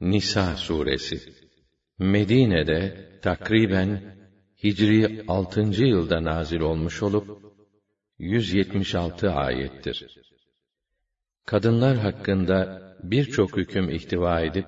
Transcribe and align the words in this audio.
Nisa 0.00 0.56
suresi 0.56 1.18
Medine'de 1.98 3.08
takriben 3.22 4.16
Hicri 4.64 5.24
6. 5.28 5.60
yılda 5.84 6.24
nazil 6.24 6.60
olmuş 6.60 7.02
olup 7.02 7.28
176 8.18 9.30
ayettir. 9.30 10.06
Kadınlar 11.46 11.96
hakkında 11.96 12.82
birçok 13.02 13.56
hüküm 13.56 13.90
ihtiva 13.90 14.40
edip 14.40 14.66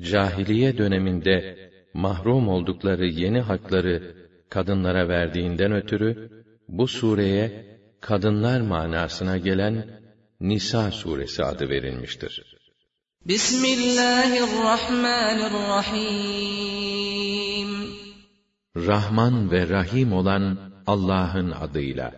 cahiliye 0.00 0.78
döneminde 0.78 1.70
mahrum 1.94 2.48
oldukları 2.48 3.06
yeni 3.06 3.40
hakları 3.40 4.14
kadınlara 4.50 5.08
verdiğinden 5.08 5.72
ötürü 5.72 6.30
bu 6.68 6.88
sureye 6.88 7.78
kadınlar 8.00 8.60
manasına 8.60 9.38
gelen 9.38 10.00
Nisa 10.40 10.90
suresi 10.90 11.44
adı 11.44 11.68
verilmiştir. 11.68 12.55
بسم 13.26 13.64
الله 13.64 14.38
الرحمن 14.38 15.38
الرحيم. 15.50 16.86
رحمن 18.76 19.48
ورحيم 19.50 20.12
olan 20.12 20.56
Allah'ın 20.86 21.50
adıyla. 21.50 22.12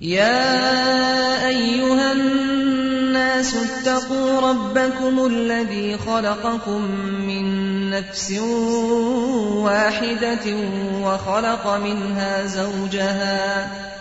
يا 0.00 1.48
أيها 1.48 2.12
الناس 2.12 3.56
اتقوا 3.56 4.40
ربكم 4.50 5.26
الذي 5.26 5.98
خلقكم 5.98 6.82
من 7.28 7.44
نفس 7.90 8.32
واحدة 9.68 10.46
وخلق 11.04 11.76
منها 11.76 12.46
زوجها 12.46 13.93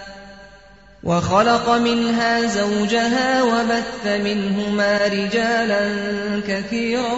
وخلق 1.02 1.70
منها 1.70 2.46
زوجها 2.46 3.42
وبث 3.42 4.06
منهما 4.06 5.06
رجالا 5.06 5.90
كثيرا 6.48 7.14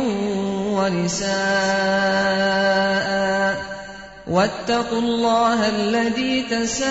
ونساء 0.77 1.31
واتقوا 4.27 4.99
الله 4.99 5.69
الذي 5.69 6.43
تساءلون 6.43 6.91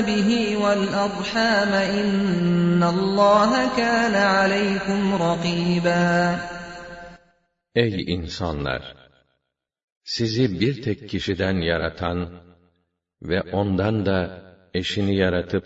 به 0.00 0.56
والأرحام 0.56 1.72
إن 1.72 2.82
الله 2.82 3.76
كان 3.76 4.14
عليكم 4.14 5.14
رقيبا 5.14 6.36
Ey 7.74 8.04
insanlar! 8.06 8.82
Sizi 10.04 10.60
bir 10.60 10.82
tek 10.82 11.08
kişiden 11.08 11.54
yaratan 11.54 12.30
ve 13.22 13.42
ondan 13.42 14.06
da 14.06 14.45
eşini 14.77 15.15
yaratıp, 15.15 15.65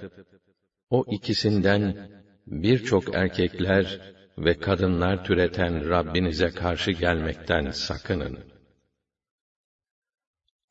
o 0.89 1.05
ikisinden 1.11 2.09
birçok 2.47 3.15
erkekler 3.15 4.13
ve 4.37 4.59
kadınlar 4.59 5.25
türeten 5.25 5.89
Rabbinize 5.89 6.49
karşı 6.49 6.91
gelmekten 6.91 7.71
sakının. 7.71 8.39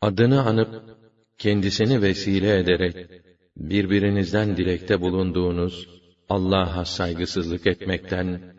Adını 0.00 0.42
anıp, 0.42 0.98
kendisini 1.38 2.02
vesile 2.02 2.58
ederek, 2.58 3.10
birbirinizden 3.56 4.56
dilekte 4.56 5.00
bulunduğunuz 5.00 5.88
Allah'a 6.28 6.84
saygısızlık 6.84 7.66
etmekten 7.66 8.54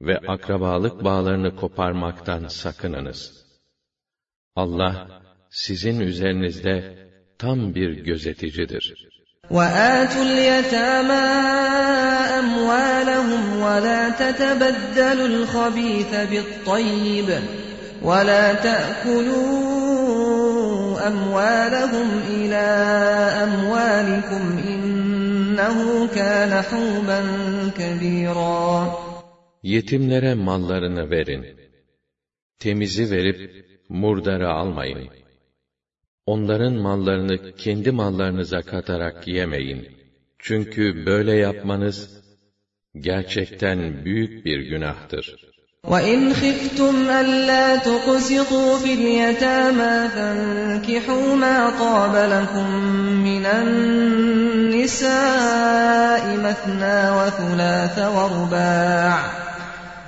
ve 0.00 0.18
akrabalık 0.18 1.04
bağlarını 1.04 1.56
koparmaktan 1.56 2.48
sakınınız. 2.48 3.46
Allah, 4.56 5.22
sizin 5.50 6.00
üzerinizde 6.00 7.09
tam 7.39 7.75
bir 7.75 7.91
gözeticidir. 8.09 8.85
وآتوا 9.51 10.23
اليتامى 10.23 11.25
أموالهم 12.39 13.43
ولا 13.65 14.09
تتبدلوا 14.09 15.27
الخبيث 15.27 16.11
بالطيب 16.31 17.29
ولا 18.01 18.53
تأكلوا 18.53 19.45
أموالهم 21.07 22.07
إلى 22.29 22.65
أموالكم 23.43 24.43
إنه 24.67 26.07
كان 26.07 26.61
حوبا 26.61 27.19
كبيرا 27.77 28.95
Yetimlere 29.63 30.33
mallarını 30.33 31.09
verin. 31.09 31.45
Temizi 32.59 33.11
verip 33.11 33.65
murdara 33.89 34.53
almayın. 34.53 35.09
Onların 36.25 36.73
mallarını 36.73 37.39
kendi 37.57 37.91
mallarınıza 37.91 38.61
katarak 38.61 39.27
yemeyin. 39.27 39.87
Çünkü 40.39 41.05
böyle 41.05 41.33
yapmanız 41.33 42.23
gerçekten 42.99 44.05
büyük 44.05 44.45
bir 44.45 44.59
günahtır. 44.59 45.35
وَإِنْ 45.91 46.33
خِفْتُمْ 46.41 46.95
أَلَّا 47.21 47.65
تُقْسِطُوا 47.89 48.71
فِي 48.83 48.91
الْيَتَامَى 48.99 49.95
فَانكِحُوا 50.15 51.27
مَا 51.45 51.57
طَابَ 51.83 52.13
لَكُم 52.35 52.69
مِّنَ 53.27 53.45
النِّسَاءِ 53.61 55.03
مَثْنَىٰ 56.45 57.01
وَثُلَاثَ 57.17 57.97
وَرُبَاعَ ۖ 58.15 59.38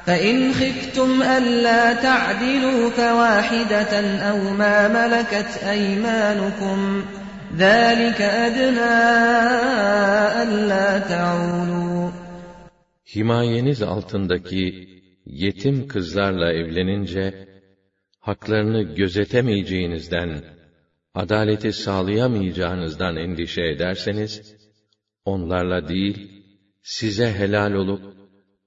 فَإِنْ 0.05 0.53
خِفْتُمْ 0.53 1.21
أَلَّا 1.21 1.93
تَعْدِلُوا 1.93 2.89
فَوَاحِدَةً 2.89 3.93
أَوْ 4.29 4.39
مَا 4.61 4.87
مَلَكَتْ 4.97 5.63
أَيْمَانُكُمْ ۚ 5.63 7.05
ذَٰلِكَ 7.53 8.21
أَدْنَىٰ 8.21 8.97
أَلَّا 10.43 10.99
تَعُولُوا 10.99 12.11
Himayeniz 13.15 13.81
altındaki 13.81 14.87
yetim 15.25 15.87
kızlarla 15.87 16.53
evlenince, 16.53 17.47
haklarını 18.19 18.81
gözetemeyeceğinizden, 18.81 20.41
adaleti 21.15 21.73
sağlayamayacağınızdan 21.73 23.15
endişe 23.15 23.61
ederseniz, 23.61 24.55
onlarla 25.25 25.87
değil, 25.87 26.43
size 26.83 27.33
helal 27.33 27.71
olup, 27.71 28.17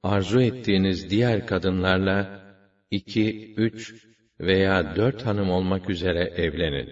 arzu 0.05 0.41
ettiğiniz 0.41 1.09
diğer 1.09 1.45
kadınlarla, 1.45 2.45
iki, 2.91 3.53
üç 3.57 3.93
veya 4.39 4.95
dört 4.95 5.25
hanım 5.25 5.49
olmak 5.49 5.89
üzere 5.89 6.31
evlenin. 6.35 6.89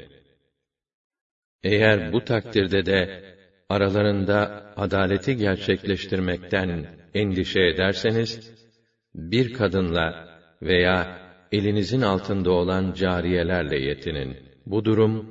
Eğer 1.63 2.13
bu 2.13 2.25
takdirde 2.25 2.85
de, 2.85 3.09
aralarında 3.69 4.73
adaleti 4.75 5.37
gerçekleştirmekten 5.37 6.87
endişe 7.13 7.61
ederseniz, 7.61 8.53
bir 9.15 9.53
kadınla 9.53 10.27
veya 10.61 11.07
elinizin 11.51 12.01
altında 12.01 12.51
olan 12.51 12.93
cariyelerle 12.93 13.79
yetinin. 13.79 14.37
Bu 14.65 14.85
durum, 14.85 15.25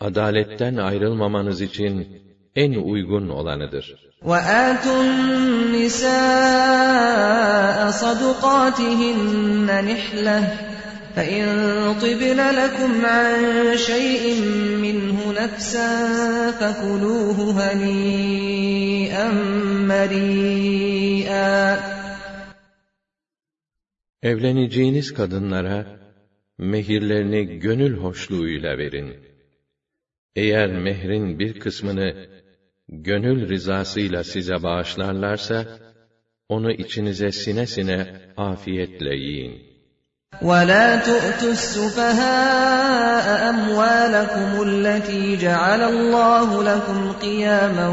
adaletten 0.00 0.76
ayrılmamanız 0.76 1.62
için 1.62 2.06
en 2.56 2.72
uygun 2.74 3.28
olanıdır. 3.28 4.07
وَآتُوا 4.23 5.01
النِّسَاءَ 5.01 6.13
صَدُقَاتِهِنَّ 7.91 9.67
نِحْلَةً 9.89 10.39
فَإِنْ 11.15 11.45
طِبْنَ 12.01 12.39
لَكُمْ 12.59 13.05
عَنْ 13.05 13.37
شَيْءٍ 13.77 14.23
مِّنْهُ 14.85 15.17
نَفْسًا 15.41 15.89
فَكُلُوهُ 16.51 17.37
هَنِيئًا 17.59 19.27
مَرِيئًا 19.91 21.79
Evleneceğiniz 24.23 25.13
kadınlara 25.13 25.85
mehirlerini 26.57 27.59
gönül 27.59 27.97
hoşluğuyla 27.97 28.77
verin. 28.77 29.15
Eğer 30.35 30.71
mehrin 30.71 31.39
bir 31.39 31.59
kısmını 31.59 32.27
gönül 32.89 33.49
rızasıyla 33.49 34.23
size 34.23 34.63
bağışlarlarsa, 34.63 35.65
onu 36.49 36.71
içinize 36.71 37.31
sine 37.31 37.65
sine 37.67 38.21
afiyetle 38.37 39.15
yiyin. 39.15 39.73
وَلَا 40.41 40.87
تُؤْتُوا 41.07 41.51
السُّفَهَاءَ 41.51 43.25
أَمْوَالَكُمُ 43.49 44.51
الَّتِي 44.67 45.37
جَعَلَ 45.37 45.81
اللَّهُ 45.93 46.63
لَكُمْ 46.63 47.11
قِيَامًا 47.21 47.87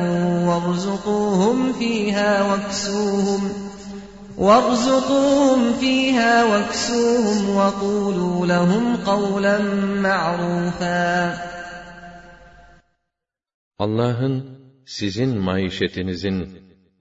وَارْزُقُوهُمْ 0.49 1.73
فِيهَا 1.73 2.43
وَاكْسُوهُمْ 2.51 3.43
وَارْزُقُوهُمْ 4.39 5.73
فِيهَا 5.81 6.45
وَاكْسُوهُمْ 6.45 7.57
وَقُولُوا 7.57 8.47
لَهُمْ 8.47 8.97
قَوْلًا 8.97 9.59
مَعْرُوفًا 10.07 11.51
Allah'ın 13.81 14.54
sizin 14.86 15.38
maişetinizin 15.38 16.48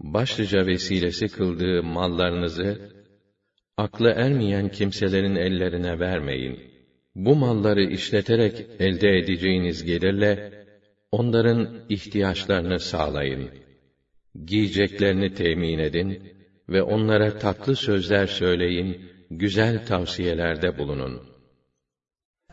başlıca 0.01 0.67
vesilesi 0.67 1.29
kıldığı 1.29 1.83
mallarınızı 1.83 2.79
aklı 3.77 4.09
ermeyen 4.09 4.69
kimselerin 4.69 5.37
ellerine 5.37 6.01
vermeyin. 6.01 6.61
Bu 7.15 7.37
malları 7.37 7.85
işleterek 7.85 8.67
elde 8.79 9.19
edeceğiniz 9.19 9.85
gelirle 9.85 10.65
onların 11.13 11.69
ihtiyaçlarını 11.89 12.81
sağlayın. 12.81 13.51
Giyeceklerini 14.45 15.35
temin 15.35 15.79
edin 15.79 16.23
ve 16.69 16.83
onlara 16.83 17.39
tatlı 17.39 17.77
sözler 17.77 18.27
söyleyin, 18.27 19.01
güzel 19.31 19.87
tavsiyelerde 19.87 20.79
bulunun. 20.79 21.34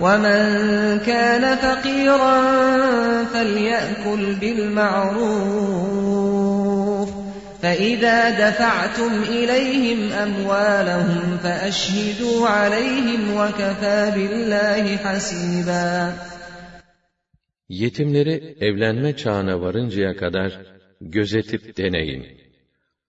وَمَن 0.00 0.40
كَانَ 0.98 1.56
فَقِيرًا 1.56 2.36
فَلْيَأْكُلْ 3.24 4.34
بِالْمَعْرُوفِ 4.40 5.66
فَإِذَا 7.62 8.18
دَفَعْتُمْ 8.42 9.12
إِلَيْهِمْ 9.22 10.12
أَمْوَالَهُمْ 10.12 11.36
فَأَشْهِدُوا 11.44 12.48
عَلَيْهِمْ 12.48 13.22
وَكَفَى 13.38 13.98
بِاللّٰهِ 14.16 14.96
حَسِيبًا 14.96 16.12
Yetimleri 17.68 18.56
evlenme 18.60 19.16
çağına 19.16 19.60
varıncaya 19.60 20.16
kadar 20.16 20.60
gözetip 21.00 21.76
deneyin. 21.76 22.26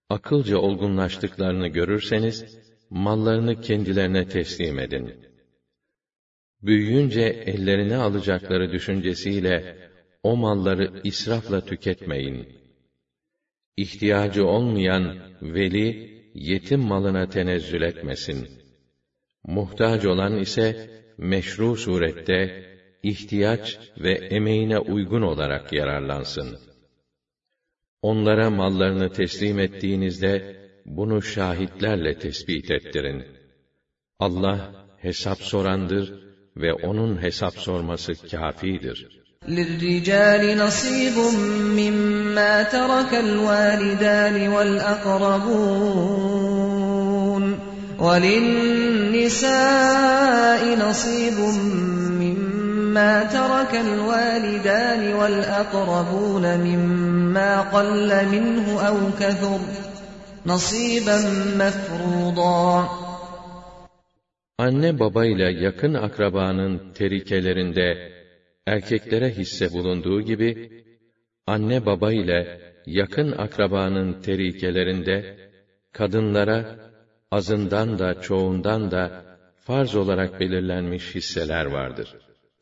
Akılca 0.09 0.57
olgunlaştıklarını 0.57 1.67
görürseniz, 1.67 2.45
mallarını 2.89 3.61
kendilerine 3.61 4.27
teslim 4.27 4.79
edin. 4.79 5.13
Büyüyünce 6.62 7.22
ellerine 7.22 7.96
alacakları 7.96 8.72
düşüncesiyle, 8.72 9.76
o 10.22 10.36
malları 10.36 11.00
israfla 11.04 11.64
tüketmeyin. 11.64 12.48
İhtiyacı 13.76 14.46
olmayan 14.46 15.18
veli, 15.42 16.12
yetim 16.34 16.80
malına 16.80 17.28
tenezzül 17.28 17.82
etmesin. 17.82 18.48
Muhtaç 19.44 20.04
olan 20.04 20.38
ise, 20.38 20.90
meşru 21.18 21.76
surette, 21.76 22.72
ihtiyaç 23.02 23.78
ve 23.98 24.12
emeğine 24.12 24.78
uygun 24.78 25.22
olarak 25.22 25.72
yararlansın. 25.72 26.58
Onlara 28.02 28.50
mallarını 28.50 29.12
teslim 29.12 29.58
ettiğinizde, 29.58 30.56
bunu 30.86 31.22
şahitlerle 31.22 32.18
tespit 32.18 32.70
ettirin. 32.70 33.24
Allah, 34.18 34.86
hesap 34.98 35.38
sorandır 35.38 36.21
ve 36.56 36.74
O'nun 36.74 37.22
hesap 37.22 37.58
sorması 37.58 38.12
kâfidir. 38.30 39.22
لِلرِّجَالِ 39.48 40.58
نَصِيبٌ 40.58 41.16
مِّمَّا 41.80 42.62
تَرَكَ 42.62 43.12
الْوَالِدَانِ 43.14 44.48
وَالْأَقْرَبُونَ 44.54 45.82
وَلِلنِّسَاءِ 47.98 49.42
نَصِيبٌ 50.84 51.38
مِّمَّا 52.22 53.12
تَرَكَ 53.24 53.72
الْوَالِدَانِ 53.74 55.14
وَالْأَقْرَبُونَ 55.14 56.44
مِمَّا 56.60 57.60
قَلَّ 57.60 58.26
مِنْهُ 58.26 58.80
أَوْ 58.88 58.96
كَثُرَ 59.20 59.60
نَصِيبًا 60.46 61.18
مَفْرُوضًا 61.56 63.11
Anne 64.66 64.98
baba 64.98 65.26
ile 65.26 65.48
yakın 65.52 65.94
akrabanın 65.94 66.92
terikelerinde 66.92 68.12
erkeklere 68.66 69.30
hisse 69.30 69.72
bulunduğu 69.72 70.20
gibi, 70.20 70.70
anne 71.46 71.86
baba 71.86 72.12
ile 72.12 72.60
yakın 72.86 73.32
akrabanın 73.32 74.20
terikelerinde, 74.20 75.36
kadınlara 75.92 76.78
azından 77.30 77.98
da 77.98 78.20
çoğundan 78.20 78.90
da 78.90 79.24
farz 79.56 79.96
olarak 79.96 80.40
belirlenmiş 80.40 81.14
hisseler 81.14 81.66
vardır. 81.66 82.08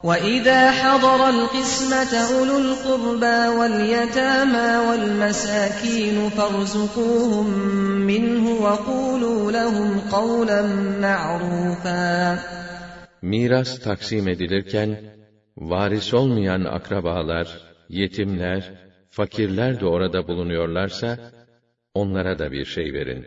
وَإِذَا 0.03 0.71
حَضَرَ 0.71 1.30
الْقِسْمَةَ 1.30 2.13
أُولُو 2.13 2.57
الْقُرْبَى 2.57 3.39
وَالْيَتَامَى 3.57 4.69
وَالْمَسَاكِينُ 4.88 6.30
فَارْزُقُوهُم 6.30 7.47
مِّنْهُ 8.12 8.44
وَقُولُوا 8.65 9.51
لَهُمْ 9.51 10.00
قَوْلًا 10.00 10.62
مَّعْرُوفًا 11.01 12.39
Miras 13.21 13.80
taksim 13.80 14.27
edilirken, 14.27 14.89
varis 15.57 16.13
olmayan 16.13 16.63
akrabalar, 16.63 17.47
yetimler, 17.89 18.62
fakirler 19.09 19.80
de 19.80 19.86
orada 19.86 20.27
bulunuyorlarsa, 20.27 21.31
onlara 21.94 22.39
da 22.39 22.51
bir 22.51 22.65
şey 22.65 22.94
verin. 22.94 23.25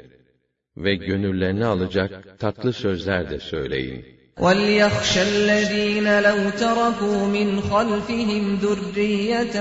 Ve 0.77 0.95
gönüllerini 0.95 1.65
alacak 1.65 2.39
tatlı 2.39 2.73
sözler 2.73 3.31
de 3.31 3.41
söyleyin. 3.41 4.12
وَلْيَخْشَ 4.45 5.19
الَّذ۪ينَ 5.19 6.09
لَوْ 6.23 6.51
تَرَكُوا 6.51 7.27
مِنْ 7.27 7.61
خَلْفِهِمْ 7.61 8.59
ذُرِّيَّةً 8.63 9.57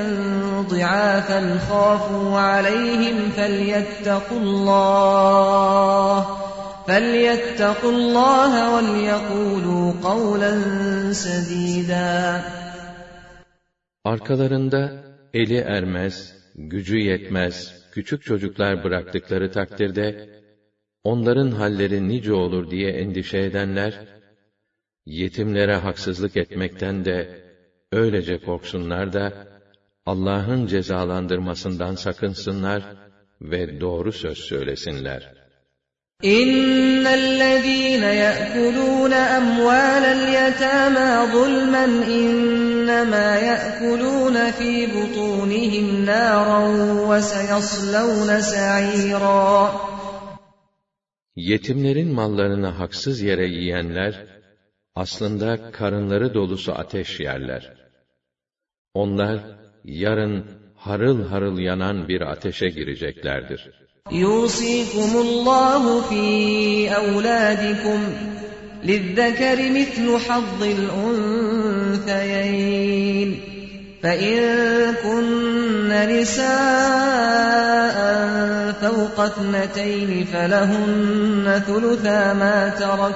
ضِعَافًا 0.62 1.58
خَافُوا 1.70 2.40
عَلَيْهِمْ 2.40 3.18
فَلْيَتَّقُوا 3.38 4.40
اللّٰهِ 4.46 6.18
فَلْيَتَّقُوا 6.88 7.92
اللّٰهَ 7.92 8.54
وَلْيَقُولُوا 8.76 9.86
قَوْلًا 10.04 10.54
سَد۪يدًا 11.14 12.42
Arkalarında 14.06 14.92
eli 15.34 15.58
ermez, 15.58 16.36
gücü 16.56 16.98
yetmez, 16.98 17.74
küçük 17.92 18.24
çocuklar 18.24 18.84
bıraktıkları 18.84 19.52
takdirde, 19.52 20.30
onların 21.04 21.52
halleri 21.52 22.08
nice 22.08 22.34
olur 22.34 22.72
diye 22.72 22.92
endişe 22.92 23.38
edenler, 23.38 23.94
yetimlere 25.06 25.76
haksızlık 25.76 26.38
etmekten 26.38 27.06
de 27.06 27.44
öylece 27.92 28.38
korksunlar 28.38 29.14
da 29.14 29.48
Allah'ın 30.06 30.68
cezalandırmasından 30.68 31.96
sakınsınlar 31.96 32.84
ve 33.42 33.82
doğru 33.82 34.12
söz 34.12 34.38
söylesinler. 34.38 35.38
إن 36.24 37.06
الذين 37.22 38.04
يأكلون 38.04 39.14
أموال 39.14 40.06
اليتامى 40.18 41.32
ظلما 41.34 41.86
إنما 41.86 43.28
يأكلون 43.38 44.52
في 44.52 44.88
بطونهم 44.88 46.06
نارا 46.06 46.62
وسيصلون 47.10 48.42
سعيرا 48.42 49.72
Yetimlerin 51.36 52.14
mallarını 52.14 52.68
haksız 52.68 53.22
yere 53.22 53.48
yiyenler, 53.48 54.31
aslında 54.96 55.72
karınları 55.72 56.34
dolusu 56.34 56.72
ateş 56.72 57.20
yerler. 57.20 57.74
Onlar, 58.94 59.40
yarın 59.84 60.46
harıl 60.76 61.28
harıl 61.28 61.60
yanan 61.60 62.08
bir 62.08 62.22
ateşe 62.22 62.68
gireceklerdir. 62.70 63.88
يوصيكم 64.12 65.12
الله 65.18 66.02
في 66.02 66.26
أولادكم 66.90 68.00
للذكر 68.84 69.70
مثل 69.72 70.18
حظ 70.18 70.64
الأنثيين 72.08 73.30
فإن 74.04 74.38
كن 75.04 75.90
نساء 76.14 77.98
فوق 78.82 79.20
اثنتين 79.20 80.26
فلهن 80.34 81.46
ثلثا 81.68 82.34
ما 82.34 82.70
ترك 82.70 83.16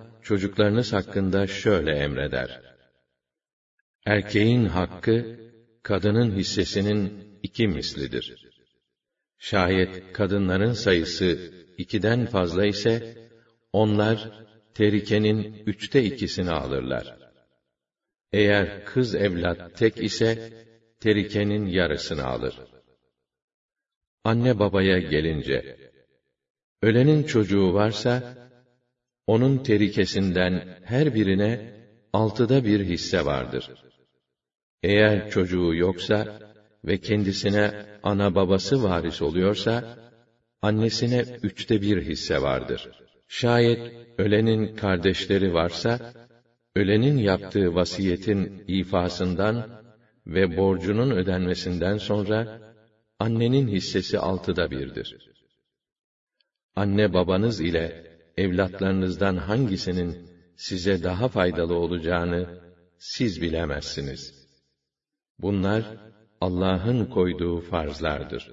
çocuklarınız 0.23 0.93
hakkında 0.93 1.47
şöyle 1.47 1.91
emreder. 1.91 2.61
Erkeğin 4.05 4.65
hakkı, 4.65 5.39
kadının 5.83 6.31
hissesinin 6.31 7.31
iki 7.43 7.67
mislidir. 7.67 8.51
Şayet 9.37 10.13
kadınların 10.13 10.73
sayısı 10.73 11.51
ikiden 11.77 12.25
fazla 12.25 12.65
ise, 12.65 13.17
onlar 13.73 14.45
terikenin 14.73 15.63
üçte 15.65 16.03
ikisini 16.03 16.51
alırlar. 16.51 17.17
Eğer 18.31 18.85
kız 18.85 19.15
evlat 19.15 19.77
tek 19.77 20.03
ise, 20.03 20.53
terikenin 20.99 21.65
yarısını 21.65 22.25
alır. 22.25 22.59
Anne 24.23 24.59
babaya 24.59 24.99
gelince, 24.99 25.77
ölenin 26.81 27.23
çocuğu 27.23 27.73
varsa, 27.73 28.40
onun 29.27 29.57
terikesinden 29.57 30.79
her 30.83 31.15
birine 31.15 31.73
altıda 32.13 32.65
bir 32.65 32.85
hisse 32.85 33.25
vardır. 33.25 33.69
Eğer 34.83 35.29
çocuğu 35.29 35.75
yoksa 35.75 36.39
ve 36.85 36.97
kendisine 36.97 37.85
ana 38.03 38.35
babası 38.35 38.83
varis 38.83 39.21
oluyorsa, 39.21 39.97
annesine 40.61 41.25
üçte 41.43 41.81
bir 41.81 42.01
hisse 42.01 42.41
vardır. 42.41 42.89
Şayet 43.27 43.93
ölenin 44.17 44.75
kardeşleri 44.75 45.53
varsa, 45.53 46.13
ölenin 46.75 47.17
yaptığı 47.17 47.75
vasiyetin 47.75 48.63
ifasından 48.67 49.83
ve 50.27 50.57
borcunun 50.57 51.11
ödenmesinden 51.11 51.97
sonra, 51.97 52.61
annenin 53.19 53.67
hissesi 53.67 54.19
altıda 54.19 54.71
birdir. 54.71 55.17
Anne 56.75 57.13
babanız 57.13 57.61
ile 57.61 58.10
evlatlarınızdan 58.36 59.36
hangisinin 59.36 60.30
size 60.56 61.02
daha 61.02 61.28
faydalı 61.28 61.74
olacağını 61.74 62.60
siz 62.98 63.42
bilemezsiniz. 63.42 64.46
Bunlar 65.38 65.82
Allah'ın 66.40 67.04
koyduğu 67.04 67.60
farzlardır. 67.60 68.52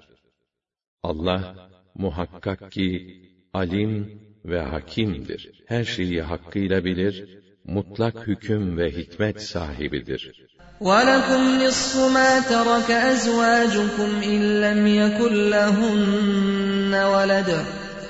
Allah 1.04 1.70
muhakkak 1.96 2.72
ki 2.72 3.22
alim 3.54 4.22
ve 4.46 4.62
hakimdir. 4.62 5.64
Her 5.66 5.84
şeyi 5.84 6.22
hakkıyla 6.22 6.86
bilir, 6.86 7.44
mutlak 7.64 8.28
hüküm 8.28 8.78
ve 8.78 8.92
hikmet 8.92 9.42
sahibidir. 9.42 10.44
وَلَكُمْ 10.82 11.44
نِصْفُ 11.64 11.94
مَا 12.18 12.32
تَرَكَ 12.54 12.90
أَزْوَاجُكُمْ 13.12 14.12
إِن 14.34 14.42
لَّمْ 14.64 14.82
يَكُن 15.02 15.34
لَّهُنَّ 15.54 16.94
وَلَدٌ 17.14 17.50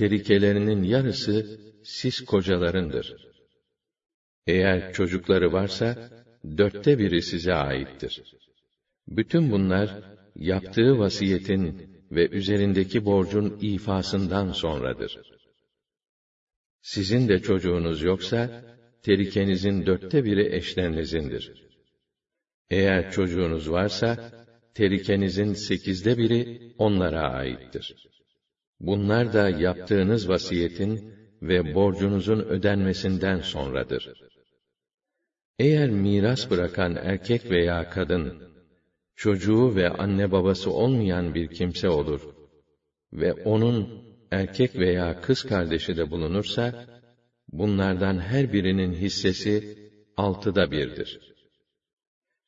terikelerinin 0.00 0.82
yarısı 0.82 1.60
siz 1.84 2.24
kocalarındır. 2.24 3.16
Eğer 4.46 4.92
çocukları 4.92 5.52
varsa, 5.52 6.10
dörtte 6.58 6.98
biri 6.98 7.22
size 7.22 7.54
aittir. 7.54 8.22
Bütün 9.08 9.50
bunlar, 9.50 9.88
yaptığı 10.36 10.98
vasiyetin 10.98 11.90
ve 12.10 12.28
üzerindeki 12.28 13.04
borcun 13.04 13.58
ifasından 13.60 14.52
sonradır. 14.52 15.18
Sizin 16.82 17.28
de 17.28 17.38
çocuğunuz 17.38 18.02
yoksa, 18.02 18.64
terikenizin 19.02 19.86
dörtte 19.86 20.24
biri 20.24 20.54
eşlerinizin,dir. 20.56 21.52
Eğer 22.70 23.12
çocuğunuz 23.12 23.70
varsa, 23.70 24.32
terikenizin 24.74 25.52
sekizde 25.52 26.18
biri 26.18 26.72
onlara 26.78 27.20
aittir. 27.20 28.09
Bunlar 28.80 29.32
da 29.32 29.48
yaptığınız 29.48 30.28
vasiyetin 30.28 31.14
ve 31.42 31.74
borcunuzun 31.74 32.38
ödenmesinden 32.38 33.40
sonradır. 33.40 34.12
Eğer 35.58 35.90
miras 35.90 36.50
bırakan 36.50 36.96
erkek 36.96 37.50
veya 37.50 37.90
kadın, 37.90 38.52
çocuğu 39.16 39.76
ve 39.76 39.88
anne 39.88 40.32
babası 40.32 40.70
olmayan 40.70 41.34
bir 41.34 41.48
kimse 41.48 41.88
olur 41.88 42.20
ve 43.12 43.32
onun 43.32 44.04
erkek 44.30 44.76
veya 44.76 45.20
kız 45.20 45.42
kardeşi 45.42 45.96
de 45.96 46.10
bulunursa, 46.10 46.86
bunlardan 47.48 48.18
her 48.18 48.52
birinin 48.52 48.92
hissesi 48.92 49.78
altıda 50.16 50.70
birdir. 50.70 51.20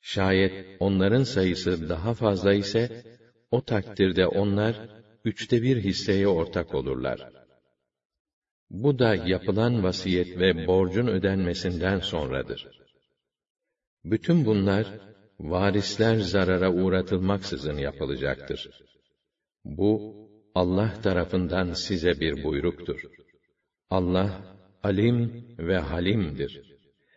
Şayet 0.01 0.77
onların 0.81 1.23
sayısı 1.23 1.89
daha 1.89 2.15
fazla 2.15 2.53
ise, 2.55 3.05
o 3.51 3.61
takdirde 3.61 4.27
onlar, 4.27 5.02
üçte 5.25 5.63
bir 5.63 5.77
hisseye 5.77 6.29
ortak 6.29 6.75
olurlar. 6.75 7.33
Bu 8.71 8.99
da 8.99 9.15
yapılan 9.15 9.83
vasiyet 9.83 10.39
ve 10.39 10.67
borcun 10.67 11.07
ödenmesinden 11.07 11.99
sonradır. 11.99 12.69
Bütün 14.05 14.45
bunlar, 14.45 14.87
varisler 15.41 16.17
zarara 16.17 16.73
uğratılmaksızın 16.73 17.79
yapılacaktır. 17.79 18.71
Bu, 19.65 20.23
Allah 20.55 21.01
tarafından 21.03 21.73
size 21.73 22.21
bir 22.21 22.45
buyruktur. 22.45 23.01
Allah, 23.91 24.57
alim 24.83 25.45
ve 25.59 25.79
halimdir. 25.79 26.63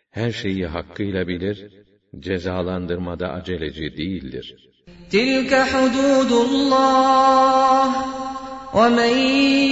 Her 0.09 0.31
şeyi 0.31 0.65
hakkıyla 0.65 1.27
bilir, 1.27 1.85
cezalandırmada 2.19 3.31
aceleci 3.31 3.97
değildir. 3.97 4.74
تِلْكَ 5.11 5.55
حُدُودُ 5.55 6.31
اللّٰهِ. 6.31 7.89
وَمَنْ 8.75 9.17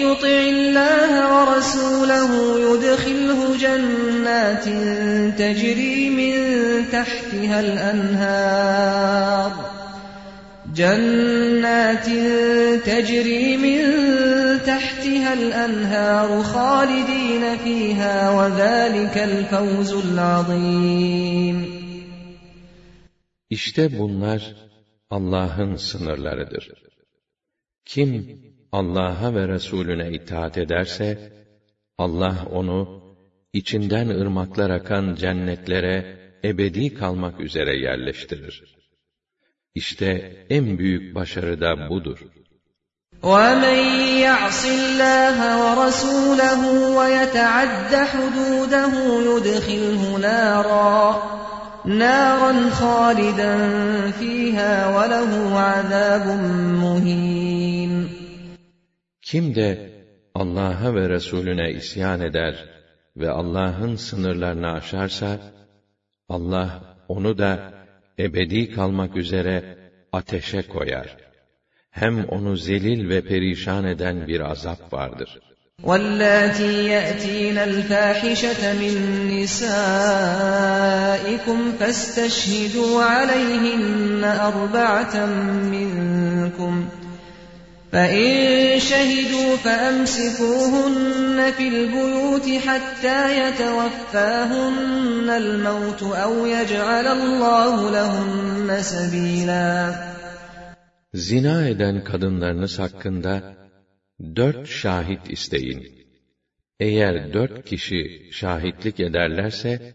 يُطِعِ 0.02 0.28
اللّٰهَ 0.28 1.14
وَرَسُولَهُ 1.36 2.60
يُدْخِلْهُ 2.60 3.58
جَنَّاتٍ 3.58 4.64
تَجْرِي 5.38 6.10
مِنْ 6.10 6.36
تَحْتِهَا 6.92 7.60
الْأَنْهَارُ. 7.60 9.52
جَنَّاتٍ 10.76 12.06
تَجْرِي 12.86 13.58
مِنْ 13.58 13.80
تَحْتِهَا 14.66 15.34
الْأَنْهَارُ 15.34 16.44
خَالِدِينَ 16.44 17.58
فِيهَا 17.64 18.30
وَذَٰلِكَ 18.30 19.18
الْفَوْزُ 19.18 19.94
الْعَظِيمُ. 19.94 21.66
İşte 23.50 24.00
bunlar 24.00 24.73
Allah'ın 25.13 25.77
sınırlarıdır. 25.77 26.73
Kim 27.85 28.43
Allah'a 28.73 29.35
ve 29.35 29.49
Resulüne 29.49 30.13
itaat 30.13 30.59
ederse, 30.59 31.33
Allah 31.99 32.47
onu 32.51 33.03
içinden 33.53 34.09
ırmaklar 34.09 34.71
akan 34.71 35.15
cennetlere 35.15 36.19
ebedi 36.45 36.95
kalmak 36.95 37.41
üzere 37.41 37.77
yerleştirir. 37.77 38.65
İşte 39.75 40.09
en 40.51 40.79
büyük 40.79 41.15
başarı 41.15 41.61
da 41.61 41.91
budur. 41.91 42.19
وَمَنْ 43.23 43.79
يَعْصِ 44.27 44.61
اللّٰهَ 44.81 45.39
وَرَسُولَهُ 45.65 46.63
وَيَتَعَدَّ 46.99 47.93
حُدُودَهُ 48.13 48.93
يُدْخِلْهُ 49.29 50.03
نَارًا 50.27 51.42
نَارًا 51.85 52.71
خَالِدًا 52.71 53.55
فِيهَا 54.21 54.73
وَلَهُ 54.97 55.31
عَذَابٌ 55.69 56.27
مُهِينٌ 56.85 58.09
Kim 59.23 59.55
de 59.55 59.91
Allah'a 60.35 60.95
ve 60.95 61.09
Resulüne 61.09 61.71
isyan 61.71 62.21
eder 62.21 62.55
ve 63.17 63.31
Allah'ın 63.31 63.97
sınırlarını 63.97 64.73
aşarsa, 64.73 65.39
Allah 66.29 66.97
onu 67.09 67.39
da 67.39 67.73
ebedi 68.19 68.71
kalmak 68.71 69.17
üzere 69.17 69.79
ateşe 70.13 70.63
koyar. 70.63 71.17
Hem 71.91 72.25
onu 72.25 72.57
zelil 72.57 73.09
ve 73.09 73.21
perişan 73.21 73.85
eden 73.85 74.27
bir 74.29 74.41
azap 74.41 74.93
vardır. 74.93 75.41
وَاللَّاتِي 75.82 76.86
يَأْتِينَ 76.86 77.58
الْفَاحِشَةَ 77.58 78.74
مِن 78.74 78.94
نِّسَائِكُمْ 79.42 79.72
فَاسْتَشْهِدُوا 81.80 83.04
عَلَيْهِنَّ 83.04 84.24
أَرْبَعَةً 84.24 85.26
مِّنكُمْ 85.74 86.86
ۖ. 86.86 86.88
فَإِن 87.92 88.80
شَهِدُوا 88.80 89.58
فَأَمْسِكُوهُنَّ 89.66 91.52
فِي 91.58 91.68
الْبُيُوتِ 91.68 92.50
حَتَّىٰ 92.66 93.38
يَتَوَفَّاهُنَّ 93.42 95.30
الْمَوْتُ 95.30 96.04
أَوْ 96.04 96.46
يَجْعَلَ 96.46 97.08
اللّٰهُ 97.08 97.92
لَهُنَّ 97.92 98.82
سَبِيلًا. 98.82 99.94
Zina 101.14 101.68
eden 101.68 102.04
kadınlarınız 102.04 102.80
hakkında 102.80 103.63
dört 104.37 104.69
şahit 104.69 105.31
isteyin. 105.31 105.99
Eğer 106.81 107.33
dört 107.33 107.65
kişi 107.65 108.29
şahitlik 108.33 109.01
ederlerse, 109.01 109.95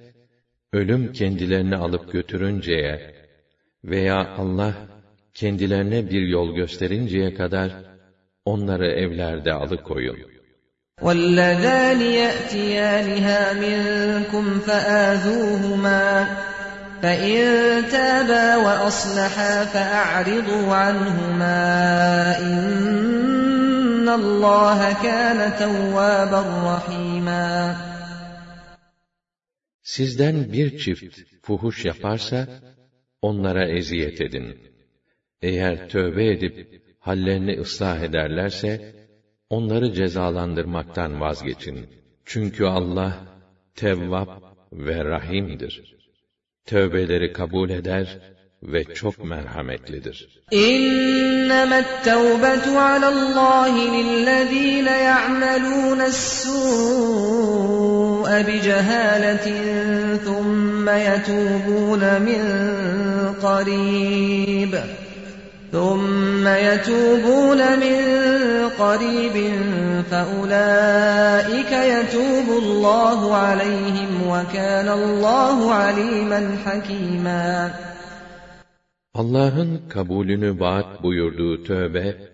ölüm 0.74 1.14
kendilerini 1.14 1.76
alıp 1.76 2.12
götürünceye 2.12 3.14
veya 3.84 4.36
Allah 4.38 4.74
kendilerine 5.34 6.10
bir 6.10 6.28
yol 6.28 6.56
gösterinceye 6.56 7.34
kadar 7.34 7.72
onları 8.46 8.88
evlerde 8.88 9.54
alıkoyun. 9.54 10.18
وَاللَّذَانِ 11.02 12.02
يَأْتِيَانِهَا 12.02 13.42
مِنكُمْ 13.64 14.46
فَآذُوهُمَا 14.68 16.28
فَإِن 17.02 17.42
تَابَا 17.92 18.46
وَأَصْلَحَا 18.66 19.66
فَأَعْرِضُوا 19.74 20.76
عَنْهُمَا 20.76 21.64
إِنَّ 24.08 24.08
اللَّهَ 24.22 24.80
كَانَ 25.08 25.40
تَوَّابًا 25.64 26.42
رَحِيمًا 26.72 27.76
Sizden 29.82 30.54
bir 30.54 30.78
çift 30.78 31.20
fuhuş 31.42 31.86
yaparsa, 31.86 32.48
onlara 33.22 33.68
eziyet 33.68 34.22
edin. 34.22 34.48
Eğer 35.42 35.90
tövbe 35.90 36.26
edip, 36.28 36.56
hallerini 37.00 37.60
ıslah 37.60 38.00
ederlerse, 38.02 38.96
onları 39.50 39.94
cezalandırmaktan 39.94 41.22
vazgeçin. 41.22 41.90
Çünkü 42.26 42.66
Allah, 42.66 43.14
Tevvap 43.76 44.44
ve 44.74 45.06
Rahim'dir. 45.06 45.96
Tövbeleri 46.66 47.34
kabul 47.34 47.70
eder 47.70 48.08
ve 48.63 48.85
çok 48.85 49.25
merhametlidir. 49.25 50.29
İnnemet 50.51 52.05
tevbetu 52.05 52.79
alallahi 52.79 53.93
lillezine 53.93 54.99
ya'melûne 54.99 56.11
s-sû'e 56.11 57.27
bi 58.47 58.63
cehâletin 58.63 60.19
thumme 60.25 60.97
yetûbûne 61.09 62.19
min 62.21 62.43
qarîb. 63.43 64.75
ثم 65.73 66.47
يتوبون 66.47 67.61
من 67.85 67.99
قريب 68.79 69.53
فأولئك 70.11 71.73
يتوب 71.73 72.49
الله 72.63 73.37
عليهم 73.37 74.11
وكان 74.29 74.89
الله 74.89 75.75
عليما 75.75 76.57
حكيما 76.67 77.71
Allah'ın 79.21 79.89
kabulünü 79.89 80.61
vaat 80.61 81.03
buyurduğu 81.03 81.63
tövbe, 81.63 82.33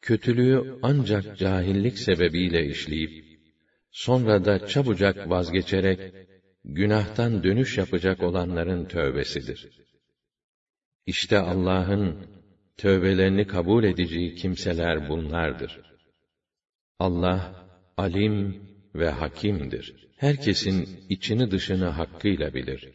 kötülüğü 0.00 0.78
ancak 0.82 1.38
cahillik 1.38 1.98
sebebiyle 1.98 2.66
işleyip, 2.66 3.40
sonra 3.90 4.44
da 4.44 4.66
çabucak 4.66 5.30
vazgeçerek, 5.30 6.14
günahtan 6.64 7.42
dönüş 7.42 7.78
yapacak 7.78 8.22
olanların 8.22 8.84
tövbesidir. 8.84 9.68
İşte 11.06 11.38
Allah'ın 11.38 12.26
tövbelerini 12.76 13.46
kabul 13.46 13.84
edeceği 13.84 14.34
kimseler 14.34 15.08
bunlardır. 15.08 15.80
Allah, 16.98 17.66
alim 17.96 18.62
ve 18.94 19.10
hakimdir. 19.10 20.08
Herkesin 20.16 20.88
içini 21.08 21.50
dışını 21.50 21.86
hakkıyla 21.86 22.54
bilir. 22.54 22.94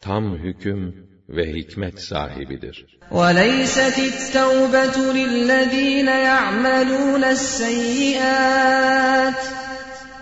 Tam 0.00 0.38
hüküm 0.38 1.15
ve 1.28 1.52
hikmet 1.52 2.00
sahibidir. 2.00 2.86
وليست 3.10 3.98
التوبة 3.98 5.12
للذين 5.12 6.08
يعملون 6.08 7.24
السيئات 7.24 8.76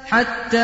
حتى 0.06 0.58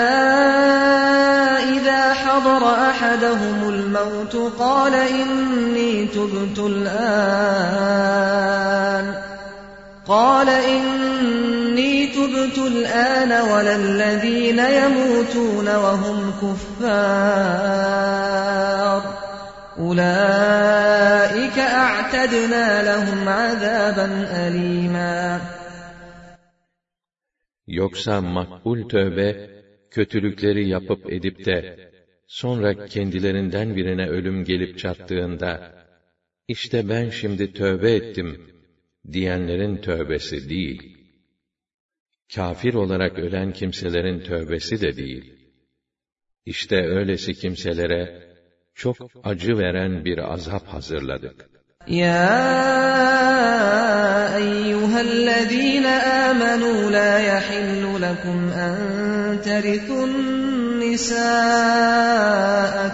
إذا 1.76 2.14
حضر 2.14 2.74
أحدهم 2.90 3.68
الموت 3.68 4.36
قال 4.58 4.94
إني 4.94 6.06
تبت 6.06 6.58
الآن 6.58 8.00
قال 10.06 10.48
إني 10.48 12.06
تبت 12.06 12.58
الآن 12.58 13.32
ولا 13.50 13.76
الذين 13.76 14.58
يموتون 14.58 15.68
وهم 15.76 16.32
كفار 16.42 17.90
Ulaika 19.88 21.64
a'tadna 21.86 22.64
lehum 22.88 23.28
azaban 23.28 24.14
alima. 24.44 25.12
Yoksa 27.66 28.20
makbul 28.20 28.88
tövbe 28.88 29.28
kötülükleri 29.90 30.68
yapıp 30.68 31.12
edip 31.12 31.44
de 31.44 31.90
sonra 32.26 32.86
kendilerinden 32.86 33.76
birine 33.76 34.06
ölüm 34.08 34.44
gelip 34.44 34.78
çattığında 34.78 35.52
işte 36.48 36.88
ben 36.88 37.10
şimdi 37.10 37.52
tövbe 37.52 37.92
ettim 37.92 38.50
diyenlerin 39.12 39.76
tövbesi 39.76 40.48
değil. 40.48 40.96
Kafir 42.34 42.74
olarak 42.74 43.18
ölen 43.18 43.52
kimselerin 43.52 44.20
tövbesi 44.20 44.80
de 44.80 44.96
değil. 44.96 45.24
İşte 46.46 46.76
öylesi 46.76 47.34
kimselere 47.34 48.29
çok 48.82 48.96
acı 49.24 49.58
veren 49.58 50.04
bir 50.04 50.18
azap 50.32 50.64
hazırladık. 50.74 51.50
يا 51.88 52.36
أيها 54.36 55.00
الذين 55.00 55.86
آمنوا 56.26 56.90
لا 56.90 57.12
يحل 57.30 57.84
لكم 58.06 58.38
أن 58.66 58.76
ترثوا 59.48 60.04
النساء 60.10 61.14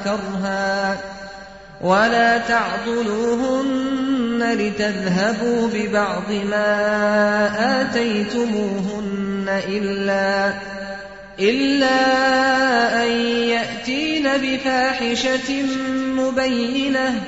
كرها 0.04 0.96
ولا 1.90 2.30
تعضلوهن 2.52 4.40
لتذهبوا 4.60 5.68
ببعض 5.74 6.28
ما 6.52 6.70
آتيتموهن 7.80 9.48
إلا 9.76 10.52
إلا 11.40 13.04
أن 13.04 13.10
يأتين 13.48 14.28
بفاحشة 14.36 15.62
مبينة 16.16 17.20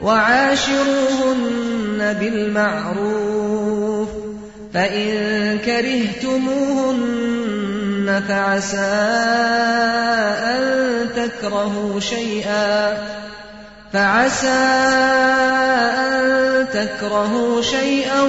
وعاشروهن 0.00 2.16
بالمعروف 2.20 4.08
فإن 4.74 5.58
كرهتموهن 5.58 7.04
فعسى 8.28 8.78
أن 10.44 10.62
تكرهوا 11.16 12.00
شيئا 12.00 12.96
فعسى 13.92 14.48
أن 16.08 16.66
تكرهوا 16.72 17.62
شيئا 17.62 18.22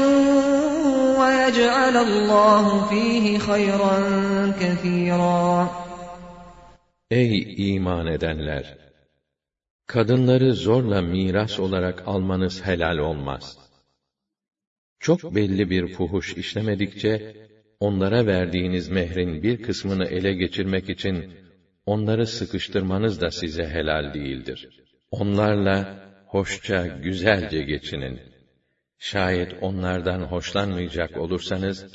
ويجعل 1.24 1.96
الله 1.96 2.64
فيه 2.90 3.38
خيرا 3.38 3.96
كثيرا 4.60 5.68
Ey 7.10 7.54
iman 7.74 8.06
edenler! 8.06 8.78
Kadınları 9.86 10.54
zorla 10.54 11.02
miras 11.02 11.60
olarak 11.60 12.08
almanız 12.08 12.66
helal 12.66 12.98
olmaz. 12.98 13.58
Çok 15.00 15.34
belli 15.34 15.70
bir 15.70 15.86
fuhuş 15.86 16.36
işlemedikçe, 16.36 17.36
onlara 17.80 18.26
verdiğiniz 18.26 18.88
mehrin 18.88 19.42
bir 19.42 19.62
kısmını 19.62 20.04
ele 20.04 20.32
geçirmek 20.34 20.88
için, 20.88 21.32
onları 21.86 22.26
sıkıştırmanız 22.26 23.20
da 23.20 23.30
size 23.30 23.66
helal 23.68 24.14
değildir. 24.14 24.68
Onlarla 25.10 26.04
hoşça, 26.26 26.86
güzelce 26.86 27.62
geçinin. 27.62 28.20
Şayet 29.04 29.52
onlardan 29.60 30.22
hoşlanmayacak 30.22 31.16
olursanız, 31.16 31.86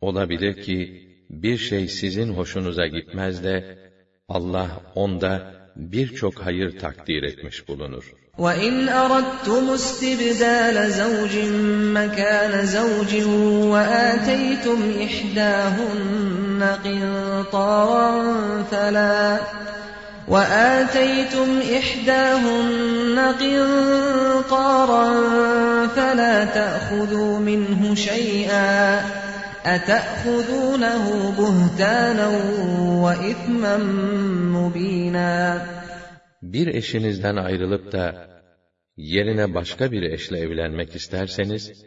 olabilir 0.00 0.62
ki, 0.62 1.08
bir 1.30 1.58
şey 1.58 1.88
sizin 1.88 2.28
hoşunuza 2.32 2.86
gitmez 2.86 3.44
de, 3.44 3.78
Allah 4.28 4.70
onda 4.94 5.54
birçok 5.76 6.38
hayır 6.40 6.78
takdir 6.78 7.22
etmiş 7.22 7.68
bulunur. 7.68 8.12
وَإِنْ 8.38 8.74
أَرَدتُّمُ 9.02 9.64
اسْتِبْدَالَ 9.78 10.76
زَوْجٍ 11.00 11.34
مَكَانَ 11.98 12.52
زَوْجٍ 12.76 13.12
وَآتَيْتُمْ 13.72 14.80
إِحْدَاهُنَّ 15.06 16.60
قِنطَارًا 16.84 18.08
فَلَا 18.70 19.40
وَآتَيْتُمْ 20.28 21.48
إِحْدَاهُنَّ 21.78 23.18
قِنطَارًا 23.42 25.06
فَلَا 25.96 26.44
تَأْخُذُوا 26.44 27.38
مِنْهُ 27.38 27.94
شَيْئًا 27.94 29.00
أَتَأْخُذُونَهُ 29.74 31.04
بُهْتَانًا 31.38 32.28
وَإِثْمًا 33.04 33.76
مُبِينًا 34.56 35.60
Bir 36.42 36.66
eşinizden 36.66 37.36
ayrılıp 37.36 37.92
da 37.92 38.28
yerine 38.96 39.54
başka 39.54 39.92
bir 39.92 40.02
eşle 40.02 40.38
evlenmek 40.38 40.94
isterseniz, 40.94 41.84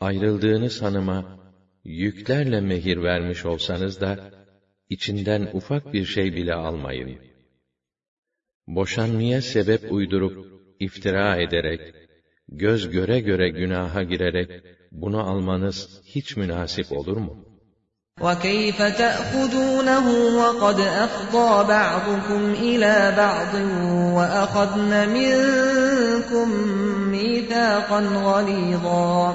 ayrıldığınız 0.00 0.82
hanıma 0.82 1.38
yüklerle 1.84 2.60
mehir 2.60 3.02
vermiş 3.02 3.46
olsanız 3.46 4.00
da, 4.00 4.30
içinden 4.88 5.48
ufak 5.52 5.92
bir 5.92 6.04
şey 6.04 6.34
bile 6.34 6.54
almayın. 6.54 7.18
Boşanmaya 8.66 9.42
sebep 9.42 9.92
uydurup, 9.92 10.46
iftira 10.80 11.36
ederek, 11.36 11.94
göz 12.48 12.90
göre 12.90 13.20
göre 13.20 13.48
günaha 13.48 14.02
girerek, 14.02 14.64
bunu 14.92 15.30
almanız 15.30 16.02
hiç 16.04 16.36
münasip 16.36 16.92
olur 16.92 17.16
mu? 17.16 17.46
وَكَيْفَ 18.20 18.78
تَأْخُذُونَهُ 19.02 20.06
وَقَدْ 20.40 20.78
أَفْضَىٰ 21.04 21.52
بَعْضُكُمْ 21.74 22.42
إِلَىٰ 22.70 22.98
بَعْضٍ 23.22 23.52
وَأَخَذْنَ 24.16 24.92
مِنكُم 25.16 26.48
مِّيثَاقًا 27.14 28.00
غَلِيظًا 28.28 29.34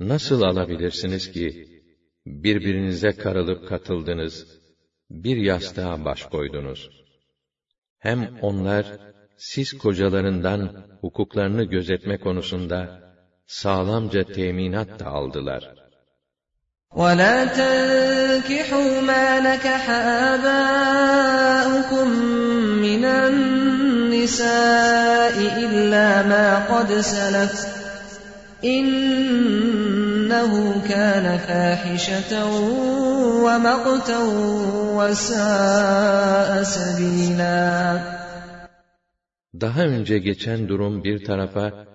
Nasıl 0.00 0.42
alabilirsiniz 0.42 1.32
ki, 1.32 1.66
birbirinize 2.26 3.12
karılıp 3.12 3.68
katıldınız, 3.68 4.55
bir 5.10 5.36
yastığa 5.36 6.04
baş 6.04 6.22
koydunuz. 6.24 6.90
Hem 7.98 8.30
onlar, 8.42 8.86
siz 9.36 9.78
kocalarından 9.78 10.84
hukuklarını 11.00 11.64
gözetme 11.64 12.16
konusunda 12.18 12.80
sağlamca 13.46 14.24
teminat 14.24 15.00
da 15.00 15.06
aldılar. 15.06 15.62
وَلَا 17.00 17.36
تَنكِحُوا 17.60 18.92
مَا 19.10 19.26
نَكَحَ 19.48 19.84
آبَاؤُكُم 20.32 22.08
مِّنَ 22.86 23.04
النِّسَاءِ 23.28 24.56
إِلَّا 25.64 26.08
مَا 26.32 26.46
قَدْ 26.70 26.88
سَلَفَ 27.00 27.54
İnnehu 30.27 30.87
kâne 30.87 31.37
fâhişeten. 31.37 32.51
Daha 39.61 39.81
önce 39.81 40.17
geçen 40.17 40.69
durum 40.69 41.03
bir 41.03 41.25
tarafa, 41.25 41.87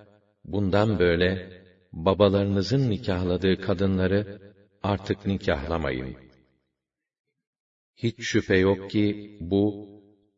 bundan 0.44 0.98
böyle 0.98 1.50
babalarınızın 1.92 2.90
nikahladığı 2.90 3.60
kadınları 3.60 4.38
artık 4.82 5.26
nikahlamayın. 5.26 6.16
Hiç 7.96 8.22
şüphe 8.22 8.56
yok 8.56 8.90
ki 8.90 9.38
bu 9.40 9.88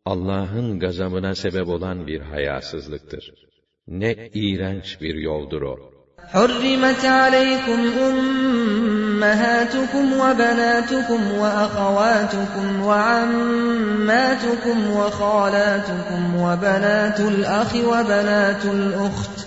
Allah'ın 0.05 0.79
gazamına 0.79 1.35
sebep 1.35 1.69
olan 1.69 2.07
bir 2.07 2.21
hayasızlıktır. 2.21 3.35
Ne 3.87 4.31
iğrenç 4.35 5.01
bir 5.01 5.15
yoldur 5.15 5.63
o. 5.63 5.94
حُرِّمَتْ 6.33 7.05
عَلَيْكُمْ 7.05 7.81
أُمَّهَاتُكُمْ 8.09 10.13
وَبَنَاتُكُمْ 10.13 11.33
وَأَخَوَاتُكُمْ 11.39 12.83
وَعَمَّاتُكُمْ 12.83 14.91
وَخَالَاتُكُمْ 14.91 16.37
وَبَنَاتُ 16.41 17.21
الْأَخِ 17.21 17.75
وَبَنَاتُ 17.75 18.65
الْأُخْتِ 18.65 19.47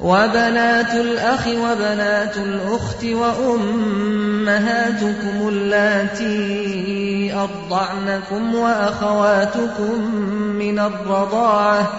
وَبَنَاتُ 0.00 0.94
الْأَخِ 0.94 1.46
وَبَنَاتُ 1.46 2.36
الْأُخْتِ 2.36 3.04
وَأُمَّهَاتُكُمُ 3.04 4.28
اللَّاتِي 5.48 7.34
أَرْضَعْنَكُمْ 7.34 8.54
وَأَخَوَاتُكُم 8.54 10.14
مِّنَ 10.58 10.78
الرَّضَاعَةِ 10.78 11.90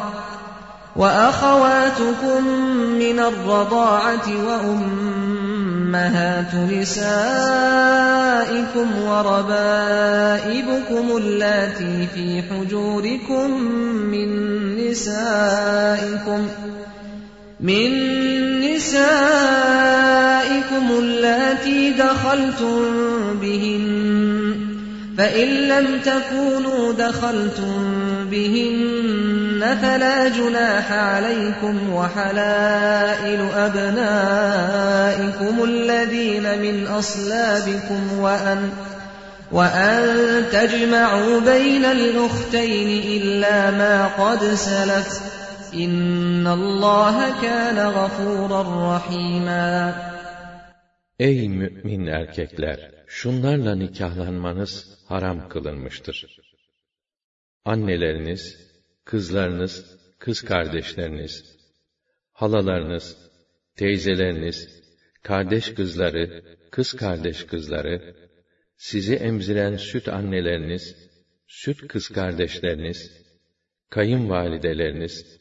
وَأَخَوَاتُكُم 0.95 2.47
مِّنَ 3.01 3.19
الرَّضَاعَةِ 3.19 4.27
وَأُمَّهَاتُ 4.45 4.95
نِسَائِكُمْ 6.69 7.07
وَرَبَائِبُكُمُ 9.01 10.37
اللَّاتِي 11.17 12.07
فِي 12.13 12.41
حُجُورِكُم 12.49 13.51
مِّن 14.13 14.29
نِّسَائِكُمْ 14.77 16.47
مِن 17.59 17.89
نِّسَائِكُمُ 18.61 19.25
اللَّاتِي 20.91 21.89
دَخَلْتُم 21.89 22.79
بِهِنَّ 23.41 24.42
فَإِن 25.17 25.47
لَّمْ 25.47 25.99
تَكُونُوا 26.01 26.93
دَخَلْتُم 26.93 27.73
بِهِنَّ 28.31 29.77
فَلَا 29.81 30.27
جُنَاحَ 30.27 30.91
عَلَيْكُمْ 30.91 31.93
وَحَلَائِلُ 31.93 33.41
أَبْنَائِكُمُ 33.55 34.83
الَّذِينَ 35.63 36.59
مِنْ 36.61 36.87
أَصْلَابِكُمْ 36.87 38.19
وَأَن 38.19 38.69
وَأَن 39.51 40.45
تَجْمَعُوا 40.51 41.39
بَيْنَ 41.39 41.85
الْأُخْتَيْنِ 41.85 43.21
إِلَّا 43.21 43.71
مَا 43.71 44.07
قَدْ 44.07 44.43
سَلَفَ 44.43 45.09
إِنَّ 45.73 46.47
اللَّهَ 46.47 47.41
كَانَ 47.41 47.79
غَفُورًا 47.79 48.95
رَّحِيمًا 48.95 49.93
Ey 51.19 51.47
mümin 51.47 52.07
erkekler! 52.07 53.02
Şunlarla 53.19 53.75
nikahlanmanız 53.75 54.99
haram 55.07 55.49
kılınmıştır. 55.49 56.39
Anneleriniz, 57.65 58.71
kızlarınız, 59.05 59.97
kız 60.19 60.41
kardeşleriniz, 60.41 61.57
halalarınız, 62.31 63.17
teyzeleriniz, 63.75 64.83
kardeş 65.23 65.73
kızları, 65.73 66.43
kız 66.71 66.93
kardeş 66.93 67.43
kızları, 67.43 68.15
sizi 68.77 69.15
emziren 69.15 69.77
süt 69.77 70.07
anneleriniz, 70.07 70.95
süt 71.47 71.87
kız 71.87 72.09
kardeşleriniz, 72.09 73.11
kayınvalideleriniz, 73.89 75.39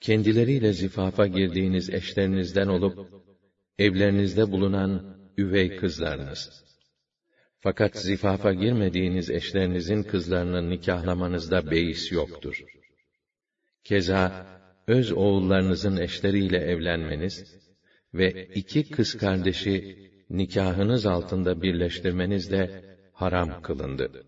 kendileriyle 0.00 0.72
zifafa 0.72 1.26
girdiğiniz 1.26 1.90
eşlerinizden 1.90 2.68
olup, 2.68 3.08
evlerinizde 3.78 4.52
bulunan 4.52 5.18
üvey 5.38 5.76
kızlarınız. 5.76 6.61
Fakat 7.62 7.96
zifafa 7.96 8.52
girmediğiniz 8.52 9.30
eşlerinizin 9.30 10.02
kızlarını 10.02 10.70
nikahlamanızda 10.70 11.70
beis 11.70 12.12
yoktur. 12.12 12.64
Keza, 13.84 14.46
öz 14.86 15.12
oğullarınızın 15.12 15.96
eşleriyle 15.96 16.58
evlenmeniz 16.58 17.56
ve 18.14 18.48
iki 18.54 18.90
kız 18.90 19.16
kardeşi 19.16 19.98
nikahınız 20.30 21.06
altında 21.06 21.62
birleştirmeniz 21.62 22.50
de 22.50 22.84
haram 23.12 23.62
kılındı. 23.62 24.26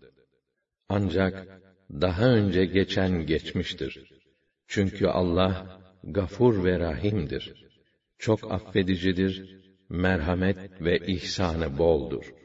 Ancak 0.89 1.61
daha 1.91 2.25
önce 2.25 2.65
geçen 2.65 3.25
geçmiştir. 3.25 4.13
Çünkü 4.67 5.07
Allah 5.07 5.81
gafur 6.03 6.63
ve 6.63 6.79
rahimdir. 6.79 7.65
Çok 8.19 8.51
affedicidir, 8.51 9.59
merhamet 9.89 10.81
ve 10.81 10.97
ihsanı 10.97 11.77
boldur. 11.77 12.44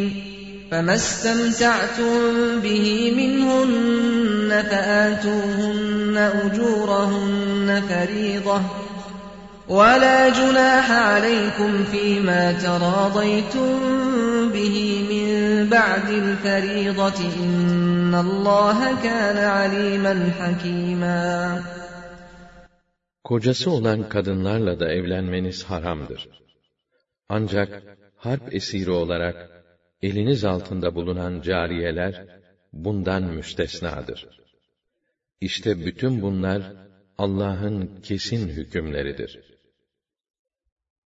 فما 0.71 0.95
استمتعتم 0.95 2.59
به 2.61 3.11
منهن 3.17 4.61
فآتوهن 4.61 6.17
أجورهن 6.17 7.81
فريضة 7.89 8.61
ولا 9.67 10.29
جناح 10.29 10.91
عليكم 10.91 11.83
فيما 11.83 12.51
تراضيتم 12.51 13.79
به 14.53 14.77
من 15.11 15.29
بعد 15.69 16.09
الفريضة 16.09 17.19
إن 17.43 18.15
الله 18.15 19.01
كان 19.03 19.37
عليما 19.37 20.31
حكيما 20.39 21.63
Kocası 23.23 23.71
olan 23.71 24.09
kadınlarla 24.09 24.79
da 24.79 24.91
evlenmeniz 24.91 25.63
haramdır. 25.63 26.29
Ancak 27.29 27.83
harp 28.17 28.53
esiri 28.55 28.91
olarak 28.91 29.60
eliniz 30.01 30.45
altında 30.45 30.95
bulunan 30.95 31.41
cariyeler 31.41 32.25
bundan 32.73 33.23
müstesnadır. 33.23 34.27
İşte 35.41 35.85
bütün 35.85 36.21
bunlar 36.21 36.73
Allah'ın 37.17 38.01
kesin 38.03 38.47
hükümleridir. 38.49 39.39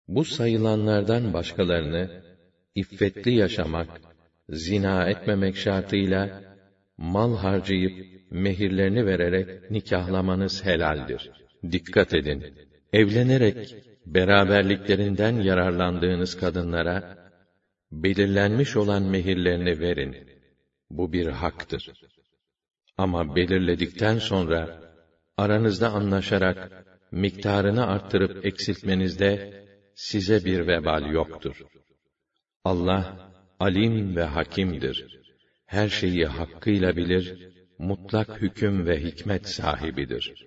Bu 0.08 0.26
sayılanlardan 0.26 1.34
başkalarını 1.34 2.24
iffetli 2.76 3.34
yaşamak, 3.34 4.02
zina 4.50 5.10
etmemek 5.10 5.58
şartıyla 5.58 6.42
mal 6.98 7.38
harcayıp 7.38 8.32
mehirlerini 8.32 9.06
vererek 9.06 9.72
nikahlamanız 9.72 10.66
helaldir. 10.66 11.32
Dikkat 11.72 12.14
edin. 12.14 12.44
Evlenerek 12.94 13.76
beraberliklerinden 14.06 15.36
yararlandığınız 15.36 16.38
kadınlara 16.38 17.27
belirlenmiş 17.92 18.76
olan 18.76 19.04
mehirlerini 19.04 19.80
verin. 19.80 20.28
Bu 20.90 21.14
bir 21.14 21.28
haktır. 21.28 21.92
Ama 22.98 23.36
belirledikten 23.36 24.18
sonra 24.18 24.82
aranızda 25.38 25.90
anlaşarak 25.90 26.86
miktarını 27.12 27.88
arttırıp 27.88 28.46
eksiltmenizde 28.46 29.64
size 29.96 30.46
bir 30.46 30.68
vebal 30.68 31.12
yoktur. 31.12 31.62
Allah 32.64 33.32
alim 33.60 34.16
ve 34.16 34.24
hakimdir. 34.24 35.20
Her 35.66 35.90
şeyi 35.90 36.26
hakkıyla 36.26 36.96
bilir, 36.96 37.54
mutlak 37.80 38.42
hüküm 38.42 38.86
ve 38.86 39.04
hikmet 39.04 39.50
sahibidir. 39.50 40.47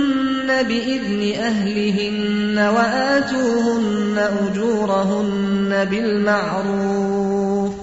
بإذن 0.61 1.21
أهلهن 1.39 2.59
وآتوهن 2.75 4.29
أجورهن 4.41 5.87
بالمعروف 5.91 7.73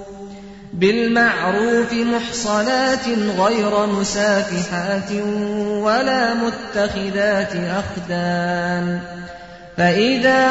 بالمعروف 0.72 1.92
محصنات 1.92 3.08
غير 3.38 3.86
مسافحات 3.86 5.12
ولا 5.82 6.34
متخذات 6.34 7.52
أخدان. 7.56 9.00
فإذا 9.76 10.44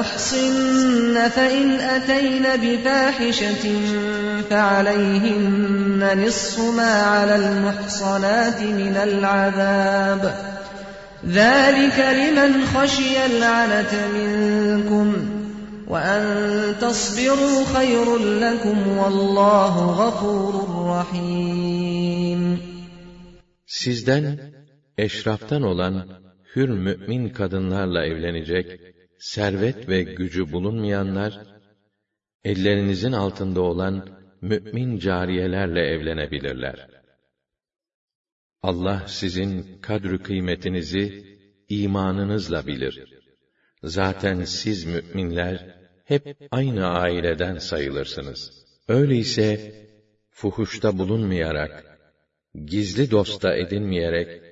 أحصن 0.00 1.28
فإن 1.28 1.80
أتين 1.80 2.46
بفاحشة 2.56 3.70
فعليهن 4.49 6.25
نصف 6.25 6.59
ما 6.59 6.93
على 6.93 7.35
المحصنات 7.35 8.61
من 8.61 8.95
العذاب 8.97 10.35
ذلك 11.27 11.99
لمن 11.99 12.65
خشي 12.65 13.25
العنة 13.25 13.93
منكم 14.13 15.15
وأن 15.87 16.23
تصبروا 16.81 17.65
خير 17.75 18.17
لكم 18.17 18.97
والله 18.97 19.75
غفور 20.01 20.53
رحيم 20.89 22.75
Sizden 23.67 24.39
eşraftan 24.97 25.61
olan 25.61 26.07
hür 26.55 26.69
mümin 26.69 27.29
kadınlarla 27.29 28.05
evlenecek 28.05 28.81
servet 29.19 29.89
ve 29.89 30.03
gücü 30.03 30.51
bulunmayanlar 30.51 31.39
ellerinizin 32.43 33.11
altında 33.11 33.61
olan 33.61 34.09
mümin 34.42 34.98
cariyelerle 34.98 35.80
evlenebilirler. 35.80 36.88
Allah 38.62 39.04
sizin 39.06 39.80
kadrü 39.80 40.22
kıymetinizi 40.22 41.38
imanınızla 41.68 42.66
bilir. 42.66 43.20
Zaten 43.82 44.44
siz 44.44 44.84
müminler 44.84 45.80
hep 46.04 46.36
aynı 46.50 46.86
aileden 46.86 47.58
sayılırsınız. 47.58 48.64
Öyleyse 48.88 49.74
fuhuşta 50.30 50.98
bulunmayarak, 50.98 51.98
gizli 52.64 53.10
dosta 53.10 53.56
edinmeyerek, 53.56 54.42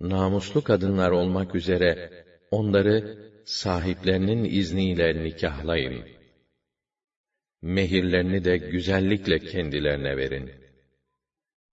namuslu 0.00 0.62
kadınlar 0.62 1.10
olmak 1.10 1.54
üzere 1.54 2.10
onları 2.50 3.18
sahiplerinin 3.44 4.44
izniyle 4.44 5.24
nikahlayın. 5.24 6.15
Mehirlerini 7.66 8.44
de 8.44 8.56
güzellikle 8.56 9.38
kendilerine 9.38 10.16
verin. 10.16 10.50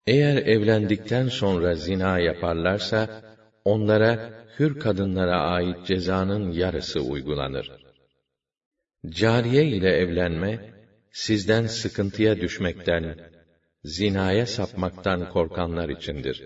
Eğer 0.08 0.38
evlendikten 0.38 1.28
sonra 1.28 1.76
zina 1.76 2.20
yaparlarsa, 2.20 3.22
onlara 3.66 4.46
hür 4.60 4.80
kadınlara 4.80 5.40
ait 5.42 5.88
cezanın 5.88 6.52
yarısı 6.52 7.02
uygulanır. 7.02 7.72
Cariye 9.10 9.66
ile 9.66 9.90
evlenme, 9.90 10.74
sizden 11.12 11.66
sıkıntıya 11.66 12.42
düşmekten, 12.42 13.32
zinaya 13.84 14.46
sapmaktan 14.46 15.30
korkanlar 15.30 15.90
içindir. 15.90 16.38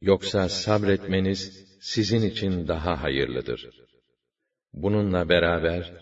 Yoksa 0.00 0.48
sabretmeniz 0.48 1.40
sizin 1.80 2.22
için 2.30 2.68
daha 2.68 3.02
hayırlıdır. 3.02 3.70
Bununla 4.72 5.28
beraber 5.28 5.92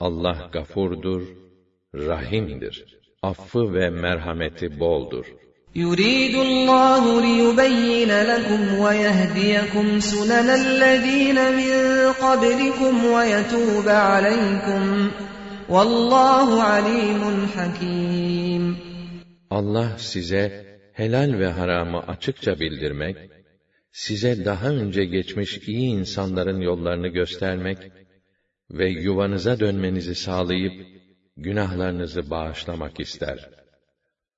Allah 0.00 0.50
gafurdur, 0.52 1.43
rahimdir. 1.95 2.99
Affı 3.21 3.73
ve 3.73 3.89
merhameti 3.89 4.79
boldur. 4.79 5.25
يريد 5.75 6.35
الله 6.35 7.21
ليبين 7.21 8.11
لكم 8.31 8.61
ويهديكم 8.79 9.99
سنن 9.99 10.49
الذين 10.49 11.35
من 11.59 11.73
قبلكم 12.25 13.05
ويتوب 13.05 13.87
عليكم 13.87 15.11
والله 15.69 16.63
عليم 16.63 17.47
حكيم 17.55 18.75
Allah 19.51 19.97
size 19.97 20.65
helal 20.93 21.39
ve 21.39 21.47
haramı 21.47 21.99
açıkça 21.99 22.59
bildirmek, 22.59 23.17
size 23.91 24.45
daha 24.45 24.69
önce 24.69 25.05
geçmiş 25.05 25.57
iyi 25.67 25.89
insanların 25.89 26.61
yollarını 26.61 27.07
göstermek 27.07 27.77
ve 28.71 28.89
yuvanıza 28.89 29.59
dönmenizi 29.59 30.15
sağlayıp 30.15 30.73
günahlarınızı 31.37 32.29
bağışlamak 32.29 32.99
ister. 32.99 33.49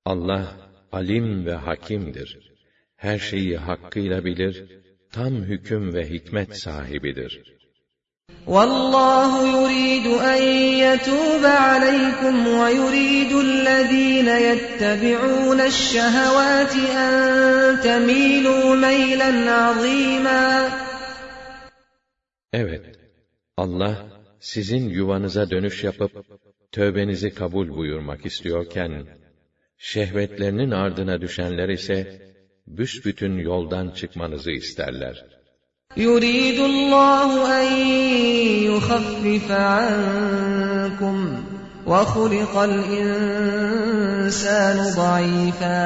Allah 0.04 0.56
alim 0.92 1.46
ve 1.46 1.54
hakimdir. 1.54 2.52
Her 2.96 3.18
şeyi 3.18 3.56
hakkıyla 3.56 4.24
bilir, 4.24 4.82
tam 5.12 5.34
hüküm 5.34 5.94
ve 5.94 6.10
hikmet 6.10 6.56
sahibidir. 6.56 7.32
والله 8.46 9.32
يريد 9.56 10.06
أن 10.06 10.42
يتوب 10.86 11.44
عليكم 11.44 12.34
ويريد 12.48 13.32
الذين 13.32 14.28
يتبعون 14.28 15.60
الشهوات 15.60 16.74
أن 16.74 17.80
تميلوا 17.80 18.74
ميلا 18.74 19.52
عظيما 19.52 20.70
Evet, 22.52 22.84
Allah 23.56 24.06
sizin 24.40 24.88
yuvanıza 24.88 25.50
dönüş 25.50 25.84
yapıp 25.84 26.12
tövbenizi 26.76 27.30
kabul 27.34 27.68
buyurmak 27.76 28.26
istiyorken, 28.26 29.06
şehvetlerinin 29.78 30.70
ardına 30.70 31.20
düşenler 31.20 31.68
ise 31.68 32.22
büsbütün 32.66 33.38
yoldan 33.38 33.90
çıkmanızı 33.90 34.50
isterler. 34.50 35.42
يريد 35.96 36.58
الله 36.70 37.30
أن 37.60 37.68
يخفف 38.70 39.50
عنكم 39.50 41.16
وخلق 41.86 42.54
الإنسان 42.70 43.96
ضعيفا 45.00 45.82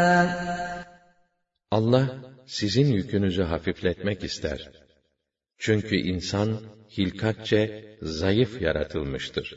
Allah 1.70 2.07
sizin 2.46 2.87
yükünüzü 2.92 3.42
hafifletmek 3.42 4.24
ister. 4.24 4.70
Çünkü 5.59 5.96
insan 5.96 6.61
hilkatçe 6.98 7.96
zayıf 8.02 8.62
yaratılmıştır. 8.62 9.57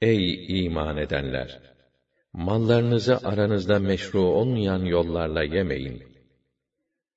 Ey 0.00 0.46
iman 0.64 0.96
edenler! 0.96 1.60
Mallarınızı 2.32 3.18
aranızda 3.24 3.78
meşru 3.78 4.20
olmayan 4.20 4.84
yollarla 4.84 5.42
yemeyin. 5.42 6.02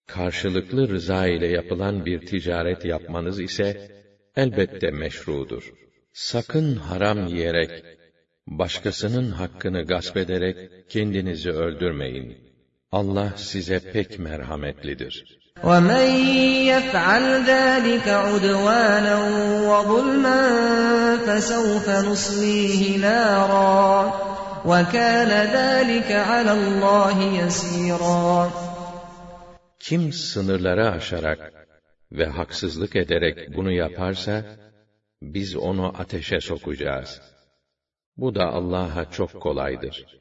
Karşılıklı 0.08 0.90
rıza 0.90 1.28
ile 1.28 1.48
yapılan 1.48 2.06
bir 2.06 2.20
ticaret 2.26 2.86
yapmanız 2.86 3.40
ise 3.40 3.92
elbette 4.36 4.92
meşrudur. 4.92 5.74
Sakın 6.14 6.76
haram 6.76 7.28
yiyerek, 7.28 7.84
başkasının 8.48 9.32
hakkını 9.32 9.84
gasp 9.84 10.18
ederek 10.18 10.90
kendinizi 10.90 11.52
öldürmeyin. 11.52 12.38
Allah 12.92 13.34
size 13.38 13.92
pek 13.92 14.20
merhametlidir. 14.20 15.39
ومن 15.65 16.07
يفعل 16.67 17.45
ذلك 17.47 18.09
عدوانا 18.09 19.17
وظلما 19.71 20.41
فسوف 21.27 21.89
نصليه 21.89 22.99
نارا 22.99 24.13
وكان 24.67 25.31
ذلك 25.59 26.13
على 26.13 26.53
الله 26.53 27.17
يسيرا 27.23 28.51
Kim 29.81 30.13
sınırları 30.13 30.91
aşarak 30.91 31.53
ve 32.13 32.27
haksızlık 32.27 32.97
ederek 32.97 33.57
bunu 33.57 33.73
yaparsa, 33.73 34.45
biz 35.23 35.57
onu 35.57 35.93
ateşe 35.99 36.41
sokacağız. 36.41 37.21
Bu 38.17 38.35
da 38.35 38.47
Allah'a 38.47 39.11
çok 39.11 39.41
kolaydır. 39.41 40.18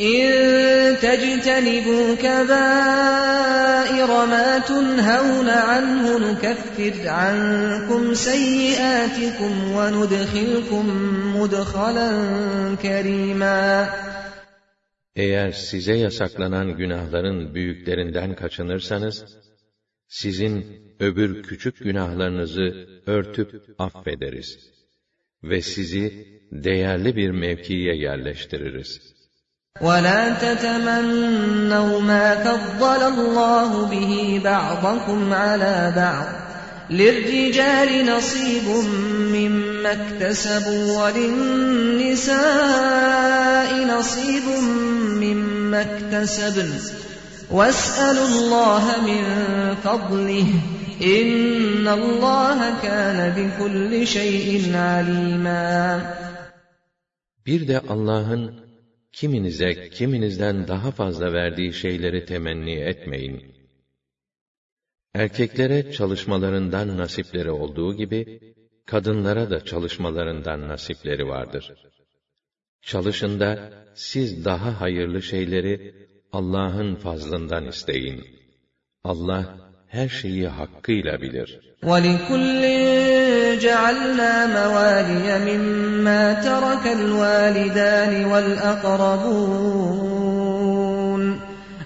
إن 0.00 0.96
تجتنبوا 0.96 2.14
كبائر 2.14 4.10
ما 4.26 4.58
تنهون 4.58 5.48
عنه 5.48 6.18
نكفر 6.18 7.08
عنكم 7.08 8.14
سيئاتكم 8.14 9.72
وندخلكم 9.72 10.84
مدخلا 11.36 12.10
كريما 12.82 13.88
Eğer 15.16 15.52
size 15.52 15.94
yasaklanan 15.94 16.76
günahların 16.76 17.54
büyüklerinden 17.54 18.34
kaçınırsanız, 18.34 19.24
sizin 20.08 20.66
öbür 21.00 21.42
küçük 21.42 21.78
günahlarınızı 21.78 22.88
örtüp 23.06 23.74
affederiz 23.78 24.58
ve 25.42 25.62
sizi 25.62 26.26
değerli 26.52 27.16
bir 27.16 27.30
mevkiye 27.30 27.96
yerleştiririz. 27.96 29.15
ولا 29.81 30.29
تتمنوا 30.29 32.01
ما 32.01 32.35
فضل 32.35 33.03
الله 33.03 33.85
به 33.85 34.41
بعضكم 34.43 35.33
على 35.33 35.93
بعض. 35.95 36.25
للرجال 36.89 38.05
نصيب 38.05 38.63
مما 39.33 39.91
اكتسبوا 39.91 41.03
وللنساء 41.03 42.37
نصيب 43.99 44.43
مما 45.21 45.81
اكتسبن. 45.81 46.69
واسألوا 47.51 48.27
الله 48.27 48.83
من 49.07 49.23
فضله. 49.83 50.47
إن 51.03 51.87
الله 51.87 52.73
كان 52.83 53.33
بكل 53.37 54.07
شيء 54.07 54.71
عليما. 54.75 56.01
Bir 57.45 57.67
de 57.67 57.81
Allah'ın 57.89 58.66
kiminize 59.11 59.89
kiminizden 59.89 60.67
daha 60.67 60.91
fazla 60.91 61.33
verdiği 61.33 61.73
şeyleri 61.73 62.25
temenni 62.25 62.75
etmeyin. 62.75 63.57
Erkeklere 65.13 65.91
çalışmalarından 65.91 66.97
nasipleri 66.97 67.51
olduğu 67.51 67.95
gibi, 67.95 68.39
kadınlara 68.85 69.49
da 69.49 69.65
çalışmalarından 69.65 70.67
nasipleri 70.67 71.27
vardır. 71.27 71.73
Çalışın 72.81 73.39
da 73.39 73.73
siz 73.95 74.45
daha 74.45 74.81
hayırlı 74.81 75.21
şeyleri 75.21 76.07
Allah'ın 76.31 76.95
fazlından 76.95 77.67
isteyin. 77.67 78.25
Allah 79.03 79.71
her 79.87 80.09
şeyi 80.09 80.47
hakkıyla 80.47 81.21
bilir. 81.21 81.66
وَلِكُلٍّ 81.82 82.62
جَعَلْنَا 83.58 84.32
مَوَالِيَ 84.58 85.26
مِمَّا 85.48 86.32
تَرَكَ 86.32 86.84
الْوَالِدَانِ 86.98 88.24
وَالْأَقْرَبُونَ 88.24 89.62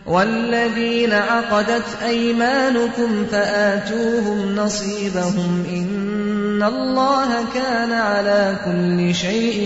وَالَّذِينَ 0.07 1.13
عَقَدَتْ 1.13 2.03
أَيْمَانُكُمْ 2.03 3.25
فَآتُوهُمْ 3.25 4.39
نَصِيبَهُمْ 4.55 5.65
إِنَّ 5.79 6.63
اللَّهَ 6.63 7.31
كَانَ 7.55 7.93
عَلَى 7.93 8.43
كُلِّ 8.65 9.15
شَيْءٍ 9.15 9.59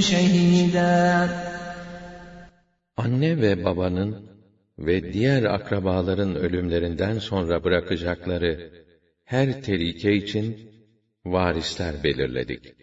شَهِيدًا 0.00 1.28
Anne 2.96 3.40
ve 3.42 3.64
babanın 3.64 4.26
ve 4.78 5.12
diğer 5.12 5.44
akrabaların 5.44 6.34
ölümlerinden 6.34 7.18
sonra 7.18 7.64
bırakacakları 7.64 8.70
her 9.30 9.62
terike 9.62 10.12
için 10.12 10.70
varisler 11.24 12.04
belirledik. 12.04 12.74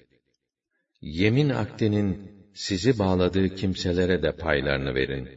Yemin 1.01 1.49
akdinin 1.49 2.31
sizi 2.53 2.99
bağladığı 2.99 3.55
kimselere 3.55 4.23
de 4.23 4.31
paylarını 4.31 4.95
verin. 4.95 5.29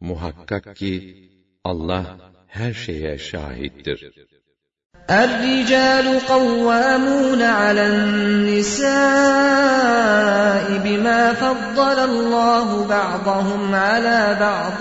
Muhakkak 0.00 0.76
ki 0.76 0.92
Allah 1.64 2.04
her 2.46 2.72
şeye 2.72 3.18
şahittir. 3.18 3.98
الرجال 5.10 6.20
قوامون 6.20 7.42
على 7.42 7.86
النساء 7.86 8.94
بما 10.84 11.32
فضل 11.34 11.98
الله 12.10 12.86
بعضهم 12.86 13.74
على 13.74 14.36
بعض 14.40 14.80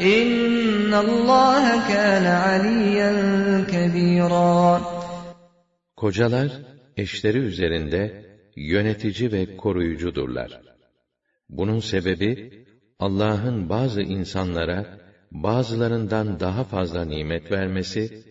İnnallâhe 0.00 1.92
kâne 1.92 2.32
aliyyen 2.32 3.66
kebîrâ. 3.66 4.80
Kocalar, 5.96 6.52
eşleri 6.96 7.38
üzerinde 7.38 8.26
yönetici 8.56 9.32
ve 9.32 9.56
koruyucudurlar. 9.56 10.60
Bunun 11.48 11.78
sebebi, 11.78 12.64
Allah'ın 12.98 13.68
bazı 13.68 14.02
insanlara, 14.02 14.98
bazılarından 15.30 16.40
daha 16.40 16.64
fazla 16.64 17.04
nimet 17.04 17.52
vermesi 17.52 18.24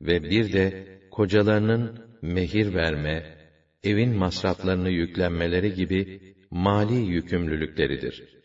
ve 0.00 0.22
bir 0.22 0.52
de 0.52 0.98
kocalarının 1.10 1.98
mehir 2.22 2.74
verme, 2.74 3.36
evin 3.82 4.16
masraflarını 4.16 4.90
yüklenmeleri 4.90 5.74
gibi 5.74 6.34
mali 6.50 6.94
yükümlülükleridir. 6.94 8.38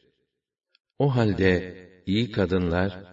O 0.99 1.15
halde 1.15 1.75
iyi 2.05 2.31
kadınlar, 2.31 3.03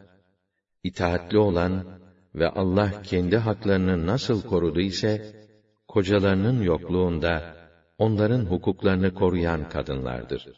itaatli 0.82 1.38
olan 1.38 2.00
ve 2.34 2.48
Allah 2.48 3.02
kendi 3.02 3.36
haklarını 3.36 4.06
nasıl 4.06 4.42
korudu 4.42 4.80
ise, 4.80 5.40
kocalarının 5.88 6.62
yokluğunda 6.62 7.56
onların 7.98 8.44
hukuklarını 8.44 9.14
koruyan 9.14 9.68
kadınlardır. 9.68 10.48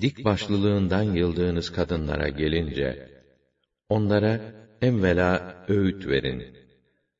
Dik 0.00 0.24
başlılığından 0.24 1.02
yıldığınız 1.02 1.72
kadınlara 1.72 2.28
gelince, 2.28 3.10
onlara 3.88 4.40
evvela 4.82 5.64
öğüt 5.68 6.06
verin. 6.06 6.56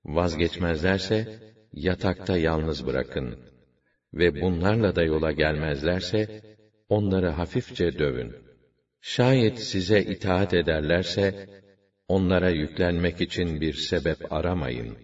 Vazgeçmezlerse, 0.05 1.39
yatakta 1.73 2.37
yalnız 2.37 2.87
bırakın. 2.87 3.39
Ve 4.15 4.41
bunlarla 4.41 4.97
da 4.97 5.03
yola 5.03 5.33
gelmezlerse, 5.33 6.43
onları 6.89 7.29
hafifçe 7.29 7.99
dövün. 7.99 8.52
Şayet 9.02 9.60
size 9.60 10.02
itaat 10.02 10.54
ederlerse, 10.54 11.48
onlara 12.08 12.50
yüklenmek 12.50 13.22
için 13.22 13.62
bir 13.62 13.74
sebep 13.74 14.34
aramayın. 14.34 14.98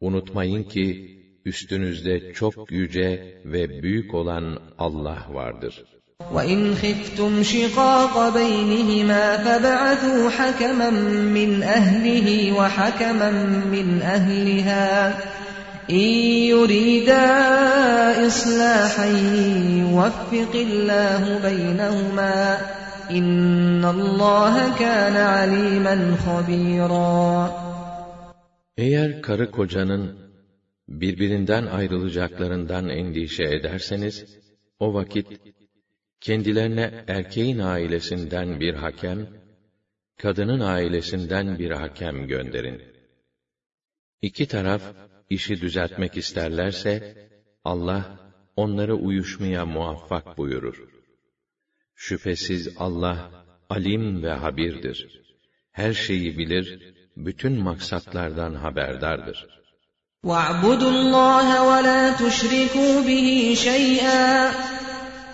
Unutmayın 0.00 0.62
ki, 0.62 0.86
üstünüzde 1.44 2.32
çok 2.32 2.72
yüce 2.72 3.40
ve 3.44 3.82
büyük 3.82 4.14
olan 4.14 4.62
Allah 4.78 5.26
vardır. 5.30 5.84
وَإِنْ 6.34 6.74
خِفْتُمْ 6.82 7.32
شِقَاقَ 7.52 8.14
بَيْنِهِمَا 8.38 9.24
فَابْعَثُوا 9.44 10.30
حَكَمًا 10.38 10.90
مِّنْ 11.38 11.50
أَهْلِهِ 11.62 12.28
وَحَكَمًا 12.58 13.30
مِّنْ 13.74 13.88
أَهْلِهَا 14.16 14.88
إِن 15.90 16.10
يُرِيدَا 16.54 17.26
إِصْلَاحًا 18.26 19.08
يُوَفِّقِ 19.82 20.54
اللَّهُ 20.68 21.22
بَيْنَهُمَا 21.46 22.36
İnnallâhe 23.09 24.77
kâne 24.77 25.23
alîmen 25.23 26.11
habîrâ. 26.11 27.65
Eğer 28.77 29.21
karı 29.21 29.51
kocanın 29.51 30.25
birbirinden 30.87 31.65
ayrılacaklarından 31.65 32.89
endişe 32.89 33.43
ederseniz, 33.43 34.39
o 34.79 34.93
vakit 34.93 35.27
kendilerine 36.21 37.03
erkeğin 37.07 37.59
ailesinden 37.59 38.59
bir 38.59 38.73
hakem, 38.73 39.27
kadının 40.17 40.59
ailesinden 40.59 41.59
bir 41.59 41.71
hakem 41.71 42.27
gönderin. 42.27 42.81
İki 44.21 44.47
taraf 44.47 44.93
işi 45.29 45.61
düzeltmek 45.61 46.17
isterlerse 46.17 47.01
Allah 47.63 48.05
onları 48.55 48.95
uyuşmaya 48.95 49.65
muvaffak 49.65 50.37
buyurur. 50.37 50.94
Şüphesiz 51.94 52.68
Allah 52.76 53.30
alim 53.70 54.22
ve 54.22 54.30
habirdir. 54.30 54.98
Her 55.72 55.92
şeyi 55.92 56.38
bilir, 56.38 56.94
bütün 57.16 57.52
maksatlardan 57.52 58.54
haberdardır. 58.54 59.46
وَاعْبُدُوا 60.24 60.92
اللَّهَ 60.96 61.48
وَلَا 61.70 62.00
تُشْرِكُوا 62.22 62.94
بِهِ 63.08 63.28
شَيْئًا 63.66 64.52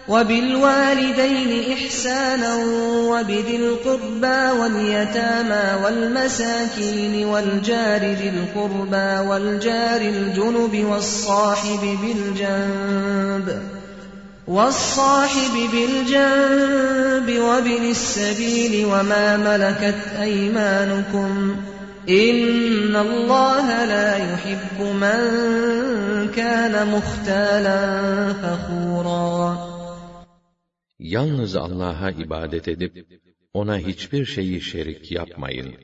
وَبِالْوَالِدَيْنِ 0.09 1.73
إِحْسَانًا 1.73 2.55
وَبِذِي 3.11 3.57
الْقُرْبَى 3.57 4.41
وَالْيَتَامَى 4.61 5.67
وَالْمَسَاكِينِ 5.83 7.27
وَالْجَارِ 7.27 8.01
ذِي 8.21 8.29
الْقُرْبَى 8.29 9.29
وَالْجَارِ 9.29 10.01
الْجُنُبِ 10.01 10.75
وَالصَّاحِبِ 10.91 11.83
بِالْجَنبِ 12.03 13.49
وَالصَّاحِبِ 14.47 15.55
بِالْجَنبِ 15.73 17.29
وَابْنِ 17.39 17.83
السَّبِيلِ 17.91 18.87
وَمَا 18.87 19.37
مَلَكَتْ 19.37 20.01
أَيْمَانُكُمْ 20.21 21.57
إِنَّ 22.09 22.97
اللَّهَ 22.97 23.85
لَا 23.85 24.11
يُحِبُّ 24.17 24.79
مَنْ 24.81 25.21
كَانَ 26.31 26.75
مُخْتَالًا 26.95 27.79
فَخُورًا 28.43 29.77
Yalnız 30.99 31.57
Allah'a 31.57 32.11
ibadet 32.11 32.69
edip, 32.69 33.07
ona 33.55 33.79
hiçbir 33.79 34.25
şeyi 34.25 34.61
şerik 34.61 35.13
yapmayın. 35.13 35.75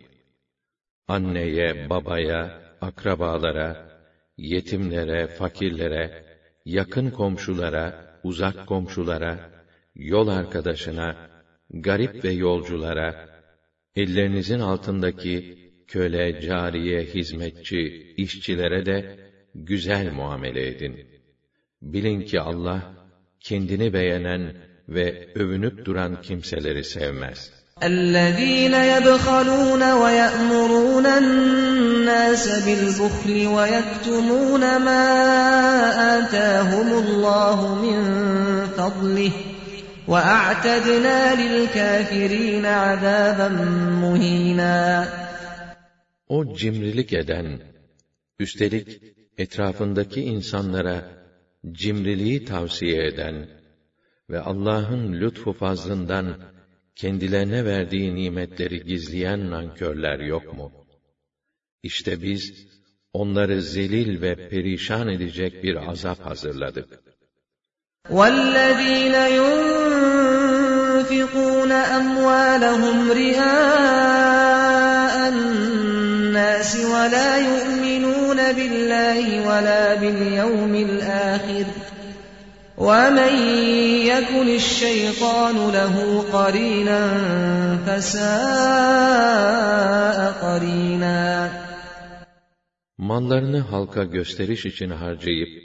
Anneye, 1.08 1.90
babaya, 1.90 2.60
akrabalara, 2.80 3.88
yetimlere, 4.36 5.26
fakirlere, 5.26 6.24
yakın 6.64 7.10
komşulara, 7.10 8.05
uzak 8.27 8.67
komşulara, 8.67 9.35
yol 9.95 10.27
arkadaşına, 10.27 11.29
garip 11.69 12.23
ve 12.23 12.31
yolculara, 12.31 13.29
ellerinizin 13.95 14.59
altındaki 14.59 15.57
köle, 15.87 16.41
cariye, 16.41 17.03
hizmetçi, 17.03 18.13
işçilere 18.17 18.85
de 18.85 19.19
güzel 19.55 20.13
muamele 20.13 20.67
edin. 20.67 21.07
Bilin 21.81 22.21
ki 22.21 22.39
Allah, 22.39 22.93
kendini 23.39 23.93
beğenen 23.93 24.55
ve 24.89 25.33
övünüp 25.35 25.85
duran 25.85 26.21
kimseleri 26.21 26.83
sevmez. 26.83 27.66
الذين 27.82 28.74
يبخلون 28.74 29.92
ويأمرون 29.92 31.06
الناس 31.06 32.48
بالبخل 32.64 33.46
ويكتمون 33.46 34.60
ما 34.60 35.04
آتاهم 36.18 36.88
الله 36.98 37.74
من 37.74 37.98
فضله 38.66 39.32
وأعتدنا 40.08 41.34
للكافرين 41.42 42.66
عذابا 42.66 43.48
مهينا 44.02 45.06
O 46.28 46.54
cimrilik 46.56 47.12
eden, 47.12 47.60
üstelik 48.38 49.02
etrafındaki 49.38 50.20
insanlara 50.22 51.04
cimriliği 51.72 52.44
tavsiye 52.44 53.06
eden 53.06 53.48
ve 54.30 54.40
Allah'ın 54.40 55.12
lütfu 55.12 55.52
fazlından 55.52 56.26
kendilerine 56.96 57.64
verdiği 57.64 58.14
nimetleri 58.14 58.84
gizleyen 58.84 59.50
nankörler 59.50 60.18
yok 60.18 60.56
mu? 60.56 60.72
İşte 61.82 62.22
biz 62.22 62.66
onları 63.12 63.62
zelil 63.62 64.22
ve 64.22 64.48
perişan 64.48 65.08
edecek 65.08 65.64
bir 65.64 65.90
azap 65.90 66.20
hazırladık. 66.20 66.88
وَالَّذ۪ينَ 68.10 69.16
يُنْفِقُونَ 69.40 70.52
أَمْوَالَهُمْ 71.98 72.98
رِئَاءَ 73.22 75.14
النَّاسِ 75.32 76.70
وَلَا 76.94 77.30
يُؤْمِنُونَ 77.50 78.40
بِاللّٰهِ 78.58 79.26
وَلَا 79.48 79.84
بِالْيَوْمِ 80.02 80.72
الْآخِرِ 80.88 81.66
وَمَنْ 82.78 83.34
يَكُنِ 84.12 84.48
الشَّيْطَانُ 84.48 85.56
لَهُ 85.78 85.94
قَرِينًا 86.36 87.02
فَسَاءَ 87.86 89.12
قَرِينًا 90.44 91.50
Mallarını 92.98 93.58
halka 93.58 94.04
gösteriş 94.04 94.66
için 94.66 94.90
harcayıp, 94.90 95.62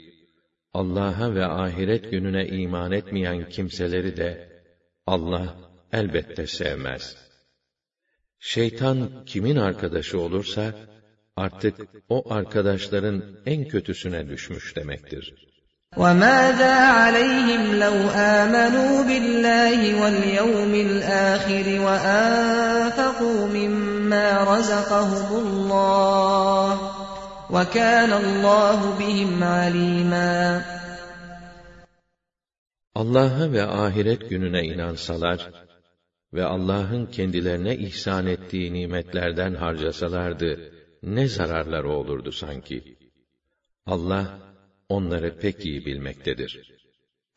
Allah'a 0.72 1.34
ve 1.34 1.46
ahiret 1.46 2.10
gününe 2.10 2.46
iman 2.46 2.92
etmeyen 2.92 3.48
kimseleri 3.48 4.16
de 4.16 4.48
Allah 5.06 5.56
elbette 5.92 6.46
sevmez. 6.46 7.16
Şeytan 8.38 9.24
kimin 9.26 9.56
arkadaşı 9.56 10.20
olursa, 10.20 10.74
artık 11.36 11.74
o 12.08 12.32
arkadaşların 12.32 13.24
en 13.46 13.64
kötüsüne 13.64 14.28
düşmüş 14.28 14.76
demektir. 14.76 15.34
وَمَاذَا 15.96 16.74
عَلَيْهِمْ 16.98 17.62
لَوْ 17.84 17.96
آمَنُوا 18.14 19.02
بِاللَّهِ 19.08 19.80
وَالْيَوْمِ 20.00 20.72
الْآخِرِ 20.74 21.66
وَأَنفَقُوا 21.86 23.40
مِمَّا 23.58 24.28
رَزَقَهُمُ 24.52 25.30
اللَّهُ 25.44 26.70
وَكَانَ 27.50 28.12
اللّٰهُ 28.12 28.80
بِهِمْ 29.00 29.44
عَلِيمًا 29.44 30.62
Allah'a 32.94 33.52
ve 33.52 33.62
ahiret 33.62 34.30
gününe 34.30 34.64
inansalar 34.64 35.50
ve 36.34 36.44
Allah'ın 36.44 37.06
kendilerine 37.06 37.76
ihsan 37.76 38.26
ettiği 38.26 38.72
nimetlerden 38.72 39.54
harcasalardı 39.54 40.72
ne 41.02 41.28
zararları 41.28 41.92
olurdu 41.92 42.32
sanki? 42.32 42.98
Allah 43.86 44.38
onları 44.97 45.29
pek 45.41 45.65
iyi 45.65 45.85
bilmektedir. 45.85 46.51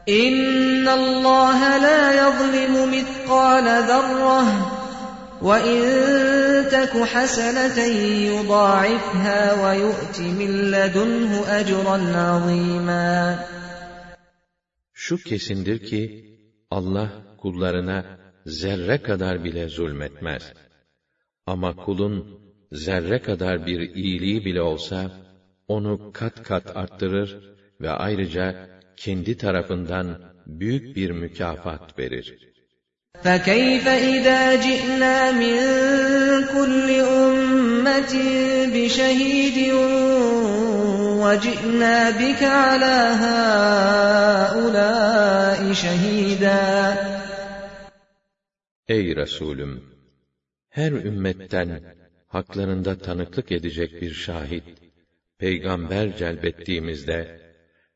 İnna 0.06 0.92
Allah 0.92 1.60
la 1.86 2.00
yuzlimu 2.20 2.86
mitkâle 2.94 3.76
zerrah 3.90 4.48
ve 5.46 5.56
in 5.74 5.84
teku 6.70 7.00
haseneten 7.12 7.94
yudâifhâ 8.30 9.40
ve 9.62 9.72
yu'ti 9.82 10.22
min 10.40 10.52
ledunhu 10.72 11.38
ecran 11.58 12.04
azîmâ. 12.30 13.38
Şu 14.92 15.16
kesindir 15.28 15.78
ki 15.88 16.00
Allah 16.70 17.08
kullarına 17.40 17.98
zerre 18.46 19.02
kadar 19.02 19.44
bile 19.44 19.68
zulmetmez. 19.68 20.42
Ama 21.46 21.76
kulun 21.76 22.40
zerre 22.72 23.22
kadar 23.22 23.66
bir 23.66 23.80
iyiliği 23.94 24.44
bile 24.44 24.62
olsa, 24.62 25.10
onu 25.67 26.11
kat 26.13 26.43
kat 26.43 26.77
arttırır 26.77 27.29
ve 27.81 27.89
ayrıca 27.89 28.67
kendi 28.95 29.37
tarafından 29.37 30.07
büyük 30.45 30.95
bir 30.95 31.11
mükafat 31.11 31.99
verir. 31.99 32.51
فَكَيْفَ 33.23 33.85
إِذَا 34.13 34.41
جِئْنَا 34.65 35.17
مِنْ 35.41 35.57
كُلِّ 36.55 36.89
أُمَّةٍ 37.21 38.13
بِشَهِيدٍ 38.75 39.57
وَجِئْنَا 41.23 41.95
بِكَ 42.21 42.41
عَلَى 42.43 42.97
هَؤُلَاءِ 43.23 44.81
شَهِيدًا 45.83 46.61
Ey 48.87 49.15
Resulüm! 49.15 49.83
Her 50.69 50.91
ümmetten 50.91 51.81
haklarında 52.27 52.97
tanıklık 52.97 53.51
edecek 53.51 54.01
bir 54.01 54.13
şahit, 54.13 54.63
peygamber 55.39 56.17
celbettiğimizde 56.17 57.39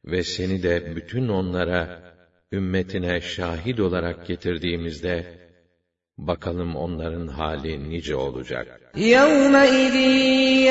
ve 0.06 0.24
seni 0.24 0.64
de 0.64 0.96
bütün 0.96 1.28
onlara, 1.28 2.14
ümmetine 2.52 3.22
şahit 3.22 3.80
olarak 3.80 4.28
getirdiğimizde, 4.28 5.16
bakalım 6.18 6.76
onların 6.76 7.28
hali 7.28 7.90
nice 7.90 8.16
olacak. 8.16 8.82
يَوْمَئِذٍ 8.96 9.96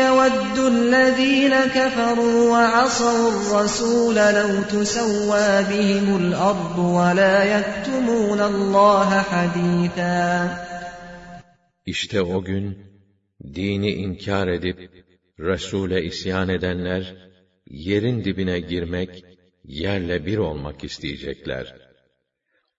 يَوَدُّ 0.01 0.57
الَّذ۪ينَ 0.75 1.55
كَفَرُوا 1.77 2.39
وَعَصَوُا 2.55 3.29
الرَّسُولَ 3.35 4.17
لَوْ 4.39 4.51
تُسَوَّى 4.73 5.51
بِهِمُ 5.71 6.07
الْأَرْضُ 6.23 6.79
وَلَا 6.99 7.37
يَكْتُمُونَ 7.57 8.41
اللّٰهَ 8.53 9.23
حَد۪يثًا 9.31 10.49
İşte 11.87 12.23
o 12.23 12.45
gün, 12.45 12.79
dini 13.55 13.91
inkar 13.91 14.49
edip, 14.49 14.91
Resul'e 15.40 16.02
isyan 16.02 16.50
edenler, 16.50 17.16
yerin 17.70 18.24
dibine 18.24 18.60
girmek, 18.60 19.26
yerle 19.64 20.26
bir 20.26 20.38
olmak 20.38 20.84
isteyecekler. 20.84 21.74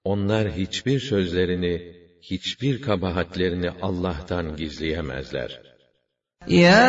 Onlar 0.04 0.48
hiçbir 0.50 1.00
sözlerini, 1.00 1.80
hiçbir 2.22 2.80
kabahatlerini 2.80 3.70
Allah'tan 3.82 4.56
gizleyemezler. 4.56 5.60
Ya 6.48 6.80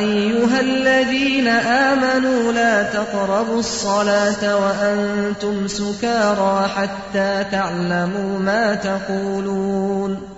eyyühellezîne 0.00 1.58
âmenû 1.84 2.54
lâ 2.54 2.90
teqrabus 2.92 3.66
salâte 3.66 4.52
ve 4.62 4.72
entum 4.90 5.68
sukârâ 5.68 6.76
hattâ 6.76 7.42
te'lemû 7.50 8.38
mâ 8.48 8.80
tekulûn. 8.80 10.37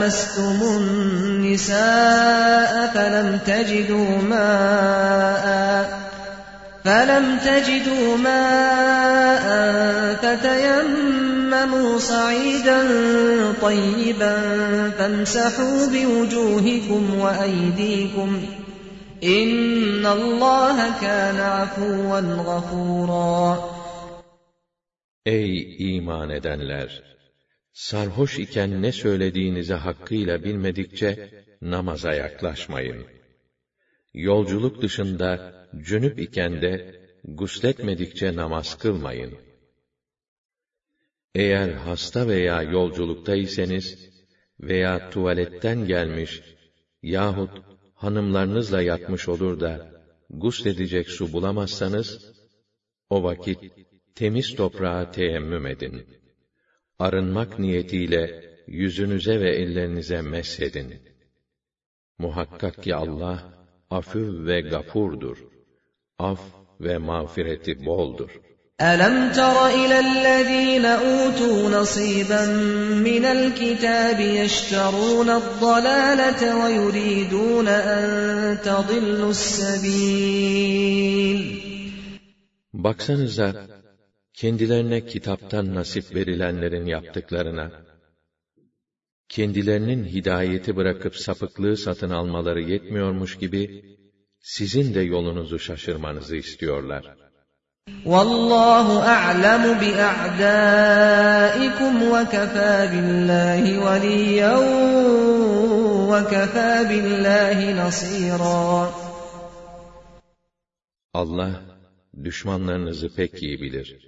لامستم 0.00 0.62
النساء 0.80 2.86
فلم 2.94 3.38
تجدوا 3.46 4.22
ماءً 4.22 6.06
فلم 6.86 7.38
تجدوا 7.38 8.16
ماء 8.16 9.46
فتيمموا 10.22 11.98
صعيدا 11.98 12.82
طيبا 13.62 14.36
فامسحوا 14.98 15.86
بوجوهكم 15.86 17.18
وأيديكم 17.18 18.42
إن 19.24 20.06
الله 20.06 21.00
كان 21.00 21.40
عفوا 21.40 22.20
غفورا 22.20 23.76
Ey 25.26 25.74
iman 25.98 26.30
edenler! 26.30 26.86
Sarhoş 27.76 28.38
iken 28.38 28.82
ne 28.82 28.92
söylediğinizi 28.92 29.74
hakkıyla 29.74 30.44
bilmedikçe 30.44 31.30
namaza 31.60 32.12
yaklaşmayın. 32.12 33.06
Yolculuk 34.14 34.82
dışında 34.82 35.30
cünüp 35.80 36.18
iken 36.18 36.62
de 36.62 37.00
gusletmedikçe 37.24 38.36
namaz 38.36 38.78
kılmayın. 38.78 39.34
Eğer 41.34 41.68
hasta 41.68 42.28
veya 42.28 42.62
yolculuktaysanız 42.62 44.10
veya 44.60 45.10
tuvaletten 45.10 45.86
gelmiş 45.86 46.42
yahut 47.02 47.50
hanımlarınızla 47.94 48.82
yatmış 48.82 49.28
olur 49.28 49.60
da 49.60 49.90
gusledecek 50.30 51.08
su 51.08 51.32
bulamazsanız, 51.32 52.32
o 53.10 53.22
vakit 53.22 53.58
temiz 54.14 54.54
toprağa 54.54 55.10
teyemmüm 55.10 55.66
edin 55.66 56.25
Arınmak 56.99 57.59
niyetiyle 57.59 58.43
yüzünüze 58.67 59.39
ve 59.39 59.55
ellerinize 59.55 60.21
mesedin. 60.21 60.93
Muhakkak 62.17 62.83
ki 62.83 62.95
Allah 62.95 63.53
afü 63.89 64.45
ve 64.45 64.61
gafurdur. 64.61 65.37
Af 66.19 66.41
ve 66.79 66.97
mağfireti 66.97 67.85
boldur. 67.85 68.31
ألم 68.81 69.31
تر 69.31 69.67
إلى 69.67 69.97
الذين 69.99 70.85
أوتوا 70.85 71.69
نصيبا 71.69 72.45
من 73.09 73.25
الكتاب 73.25 74.19
يشترون 74.19 75.29
الضلالة 75.29 76.41
ويريدون 76.63 77.67
أن 77.67 78.57
تضلوا 78.65 79.29
السبيل 79.29 80.81
Baksanıza, 82.73 83.47
kendilerine 84.35 85.05
kitaptan 85.05 85.75
nasip 85.75 86.15
verilenlerin 86.15 86.85
yaptıklarına, 86.85 87.71
kendilerinin 89.29 90.05
hidayeti 90.05 90.75
bırakıp 90.75 91.15
sapıklığı 91.15 91.77
satın 91.77 92.09
almaları 92.09 92.61
yetmiyormuş 92.61 93.37
gibi, 93.37 93.63
sizin 94.39 94.93
de 94.93 95.01
yolunuzu 95.01 95.59
şaşırmanızı 95.59 96.35
istiyorlar. 96.35 97.03
وَاللّٰهُ 98.05 98.87
أَعْلَمُ 99.15 99.63
بِأَعْدَائِكُمْ 99.81 100.73
وَكَفَى 102.13 102.73
بِاللّٰهِ 102.91 103.63
وَلِيًّا 103.85 104.55
وَكَفَى 106.11 106.73
بِاللّٰهِ 106.89 107.57
نَصِيرًا 107.81 108.91
Allah, 111.13 111.61
düşmanlarınızı 112.23 113.15
pek 113.15 113.43
iyi 113.43 113.61
bilir. 113.61 114.04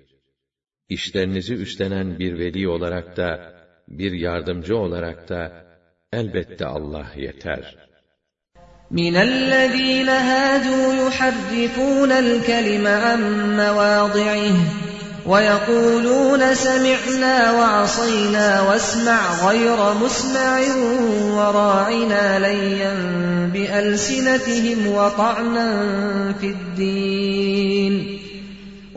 İşlerinizi 0.89 1.53
üstlenen 1.53 2.19
bir 2.19 2.39
veli 2.39 2.67
olarak 2.69 3.17
da, 3.17 3.53
bir 3.87 4.11
yardımcı 4.11 4.77
olarak 4.77 5.29
da, 5.29 5.65
elbette 6.13 6.65
Allah 6.65 7.07
yeter.'' 7.15 7.93
من 8.93 9.15
الذين 9.15 10.09
هادوا 10.09 10.93
يحرفون 10.93 12.11
الكلم 12.11 12.87
عن 12.87 13.21
مواضعه 13.57 14.53
ويقولون 15.25 16.55
سمعنا 16.55 17.51
وعصينا 17.51 18.61
واسمع 18.61 19.47
غير 19.47 19.93
مسمع 19.93 20.59
وراعنا 21.37 22.39
ليا 22.39 22.93
بألسنتهم 23.53 24.87
وطعنا 24.87 25.69
في 26.41 26.47
الدين 26.47 28.16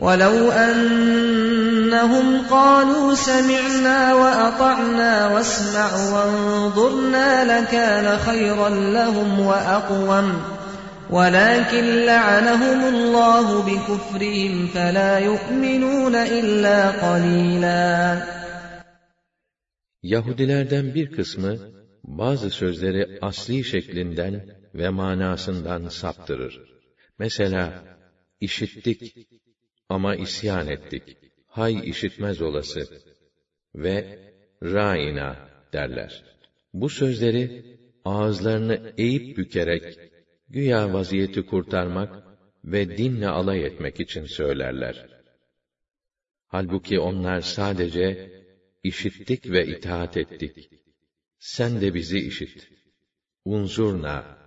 ولو 0.01 0.51
أنهم 0.51 2.41
قالوا 2.49 3.13
سمعنا 3.13 4.13
وأطعنا 4.13 5.27
واسمع 5.27 5.89
وانظرنا 6.13 7.59
لكان 7.59 8.17
خيرا 8.17 8.69
لهم 8.69 9.39
وأقوم 9.39 10.41
ولكن 11.09 11.85
لعنهم 12.05 12.95
الله 12.95 13.63
بكفرهم 13.63 14.67
فلا 14.67 15.19
يؤمنون 15.19 16.15
إلا 16.15 16.91
قليلا 16.91 18.21
Yahudilerden 20.03 20.95
bir 20.95 21.11
kısmı 21.11 21.57
bazı 22.03 22.49
sözleri 22.49 23.19
asli 23.21 23.63
şeklinden 23.63 24.45
ve 24.75 24.89
manasından 24.89 25.89
saptırır. 25.89 26.61
Mesela 27.19 27.83
işittik 28.39 29.01
ama 29.92 30.16
isyan 30.16 30.68
ettik. 30.68 31.16
Hay 31.46 31.74
işitmez 31.90 32.42
olası 32.42 32.80
ve 33.74 33.96
raina 34.62 35.30
derler. 35.72 36.24
Bu 36.72 36.88
sözleri 36.88 37.64
ağızlarını 38.04 38.94
eğip 38.98 39.36
bükerek 39.38 39.84
güya 40.48 40.92
vaziyeti 40.92 41.42
kurtarmak 41.42 42.12
ve 42.64 42.98
dinle 42.98 43.28
alay 43.28 43.64
etmek 43.64 44.00
için 44.00 44.24
söylerler. 44.24 44.96
Halbuki 46.46 46.98
onlar 46.98 47.40
sadece 47.40 48.06
işittik 48.82 49.50
ve 49.50 49.66
itaat 49.66 50.16
ettik. 50.16 50.70
Sen 51.38 51.80
de 51.80 51.94
bizi 51.94 52.18
işit. 52.18 52.68
Unzurna, 53.44 54.38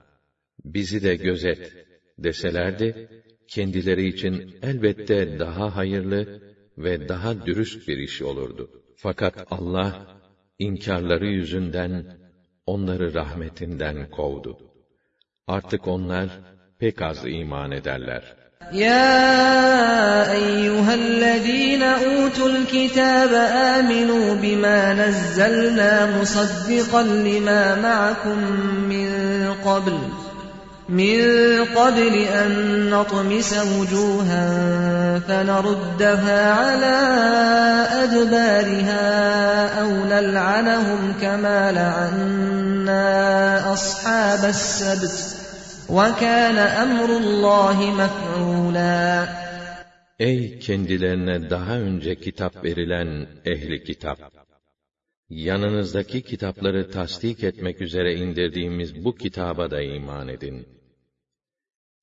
bizi 0.63 1.03
de 1.03 1.15
gözet 1.15 1.73
deselerdi, 2.17 3.09
kendileri 3.48 4.06
için 4.06 4.58
elbette 4.62 5.38
daha 5.38 5.76
hayırlı 5.76 6.42
ve 6.78 7.08
daha 7.08 7.46
dürüst 7.46 7.88
bir 7.88 7.98
iş 7.98 8.22
olurdu. 8.22 8.70
Fakat 8.96 9.46
Allah, 9.50 10.06
inkarları 10.58 11.26
yüzünden 11.26 12.18
onları 12.66 13.14
rahmetinden 13.14 14.10
kovdu. 14.10 14.58
Artık 15.46 15.88
onlar 15.88 16.28
pek 16.78 17.02
az 17.02 17.26
iman 17.26 17.70
ederler. 17.70 18.40
يا 18.72 20.32
أيها 20.32 20.94
الذين 20.94 21.82
أوتوا 21.82 22.48
الكتاب 22.48 23.32
آمنوا 23.76 24.34
بما 24.34 24.94
نزلنا 24.94 26.20
مصدقا 26.20 27.02
لما 27.02 27.62
معكم 27.86 28.38
من 28.92 29.08
قبل 29.64 29.98
من 30.89 31.19
قبل 31.75 32.15
أن 32.15 32.89
نطمس 32.89 33.53
وجوها 33.53 34.49
فنردها 35.19 36.53
على 36.53 36.97
أدبارها 38.03 39.81
أو 39.81 39.89
نلعنهم 39.89 41.13
كما 41.21 41.71
لعنا 41.71 43.73
أصحاب 43.73 44.49
السبت 44.49 45.45
وَكَانَ 45.89 46.57
أَمْرُ 46.57 47.17
اللّٰهِ 47.17 47.93
مَفْعُولًا 47.93 49.27
Ey 50.19 50.59
kendilerine 50.59 51.49
daha 51.49 51.77
önce 51.77 52.15
kitap 52.15 52.63
verilen 52.63 53.27
ehli 53.45 53.83
kitap! 53.83 54.44
Yanınızdaki 55.29 56.21
kitapları 56.21 56.91
tasdik 56.91 57.43
etmek 57.43 57.81
üzere 57.81 58.15
indirdiğimiz 58.15 59.05
bu 59.05 59.15
kitaba 59.15 59.71
da 59.71 59.81
iman 59.81 60.27
edin. 60.27 60.67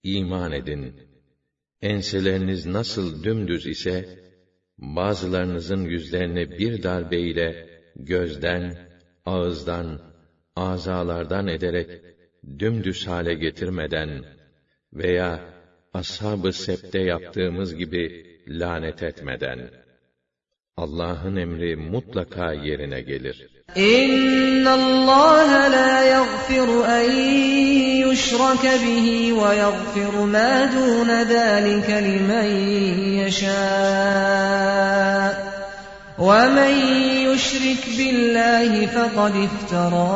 İman 0.02 0.52
edin. 0.52 0.94
Enseleriniz 1.80 2.66
nasıl 2.66 3.24
dümdüz 3.24 3.66
ise, 3.66 4.18
bazılarınızın 4.78 5.84
yüzlerini 5.84 6.50
bir 6.50 6.82
darbeyle 6.82 7.68
gözden, 7.96 8.88
ağızdan, 9.24 10.00
azalardan 10.56 11.48
ederek 11.48 12.02
dümdüz 12.58 13.06
hale 13.06 13.34
getirmeden 13.34 14.24
veya 14.92 15.54
ashab-ı 15.94 16.52
septe 16.52 16.98
yaptığımız 16.98 17.76
gibi 17.76 18.26
lanet 18.48 19.02
etmeden 19.02 19.81
Allah'ın 20.77 21.35
emri 21.35 21.75
mutlaka 21.75 22.53
yerine 22.53 23.01
gelir. 23.01 23.47
İnna 23.75 24.73
Allah 24.73 25.49
la 25.71 26.01
yaghfiru 26.15 26.85
en 26.99 27.11
yushraka 28.03 28.73
bihi 28.83 29.37
ve 29.37 29.55
yaghfiru 29.55 30.25
ma 30.35 30.69
dun 30.73 31.09
zalika 31.33 31.95
limen 32.07 32.51
yasha. 33.21 33.87
وَمَنْ 36.27 36.73
يُشْرِكْ 37.27 37.83
بِاللّٰهِ 37.97 38.71
فَقَدْ 38.95 39.33
اِفْتَرَى 39.47 40.09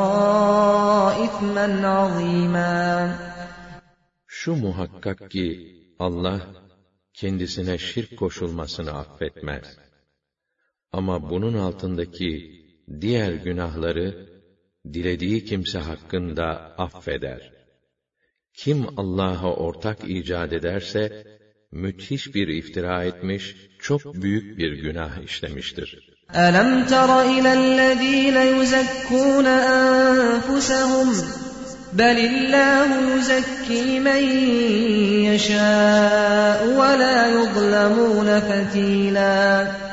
اِثْمًا 1.25 1.67
عَظ۪يمًا 1.97 3.13
Şu 4.27 4.55
muhakkak 4.55 5.31
ki 5.31 5.47
Allah 5.99 6.39
kendisine 7.13 7.77
şirk 7.77 8.17
koşulmasını 8.17 8.91
affetmez. 8.91 9.84
Ama 10.95 11.29
bunun 11.29 11.53
altındaki 11.53 12.61
diğer 13.01 13.33
günahları 13.33 14.13
dilediği 14.93 15.45
kimse 15.45 15.79
hakkında 15.79 16.75
affeder. 16.77 17.51
Kim 18.53 18.87
Allah'a 18.97 19.53
ortak 19.53 19.97
icat 20.03 20.53
ederse 20.53 21.09
müthiş 21.71 22.35
bir 22.35 22.47
iftira 22.47 23.03
etmiş, 23.03 23.55
çok 23.79 24.13
büyük 24.13 24.57
bir 24.57 24.71
günah 24.71 25.17
işlemiştir. 25.17 25.97
أَلَمْ 26.33 26.85
تَرَ 26.85 27.09
إِلَى 27.35 27.51
الَّذ۪ينَ 27.61 28.37
يُزَكُّونَ 28.55 29.47
أَنفُسَهُمْ 29.81 31.07
بَلِ 31.99 32.17
اللّٰهُ 32.31 32.89
يُزَكِّي 33.13 33.99
مَنْ 34.07 34.23
يَشَاءُ 35.29 36.59
وَلَا 36.79 37.17
يُظْلَمُونَ 37.37 38.39
فَتِيلًا 38.39 39.84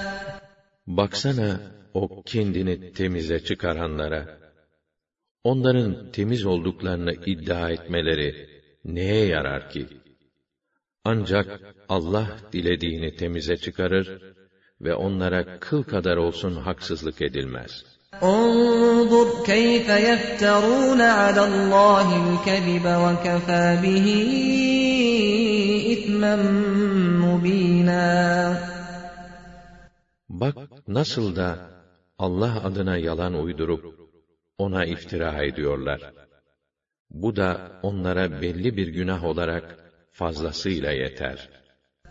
Baksana 0.87 1.61
o 1.95 2.22
kendini 2.22 2.93
temize 2.93 3.45
çıkaranlara. 3.45 4.39
Onların 5.45 6.12
temiz 6.12 6.47
olduklarını 6.47 7.12
iddia 7.12 7.70
etmeleri 7.70 8.49
neye 8.85 9.26
yarar 9.26 9.70
ki? 9.70 9.87
Ancak 11.05 11.61
Allah 11.89 12.29
dilediğini 12.53 13.16
temize 13.16 13.57
çıkarır 13.57 14.22
ve 14.81 14.95
onlara 14.95 15.59
kıl 15.61 15.83
kadar 15.83 16.16
olsun 16.16 16.55
haksızlık 16.55 17.22
edilmez. 17.22 17.85
انظر 18.22 19.45
كيف 19.45 19.89
يفترون 19.89 21.01
على 21.01 21.45
الله 21.45 22.07
الكذب 22.24 22.87
وكفى 23.05 23.66
به 23.83 24.07
إثما 25.95 26.37
مبينا 27.24 28.09
Bak 30.29 30.57
nasıl 30.89 31.37
da 31.37 31.59
Allah 32.18 32.64
adına 32.64 32.97
yalan 32.97 33.35
uydurup 33.35 33.85
ona 34.59 34.85
iftira 34.85 35.45
ediyorlar. 35.45 36.01
Bu 37.11 37.37
da 37.37 37.72
onlara 37.83 38.43
belli 38.43 38.76
bir 38.76 38.89
günah 38.89 39.24
olarak 39.24 39.64
fazlasıyla 40.11 40.93
yeter. 40.93 41.49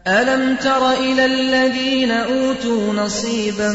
أَلَمْ 0.07 0.43
تَرَ 0.57 0.84
إِلَى 1.07 1.26
الَّذ۪ينَ 1.26 2.11
أُوتُوا 2.11 2.93
نَصِيبًا 3.01 3.72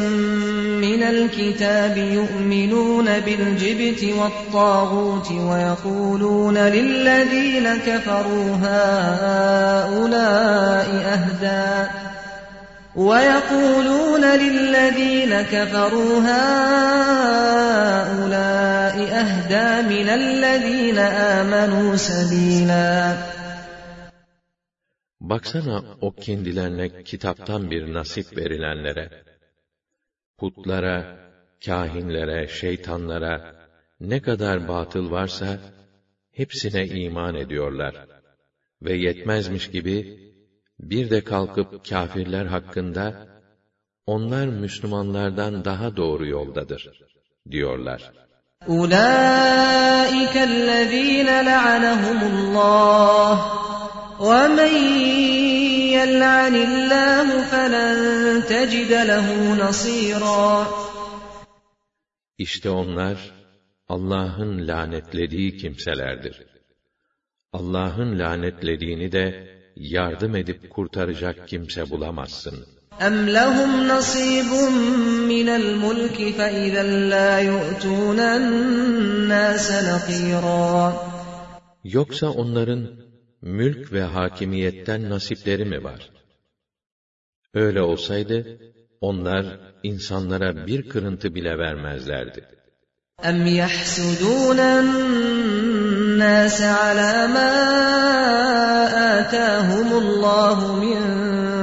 مِنَ 0.87 1.03
الْكِتَابِ 1.15 1.97
يُؤْمِنُونَ 2.19 3.09
بِالْجِبْتِ 3.27 4.03
وَالطَّاغُوتِ 4.19 5.29
وَيَقُولُونَ 5.49 6.57
لِلَّذ۪ينَ 6.77 7.67
كَفَرُوا 7.87 8.49
هَٰؤُلَاءِ 8.67 10.09
أَهْدَى 11.15 11.73
وَيَقُولُونَ 12.97 14.25
لِلَّذ۪ينَ 14.45 15.33
كَفَرُوا 15.43 16.15
هَٰؤُلَاءِ 16.29 17.63
أَهْدَى 19.23 19.69
مِنَ 19.93 20.09
الَّذ۪ينَ 20.09 20.99
آمَنُوا 21.39 21.97
سَب۪يلًا 21.97 23.17
Baksana 25.21 25.85
o 26.01 26.15
kendilerine 26.15 27.03
kitaptan 27.05 27.71
bir 27.71 27.93
nasip 27.93 28.37
verilenlere, 28.37 29.11
putlara, 30.39 31.17
kahinlere, 31.67 32.49
şeytanlara, 32.49 33.55
ne 34.01 34.23
kadar 34.23 34.69
batıl 34.69 35.11
varsa, 35.11 35.61
hepsine 36.33 36.87
iman 36.87 37.35
ediyorlar. 37.35 37.95
Ve 38.83 38.95
yetmezmiş 38.97 39.71
gibi, 39.71 40.26
bir 40.81 41.11
de 41.11 41.25
kalkıp 41.25 41.89
kâfirler 41.89 42.47
hakkında, 42.47 43.27
onlar 44.07 44.47
Müslümanlardan 44.47 45.65
daha 45.65 45.97
doğru 45.97 46.27
yoldadır, 46.27 46.91
diyorlar. 47.51 48.13
أُولَٰئِكَ 48.69 50.35
الَّذ۪ينَ 50.51 51.29
لَعَنَهُمُ 51.51 52.19
اللّٰهُ 52.33 53.37
وَمَنْ 54.29 54.75
يلعن 56.03 56.55
الله 56.69 57.27
فلن 57.53 57.97
تجد 58.53 58.93
له 59.11 59.27
نصيرا 59.65 60.67
İşte 62.39 62.71
onlar 62.71 63.33
Allah'ın 63.89 64.69
lanetlediği 64.69 65.57
kimselerdir. 65.57 66.43
Allah'ın 67.53 68.19
lanetlediğini 68.19 69.13
de 69.13 69.49
yardım 69.77 70.37
edip 70.37 70.71
kurtaracak 70.71 71.49
kimse 71.49 71.91
bulamazsın. 71.91 72.67
أَمْ 73.01 73.17
لَهُمْ 73.39 73.71
نَصِيبٌ 73.93 74.51
مِّنَ 75.33 75.49
الْمُلْكِ 75.61 76.19
فَإِذًا 76.39 76.85
لَا 77.15 77.31
يُؤْتُونَ 77.51 78.19
النَّاسَ 78.39 79.67
نَقِيرًا 79.91 80.93
Yoksa 81.85 82.31
onların 82.31 82.89
mülk 83.43 83.93
ve 83.93 84.03
hakimiyetten 84.03 85.11
nasipleri 85.11 85.65
mi 85.65 85.85
var? 85.85 86.11
Öyle 87.55 87.83
olsaydı, 87.83 88.47
onlar 89.01 89.45
insanlara 89.83 90.67
bir 90.67 90.83
kırıntı 90.83 91.35
bile 91.35 91.59
vermezlerdi. 91.59 92.41
أَمْ 93.23 93.47
يَحْسُدُونَ 93.47 94.61
النَّاسَ 94.81 96.59
عَلَى 96.63 97.13
مَا 97.35 97.63
آتَاهُمُ 99.27 99.89
اللَّهُ 100.03 100.59
مِنْ 100.85 100.99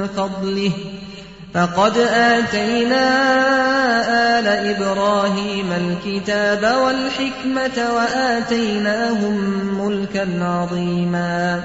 فَضْلِهِ 0.06 0.72
فَقَدْ 1.54 1.94
آتَيْنَا 2.36 3.06
آلَ 4.38 4.46
إِبْرَاهِيمَ 4.72 5.70
الْكِتَابَ 5.72 6.62
وَالْحِكْمَةَ 6.82 7.78
وَآتَيْنَاهُمْ 7.96 9.36
مُلْكًا 9.80 10.26
عَظِيمًا 10.44 11.62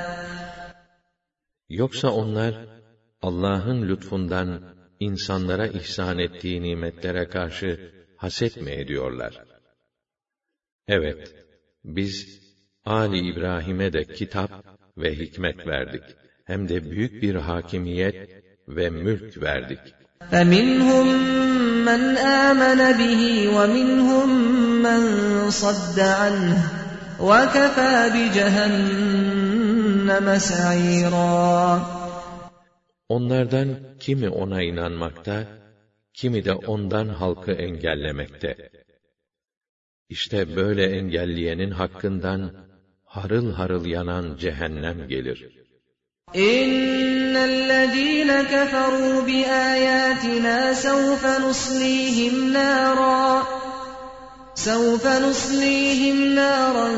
Yoksa 1.70 2.09
onlar, 2.09 2.53
Allah'ın 3.22 3.89
lütfundan 3.89 4.61
insanlara 4.99 5.68
ihsan 5.68 6.20
ettiği 6.20 6.61
nimetlere 6.61 7.28
karşı 7.28 7.91
haset 8.18 8.61
mi 8.61 8.72
ediyorlar? 8.72 9.43
Evet, 10.88 11.36
biz 11.84 12.41
Ali 12.86 13.32
İbrahim'e 13.32 13.93
de 13.93 14.03
kitap 14.03 14.51
ve 14.99 15.16
hikmet 15.16 15.68
verdik. 15.68 16.03
Hem 16.45 16.70
de 16.70 16.91
büyük 16.91 17.22
bir 17.22 17.36
hakimiyet 17.36 18.30
ve 18.68 18.89
mülk 18.89 19.41
verdik. 19.41 19.80
فَمِنْهُمْ 20.32 21.07
مَنْ 21.89 22.01
آمَنَ 22.47 22.82
بِهِ 22.99 23.22
وَمِنْهُمْ 23.55 24.30
مَنْ 24.86 25.01
صَدَّ 25.61 25.97
عَنْهُ 25.99 26.59
وَكَفَى 27.20 27.95
بِجَهَنَّمَ 28.16 29.47
سَعِيرًا 30.38 31.80
Onlardan 33.09 33.70
kimi 33.99 34.30
ona 34.30 34.61
inanmakta, 34.63 35.47
kimi 36.13 36.45
de 36.45 36.53
ondan 36.53 37.07
halkı 37.07 37.51
engellemekte. 37.51 38.70
İşte 40.09 40.55
böyle 40.55 40.86
engelleyenin 40.86 41.72
hakkından 41.72 42.51
harıl 43.09 43.53
harıl 43.53 43.86
yanan 43.86 44.26
cehennem 44.38 45.07
gelir. 45.07 45.66
إِنَّ 46.36 47.36
الَّذِينَ 47.36 48.32
كَفَرُوا 48.53 49.22
بِآيَاتِنَا 49.22 50.74
سَوْفَ 50.74 51.24
نُصْلِيهِمْ 51.45 52.53
نَارًا 52.53 53.43
سَوْفَ 54.55 55.07
نُصْلِيهِمْ 55.07 56.18
نَارًا 56.36 56.89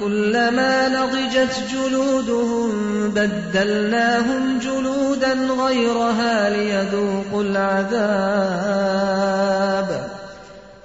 كُلَّمَا 0.00 0.88
نَضِجَتْ 0.88 1.54
جُلُودُهُم 1.72 2.70
بَدَّلْنَاهُمْ 3.16 4.58
جُلُودًا 4.58 5.34
غَيْرَهَا 5.64 6.50
لِيَذُوقُوا 6.56 7.42
الْعَذَابَ 7.42 8.50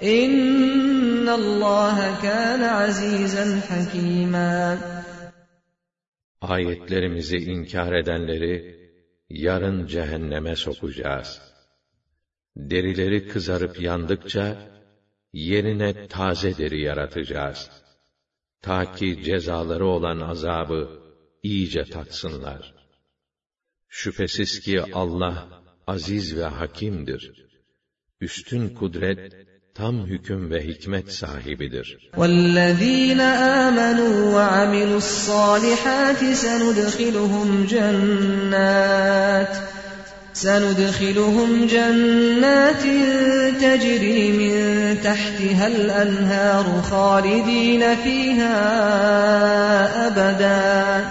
إِنَّ 0.02 0.59
Allah 1.35 1.97
kana 2.21 2.69
azizen 2.87 3.51
hakima. 3.69 4.51
Ayetlerimizi 6.41 7.37
inkar 7.37 7.93
edenleri 7.93 8.55
yarın 9.29 9.87
cehenneme 9.87 10.55
sokacağız. 10.55 11.41
Derileri 12.55 13.27
kızarıp 13.27 13.81
yandıkça 13.81 14.45
yerine 15.33 16.07
taze 16.07 16.57
deri 16.57 16.81
yaratacağız. 16.81 17.69
Ta 18.61 18.91
ki 18.91 19.23
cezaları 19.23 19.85
olan 19.85 20.19
azabı 20.19 20.81
iyice 21.43 21.83
tatsınlar. 21.83 22.73
Şüphesiz 23.87 24.59
ki 24.59 24.83
Allah 24.93 25.63
aziz 25.87 26.37
ve 26.37 26.43
hakimdir. 26.43 27.21
Üstün 28.21 28.69
kudret 28.69 29.50
tam 29.81 29.97
hüküm 30.11 30.51
ve 30.51 30.59
hikmet 30.67 31.07
sahibidir. 31.21 31.87
وَالَّذ۪ينَ 32.17 33.21
آمَنُوا 33.65 34.15
وَعَمِلُوا 34.35 34.99
الصَّالِحَاتِ 35.05 36.21
سَنُدْخِلُهُمْ 36.43 37.47
جَنَّاتٍ 37.73 39.53
سندخلهم 40.33 41.65
جنات 41.65 42.83
تجري 43.61 44.31
من 44.31 44.55
تحتها 45.03 45.67
الأنهار 45.67 46.81
خالدين 46.91 47.95
فيها 47.95 48.57
أبدا 50.07 51.05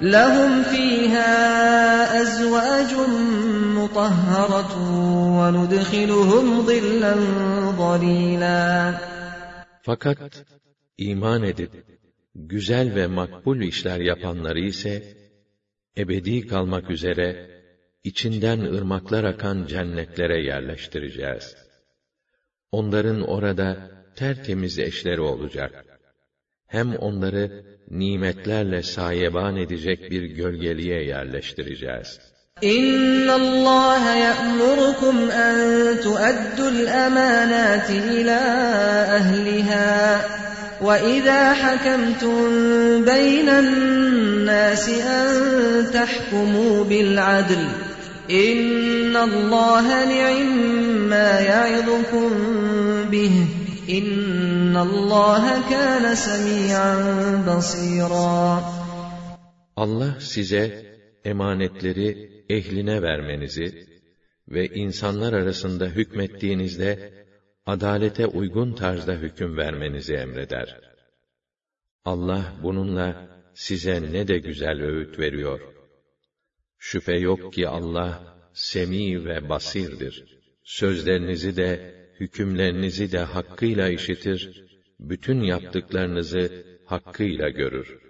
لهم 0.00 0.62
فيها 0.62 1.32
أزواج 2.22 2.94
مطهرة 3.79 4.73
وندخلهم 5.37 6.61
ظلا 6.65 7.15
ظليلا 7.77 8.97
Fakat 9.81 10.45
iman 10.97 11.43
edip 11.43 11.71
güzel 12.35 12.95
ve 12.95 13.07
makbul 13.07 13.61
işler 13.61 13.99
yapanları 13.99 14.59
ise 14.59 15.03
ebedi 15.97 16.47
kalmak 16.47 16.89
üzere 16.89 17.49
içinden 18.03 18.59
ırmaklar 18.59 19.23
akan 19.23 19.65
cennetlere 19.65 20.43
yerleştireceğiz. 20.43 21.55
Onların 22.71 23.21
orada 23.21 23.91
tertemiz 24.15 24.79
eşleri 24.79 25.21
olacak. 25.21 25.85
Hem 26.67 26.95
onları 26.95 27.65
nimetlerle 27.89 28.81
sayeban 28.83 29.55
edecek 29.57 30.11
bir 30.11 30.23
gölgeliğe 30.23 31.03
yerleştireceğiz. 31.03 32.28
إن 32.64 33.30
الله 33.30 34.14
يأمركم 34.14 35.30
أن 35.30 35.56
تؤدوا 36.00 36.68
الأمانات 36.68 37.90
إلى 37.90 38.40
أهلها 39.16 40.20
وإذا 40.82 41.52
حكمتم 41.52 42.40
بين 43.04 43.48
الناس 43.48 44.88
أن 44.88 45.26
تحكموا 45.94 46.84
بالعدل 46.84 47.64
إن 48.30 49.16
الله 49.16 50.04
نعم 50.04 50.68
ما 51.08 51.40
يعظكم 51.40 52.30
به 53.10 53.46
إن 53.90 54.76
الله 54.76 55.44
كان 55.70 56.14
سميعا 56.14 56.94
بصيرا 57.48 58.62
Allah 59.80 60.20
size 60.20 60.84
emanetleri 61.24 62.39
ehline 62.50 63.02
vermenizi 63.02 63.86
ve 64.48 64.66
insanlar 64.66 65.32
arasında 65.32 65.86
hükmettiğinizde 65.86 67.12
adalete 67.66 68.26
uygun 68.26 68.72
tarzda 68.72 69.14
hüküm 69.14 69.56
vermenizi 69.56 70.14
emreder. 70.14 70.80
Allah 72.04 72.56
bununla 72.62 73.28
size 73.54 74.02
ne 74.12 74.28
de 74.28 74.38
güzel 74.38 74.82
öğüt 74.82 75.18
veriyor. 75.18 75.60
Şüphe 76.78 77.16
yok 77.16 77.52
ki 77.52 77.68
Allah 77.68 78.38
semi 78.52 79.24
ve 79.24 79.48
basirdir. 79.48 80.40
Sözlerinizi 80.64 81.56
de 81.56 81.94
hükümlerinizi 82.20 83.12
de 83.12 83.18
hakkıyla 83.18 83.88
işitir, 83.88 84.64
bütün 85.00 85.40
yaptıklarınızı 85.40 86.64
hakkıyla 86.86 87.48
görür. 87.48 88.09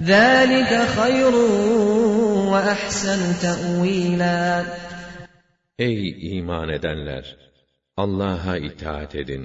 ذلك 0.00 0.88
خير 0.88 1.34
وأحسن 2.52 3.40
تأويلا 3.42 4.64
Ey 5.78 6.36
iman 6.38 6.68
edenler! 6.68 7.36
Allah'a 7.96 8.56
itaat 8.56 9.14
edin. 9.14 9.44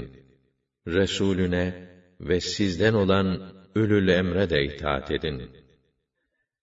Resulüne 0.88 1.90
ve 2.20 2.40
sizden 2.42 2.94
olan 2.94 3.54
ölül 3.76 4.08
emre 4.08 4.50
de 4.50 4.64
itaat 4.64 5.12
edin. 5.12 5.52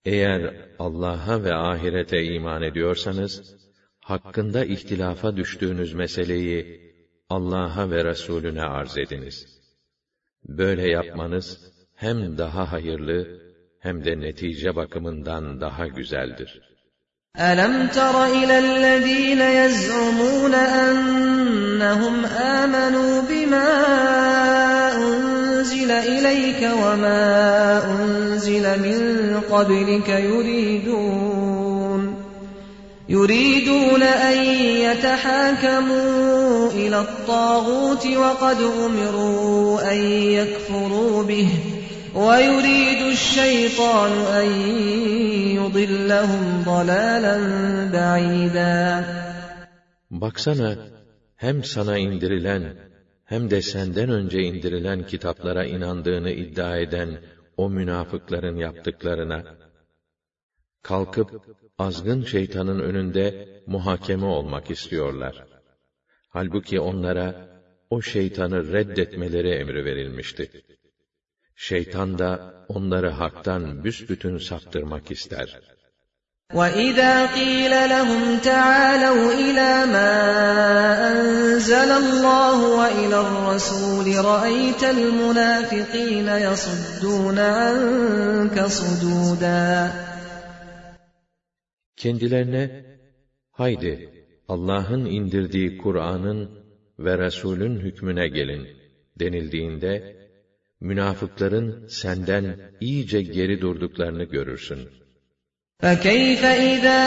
Eğer 0.05 0.57
Allah'a 0.79 1.45
ve 1.45 1.55
ahirete 1.55 2.25
iman 2.25 2.63
ediyorsanız, 2.63 3.57
hakkında 4.01 4.65
ihtilafa 4.65 5.37
düştüğünüz 5.37 5.95
meseleyi 5.95 6.81
Allah'a 7.29 7.91
ve 7.91 8.05
Resulüne 8.05 8.63
arz 8.63 8.99
ediniz. 8.99 9.61
Böyle 10.45 10.91
yapmanız 10.91 11.73
hem 11.95 12.39
daha 12.39 12.73
hayırlı 12.73 13.43
hem 13.88 14.06
de 14.06 14.14
netice 14.20 14.76
bakımından 14.76 15.62
daha 15.62 15.88
güzeldir. 15.88 16.62
أَلَمْ 17.52 17.74
تَرَ 17.98 18.16
إِلَى 18.40 18.56
الَّذ۪ينَ 18.66 19.42
يَزْعُمُونَ 19.62 20.54
أَنَّهُمْ 20.54 22.16
آمَنُوا 22.62 23.22
بِمَا 23.30 23.70
أُنْزِلَ 25.08 25.92
إِلَيْكَ 25.92 26.62
وَمَا 26.84 27.24
أُنْزِلَ 27.96 28.66
مِنْ 28.86 29.00
قَبْلِكَ 29.52 30.10
يُرِيدُونَ 30.10 32.02
يُرِيدُونَ 33.10 34.04
أَنْ 34.04 34.38
يَتَحَاكَمُوا 34.88 36.72
إِلَى 36.72 37.00
الطَّاغُوتِ 37.00 38.08
وَقَدْ 38.08 38.62
أُمِرُوا 38.86 39.92
أَنْ 39.92 40.00
يَكْفُرُوا 40.40 41.24
بِهِ 41.24 41.77
وَيُرِيدُ 42.17 43.01
الشَّيْطَانُ 43.17 44.13
أَنْ 44.41 44.49
يُضِلَّهُمْ 45.59 46.45
ضَلَالًا 46.65 47.37
بَعِيدًا 47.93 49.05
Baksana, 50.11 50.77
hem 51.37 51.65
sana 51.65 51.99
indirilen, 51.99 52.77
hem 53.25 53.51
de 53.51 53.63
senden 53.63 54.11
önce 54.11 54.43
indirilen 54.43 55.07
kitaplara 55.07 55.65
inandığını 55.65 56.31
iddia 56.31 56.79
eden 56.79 57.11
o 57.57 57.71
münafıkların 57.71 58.57
yaptıklarına, 58.57 59.45
kalkıp 60.83 61.31
azgın 61.79 62.23
şeytanın 62.23 62.79
önünde 62.79 63.49
muhakeme 63.67 64.27
olmak 64.27 64.71
istiyorlar. 64.71 65.45
Halbuki 66.29 66.81
onlara 66.81 67.49
o 67.91 68.03
şeytanı 68.03 68.73
reddetmeleri 68.73 69.49
emri 69.49 69.85
verilmişti. 69.85 70.51
Şeytan 71.57 72.19
da 72.19 72.55
onları 72.69 73.09
haktan 73.09 73.85
büsbütün 73.85 74.39
saptırmak 74.39 75.11
ister. 75.11 75.61
وَإِذَا 76.59 77.15
قِيلَ 77.39 77.73
لَهُمْ 77.95 78.23
تَعَالَوْا 78.51 79.27
إِلَى 79.47 79.73
مَا 79.95 80.13
أَنزَلَ 81.11 81.91
اللَّهُ 82.03 82.59
وَإِلَى 82.81 83.19
الرَّسُولِ 83.27 84.07
رَأَيْتَ 84.33 84.83
الْمُنَافِقِينَ 84.97 86.29
يَصُدُّونَ 86.49 87.39
عَنكَ 87.39 88.57
صُدُودًا 88.79 89.91
Kendilerine, 91.97 92.85
haydi 93.51 94.11
Allah'ın 94.49 95.05
indirdiği 95.05 95.79
Kur'an'ın 95.79 96.51
ve 96.99 97.19
Resul'ün 97.19 97.79
hükmüne 97.79 98.29
gelin 98.29 98.69
denildiğinde, 99.21 100.17
münafıkların 100.81 101.87
senden 101.89 102.57
iyice 102.81 103.23
geri 103.23 103.61
durduklarını 103.61 104.25
görürsün. 104.25 104.89
فَكَيْفَ 105.83 106.43
إِذَا 106.73 107.03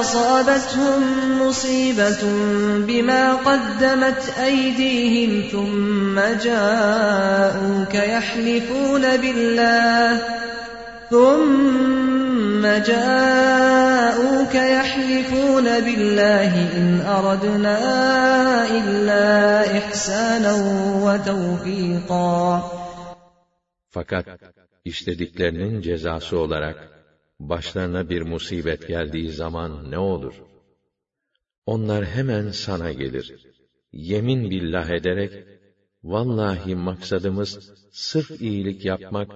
أَصَابَتْهُم 0.00 1.02
مُّصِيبَةٌ 1.42 2.22
بِمَا 2.88 3.24
قَدَّمَتْ 3.48 4.22
أَيْدِيهِمْ 4.48 5.32
ثُمَّ 5.52 6.16
جَاءُوكَ 6.44 7.94
يَحْلِفُونَ 7.94 9.04
بِاللَّهِ 9.22 10.20
ثُمَّ 11.10 12.62
جَاءُوكَ 12.90 14.54
يَحْلِفُونَ 14.54 15.64
بِاللَّهِ 15.64 16.52
إِنْ 16.78 17.00
أَرَدْنَا 17.16 17.78
إِلَّا 18.78 19.26
إِحْسَانًا 19.78 20.54
وَتَوْفِيقًا 21.04 22.75
fakat 23.89 24.27
işlediklerinin 24.85 25.81
cezası 25.81 26.39
olarak 26.39 26.97
başlarına 27.39 28.09
bir 28.09 28.21
musibet 28.21 28.87
geldiği 28.87 29.31
zaman 29.31 29.91
ne 29.91 29.97
olur? 29.97 30.33
Onlar 31.65 32.05
hemen 32.05 32.51
sana 32.51 32.91
gelir. 32.91 33.35
Yemin 33.91 34.49
billah 34.49 34.89
ederek 34.89 35.47
vallahi 36.03 36.75
maksadımız 36.75 37.73
sırf 37.91 38.41
iyilik 38.41 38.85
yapmak 38.85 39.31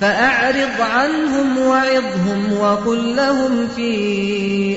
فَأَعْرِضْ 0.00 0.80
عَنْهُمْ 0.80 1.58
وَعِظْهُمْ 1.58 2.40
وَقُلْ 2.52 3.00
لَهُمْ 3.16 3.66
فِي 3.66 3.90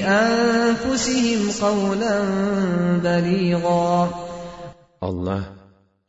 أَنفُسِهِمْ 0.03 1.51
قَوْلًا 1.61 2.15
بَلِيغًا 3.03 4.09
Allah, 5.01 5.55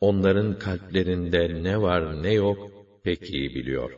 onların 0.01 0.59
kalplerinde 0.59 1.63
ne 1.63 1.81
var 1.81 2.23
ne 2.23 2.33
yok 2.33 2.57
pek 3.03 3.29
iyi 3.29 3.55
biliyor. 3.55 3.91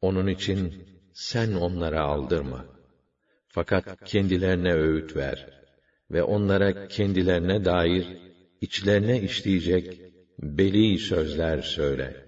Onun 0.00 0.26
için 0.26 0.84
sen 1.12 1.52
onlara 1.52 2.00
aldırma. 2.00 2.64
Fakat 3.48 4.04
kendilerine 4.04 4.74
öğüt 4.74 5.16
ver 5.16 5.46
ve 6.10 6.22
onlara 6.22 6.88
kendilerine 6.88 7.64
dair 7.64 8.06
içlerine 8.60 9.20
işleyecek 9.20 10.00
beli 10.38 10.98
sözler 10.98 11.62
söyle.'' 11.62 12.27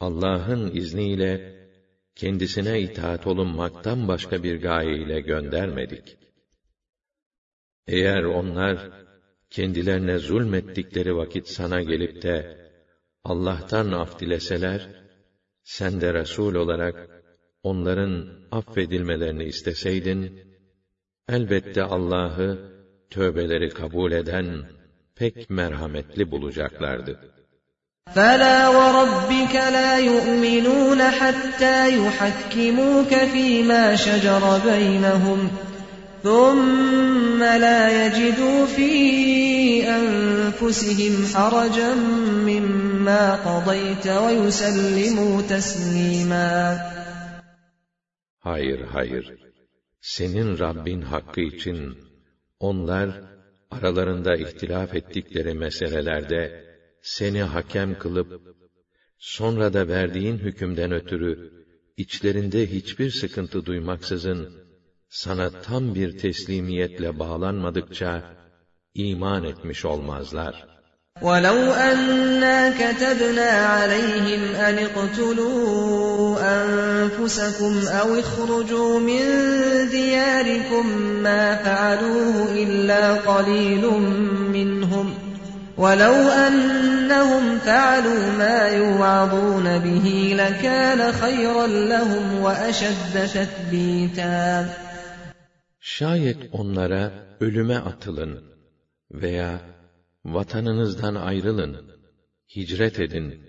Allah'ın 0.00 0.70
izniyle 0.74 1.58
kendisine 2.14 2.80
itaat 2.80 3.26
olunmaktan 3.26 4.08
başka 4.08 4.42
bir 4.42 4.62
gaye 4.62 4.96
ile 4.96 5.20
göndermedik. 5.20 6.16
Eğer 7.86 8.22
onlar 8.24 8.90
kendilerine 9.50 10.18
zulmettikleri 10.18 11.16
vakit 11.16 11.48
sana 11.48 11.82
gelip 11.82 12.22
de 12.22 12.58
Allah'tan 13.24 13.92
af 13.92 14.20
dileseler, 14.20 14.88
sen 15.62 16.00
de 16.00 16.14
Resul 16.14 16.54
olarak 16.54 17.08
onların 17.62 18.12
affedilmelerini 18.50 19.44
isteseydin, 19.44 20.40
elbette 21.28 21.82
Allah'ı 21.82 22.72
tövbeleri 23.10 23.68
kabul 23.68 24.12
eden 24.12 24.64
pek 25.14 25.50
merhametli 25.50 26.30
bulacaklardı. 26.30 27.37
فَلَا 28.14 28.68
وَرَبِّكَ 28.68 29.54
لَا 29.54 29.98
يُؤْمِنُونَ 29.98 31.02
حَتَّى 31.02 31.78
يُحَكِّمُوكَ 31.96 33.14
فِيمَا 33.14 33.96
شَجَرَ 33.96 34.60
بَيْنَهُمْ 34.64 35.50
ثُمَّ 36.22 37.42
لَا 37.42 38.06
يَجِدُوا 38.06 38.66
فِي 38.66 38.92
أَنفُسِهِمْ 39.88 41.14
حَرَجًا 41.34 41.94
مِّمَّا 42.48 43.24
قَضَيْتَ 43.48 44.06
وَيُسَلِّمُوا 44.06 45.42
تَسْلِيمًا 45.42 46.80
Hayır, 48.40 48.80
hayır. 48.80 49.34
Senin 50.00 50.58
Rabbin 50.58 51.02
hakkı 51.02 51.40
için 51.40 51.98
onlar 52.60 53.10
aralarında 53.70 54.36
ihtilaf 54.36 54.94
ettikleri 54.94 55.54
meselelerde 55.54 56.67
seni 57.01 57.41
hakem 57.41 57.99
kılıp 57.99 58.41
sonra 59.17 59.73
da 59.73 59.87
verdiğin 59.87 60.37
hükümden 60.37 60.91
ötürü 60.91 61.51
içlerinde 61.97 62.71
hiçbir 62.71 63.11
sıkıntı 63.11 63.65
duymaksızın 63.65 64.63
sana 65.09 65.61
tam 65.61 65.95
bir 65.95 66.17
teslimiyetle 66.17 67.19
bağlanmadıkça 67.19 68.35
iman 68.93 69.43
etmiş 69.43 69.85
olmazlar. 69.85 70.73
ولو 71.21 71.59
أنا 71.89 72.59
كتبنا 72.81 73.51
عليهم 73.51 74.55
أن 74.55 74.75
اقتلوا 74.87 76.39
أنفسكم 76.55 77.87
أو 77.87 78.15
اخرجوا 78.23 78.99
من 78.99 79.21
دياركم 79.97 80.85
ما 81.23 81.55
فعلوه 81.55 82.51
إلا 82.63 83.13
قليل 83.13 83.83
منهم 84.55 85.16
ولو 85.77 86.13
أنهم 86.47 87.57
فعلوا 87.57 88.31
ما 88.37 88.67
يوعظون 88.67 89.79
به 89.79 90.35
لكان 90.37 91.11
خيرا 91.11 91.67
لهم 91.67 92.41
وأشد 92.41 93.13
تثبيتا 93.33 94.65
Şayet 95.85 96.37
onlara 96.51 97.11
ölüme 97.39 97.75
atılın 97.75 98.43
veya 99.11 99.61
vatanınızdan 100.25 101.15
ayrılın, 101.15 101.91
hicret 102.55 102.99
edin 102.99 103.41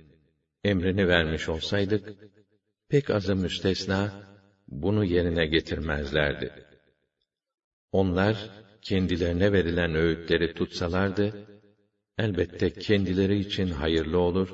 emrini 0.64 1.08
vermiş 1.08 1.48
olsaydık, 1.48 2.08
pek 2.88 3.10
azı 3.10 3.36
müstesna 3.36 4.12
bunu 4.68 5.04
yerine 5.04 5.46
getirmezlerdi. 5.46 6.52
Onlar 7.92 8.50
kendilerine 8.82 9.52
verilen 9.52 9.94
öğütleri 9.94 10.54
tutsalardı, 10.54 11.46
elbette 12.18 12.70
kendileri 12.70 13.38
için 13.38 13.70
hayırlı 13.70 14.18
olur, 14.18 14.48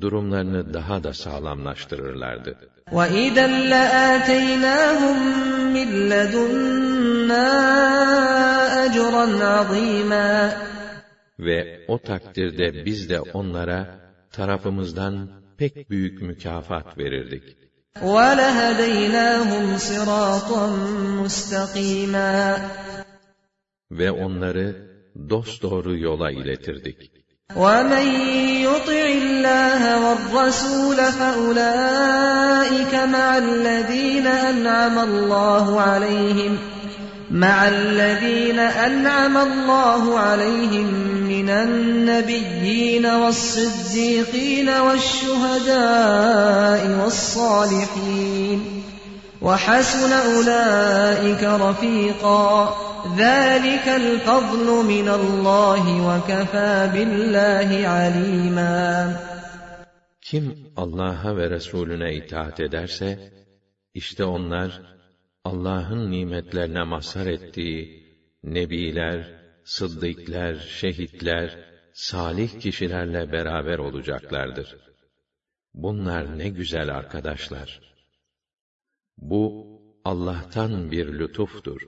durumlarını 0.00 0.74
daha 0.74 1.04
da 1.04 1.12
sağlamlaştırırlardı. 1.12 2.58
وَإِذًا 2.92 3.46
لَآتَيْنَاهُمْ 3.72 5.18
مِنْ 5.76 5.88
لَدُنَّا 6.12 7.48
أَجْرًا 8.84 9.26
عَظِيمًا 9.54 10.52
Ve 11.38 11.84
o 11.88 11.98
takdirde 11.98 12.84
biz 12.84 13.10
de 13.10 13.20
onlara 13.20 14.00
tarafımızdan 14.32 15.28
pek 15.58 15.90
büyük 15.90 16.22
mükafat 16.22 16.98
verirdik. 16.98 17.56
وَلَهَدَيْنَاهُمْ 17.96 19.78
صِرَاطًا 19.78 20.64
مُسْتَقِيمًا 21.22 22.58
Ve 23.90 24.10
onları 24.10 24.90
dosdoğru 25.29 25.97
yola 25.97 26.31
iletirdik. 26.31 26.99
وَمَنْ 27.55 28.07
يُطِعِ 28.67 29.05
اللَّهَ 29.21 29.81
وَالرَّسُولَ 30.03 30.99
فَأُولَٰئِكَ 31.19 32.93
مَعَ 33.15 33.37
الَّذِينَ 33.37 34.27
أَنْعَمَ 34.27 34.99
اللَّهُ 34.99 35.81
عَلَيْهِمْ 35.81 36.57
مع 37.31 37.67
الذين 37.67 38.59
أنعم 38.59 39.37
الله 39.37 40.19
عليهم 40.19 40.93
من 41.29 41.49
النبيين 41.49 43.05
والصديقين 43.05 44.69
والشهداء 44.69 46.01
والصالحين 47.03 48.83
وحسن 49.42 50.12
أولئك 50.12 51.42
رفيقا 51.42 52.74
ذلك 53.16 53.86
الفضل 53.88 54.66
من 54.84 55.08
الله 55.08 55.84
وكفى 56.08 56.90
بالله 56.94 57.88
عليما 57.88 59.16
Kim 60.20 60.72
Allah'a 60.76 61.36
ve 61.36 61.50
Resulüne 61.50 62.14
itaat 62.14 62.60
ederse, 62.60 63.32
işte 63.94 64.24
onlar, 64.24 64.82
Allah'ın 65.44 66.10
nimetlerine 66.10 66.82
mazhar 66.82 67.26
ettiği, 67.26 68.06
nebiler, 68.44 69.40
sıddıklar, 69.64 70.54
şehitler, 70.54 71.58
salih 71.92 72.60
kişilerle 72.60 73.32
beraber 73.32 73.78
olacaklardır. 73.78 74.76
Bunlar 75.74 76.38
ne 76.38 76.48
güzel 76.48 76.96
arkadaşlar. 76.96 77.80
Bu 79.17 79.65
Allah'tan 80.05 80.91
bir 80.91 81.19
lütuftur. 81.19 81.81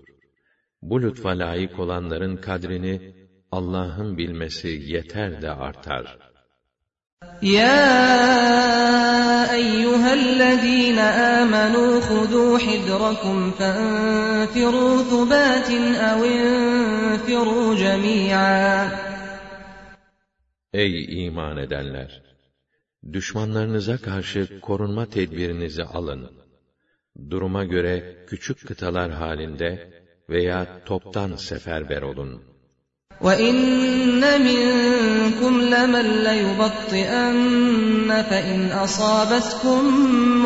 Bu 0.81 1.01
lütfa 1.01 1.29
layık 1.29 1.79
olanların 1.79 2.37
kadrini 2.37 3.15
Allah'ın 3.51 4.17
bilmesi 4.17 4.67
yeter 4.67 5.41
de 5.41 5.51
artar. 5.51 6.17
Ya 7.41 7.77
eyyühellezîne 9.55 11.09
âmenû 11.31 12.01
hudû 12.01 12.59
hidrakum 12.59 13.51
fenfirû 13.51 15.09
thubâtin 15.09 15.93
ev 15.93 16.21
infirû. 16.35 17.57
Ey 20.73 21.25
iman 21.25 21.57
edenler! 21.57 22.23
Düşmanlarınıza 23.13 23.97
karşı 23.97 24.59
korunma 24.61 25.05
tedbirinizi 25.05 25.83
alın 25.83 26.46
Duruma 27.30 27.64
göre 27.64 28.24
küçük 28.26 28.68
kıtalar 28.68 29.10
halinde 29.10 29.70
veya 30.28 30.84
toptan 30.84 31.36
seferber 31.36 32.02
olun. 32.02 32.52
وَإِنَّ 33.26 34.22
مِنكُمْ 34.48 35.54
لَمَن 35.74 36.06
لَّيُبَطِّئَنَّ 36.26 38.10
فَإِنْ 38.30 38.60
أَصَابَتْكُم 38.84 39.80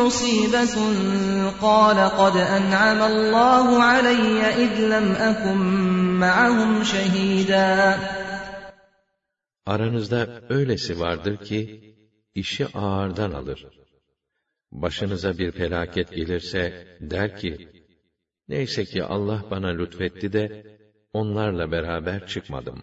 مُّصِيبَةٌ 0.01 0.75
قَالَ 1.67 1.99
قَدْ 2.21 2.35
أَنْعَمَ 2.57 2.99
اللَّهُ 3.11 3.65
عَلَيَّ 3.89 4.39
إِذْ 4.63 4.73
لَمْ 4.93 5.07
أَكُن 5.29 5.59
مَّعَهُمْ 6.23 6.83
شَهِيدًا 6.83 7.97
Aranızda 9.65 10.41
öylesi 10.49 10.99
vardır 10.99 11.37
ki, 11.37 11.61
işi 12.35 12.67
ağırdan 12.67 13.31
alır. 13.31 13.67
Başınıza 14.71 15.37
bir 15.37 15.51
felaket 15.51 16.15
gelirse, 16.15 16.87
der 17.01 17.37
ki, 17.37 17.69
neyse 18.49 18.85
ki 18.85 19.03
Allah 19.03 19.43
bana 19.51 19.67
lütfetti 19.67 20.33
de, 20.33 20.63
onlarla 21.13 21.71
beraber 21.71 22.27
çıkmadım. 22.27 22.79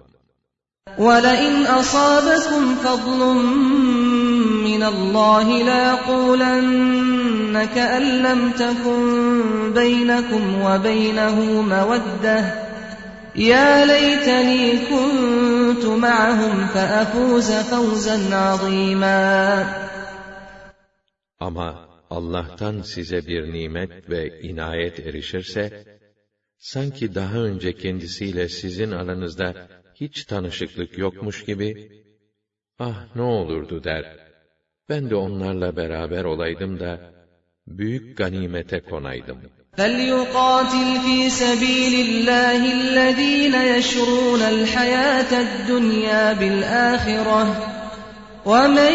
وَلَئِنْ 0.98 1.54
أَصَابَكُمْ 1.80 2.64
فَضْلٌ 2.84 3.20
مِّنَ 4.68 4.82
اللَّهِ 4.94 5.46
لَيَقُولَنَّ 5.70 7.54
كَأَن 7.76 8.04
لَّمْ 8.26 8.40
تَكُن 8.62 9.02
بَيْنَكُمْ 9.80 10.42
وَبَيْنَهُ 10.66 11.36
مَوَدَّةٌ 11.62 12.40
يَا 13.36 13.84
لَيْتَنِي 13.84 14.62
كُنتُ 14.90 15.84
مَعَهُمْ 15.84 16.66
فَأَفُوزَ 16.74 17.52
فَوْزًا 17.52 18.36
عَظِيمًا 18.36 19.64
Ama 21.38 21.88
Allah'tan 22.10 22.80
size 22.80 23.26
bir 23.26 23.52
nimet 23.52 24.10
ve 24.10 24.40
inayet 24.40 25.00
erişirse, 25.00 25.70
sanki 26.58 27.14
daha 27.14 27.36
önce 27.36 27.72
kendisiyle 27.72 28.48
sizin 28.48 28.90
aranızda 28.90 29.54
hiç 29.94 30.24
tanışıklık 30.24 30.98
yokmuş 30.98 31.44
gibi, 31.44 31.88
ah 32.78 33.16
ne 33.16 33.22
olurdu 33.22 33.84
der, 33.84 34.04
ben 34.88 35.10
de 35.10 35.14
onlarla 35.14 35.76
beraber 35.76 36.24
olaydım 36.24 36.80
da, 36.80 37.00
büyük 37.66 38.16
ganimete 38.16 38.80
konaydım. 38.80 39.38
فَلْيُقَاتِلْ 39.78 40.88
فِي 41.04 41.18
سَبِيلِ 41.42 41.94
اللَّهِ 42.08 42.60
الَّذ۪ينَ 42.80 43.54
يَشْرُونَ 43.74 44.42
الْحَيَاةَ 44.54 45.32
الدُّنْيَا 45.46 46.24
بِالْآخِرَةِ 46.40 47.77
وَمَنْ 48.46 48.94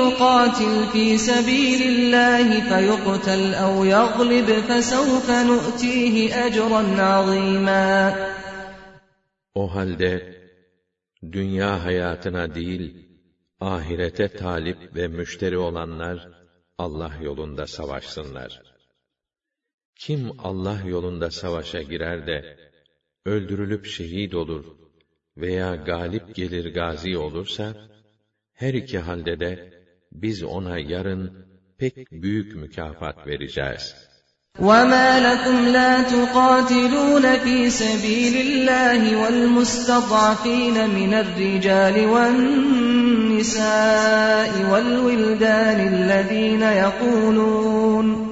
يُقَاتِلْ 0.00 0.74
فِي 0.92 1.18
سَبِيلِ 1.18 1.80
اللَّهِ 1.92 2.48
فَيُقْتَلْ 2.70 3.54
أَوْ 3.54 3.84
يَغْلِبْ 3.84 4.48
فَسَوْفَ 4.68 5.26
نُؤْتِيهِ 5.30 6.34
أَجْرًا 6.46 6.82
عَظِيمًا 7.10 8.14
O 9.54 9.74
halde, 9.74 10.40
dünya 11.32 11.84
hayatına 11.84 12.54
değil, 12.54 13.06
ahirete 13.60 14.28
talip 14.28 14.94
ve 14.94 15.08
müşteri 15.08 15.58
olanlar, 15.58 16.28
Allah 16.78 17.12
yolunda 17.22 17.66
savaşsınlar. 17.66 18.62
Kim 19.98 20.30
Allah 20.38 20.80
yolunda 20.86 21.30
savaşa 21.30 21.82
girer 21.82 22.26
de, 22.26 22.56
öldürülüp 23.26 23.86
şehit 23.86 24.34
olur 24.34 24.64
veya 25.36 25.76
galip 25.76 26.34
gelir 26.34 26.74
gazi 26.74 27.18
olursa, 27.18 27.74
her 28.56 28.74
iki 28.74 28.98
halde 28.98 29.40
de 29.40 29.72
biz 30.12 30.42
ona 30.42 30.78
yarın 30.78 31.46
pek 31.78 32.12
büyük 32.12 32.54
mükafat 32.56 33.26
vereceğiz. 33.26 33.94
وَمَا 34.58 35.20
لَكُمْ 35.28 35.58
لَا 35.76 35.92
تُقَاتِلُونَ 36.14 37.36
فِي 37.44 37.70
سَبِيلِ 37.70 38.34
اللَّهِ 38.46 39.16
وَالْمُسْتَضْعَفِينَ 39.22 40.76
مِنَ 40.98 41.12
الرِّجَالِ 41.14 42.06
وَالنِّسَاءِ 42.14 43.52
وَالْوِلْدَانِ 44.70 45.78
الَّذِينَ 45.94 46.62
يَقُولُونَ 46.62 48.25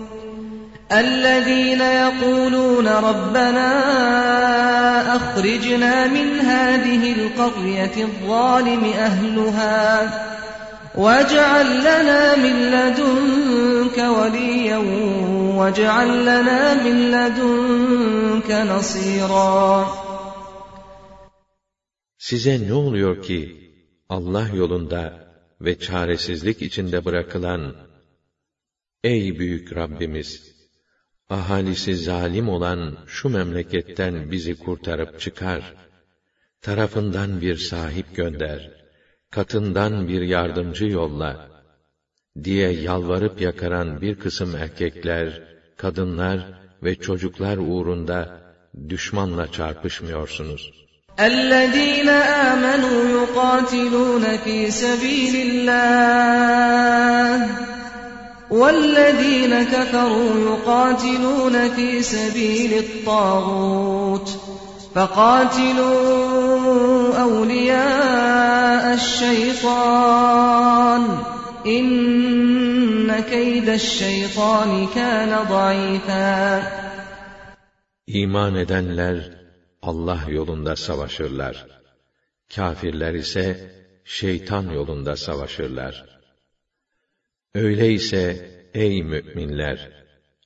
الذين 0.92 1.80
يقولون 1.80 2.88
ربنا 2.88 3.70
أخرجنا 5.16 6.06
من 6.06 6.40
هذه 6.40 7.12
القرية 7.12 8.04
الظالم 8.04 8.84
أهلها 8.84 10.10
واجعل 10.94 11.80
لنا 11.80 12.36
من 12.36 12.70
لدنك 12.70 13.98
وليا 13.98 14.76
واجعل 15.56 16.22
لنا 16.22 16.74
من 16.84 17.10
لدنك 17.10 18.50
نصيرا 18.50 19.86
Size 22.18 22.68
ne 22.68 22.74
oluyor 22.74 23.22
ki 23.22 23.70
Allah 24.08 24.48
yolunda 24.54 25.12
ve 25.60 25.78
çaresizlik 25.78 26.62
içinde 26.62 27.04
bırakılan 27.04 27.74
Ey 29.04 29.38
büyük 29.38 29.76
Rabbimiz! 29.76 30.53
ahalisi 31.30 31.94
zalim 31.96 32.48
olan 32.48 32.96
şu 33.06 33.28
memleketten 33.28 34.30
bizi 34.30 34.58
kurtarıp 34.58 35.20
çıkar. 35.20 35.74
Tarafından 36.62 37.40
bir 37.40 37.56
sahip 37.56 38.16
gönder. 38.16 38.70
Katından 39.30 40.08
bir 40.08 40.22
yardımcı 40.22 40.86
yolla. 40.86 41.50
diye 42.44 42.70
yalvarıp 42.70 43.40
yakaran 43.40 44.00
bir 44.00 44.14
kısım 44.14 44.56
erkekler, 44.56 45.42
kadınlar 45.76 46.38
ve 46.82 46.94
çocuklar 46.94 47.56
uğrunda 47.56 48.40
düşmanla 48.88 49.52
çarpışmıyorsunuz. 49.52 50.62
اَلَّذ۪ينَ 51.18 52.08
آمَنُوا 52.50 53.00
يُقَاتِلُونَ 53.16 54.24
ف۪ي 54.44 54.58
سَب۪يلِ 54.82 55.34
اللّٰهِ 55.48 55.80
والذين 58.50 59.62
كفروا 59.62 60.40
يقاتلون 60.40 61.68
في 61.68 62.02
سبيل 62.02 62.78
الطاغوت 62.78 64.28
فقاتلوا 64.94 66.50
أولياء 67.22 68.94
الشيطان 68.94 70.20
إن 71.66 73.20
كيد 73.20 73.68
الشيطان 73.68 74.86
كان 74.94 75.44
ضعيفا 75.48 76.62
İman 78.06 78.54
edenler 78.54 79.30
Allah 79.82 80.18
yolunda 80.28 80.76
savaşırlar. 80.76 81.66
Kafirler 82.54 83.14
ise 83.14 83.70
şeytan 84.04 84.70
yolunda 84.70 85.16
savaşırlar. 85.16 86.13
Öyleyse 87.54 88.50
ey 88.74 89.02
müminler, 89.02 89.90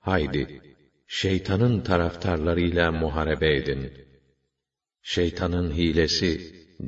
haydi 0.00 0.60
şeytanın 1.06 1.80
taraftarlarıyla 1.80 2.92
muharebe 2.92 3.56
edin. 3.56 3.92
Şeytanın 5.02 5.72
hilesi 5.72 6.40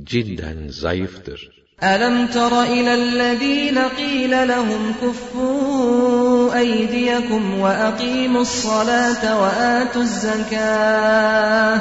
cidden 0.05 0.69
zayıftır. 0.69 1.57
أَلَمْ 1.83 2.17
تَرَ 2.37 2.53
إِلَى 2.77 2.93
الَّذ۪ينَ 3.03 3.79
قِيلَ 4.01 4.33
لَهُمْ 4.53 4.83
كُفُّوا 5.03 6.55
أَيْدِيَكُمْ 6.63 7.43
وَأَقِيمُوا 7.65 8.45
الصَّلَاةَ 8.49 9.23
وَآتُوا 9.43 10.03
الزَّكَاةَ 10.09 11.81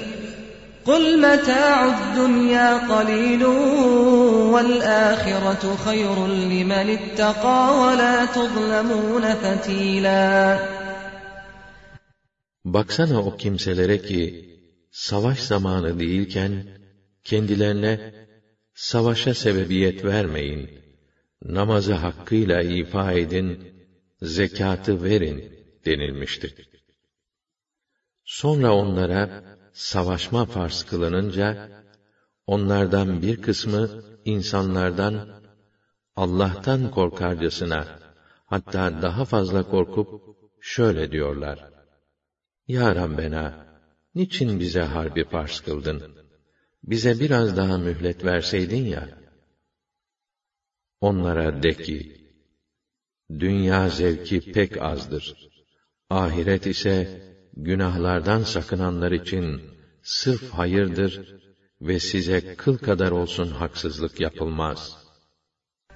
قُلْ 0.90 1.04
مَتَاعُ 1.26 1.78
الدُّنْيَا 1.94 2.70
قَلِيلٌ 2.92 3.42
وَالْآخِرَةُ 4.54 5.64
خَيْرٌ 5.86 6.16
لِمَنِ 6.52 6.86
اتَّقَى 6.98 7.60
وَلَا 7.82 8.16
تُظْلَمُونَ 8.36 9.24
فَتِيلًا 9.42 10.26
Baksana 12.64 13.18
o 13.22 13.36
kimselere 13.36 14.02
ki, 14.02 14.22
savaş 14.90 15.38
zamanı 15.40 15.98
değilken, 15.98 16.52
kendilerine, 17.24 18.14
savaşa 18.74 19.34
sebebiyet 19.34 20.04
vermeyin, 20.04 20.70
namazı 21.42 21.94
hakkıyla 21.94 22.62
ifa 22.62 23.12
edin, 23.12 23.48
zekatı 24.22 25.04
verin 25.04 25.52
denilmiştir. 25.84 26.68
Sonra 28.24 28.74
onlara, 28.74 29.42
savaşma 29.73 30.45
farz 30.45 30.83
kılınınca, 30.83 31.69
onlardan 32.47 33.21
bir 33.21 33.41
kısmı 33.41 34.03
insanlardan 34.25 35.41
Allah'tan 36.15 36.91
korkarcasına, 36.91 37.99
hatta 38.45 39.01
daha 39.01 39.25
fazla 39.25 39.69
korkup 39.69 40.37
şöyle 40.61 41.11
diyorlar: 41.11 41.71
Ya 42.67 42.95
Rabbena, 42.95 43.65
niçin 44.15 44.59
bize 44.59 44.81
harbi 44.81 45.23
farz 45.23 45.59
kıldın? 45.59 46.15
Bize 46.83 47.19
biraz 47.19 47.57
daha 47.57 47.77
mühlet 47.77 48.25
verseydin 48.25 48.85
ya. 48.85 49.21
Onlara 51.01 51.63
de 51.63 51.73
ki, 51.73 52.27
dünya 53.29 53.89
zevki 53.89 54.51
pek 54.51 54.81
azdır. 54.81 55.49
Ahiret 56.09 56.65
ise 56.65 57.21
günahlardan 57.56 58.42
sakınanlar 58.42 59.12
için 59.12 59.60
sırf 60.02 60.50
hayırdır 60.50 61.12
ve 61.80 62.00
size 62.00 62.54
kıl 62.56 62.78
kadar 62.78 63.10
olsun 63.10 63.48
haksızlık 63.50 64.20
yapılmaz. 64.20 64.80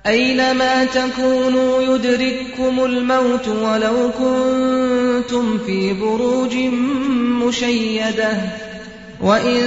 أينما 0.06 0.84
تكونوا 0.84 1.82
يدرككم 1.82 2.74
الموت 2.90 3.48
ولو 3.48 4.10
كنتم 4.22 5.58
في 5.58 5.92
بروج 5.92 6.54
مشيدة 7.42 8.32
وإن 9.20 9.60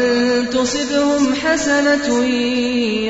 تصبهم 0.49 1.35
حسنة 1.35 2.25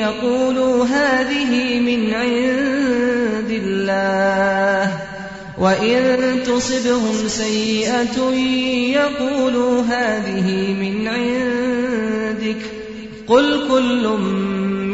يقولوا 0.04 0.84
هذه 0.84 1.80
من 1.80 2.14
عند 2.14 3.50
الله 3.50 4.67
وَإِن 5.58 6.42
تُصِبْهُمْ 6.42 7.28
سَيِّئَةٌ 7.28 8.16
يَقُولُوا 9.00 9.82
هَٰذِهِ 9.82 10.48
مِنْ 10.82 11.08
عِندِكَ 11.08 12.62
قُلْ 13.26 13.68
كُلٌّ 13.68 14.04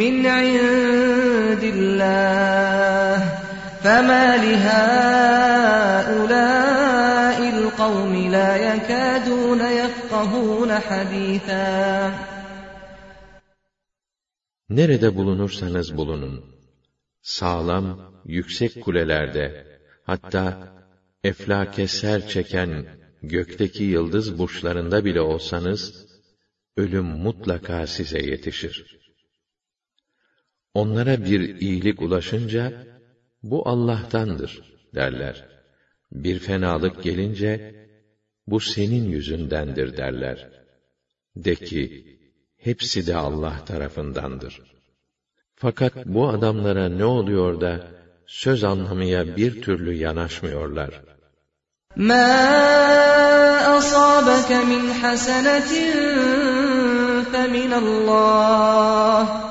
مِّنْ 0.02 0.26
عِندِ 0.26 1.62
اللَّهِ 1.74 3.16
فَمَا 3.84 4.26
لِهَٰؤُلَاءِ 4.44 5.40
الْقَوْمِ 7.54 8.12
لَا 8.30 8.50
يَكَادُونَ 8.56 9.60
يَفْقَهُونَ 9.60 10.70
حَدِيثًا 10.88 12.12
Nerede 14.70 15.16
bulunursanız 15.16 15.96
bulunun, 15.96 16.44
sağlam, 17.22 17.86
yüksek 18.26 18.84
kulelerde, 18.84 19.66
hatta 20.05 20.45
eflake 21.23 21.87
ser 21.87 22.27
çeken 22.27 22.85
gökteki 23.23 23.83
yıldız 23.83 24.37
burçlarında 24.39 25.05
bile 25.05 25.21
olsanız, 25.21 26.05
ölüm 26.77 27.05
mutlaka 27.05 27.87
size 27.87 28.19
yetişir. 28.19 28.99
Onlara 30.73 31.25
bir 31.25 31.41
iyilik 31.61 32.01
ulaşınca, 32.01 32.87
bu 33.43 33.69
Allah'tandır 33.69 34.51
derler. 34.95 35.49
Bir 36.11 36.39
fenalık 36.39 37.03
gelince, 37.03 37.55
bu 38.47 38.59
senin 38.59 39.05
yüzündendir 39.09 39.97
derler. 39.97 40.49
De 41.35 41.55
ki, 41.55 42.17
hepsi 42.57 43.07
de 43.07 43.15
Allah 43.15 43.65
tarafındandır. 43.65 44.61
Fakat 45.55 46.05
bu 46.05 46.29
adamlara 46.29 46.89
ne 46.89 47.05
oluyor 47.05 47.61
da, 47.61 47.91
söz 48.26 48.64
anlamaya 48.64 49.36
bir 49.36 49.62
türlü 49.62 49.92
yanaşmıyorlar. 49.94 50.90
مَا 51.96 52.30
أَصَابَكَ 53.76 54.50
مِنْ 54.72 54.82
حَسَنَةٍ 55.00 55.72
فَمِنَ 57.32 57.72
اللّٰهِ 57.82 59.50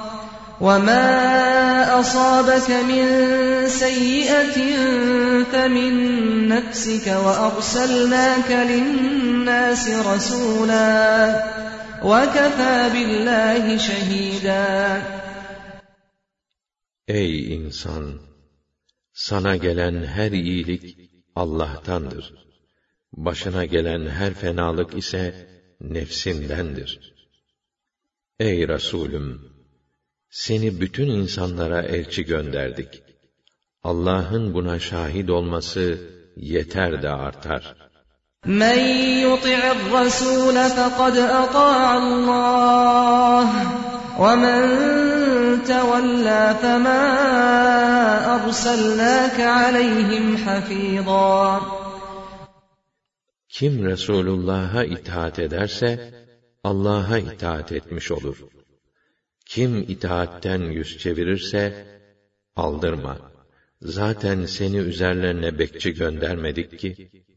وَمَا 0.62 2.00
أصابك 2.00 2.70
من 2.72 3.06
سيئة 3.68 4.58
فمن 5.52 5.94
نفسك 6.48 7.08
وأرسلناك 7.08 8.52
للناس 8.52 9.90
رسولا 9.90 11.44
وكفى 12.04 12.90
بالله 12.94 13.78
شهيدا 13.78 15.02
Ey 17.10 17.58
insan! 17.58 18.22
Sana 19.15 19.57
gelen 19.57 20.05
her 20.05 20.31
iyilik 20.31 20.99
Allah'tandır. 21.37 22.35
Başına 23.13 23.65
gelen 23.65 24.07
her 24.07 24.35
fenalık 24.35 24.99
ise 24.99 25.49
nefsindendir. 25.81 27.15
Ey 28.41 28.69
Resulüm! 28.69 29.55
Seni 30.31 30.81
bütün 30.81 31.09
insanlara 31.11 31.83
elçi 31.83 32.25
gönderdik. 32.25 33.03
Allah'ın 33.83 34.55
buna 34.55 34.79
şahit 34.79 35.31
olması 35.31 35.99
yeter 36.37 37.03
de 37.03 37.09
artar. 37.09 37.75
Men 38.45 38.79
yuti'ir 39.21 39.93
Rasul 39.93 40.55
fekad 40.55 41.17
Allah 41.97 42.35
ve 44.21 44.37
men 44.37 45.24
tevella 45.67 46.55
fema 46.63 47.01
arsalnake 48.35 49.49
aleyhim 49.49 50.37
hafîzâ. 50.37 51.61
Kim 53.49 53.85
Resulullah'a 53.85 54.85
itaat 54.85 55.39
ederse, 55.39 56.15
Allah'a 56.65 57.19
itaat 57.19 57.73
etmiş 57.73 58.11
olur. 58.11 58.39
Kim 59.47 59.79
itaatten 59.79 60.61
yüz 60.61 60.99
çevirirse, 60.99 61.87
aldırma. 62.57 63.19
Zaten 63.83 64.47
seni 64.47 64.77
üzerlerine 64.77 65.59
bekçi 65.59 65.95
göndermedik 65.95 66.79
ki. 66.79 67.11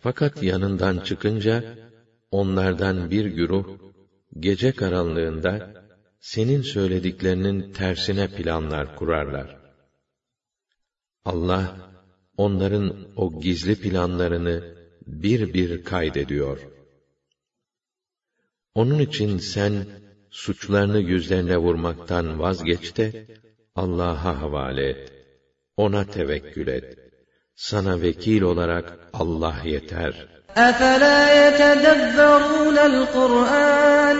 Fakat 0.00 0.42
yanından 0.42 0.98
çıkınca, 0.98 1.78
onlardan 2.30 3.10
bir 3.10 3.24
güruh, 3.24 3.78
gece 4.38 4.72
karanlığında, 4.72 5.72
senin 6.20 6.62
söylediklerinin 6.62 7.72
tersine 7.72 8.28
planlar 8.28 8.96
kurarlar. 8.96 9.58
Allah, 11.24 11.92
onların 12.36 13.08
o 13.16 13.40
gizli 13.40 13.80
planlarını 13.80 14.74
bir 15.06 15.54
bir 15.54 15.84
kaydediyor. 15.84 16.58
Onun 18.74 18.98
için 18.98 19.38
sen, 19.38 19.86
suçlarını 20.30 20.98
yüzlerine 20.98 21.56
vurmaktan 21.58 22.38
vazgeç 22.38 22.96
de, 22.96 23.26
Allah'a 23.74 24.42
havale 24.42 24.88
et. 24.88 25.12
Ona 25.76 26.04
tevekkül 26.04 26.68
et. 26.68 26.97
Sana 27.57 28.01
vekil 28.01 28.41
olarak 28.41 28.99
Allah 29.13 29.55
yeter. 29.65 30.13
أَفَلَا 30.69 31.19
يَتَدَبَّرُونَ 31.41 32.77
الْقُرْآنَ 32.91 34.17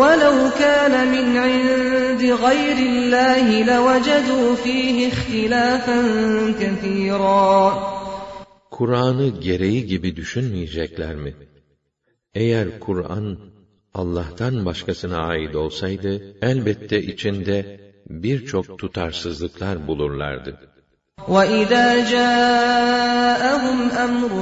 وَلَوْ 0.00 0.36
كَانَ 0.62 0.94
مِنْ 1.14 1.26
عِنْدِ 1.44 2.22
غَيْرِ 2.46 2.78
اللّٰهِ 2.92 3.46
لَوَجَدُوا 3.70 4.56
ف۪يهِ 4.64 4.96
اخْتِلَافًا 5.12 5.98
كَثِيرًا 6.60 7.72
Kur'an'ı 8.70 9.28
gereği 9.40 9.86
gibi 9.86 10.16
düşünmeyecekler 10.16 11.14
mi? 11.14 11.34
Eğer 12.34 12.80
Kur'an 12.80 13.38
Allah'tan 13.94 14.66
başkasına 14.66 15.18
ait 15.18 15.56
olsaydı, 15.56 16.36
elbette 16.42 17.02
içinde 17.02 17.80
birçok 18.08 18.78
tutarsızlıklar 18.78 19.86
bulurlardı. 19.86 20.60
وَإِذَا 21.27 22.09
جَاءَهُمْ 22.09 23.89
أَمْرٌ 24.03 24.33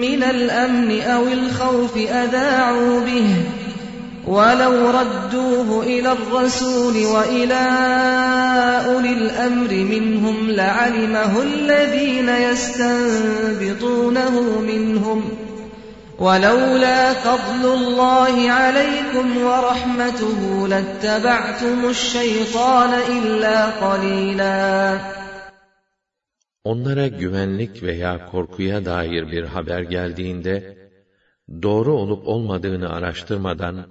مِّنَ 0.00 0.22
الْأَمْنِ 0.22 1.00
أَوِ 1.00 1.28
الْخَوْفِ 1.28 1.96
أَذَاعُوا 1.96 3.00
بِهِ 3.00 3.36
وَلَوْ 4.26 4.90
رَدُّوهُ 4.90 5.82
إِلَى 5.82 6.12
الرَّسُولِ 6.12 6.96
وَإِلَى 7.06 7.64
أُولِي 8.86 9.12
الْأَمْرِ 9.12 9.68
مِنْهُمْ 9.72 10.50
لَعَلِمَهُ 10.50 11.42
الَّذِينَ 11.42 12.28
يَسْتَنبِطُونَهُ 12.28 13.40
مِنْهُمْ 14.60 15.24
وَلَوْلَا 16.18 17.12
فَضْلُ 17.12 17.72
اللّٰهِ 17.74 18.50
عَلَيْكُمْ 18.50 19.36
وَرَحْمَتُهُ 19.42 20.68
لَاتَّبَعْتُمُ 20.68 21.88
الشَّيْطَانَ 21.88 22.90
إِلَّا 23.08 23.64
قَلِيلًا 23.66 24.98
Onlara 26.64 27.08
güvenlik 27.08 27.82
veya 27.82 28.26
korkuya 28.26 28.84
dair 28.84 29.32
bir 29.32 29.42
haber 29.42 29.82
geldiğinde, 29.82 30.78
doğru 31.62 31.92
olup 31.92 32.28
olmadığını 32.28 32.88
araştırmadan 32.88 33.86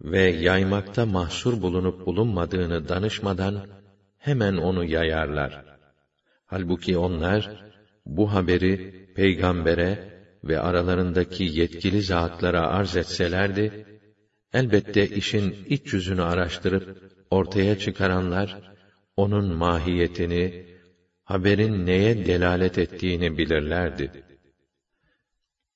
ve 0.00 0.22
yaymakta 0.22 1.06
mahsur 1.06 1.62
bulunup 1.62 2.06
bulunmadığını 2.06 2.88
danışmadan, 2.88 3.54
hemen 4.18 4.56
onu 4.56 4.84
yayarlar. 4.84 5.64
Halbuki 6.46 6.98
onlar, 6.98 7.50
bu 8.06 8.32
haberi 8.32 8.92
peygambere 9.16 10.12
ve 10.44 10.60
aralarındaki 10.60 11.44
yetkili 11.44 12.02
zatlara 12.02 12.66
arz 12.66 12.96
etselerdi, 12.96 13.86
elbette 14.52 15.08
işin 15.08 15.56
iç 15.68 15.92
yüzünü 15.92 16.22
araştırıp 16.22 16.96
ortaya 17.30 17.78
çıkaranlar, 17.78 18.56
onun 19.16 19.54
mahiyetini, 19.54 20.71
haberin 21.31 21.85
neye 21.85 22.25
delalet 22.25 22.77
ettiğini 22.77 23.37
bilirlerdi. 23.37 24.11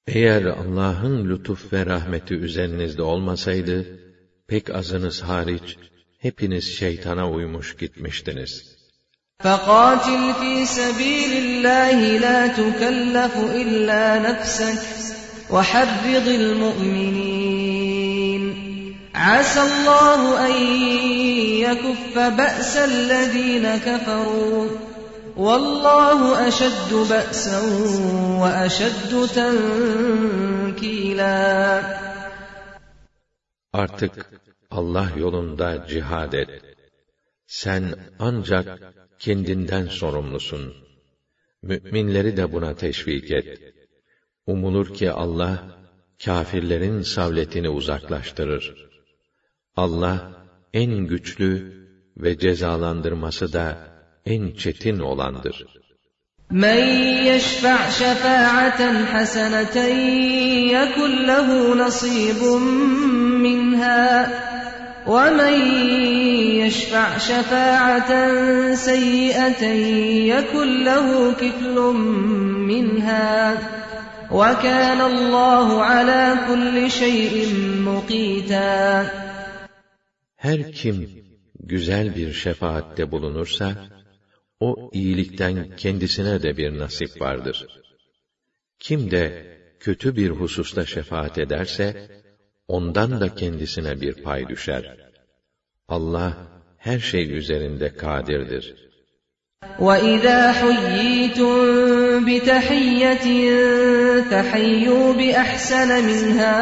Eğer 0.08 0.44
Allah'ın 0.46 1.30
lütuf 1.30 1.74
ve 1.74 1.86
rahmeti 1.86 2.34
üzerinizde 2.34 3.02
olmasaydı, 3.02 4.00
pek 4.48 4.76
azınız 4.76 5.22
hariç, 5.22 5.78
hepiniz 6.20 6.78
şeytana 6.78 7.32
uymuş 7.32 7.78
gitmiştiniz. 7.78 8.82
فَقَاتِلْ 9.44 10.24
فِي 10.40 10.54
سَبِيلِ 10.80 11.32
اللّٰهِ 11.46 12.00
لَا 12.26 12.40
تُكَلَّفُ 12.60 13.36
إِلَّا 13.62 14.04
نَفْسَكَ 14.28 14.82
وَحَرِّضِ 15.54 16.28
الْمُؤْمِنِينَ 16.42 17.64
عَسَى 19.16 19.62
اللّٰهُ 19.70 20.22
أَنْ 20.48 20.56
يَكُفَّ 21.66 22.16
بَأْسَ 22.40 22.74
الَّذ۪ينَ 22.92 23.66
كَفَرُوا 23.88 24.85
Vallahu 25.37 26.47
eşeddu. 26.49 26.99
Artık 33.73 34.31
Allah 34.71 35.09
yolunda 35.17 35.87
cihad 35.89 36.33
et. 36.33 36.49
Sen 37.47 37.95
ancak 38.19 38.95
kendinden 39.19 39.87
sorumlusun. 39.87 40.75
Müminleri 41.63 42.37
de 42.37 42.53
buna 42.53 42.75
teşvik 42.75 43.31
et. 43.31 43.61
Umulur 44.47 44.95
ki 44.95 45.11
Allah 45.11 45.79
kâfirlerin 46.25 47.03
savletini 47.03 47.69
uzaklaştırır. 47.69 48.89
Allah 49.77 50.33
en 50.73 50.93
güçlü 51.07 51.73
ve 52.17 52.39
cezalandırması 52.39 53.53
da 53.53 53.96
en 54.26 54.52
çetin 54.52 55.00
olandır. 55.00 55.66
مَنْ 56.52 56.80
يَشْفَعْ 57.32 57.90
شَفَاعَةً 57.90 58.82
حَسَنَةً 59.12 59.78
يَكُنْ 60.78 61.12
لَهُ 61.32 61.48
نَصِيبٌ 61.84 62.42
مِّنْهَا 63.48 64.04
وَمَنْ 65.08 65.56
يَشْفَعْ 66.62 67.18
شَفَاعَةً 67.18 68.12
سَيِّئَةً 68.76 69.64
يَكُنْ 70.34 70.70
لَهُ 70.84 71.08
كِفْلٌ 71.42 71.78
مِّنْهَا 72.72 73.58
وَكَانَ 74.32 75.02
اللّٰهُ 75.12 75.68
عَلَى 75.84 76.24
كُلِّ 76.48 76.92
شَيْءٍ 76.92 77.34
مُقِيتًا 77.88 79.06
Her 80.36 80.72
kim 80.72 81.10
güzel 81.60 82.16
bir 82.16 82.34
şefaatte 82.34 83.12
bulunursa, 83.12 83.76
o 84.60 84.90
iyilikten 84.94 85.76
kendisine 85.78 86.44
de 86.44 86.58
bir 86.58 86.80
nasip 86.80 87.22
vardır. 87.22 87.68
Kim 88.80 89.12
de 89.12 89.24
kötü 89.80 90.16
bir 90.16 90.30
hususta 90.30 90.86
şefaat 90.86 91.38
ederse, 91.38 92.10
ondan 92.68 93.22
da 93.22 93.36
kendisine 93.36 94.02
bir 94.02 94.14
pay 94.14 94.50
düşer. 94.50 94.84
Allah, 95.88 96.32
her 96.78 97.00
şey 97.00 97.38
üzerinde 97.38 97.96
kadirdir. 97.96 98.66
وَإِذَا 99.80 100.42
حُيِّيتُم 100.60 101.56
بِتَحِيَّةٍ 102.28 103.28
فَحَيُّوا 104.30 105.08
بِأَحْسَنَ 105.20 105.90
مِنْهَا 106.10 106.58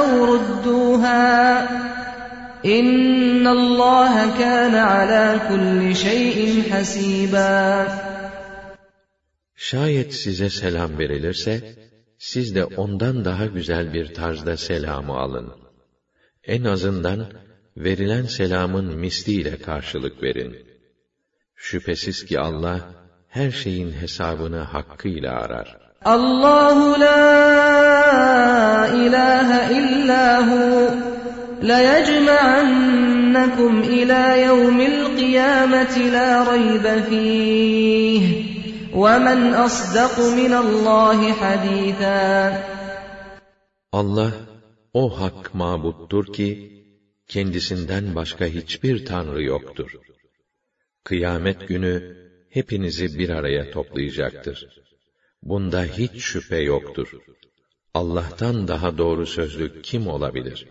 أَوْ 0.00 0.10
رُدُّوهَا 0.32 1.28
İnna 3.43 3.51
Allah 3.51 4.35
kana 4.37 4.81
ala 4.99 5.47
kulli 5.47 5.95
şeyin 5.95 6.69
hasiba. 6.69 7.87
Şayet 9.55 10.13
size 10.13 10.49
selam 10.49 10.97
verilirse 10.99 11.75
siz 12.17 12.55
de 12.55 12.65
ondan 12.65 13.25
daha 13.25 13.45
güzel 13.45 13.93
bir 13.93 14.13
tarzda 14.13 14.57
selamı 14.57 15.13
alın. 15.13 15.53
En 16.43 16.63
azından 16.63 17.25
verilen 17.77 18.25
selamın 18.25 18.97
misliyle 18.97 19.57
karşılık 19.57 20.23
verin. 20.23 20.57
Şüphesiz 21.55 22.25
ki 22.25 22.39
Allah 22.39 22.79
her 23.27 23.51
şeyin 23.51 23.91
hesabını 23.91 24.59
hakkıyla 24.59 25.31
arar. 25.31 25.77
Allahu 26.05 26.99
la 26.99 28.87
ilahe 28.87 29.73
illa 29.79 30.47
hu 30.47 31.13
la 31.62 31.78
yecma'annakum 31.90 33.82
ila 33.98 34.22
yevmil 34.46 35.16
kıyameti 35.16 36.12
la 36.12 36.46
raybe 36.46 36.94
fih. 37.08 38.48
وَمَنْ 39.02 39.40
أَصْدَقُ 39.66 40.14
مِنَ 40.40 40.52
اللّٰهِ 40.64 41.20
حَد۪يثًا 41.32 42.62
Allah, 43.92 44.32
o 44.92 45.20
hak 45.20 45.54
mabuttur 45.54 46.32
ki, 46.32 46.48
kendisinden 47.28 48.14
başka 48.14 48.44
hiçbir 48.46 49.06
tanrı 49.06 49.42
yoktur. 49.42 49.90
Kıyamet 51.04 51.68
günü 51.68 52.16
hepinizi 52.50 53.18
bir 53.18 53.30
araya 53.30 53.70
toplayacaktır. 53.70 54.68
Bunda 55.42 55.84
hiç 55.84 56.22
şüphe 56.22 56.56
yoktur. 56.56 57.08
Allah'tan 57.94 58.68
daha 58.68 58.98
doğru 58.98 59.26
sözlü 59.26 59.82
kim 59.82 60.06
olabilir? 60.06 60.68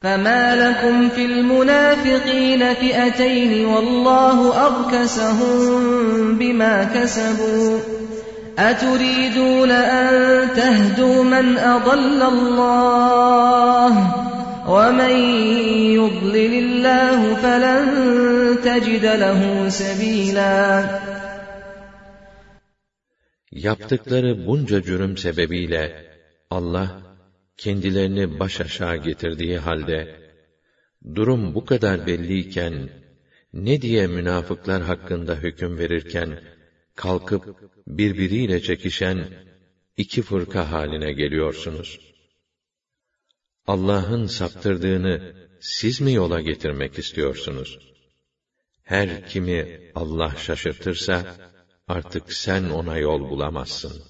فَمَا 0.00 0.56
لَكُمْ 0.56 1.08
فِي 1.08 1.24
الْمُنَافِقِينَ 1.24 2.74
فِئَتَيْنِ 2.74 3.66
وَاللّٰهُ 3.66 4.38
أَرْكَسَهُم 4.66 6.38
بِمَا 6.38 6.84
كَسَبُوا 6.84 7.78
أَتُرِيدُونَ 8.58 9.70
أَن 9.70 10.48
تَهْدُوا 10.56 11.24
مَنْ 11.24 11.58
أَضَلَّ 11.58 12.22
اللّٰهُ 12.22 13.92
وَمَنْ 14.68 15.14
يُضْلِلِ 16.00 16.52
اللّٰهُ 16.64 17.20
فَلَنْ 17.34 17.84
تَجِدَ 18.64 19.04
لَهُ 19.04 19.68
سَب۪يلًا 19.68 20.84
Yaptıkları 23.52 24.46
bunca 24.46 24.82
cürüm 24.82 25.16
sebebiyle 25.16 26.04
Allah 26.50 27.09
kendilerini 27.60 28.38
baş 28.40 28.60
aşağı 28.60 28.96
getirdiği 28.96 29.58
halde 29.58 30.00
durum 31.14 31.54
bu 31.54 31.64
kadar 31.64 32.06
belliyken 32.06 32.90
ne 33.52 33.82
diye 33.82 34.06
münafıklar 34.06 34.82
hakkında 34.82 35.36
hüküm 35.36 35.78
verirken 35.78 36.40
kalkıp 36.94 37.44
birbiriyle 37.86 38.62
çekişen 38.62 39.18
iki 39.96 40.22
fırka 40.22 40.70
haline 40.72 41.12
geliyorsunuz? 41.12 42.00
Allah'ın 43.66 44.26
saptırdığını 44.26 45.34
siz 45.60 46.00
mi 46.00 46.12
yola 46.12 46.40
getirmek 46.40 46.98
istiyorsunuz? 46.98 47.78
Her 48.82 49.28
kimi 49.28 49.80
Allah 49.94 50.34
şaşırtırsa, 50.36 51.36
artık 51.88 52.32
sen 52.32 52.64
ona 52.70 52.98
yol 52.98 53.30
bulamazsın. 53.30 54.09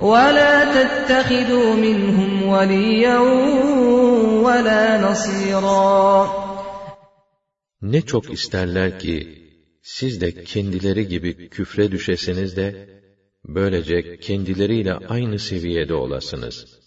وَلَا 0.00 0.54
تَتَّخِذُوا 0.76 1.74
مِنْهُمْ 1.86 2.32
وَلِيًّا 2.52 3.18
وَلَا 4.46 4.84
نَصِيرًا 5.06 6.28
Ne 7.82 8.00
çok 8.00 8.32
isterler 8.32 8.98
ki, 8.98 9.44
siz 9.82 10.20
de 10.20 10.44
kendileri 10.44 11.08
gibi 11.08 11.48
küfre 11.48 11.92
düşesiniz 11.92 12.56
de, 12.56 12.88
böylece 13.44 14.16
kendileriyle 14.16 14.94
aynı 14.94 15.38
seviyede 15.38 15.94
olasınız. 15.94 16.78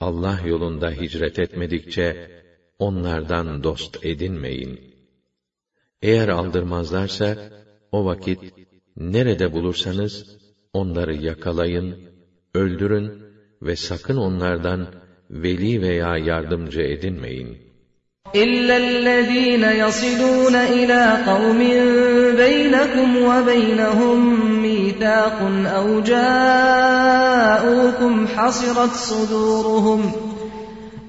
Allah 0.00 0.40
yolunda 0.44 0.90
hicret 0.90 1.38
etmedikçe, 1.38 2.30
onlardan 2.78 3.64
dost 3.64 4.04
edinmeyin. 4.04 4.94
Eğer 6.02 6.28
aldırmazlarsa, 6.28 7.50
o 7.92 8.04
vakit, 8.04 8.40
nerede 8.96 9.52
bulursanız, 9.52 10.36
onları 10.72 11.14
yakalayın, 11.14 11.96
öldürün 12.54 13.12
ve 13.62 13.76
sakın 13.76 14.16
onlardan 14.16 14.86
veli 15.30 15.82
veya 15.82 16.16
yardımcı 16.16 16.80
edinmeyin. 16.80 17.66
إِلَّا 18.34 18.76
الَّذ۪ينَ 18.76 19.64
يَصِلُونَ 19.82 20.54
إِلَى 20.54 21.02
قَوْمٍ 21.26 21.60
بَيْنَكُمْ 22.42 23.08
وَبَيْنَهُمْ 23.28 24.18
مِيثَاقٌ 24.66 25.38
أَوْ 25.78 26.00
جَاءُوكُمْ 26.12 27.46
حَصِرَتْ 28.26 28.94
صُدُورُهُمْ 29.10 30.12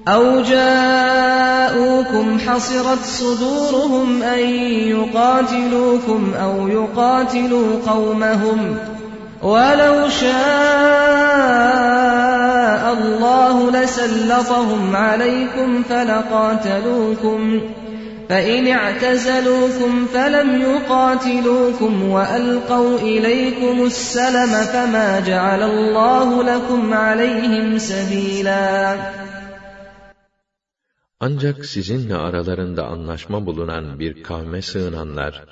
أَوْ 0.08 0.42
جَاءُوكُمْ 0.42 2.26
حَصِرَتْ 2.38 3.02
صُدُورُهُمْ 3.20 4.22
أَن 4.22 4.42
يُقَاتِلُوكُمْ 4.96 6.34
أَوْ 6.34 6.68
يُقَاتِلُوا 6.68 7.68
قَوْمَهُمْ 7.86 8.91
وَلَوْ 9.42 10.08
شَاءَ 10.08 10.38
اللَّهُ 12.98 13.70
لَسَلَّطَهُمْ 13.70 14.96
عَلَيْكُمْ 14.96 15.82
فَلَقَاتَلُوكُمْ 15.82 17.60
فَإِنِ 18.28 18.68
اعْتَزَلُوكُمْ 18.68 20.06
فَلَمْ 20.06 20.48
يُقَاتِلُوكُمْ 20.62 21.92
وَأَلْقَوْا 22.10 22.98
إِلَيْكُمُ 22.98 23.76
السَّلَمَ 23.86 24.52
فَمَا 24.72 25.20
جَعَلَ 25.20 25.62
اللَّهُ 25.62 26.42
لَكُمْ 26.42 26.94
عَلَيْهِمْ 26.94 27.78
سَبِيلًا 27.78 28.96
Ancak 31.20 31.66
sizinle 31.66 32.16
aralarında 32.16 32.84
anlaşma 32.86 33.46
bulunan 33.46 33.98
bir 33.98 34.22
kavme 34.22 34.62
sığınanlar 34.62 35.44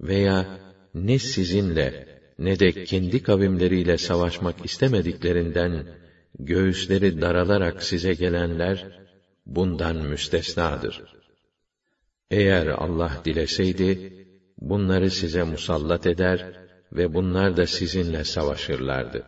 veya 0.00 0.44
ne 0.94 1.18
sizinle 1.18 2.15
ne 2.39 2.59
de 2.59 2.83
kendi 2.83 3.23
kavimleriyle 3.23 3.97
savaşmak 3.97 4.65
istemediklerinden 4.65 5.85
göğüsleri 6.39 7.21
daralarak 7.21 7.83
size 7.83 8.13
gelenler 8.13 9.07
bundan 9.45 9.95
müstesnadır. 9.95 11.03
Eğer 12.31 12.67
Allah 12.67 13.21
dileseydi 13.25 14.13
bunları 14.57 15.11
size 15.11 15.43
musallat 15.43 16.07
eder 16.07 16.67
ve 16.91 17.13
bunlar 17.13 17.57
da 17.57 17.67
sizinle 17.67 18.23
savaşırlardı. 18.23 19.25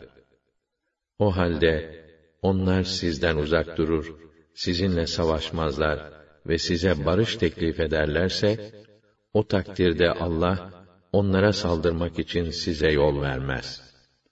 O 1.19 1.38
halde 1.38 2.06
onlar 2.41 2.84
sizden 2.84 3.36
uzak 3.36 3.77
durur 3.77 4.15
sizinle 4.53 5.07
savaşmazlar 5.07 6.14
ve 6.48 6.57
size 6.57 7.06
barış 7.06 7.36
teklif 7.36 7.80
ederlerse, 7.80 8.72
o 9.34 9.48
takdirde 9.48 10.11
Allah, 10.11 10.79
onlara 11.14 11.53
saldırmak 11.53 12.19
için 12.19 12.52
size 12.52 12.91
yol 12.91 13.22
vermez. 13.22 13.81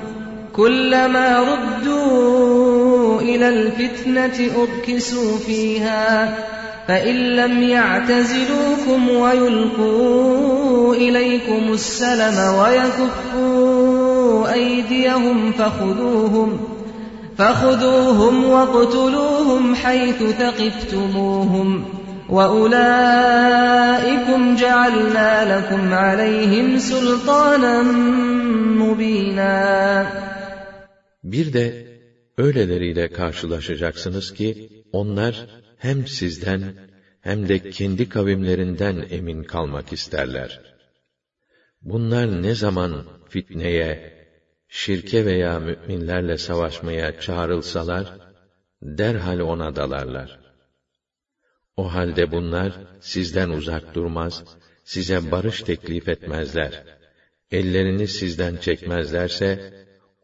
كُلَّمَا 0.52 1.40
رُدُّوا 1.40 3.20
إلى 3.20 3.48
الفتنة 3.48 4.50
أركسوا 4.62 5.38
فيها. 5.38 6.38
فإن 6.88 7.14
لم 7.14 7.62
يعتزلوكم 7.62 9.10
ويلقوا 9.10 10.94
إليكم 10.94 11.72
السلم 11.72 12.54
ويكفوا 12.54 14.52
أيديهم 14.52 15.52
فخذوهم. 15.52 16.81
فخذوهم 17.41 18.45
واقتلوهم 18.45 19.75
حيث 19.75 20.23
ثقفتموهم 20.23 21.85
وأولئكم 22.29 23.35
جعلنا 24.55 25.57
لكم 25.57 25.93
عليهم 25.93 26.77
سلطانا 26.77 27.81
مبينا 28.81 30.07
Bir 31.23 31.53
de 31.53 31.87
öyleleriyle 32.37 33.11
karşılaşacaksınız 33.11 34.33
ki 34.33 34.69
onlar 34.91 35.47
hem 35.77 36.07
sizden 36.07 36.61
hem 37.21 37.49
de 37.49 37.69
kendi 37.69 38.09
kavimlerinden 38.09 39.05
emin 39.09 39.43
kalmak 39.43 39.93
isterler. 39.93 40.61
Bunlar 41.81 42.43
ne 42.43 42.55
zaman 42.55 43.05
fitneye, 43.29 44.17
şirke 44.72 45.26
veya 45.26 45.58
müminlerle 45.60 46.38
savaşmaya 46.38 47.20
çağrılsalar, 47.20 48.06
derhal 48.82 49.40
ona 49.40 49.76
dalarlar. 49.76 50.38
O 51.76 51.92
halde 51.94 52.32
bunlar 52.32 52.72
sizden 53.00 53.48
uzak 53.48 53.94
durmaz, 53.94 54.44
size 54.84 55.30
barış 55.30 55.62
teklif 55.62 56.08
etmezler. 56.08 56.84
Ellerini 57.50 58.08
sizden 58.08 58.56
çekmezlerse, 58.56 59.74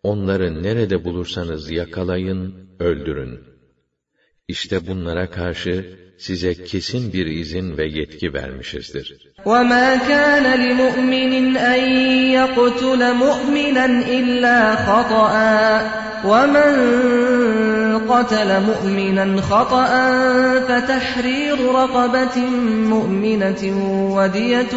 onları 0.03 0.63
nerede 0.63 1.05
bulursanız 1.05 1.71
yakalayın, 1.71 2.71
öldürün. 2.79 3.41
İşte 4.49 4.87
bunlara 4.87 5.31
karşı 5.31 5.99
size 6.19 6.55
kesin 6.55 7.13
bir 7.13 7.27
izin 7.27 7.79
ve 7.79 7.87
yetki 7.87 8.35
vermişizdir. 8.35 9.07
وَمَا 9.45 9.89
كَانَ 10.11 10.45
لِمُؤْمِنٍ 10.65 11.33
أَن 11.57 11.83
يَقْتُلَ 12.39 13.03
مُؤْمِنًا 13.25 13.87
إِلَّا 14.19 14.59
خَطَأً 14.87 15.33
وَمَن 16.31 16.73
قَتَلَ 18.11 18.51
مُؤْمِنًا 18.71 19.27
خَطَأً 19.51 19.91
فَتَحْرِيرُ 20.69 21.59
رَقَبَةٍ 21.81 22.37
مُؤْمِنَةٍ 22.95 23.63
وَدِيَةٌ 24.17 24.75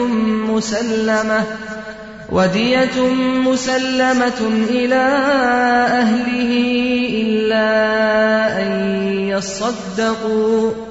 مُسَلَّمَةٌ 0.51 1.41
وَدِيَةٌ 2.31 2.97
مُسَلَّمَةٌ 3.47 4.41
إِلَى 4.69 5.05
أَهْلِهِ 6.01 6.51
إِلَّا 7.21 7.69
أَن 8.61 8.71
يَصَّدَّقُوا 9.33 10.90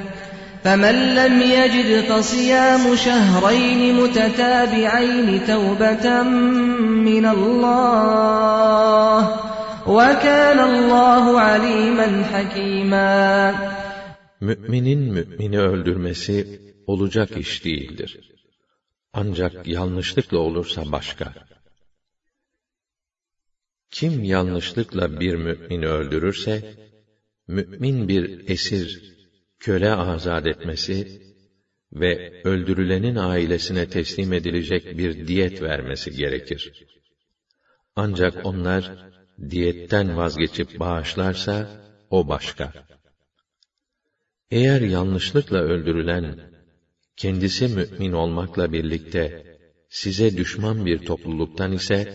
فمن 0.66 1.14
لم 1.14 1.34
يجد 1.42 1.90
فصيام 2.10 2.96
شهرين 2.96 3.94
متتابعين 3.94 5.46
توبة 5.46 6.22
من 7.08 7.26
الله 7.26 9.20
وكان 9.86 10.58
الله 10.70 11.40
عليما 11.40 12.08
حكيما 12.32 13.76
Müminin 14.40 14.98
mümini 14.98 15.58
öldürmesi 15.60 16.60
olacak 16.86 17.36
iş 17.36 17.64
değildir. 17.64 18.20
Ancak 19.12 19.66
yanlışlıkla 19.66 20.38
olursa 20.38 20.92
başka. 20.92 21.34
Kim 23.90 24.24
yanlışlıkla 24.24 25.20
bir 25.20 25.34
mümini 25.34 25.86
öldürürse, 25.86 26.74
mümin 27.48 28.08
bir 28.08 28.48
esir, 28.50 29.16
köle 29.61 29.91
azat 29.91 30.45
etmesi 30.47 31.05
ve 31.93 32.41
öldürülenin 32.43 33.15
ailesine 33.15 33.85
teslim 33.85 34.33
edilecek 34.33 34.97
bir 34.97 35.27
diyet 35.27 35.61
vermesi 35.61 36.11
gerekir. 36.11 36.71
Ancak 37.95 38.45
onlar 38.45 38.91
diyetten 39.49 40.17
vazgeçip 40.17 40.79
bağışlarsa 40.79 41.81
o 42.09 42.27
başka. 42.27 42.73
Eğer 44.51 44.81
yanlışlıkla 44.81 45.57
öldürülen 45.57 46.35
kendisi 47.17 47.67
mümin 47.67 48.11
olmakla 48.11 48.73
birlikte 48.73 49.43
size 49.89 50.37
düşman 50.37 50.85
bir 50.85 50.99
topluluktan 50.99 51.71
ise 51.71 52.07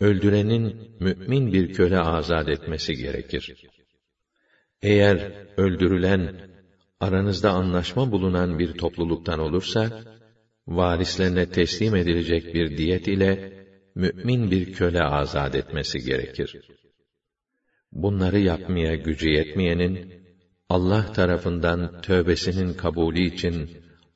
öldürenin 0.00 0.76
mümin 1.00 1.52
bir 1.52 1.72
köle 1.72 1.98
azat 1.98 2.48
etmesi 2.48 2.92
gerekir. 2.94 3.54
Eğer 4.82 5.28
öldürülen 5.56 6.30
aranızda 7.02 7.50
anlaşma 7.50 8.12
bulunan 8.12 8.58
bir 8.58 8.72
topluluktan 8.72 9.38
olursa 9.38 10.04
varislerine 10.66 11.46
teslim 11.50 11.96
edilecek 11.96 12.54
bir 12.54 12.78
diyet 12.78 13.08
ile 13.08 13.32
mümin 13.94 14.50
bir 14.50 14.72
köle 14.72 15.02
azat 15.02 15.54
etmesi 15.54 15.98
gerekir. 15.98 16.56
Bunları 17.92 18.38
yapmaya 18.38 18.94
gücü 18.94 19.28
yetmeyenin 19.30 20.22
Allah 20.68 21.12
tarafından 21.12 22.00
tövbesinin 22.00 22.74
kabulü 22.74 23.20
için 23.20 23.70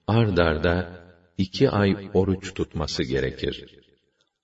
ard 0.07 0.39
arda 0.39 1.07
iki 1.39 1.71
ay 1.71 2.11
oruç 2.15 2.55
tutması 2.55 3.03
gerekir. 3.03 3.65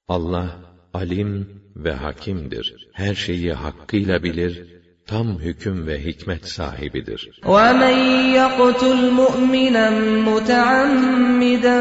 Allah 0.09 0.75
alim 0.95 1.63
ve 1.77 1.93
hakimdir. 1.93 2.89
Her 2.93 3.15
şeyi 3.15 3.53
hakkıyla 3.53 4.23
bilir, 4.23 4.82
tam 5.08 5.40
hüküm 5.40 5.88
ve 5.88 6.06
hikmet 6.06 6.48
sahibidir. 6.48 7.22
وَمَنْ 7.46 7.98
يَقْتُلْ 8.40 9.00
مُؤْمِنًا 9.22 9.90
مُتَعَمِّدًا 10.30 11.80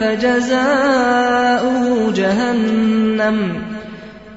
فَجَزَاؤُهُ 0.00 1.82
جَهَنَّمُ 2.20 3.38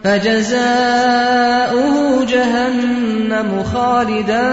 فَجَزَاؤُهُ 0.03 1.95
جَهَنَّمُ 2.34 3.64
خَالِدًا 3.64 4.48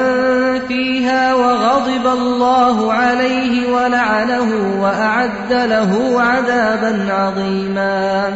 فِيهَا 0.69 1.35
وَغَضِبَ 1.35 2.07
اللَّهُ 2.07 2.93
عَلَيْهِ 2.93 3.53
وَلَعَنَهُ 3.75 4.49
وَأَعَدَّ 4.83 5.53
لَهُ 5.53 6.21
عَذَابًا 6.21 6.93
عَظِيمًا 7.13 8.33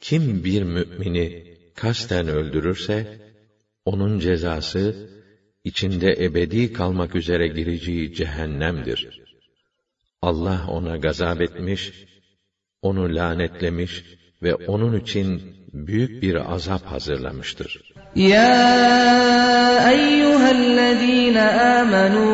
Kim 0.00 0.44
bir 0.44 0.62
mümini 0.62 1.44
kasten 1.74 2.28
öldürürse, 2.28 3.18
onun 3.91 4.19
cezası, 4.19 4.83
içinde 5.63 6.09
ebedi 6.25 6.73
kalmak 6.73 7.15
üzere 7.15 7.47
gireceği 7.47 8.13
cehennemdir. 8.13 9.21
Allah 10.21 10.59
ona 10.67 10.97
gazap 10.97 11.41
etmiş, 11.41 11.91
onu 12.81 13.15
lanetlemiş 13.15 14.03
ve 14.43 14.55
onun 14.55 14.99
için 14.99 15.41
büyük 15.73 16.23
bir 16.23 16.53
azap 16.53 16.85
hazırlamıştır. 16.85 17.81
Ya 18.15 18.51
eyyühellezîne 19.91 21.47
âmenû, 21.75 22.29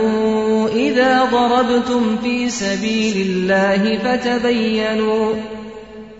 İzâ 0.87 1.29
darabtum 1.31 2.05
fî 2.23 2.51
sebîlillâhi 2.51 3.99
fetebeyyenu, 3.99 5.37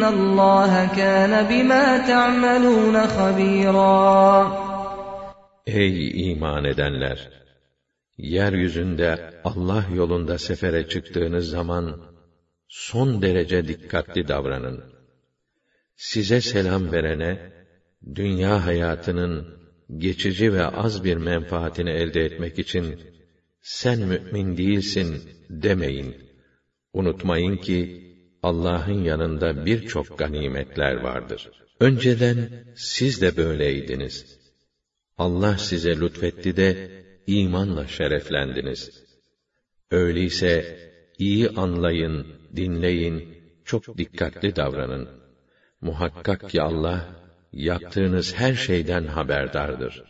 İnna 0.00 0.08
Allah 0.08 0.92
kana 0.96 1.50
bima 1.50 2.06
ta'malun 2.06 2.94
habira. 2.94 3.92
Ey 5.66 6.30
iman 6.30 6.64
edenler! 6.64 7.28
Yeryüzünde 8.18 9.40
Allah 9.44 9.84
yolunda 9.94 10.38
sefere 10.38 10.88
çıktığınız 10.88 11.48
zaman 11.48 12.00
son 12.68 13.22
derece 13.22 13.68
dikkatli 13.68 14.28
davranın. 14.28 14.84
Size 15.96 16.40
selam 16.40 16.92
verene 16.92 17.52
dünya 18.14 18.66
hayatının 18.66 19.46
geçici 19.96 20.52
ve 20.52 20.66
az 20.66 21.04
bir 21.04 21.16
menfaatini 21.16 21.90
elde 21.90 22.24
etmek 22.24 22.58
için 22.58 23.00
sen 23.60 23.98
mümin 23.98 24.56
değilsin 24.56 25.22
demeyin. 25.50 26.16
Unutmayın 26.92 27.56
ki 27.56 28.09
Allah'ın 28.42 29.02
yanında 29.04 29.66
birçok 29.66 30.18
ganimetler 30.18 30.94
vardır. 30.94 31.50
Önceden 31.80 32.64
siz 32.76 33.22
de 33.22 33.36
böyleydiniz. 33.36 34.38
Allah 35.18 35.58
size 35.58 36.00
lütfetti 36.00 36.56
de 36.56 36.90
imanla 37.26 37.86
şereflendiniz. 37.86 39.04
Öyleyse 39.90 40.78
iyi 41.18 41.48
anlayın, 41.48 42.26
dinleyin, 42.56 43.34
çok 43.64 43.98
dikkatli 43.98 44.56
davranın. 44.56 45.08
Muhakkak 45.80 46.50
ki 46.50 46.62
Allah 46.62 47.08
yaptığınız 47.52 48.34
her 48.34 48.54
şeyden 48.54 49.06
haberdardır. 49.06 50.09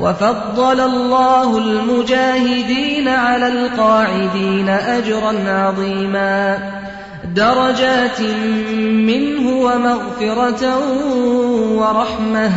وفضل 0.00 0.80
الله 0.80 1.58
المجاهدين 1.58 3.08
على 3.08 3.48
القاعدين 3.48 4.68
أجرا 4.68 5.50
عظيما 5.50 6.58
درجات 7.34 8.20
منه 9.10 9.44
ومغفرة 9.66 10.62
ورحمة 11.78 12.50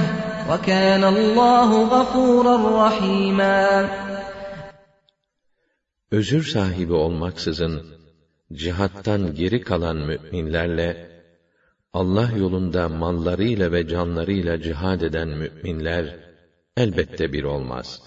وَكَانَ 0.50 1.04
اللّٰهُ 1.04 1.70
غَفُورًا 1.96 2.56
رَحِيمًا 2.86 3.90
Özür 6.12 6.44
sahibi 6.44 6.94
olmaksızın, 6.94 7.86
cihattan 8.54 9.36
geri 9.36 9.62
kalan 9.62 9.98
müminlerle, 9.98 11.10
Allah 11.94 12.30
yolunda 12.38 12.90
mallarıyla 12.90 13.72
ve 13.72 13.88
canlarıyla 13.88 14.62
cihad 14.62 15.02
eden 15.02 15.28
müminler, 15.28 16.23
elbette 16.77 17.33
bir 17.33 17.45
olmaz. 17.45 18.03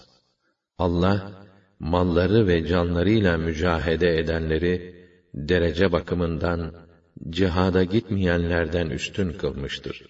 Allah, 0.78 1.46
malları 1.80 2.48
ve 2.48 2.68
canlarıyla 2.68 3.38
mücahede 3.38 4.18
edenleri, 4.20 4.96
derece 5.34 5.92
bakımından, 5.92 6.74
cihada 7.30 7.84
gitmeyenlerden 7.84 8.90
üstün 8.90 9.34
kılmıştır. 9.34 10.06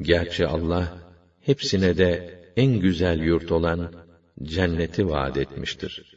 Gerçi 0.00 0.46
Allah 0.46 0.98
hepsine 1.40 1.98
de 1.98 2.40
en 2.56 2.80
güzel 2.80 3.20
yurt 3.20 3.52
olan 3.52 3.92
cenneti 4.42 5.08
vaat 5.08 5.36
etmiştir. 5.36 6.16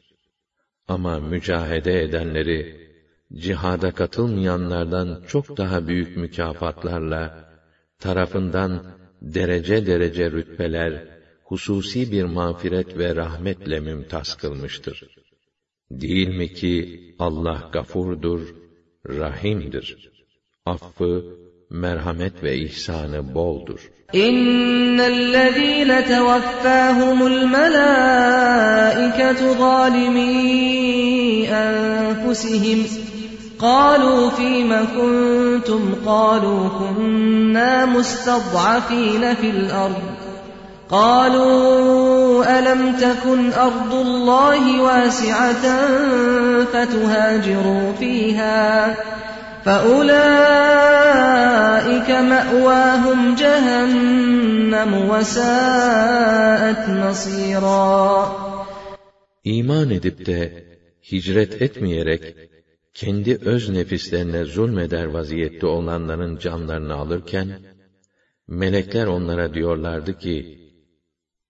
Ama 0.88 1.20
mücahede 1.20 2.02
edenleri 2.02 2.90
cihada 3.34 3.92
katılmayanlardan 3.92 5.24
çok 5.28 5.58
daha 5.58 5.88
büyük 5.88 6.18
mükafatlarla 6.18 7.54
tarafından 8.00 9.03
derece 9.24 9.86
derece 9.86 10.32
rütbeler, 10.32 10.94
hususi 11.44 12.12
bir 12.12 12.24
mağfiret 12.24 12.98
ve 12.98 13.16
rahmetle 13.16 13.80
mümtaz 13.80 14.38
kılmıştır. 14.38 15.04
Değil 15.92 16.28
mi 16.28 16.54
ki 16.54 17.00
Allah 17.20 17.70
gafurdur, 17.74 18.42
rahimdir. 19.08 20.12
Affı, 20.66 21.26
merhamet 21.70 22.44
ve 22.44 22.58
ihsanı 22.58 23.34
boldur. 23.34 23.92
İnnellezîne 24.14 26.06
tevaffâhumul 26.06 27.46
melâiketu 27.46 27.94
zâlimî 29.58 31.44
enfusihim 31.44 33.03
قالوا 33.64 34.30
فيم 34.30 34.74
كنتم؟ 34.96 35.96
قالوا 36.06 36.70
كنا 36.70 37.86
مستضعفين 37.86 39.36
في 39.36 39.50
الأرض. 39.50 40.04
قالوا 40.90 42.60
ألم 42.60 42.96
تكن 42.96 43.54
أرض 43.54 43.94
الله 43.94 44.82
واسعة 44.82 45.88
فتهاجروا 46.66 47.94
فيها؟ 48.00 48.96
فَأُولَٰئِكَ 49.66 50.10
مَأْوَاهُمْ 52.12 53.36
جَهَنَّمُ 53.36 54.92
وَسَاءَتْ 55.10 56.90
مَصِيرًا. 56.90 58.28
İman 59.44 59.90
edip 59.90 60.26
de 60.26 60.64
hicret 61.12 61.62
etmeyerek 61.62 62.53
kendi 62.94 63.36
öz 63.36 63.70
nefislerine 63.70 64.46
zulmeder 64.46 65.06
vaziyette 65.06 65.66
olanların 65.66 66.38
canlarını 66.38 66.94
alırken 66.94 67.60
melekler 68.48 69.08
onlara 69.08 69.54
diyorlardı 69.54 70.18
ki 70.18 70.60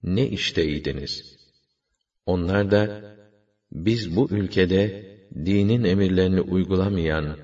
ne 0.04 0.28
işteydiniz? 0.30 1.38
Onlar 2.26 2.72
da 2.72 3.16
biz 3.72 4.16
bu 4.16 4.30
ülkede 4.32 5.14
dinin 5.36 5.84
emirlerini 5.84 6.42
uygulamayan 6.42 7.38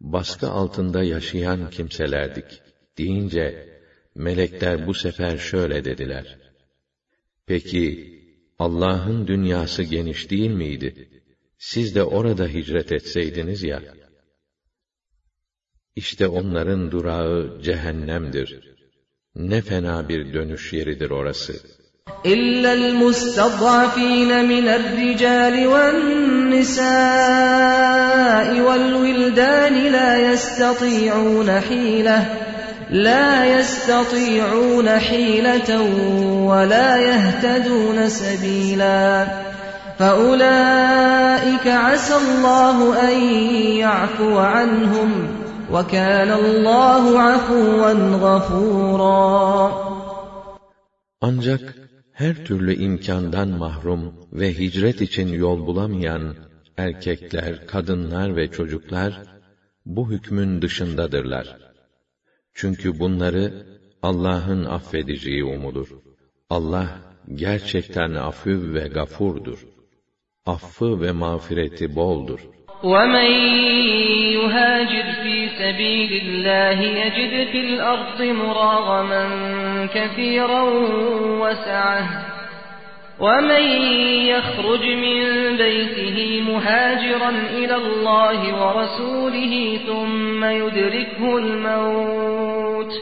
baskı 0.00 0.50
altında 0.50 1.02
yaşayan 1.02 1.70
kimselerdik 1.70 2.62
deyince 2.98 3.68
melekler 4.14 4.86
bu 4.86 4.94
sefer 4.94 5.38
şöyle 5.38 5.84
dediler. 5.84 6.38
Peki 7.46 8.14
Allah'ın 8.58 9.26
dünyası 9.26 9.82
geniş 9.82 10.30
değil 10.30 10.50
miydi? 10.50 11.09
Siz 11.59 11.95
de 11.95 12.03
orada 12.03 12.47
hicret 12.47 12.91
etseydiniz 12.91 13.63
ya. 13.63 13.81
İşte 15.95 16.27
onların 16.27 16.91
durağı 16.91 17.61
cehennemdir. 17.61 18.75
Ne 19.35 19.61
fena 19.61 20.09
bir 20.09 20.33
dönüş 20.33 20.73
yeridir 20.73 21.09
orası.'' 21.09 21.85
إلا 22.25 22.73
المستضعفين 22.73 24.45
من 24.45 24.67
الرجال 24.67 25.67
والنساء 25.67 26.85
والولدان 28.61 29.73
لا 29.73 30.31
يستطيعون 30.31 31.59
حيلة 31.59 32.25
لا 32.89 33.45
يستطيعون 33.45 34.99
حيلة 34.99 35.81
ولا 36.51 36.97
يهتدون 36.97 38.09
سبيلا 38.09 39.27
فأولئك 39.99 41.67
عسى 41.67 42.15
الله 42.15 42.77
أن 43.09 43.17
يعفو 43.83 44.37
عنهم 44.37 45.09
وكان 45.71 46.31
الله 46.31 47.19
عفوا 47.19 47.93
غفورا 48.25 49.85
Ancak 51.21 51.75
her 52.13 52.45
türlü 52.45 52.75
imkandan 52.75 53.49
mahrum 53.49 54.13
ve 54.33 54.57
hicret 54.59 55.01
için 55.01 55.27
yol 55.27 55.67
bulamayan 55.67 56.35
erkekler, 56.77 57.67
kadınlar 57.67 58.35
ve 58.35 58.51
çocuklar 58.51 59.21
bu 59.85 60.11
hükmün 60.11 60.61
dışındadırlar. 60.61 61.57
Çünkü 62.53 62.99
bunları 62.99 63.65
Allah'ın 64.01 64.65
affedeceği 64.65 65.43
umulur. 65.43 65.89
Allah 66.49 66.87
gerçekten 67.35 68.13
afü 68.13 68.73
ve 68.73 68.87
gafurdur. 68.87 69.68
Affı 70.46 71.00
ve 71.00 71.12
mağfireti 71.12 71.96
boldur. 71.96 72.40
وَمَنْ 72.82 73.30
يُهَاجِرْ 74.38 75.06
فِي 75.22 75.48
سَبِيلِ 75.60 76.10
اللّٰهِ 76.24 76.80
يَجِدْ 77.00 77.34
فِي 77.52 77.60
الْأَرْضِ 77.60 78.22
مُرَاغَمًا 78.22 79.24
كَثِيرًا 79.94 80.62
وَسَعَةً 81.42 82.04
وَمَنْ 83.20 83.64
يَخْرُجْ 84.32 84.84
مِنْ 85.06 85.20
بَيْتِهِ 85.56 86.18
مُهَاجِرًا 86.50 87.30
إِلَى 87.58 87.76
اللّٰهِ 87.76 88.40
وَرَسُولِهِ 88.60 89.78
ثُمَّ 89.86 90.44
يُدْرِكْهُ 90.44 91.38
الْمَوْتُ 91.38 92.92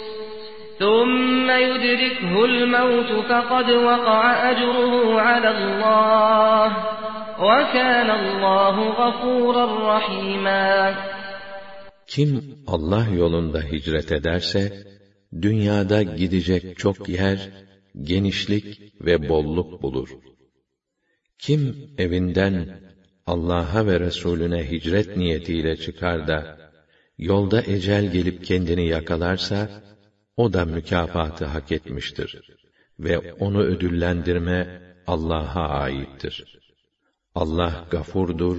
ثم 0.78 1.50
يدركه 1.50 2.44
الموت 2.44 3.12
فقد 3.30 3.70
وقع 3.70 4.50
أجره 4.50 5.20
على 5.20 5.50
الله 5.50 6.76
وكان 7.39 8.09
الله 8.09 8.75
غفورا 9.01 9.65
رحيما 9.97 10.95
Kim 12.07 12.63
Allah 12.67 13.07
yolunda 13.07 13.61
hicret 13.61 14.11
ederse, 14.11 14.83
dünyada 15.41 16.03
gidecek 16.03 16.77
çok 16.77 17.09
yer, 17.09 17.49
genişlik 18.01 18.93
ve 19.01 19.29
bolluk 19.29 19.81
bulur. 19.83 20.09
Kim 21.39 21.93
evinden 21.97 22.79
Allah'a 23.25 23.85
ve 23.87 23.99
Resulüne 23.99 24.71
hicret 24.71 25.17
niyetiyle 25.17 25.75
çıkar 25.77 26.27
da, 26.27 26.57
yolda 27.17 27.61
ecel 27.61 28.11
gelip 28.11 28.45
kendini 28.45 28.87
yakalarsa, 28.87 29.83
o 30.37 30.53
da 30.53 30.65
mükafatı 30.65 31.45
hak 31.45 31.71
etmiştir. 31.71 32.41
Ve 32.99 33.33
onu 33.33 33.61
ödüllendirme 33.63 34.81
Allah'a 35.07 35.69
aittir. 35.69 36.56
Allah 37.37 37.73
gafurdur, 37.91 38.57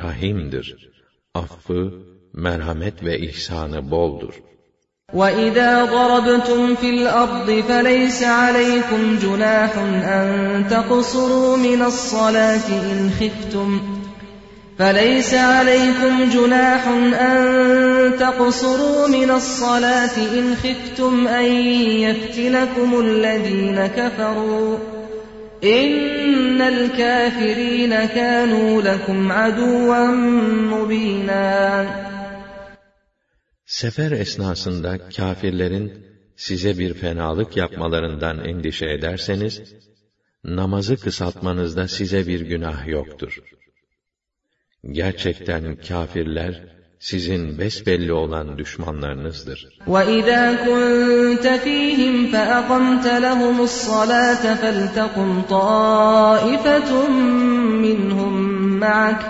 rahimdir. 0.00 0.66
Affı, 1.34 1.92
merhamet 2.32 3.04
ve 3.04 3.18
ihsanı 3.18 3.90
boldur. 3.90 4.34
وَإِذَا 5.12 5.72
ضَرَبْتُمْ 5.96 6.74
فِي 6.80 6.88
الْأَرْضِ 6.96 7.48
فَلَيْسَ 7.68 8.22
عَلَيْكُمْ 8.22 9.02
جُنَاحٌ 9.24 9.72
أَن 10.18 10.26
تَقْصُرُوا 10.68 11.56
مِنَ 11.56 11.80
الصَّلَاةِ 11.92 12.68
إِنْ 12.92 13.10
خِفْتُمْ 13.20 13.96
فليس 14.78 15.34
عليكم 15.34 16.30
جناح 16.30 16.88
أن 17.20 18.16
تقصروا 18.18 19.08
من 19.08 19.30
الصلاة 19.30 20.16
إن 20.16 20.54
خفتم 20.56 21.28
أن 21.28 21.44
يفتنكم 22.04 23.00
الذين 23.00 23.86
كفروا 23.86 24.78
İnnel 25.61 26.89
kafirine 26.89 28.05
kânû 28.15 28.85
lekum 28.85 29.31
aduven 29.31 30.17
mubînâ. 30.71 31.85
Sefer 33.65 34.11
esnasında 34.11 35.09
kâfirlerin 35.09 36.05
size 36.35 36.77
bir 36.79 36.93
fenalık 36.93 37.57
yapmalarından 37.57 38.45
endişe 38.45 38.89
ederseniz, 38.89 39.61
namazı 40.43 40.97
kısaltmanızda 40.97 41.87
size 41.87 42.27
bir 42.27 42.41
günah 42.41 42.87
yoktur. 42.87 43.39
Gerçekten 44.91 45.75
kâfirler, 45.75 46.80
sizin 47.01 47.57
besbelli 47.57 48.13
olan 48.13 48.57
düşmanlarınızdır. 48.57 49.59
وَإِذَا 49.87 50.43
كُنْتَ 50.65 51.45
فِيهِمْ 51.65 52.15
فَأَقَمْتَ 52.33 53.05
لَهُمُ 53.25 53.57
الصَّلَاةَ 53.69 54.43
فَلْتَقُمْ 54.61 55.29
طَائِفَةٌ 55.49 56.91
مِّنْهُمْ 57.85 58.33
مَعَكَ 58.83 59.21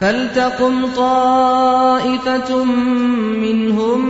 فَلْتَقُمْ 0.00 0.74
طَائِفَةٌ 0.96 2.64
مِّنْهُمْ 3.44 4.00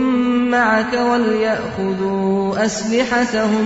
مَعَكَ 0.55 0.93
وَلْيَأْخُذُوا 1.09 2.65
أَسْلِحَتَهُمْ 2.65 3.65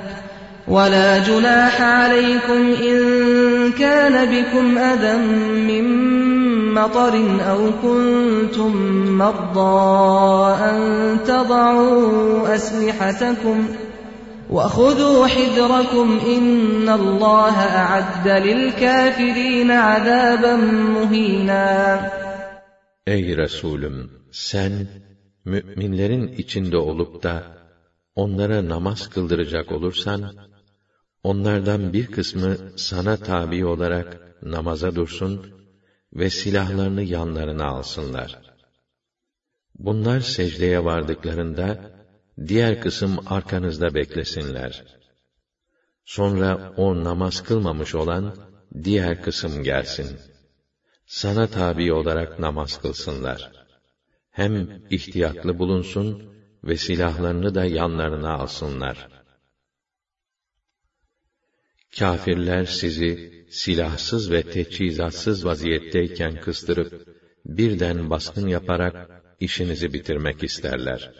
ولا 0.68 1.18
جناح 1.18 1.80
عليكم 1.80 2.74
إن 2.82 2.98
كان 3.72 4.16
بكم 4.34 4.78
أذى 4.78 5.16
من 5.68 5.86
مطر 6.74 7.14
أو 7.50 7.70
كنتم 7.82 8.72
مرضى 9.18 10.54
أن 10.70 10.78
تضعوا 11.26 12.54
أسلحتكم 12.54 13.68
وخذوا 14.50 15.26
حذركم 15.26 16.18
إن 16.26 16.88
الله 16.88 17.56
أعد 17.58 18.28
للكافرين 18.28 19.70
عذابا 19.70 20.56
مهينا 20.96 22.00
Ey 23.06 23.36
Resulüm! 23.36 24.10
Sen, 24.30 24.72
müminlerin 25.44 26.28
içinde 26.28 26.76
olup 26.76 27.22
da, 27.22 27.42
onlara 28.14 28.68
namaz 28.68 29.08
kıldıracak 29.08 29.72
olursan, 29.72 30.22
Onlardan 31.23 31.93
bir 31.93 32.11
kısmı 32.11 32.57
sana 32.75 33.17
tabi 33.17 33.65
olarak 33.65 34.21
namaza 34.41 34.95
dursun 34.95 35.41
ve 36.13 36.29
silahlarını 36.29 37.01
yanlarına 37.01 37.65
alsınlar. 37.65 38.37
Bunlar 39.75 40.19
secdeye 40.19 40.83
vardıklarında, 40.83 41.77
diğer 42.47 42.79
kısım 42.79 43.19
arkanızda 43.25 43.93
beklesinler. 43.93 44.83
Sonra 46.05 46.73
o 46.75 47.03
namaz 47.03 47.41
kılmamış 47.41 47.95
olan, 47.95 48.33
diğer 48.83 49.21
kısım 49.21 49.63
gelsin. 49.63 50.19
Sana 51.05 51.47
tabi 51.47 51.93
olarak 51.93 52.39
namaz 52.39 52.77
kılsınlar. 52.77 53.51
Hem 54.31 54.69
ihtiyatlı 54.89 55.59
bulunsun 55.59 56.21
ve 56.63 56.77
silahlarını 56.77 57.55
da 57.55 57.65
yanlarına 57.65 58.33
alsınlar.'' 58.33 59.20
Kafirler 61.99 62.65
sizi 62.65 63.45
silahsız 63.49 64.31
ve 64.31 64.43
teçhizatsız 64.43 65.45
vaziyetteyken 65.45 66.41
kıstırıp 66.41 67.07
birden 67.45 68.09
baskın 68.09 68.47
yaparak 68.47 69.23
işinizi 69.39 69.93
bitirmek 69.93 70.43
isterler. 70.43 71.11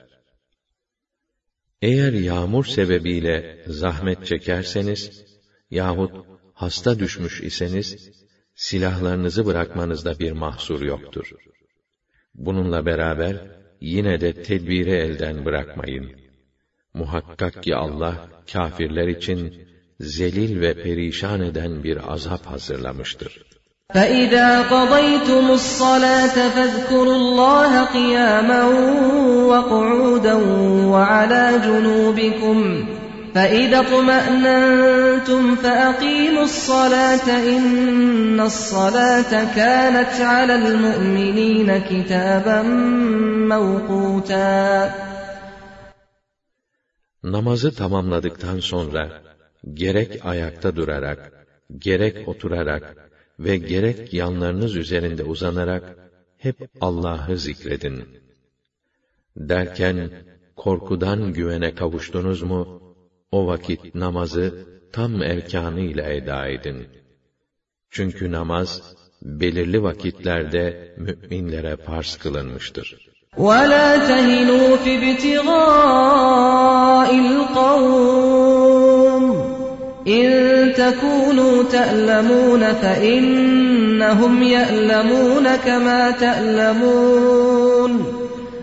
Eğer 1.82 2.14
yağmur 2.14 2.66
sebebiyle 2.66 3.64
zahmet 3.68 4.26
çekerseniz 4.26 5.26
yahut 5.72 6.26
hasta 6.54 7.00
düşmüş 7.00 7.42
iseniz 7.42 8.10
silahlarınızı 8.56 9.46
bırakmanızda 9.46 10.20
bir 10.20 10.32
mahsur 10.32 10.82
yoktur. 10.82 11.32
Bununla 12.34 12.86
beraber 12.86 13.62
yine 13.82 14.22
de 14.22 14.44
tedbiri 14.44 14.92
elden 14.92 15.46
bırakmayın. 15.46 16.12
Muhakkak 16.94 17.64
ki 17.64 17.76
Allah 17.76 18.30
kâfirler 18.52 19.08
için 19.08 19.71
zelil 20.01 20.61
ve 20.61 20.83
perişan 20.83 21.41
eden 21.41 21.85
bir 21.85 22.13
azap 22.13 22.47
hazırlamıştır. 22.47 23.33
فَإِذَا 23.95 24.51
قَضَيْتُمُ 24.75 25.45
الصَّلَاةَ 25.61 26.37
فَاذْكُرُوا 26.57 27.19
اللَّهَ 27.23 27.73
قِيَامًا 27.97 28.63
وَقُعُودًا 29.51 30.37
وَعَلَى 30.93 31.45
جُنُوبِكُمْ 31.67 32.59
فَإِذَا 33.35 33.79
اطْمَأْنَنْتُمْ 33.81 35.43
فَأَقِيمُوا 35.63 36.45
الصَّلَاةَ 36.51 37.29
إِنَّ 37.57 38.41
الصَّلَاةَ 38.41 39.33
كَانَتْ 39.59 40.15
عَلَى 40.21 40.55
الْمُؤْمِنِينَ 40.55 41.79
كِتَابًا 41.79 42.63
مَوْقُوتًا 43.53 44.91
Namazı 47.23 47.75
tamamladıktan 47.75 48.61
sonra 48.61 49.09
gerek 49.75 50.25
ayakta 50.25 50.77
durarak, 50.77 51.47
gerek 51.79 52.29
oturarak 52.29 53.11
ve 53.39 53.57
gerek 53.57 54.15
yanlarınız 54.15 54.77
üzerinde 54.77 55.25
uzanarak 55.25 55.97
hep 56.39 56.57
Allah'ı 56.81 57.39
zikredin. 57.39 58.05
Derken 59.37 60.11
korkudan 60.57 61.33
güvene 61.33 61.75
kavuştunuz 61.75 62.43
mu 62.43 62.83
o 63.33 63.47
vakit 63.47 63.95
namazı 63.95 64.67
tam 64.93 65.23
erkanı 65.23 65.81
ile 65.81 66.17
eda 66.17 66.47
edin. 66.47 66.87
Çünkü 67.91 68.33
namaz 68.33 68.95
belirli 69.23 69.83
vakitlerde 69.83 70.95
müminlere 70.97 71.77
farz 71.77 72.17
kılınmıştır. 72.17 73.07
وَلَا 73.37 73.89
تَهِنُوا 74.11 74.69
فِي 74.83 74.93
ابْتِغَاءِ 75.01 77.11
الْقَوْمِ 77.27 79.20
إن 80.09 80.73
تكونوا 80.75 81.63
تألمون 81.63 82.73
فإنهم 82.73 84.43
يألمون 84.43 85.57
كما 85.57 86.11
تألمون 86.11 87.93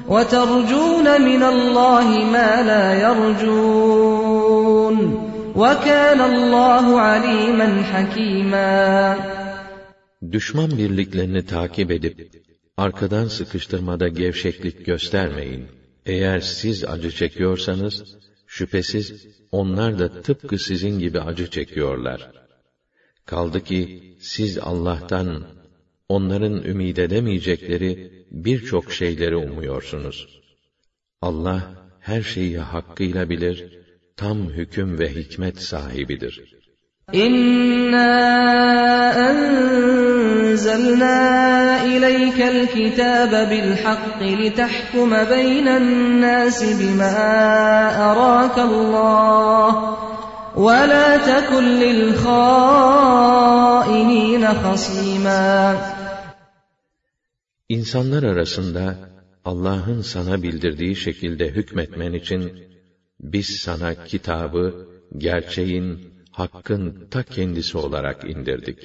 وترجون 0.08 1.22
من 1.22 1.44
الله 1.44 2.08
ما 2.36 2.62
لا 2.70 2.94
يرجون 3.06 4.96
وكان 5.56 6.22
الله 6.22 7.00
عليما 7.00 7.84
حكيما 7.84 9.18
Düşman 10.32 10.78
birliklerini 10.78 11.46
takip 11.46 11.92
edip, 11.92 12.32
arkadan 12.78 13.28
sıkıştırmada 13.28 14.08
gevşeklik 14.08 14.86
göstermeyin. 14.86 15.66
Eğer 16.06 16.40
siz 16.40 16.86
acı 16.86 17.12
çekiyorsanız, 17.12 18.04
şüphesiz 18.48 19.28
onlar 19.53 19.99
da 19.99 20.23
tıpkı 20.23 20.59
sizin 20.59 20.99
gibi 20.99 21.21
acı 21.21 21.51
çekiyorlar. 21.51 22.31
Kaldı 23.27 23.65
ki, 23.65 24.15
siz 24.21 24.59
Allah'tan, 24.59 25.47
onların 26.09 26.63
ümid 26.65 26.97
edemeyecekleri 26.97 28.13
birçok 28.31 28.93
şeyleri 28.93 29.37
umuyorsunuz. 29.37 30.41
Allah, 31.23 31.91
her 32.01 32.23
şeyi 32.23 32.59
hakkıyla 32.59 33.31
bilir, 33.31 33.79
tam 34.17 34.51
hüküm 34.51 34.99
ve 34.99 35.15
hikmet 35.15 35.59
sahibidir. 35.59 36.58
İnna 37.13 38.11
enzelna 39.29 41.17
ileykel 41.85 42.67
kitabe 42.67 43.51
bil 43.51 43.73
hakki 43.83 44.39
li 44.39 44.55
tahkuma 44.55 45.31
beynen 45.31 46.21
nasi 46.21 46.81
bima 46.81 47.15
arakallah 48.09 49.73
ve 50.57 50.89
la 50.89 51.25
tekun. 51.25 51.69
İnsanlar 57.69 58.23
arasında 58.23 58.95
Allah'ın 59.45 60.01
sana 60.03 60.43
bildirdiği 60.43 60.97
şekilde 60.97 61.49
hükmetmen 61.49 62.13
için 62.13 62.53
biz 63.21 63.47
sana 63.47 64.05
kitabı, 64.05 64.89
gerçeğin, 65.19 66.18
hakkın 66.38 67.08
ta 67.12 67.24
kendisi 67.24 67.78
olarak 67.78 68.30
indirdik. 68.30 68.80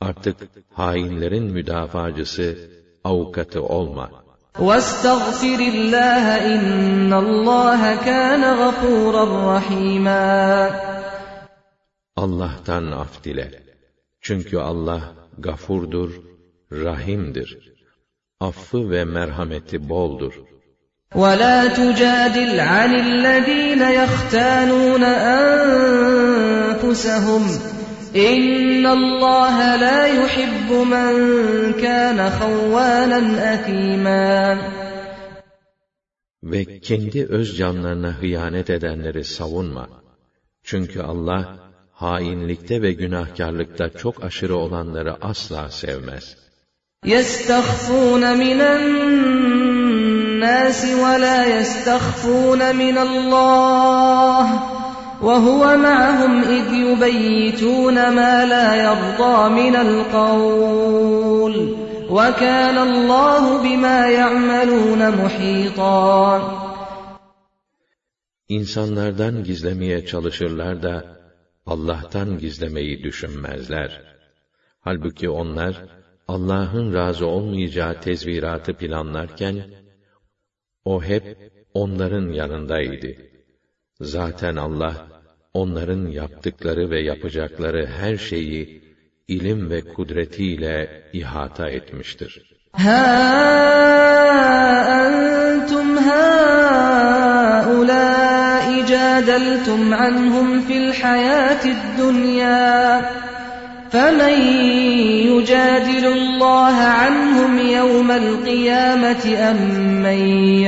Artık 0.00 0.36
hainlerin 0.72 1.44
müdafacısı, 1.44 2.70
avukatı 3.04 3.62
olma. 3.62 4.24
واستغفر 4.68 5.60
الله 5.74 6.24
إن 6.54 7.12
الله 7.24 7.82
كان 8.08 8.42
غفورا 8.62 9.24
رحيما 9.52 10.24
Allah'tan 12.16 12.92
af 12.92 13.24
dile. 13.24 13.62
Çünkü 14.20 14.58
Allah 14.58 15.02
gafurdur, 15.38 16.10
rahimdir. 16.72 17.74
Affı 18.40 18.90
ve 18.90 19.04
merhameti 19.04 19.88
boldur. 19.88 20.34
ولا 21.14 21.66
تجادل 21.68 22.60
عن 22.60 22.94
الذين 22.94 23.82
يختانون 23.82 25.04
أنفسهم 26.82 27.42
إن 28.16 28.86
الله 28.86 29.76
لا 29.76 30.06
يحب 30.06 30.72
من 30.72 31.12
كان 31.72 32.30
خوانا 32.30 33.54
أثيما 33.54 34.58
Ve 36.42 36.80
kendi 36.80 37.26
öz 37.26 37.56
canlarına 37.58 38.12
hıyanet 38.20 38.70
edenleri 38.70 39.24
savunma. 39.24 39.88
Çünkü 40.62 41.00
Allah, 41.00 41.58
hainlikte 41.92 42.82
ve 42.82 42.92
günahkarlıkta 42.92 43.90
çok 43.90 44.24
aşırı 44.24 44.56
olanları 44.56 45.14
asla 45.20 45.70
sevmez. 45.70 46.36
يستخفون 47.06 48.24
من 48.42 48.58
الناس 50.38 50.80
ولا 51.04 51.38
يستخفون 51.58 52.76
من 52.76 52.98
الله 52.98 54.46
وهو 55.22 55.76
معهم 55.76 56.42
إذ 56.42 56.66
يبيتون 56.86 57.94
ما 57.94 58.34
لا 58.46 58.68
يرضى 58.86 59.38
من 59.60 59.76
القول 59.76 61.54
وكان 62.10 62.78
الله 62.78 63.62
بما 63.62 63.98
يعملون 64.06 65.02
محيطا 65.24 66.64
İnsanlardan 68.48 69.44
gizlemeye 69.44 70.06
çalışırlar 70.06 70.82
da, 70.82 71.04
Allah'tan 71.66 72.38
gizlemeyi 72.38 73.02
düşünmezler. 73.02 74.02
Halbuki 74.80 75.30
onlar, 75.30 75.84
Allah'ın 76.28 76.94
razı 76.94 77.26
olmayacağı 77.26 78.00
tezviratı 78.00 78.74
planlarken, 78.74 79.56
o 80.88 81.02
hep 81.02 81.52
onların 81.74 82.32
yanındaydı. 82.32 83.14
Zaten 84.00 84.56
Allah, 84.56 85.06
onların 85.54 86.06
yaptıkları 86.06 86.90
ve 86.90 87.00
yapacakları 87.00 87.86
her 87.86 88.16
şeyi, 88.16 88.82
ilim 89.28 89.70
ve 89.70 89.80
kudretiyle 89.80 91.02
ihata 91.12 91.70
etmiştir. 91.70 92.54
ها 92.84 93.04
أنتم 95.06 95.88
هؤلاء 96.10 97.84
جادلتم 98.92 99.94
عنهم 99.94 100.60
في 100.60 100.76
الحياة 100.76 101.64
الدنيا 101.64 103.02
فمن 103.92 104.34
يجادل 105.58 106.04
الله 106.18 106.74
عنهم 107.00 107.52
يوم 107.58 108.10
القيامة 108.10 109.24
أم 109.50 109.58
من 110.02 110.18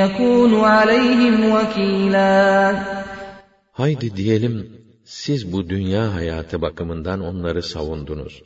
يكون 0.00 0.52
عليهم 0.60 1.36
وكيلا 1.54 2.96
Haydi 3.72 4.16
diyelim, 4.16 4.56
siz 5.04 5.52
bu 5.52 5.68
dünya 5.68 6.14
hayatı 6.14 6.62
bakımından 6.62 7.20
onları 7.20 7.62
savundunuz. 7.62 8.42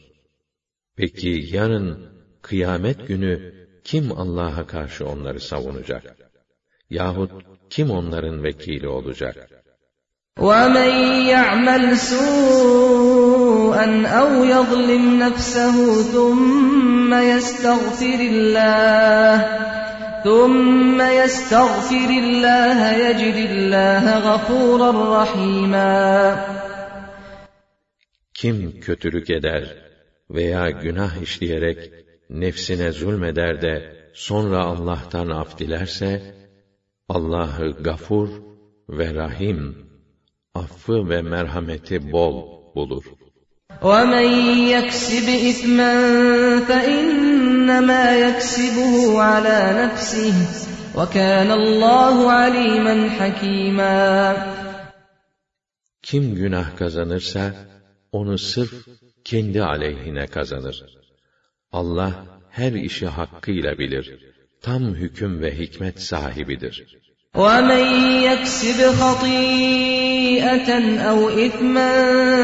Peki 0.97 1.45
yarın, 1.53 2.11
kıyamet 2.43 3.09
günü, 3.09 3.55
kim 3.85 4.13
Allah'a 4.13 4.67
karşı 4.67 5.07
onları 5.07 5.41
savunacak? 5.41 6.17
Yahut 6.91 7.31
kim 7.71 7.91
onların 7.91 8.43
vekili 8.43 8.89
olacak? 8.89 9.54
ومن 10.41 10.91
يعمل 11.29 11.97
سوءا 11.97 13.87
أو 14.07 14.45
يظلم 14.45 15.19
نفسه 15.19 16.03
ثم 16.03 17.15
يستغفر 17.15 18.21
الله 18.21 19.61
ثم 20.25 21.01
يستغفر 21.01 22.11
الله 22.25 22.93
يجد 22.93 23.51
الله 23.51 24.19
غفورا 24.19 25.23
رحيما 25.23 26.37
Kim 28.35 28.81
kötülük 28.81 29.31
eder 29.31 29.77
veya 30.31 30.71
günah 30.71 31.23
işleyerek 31.23 31.93
nefsine 32.31 32.93
zulmeder 32.93 33.63
de 33.63 33.97
sonra 34.15 34.65
Allah'tan 34.65 35.29
af 35.29 35.59
dilerse, 35.59 36.35
Allah'ı 37.09 37.71
gafur 37.83 38.29
ve 38.89 39.15
rahim, 39.15 39.91
affı 40.55 41.09
ve 41.11 41.23
merhameti 41.23 42.13
bol 42.13 42.37
bulur. 42.75 43.05
ومن 43.83 44.29
يكسب 44.75 45.27
إثما 45.51 45.93
فإنما 46.69 48.05
يكسبه 48.27 49.23
على 49.23 49.59
نفسه 49.83 50.35
وكان 50.97 51.51
الله 51.51 52.31
عليما 52.31 53.11
حكيما 53.11 54.61
Kim 56.03 56.35
günah 56.35 56.77
kazanırsa, 56.77 57.55
onu 58.13 58.39
sırf 58.39 58.73
kendi 59.25 59.63
aleyhine 59.63 60.27
kazanır. 60.27 60.85
Allah 61.73 62.13
her 62.51 62.73
işi 62.73 63.07
hakkıyla 63.07 63.79
bilir. 63.79 64.35
Tam 64.63 64.83
hüküm 64.95 65.41
ve 65.41 65.59
hikmet 65.59 66.01
sahibidir. 66.01 67.01
ومن 67.35 67.85
يكسب 68.23 68.83
خطيئة 69.01 70.71
أو 71.01 71.29
إثما 71.29 71.93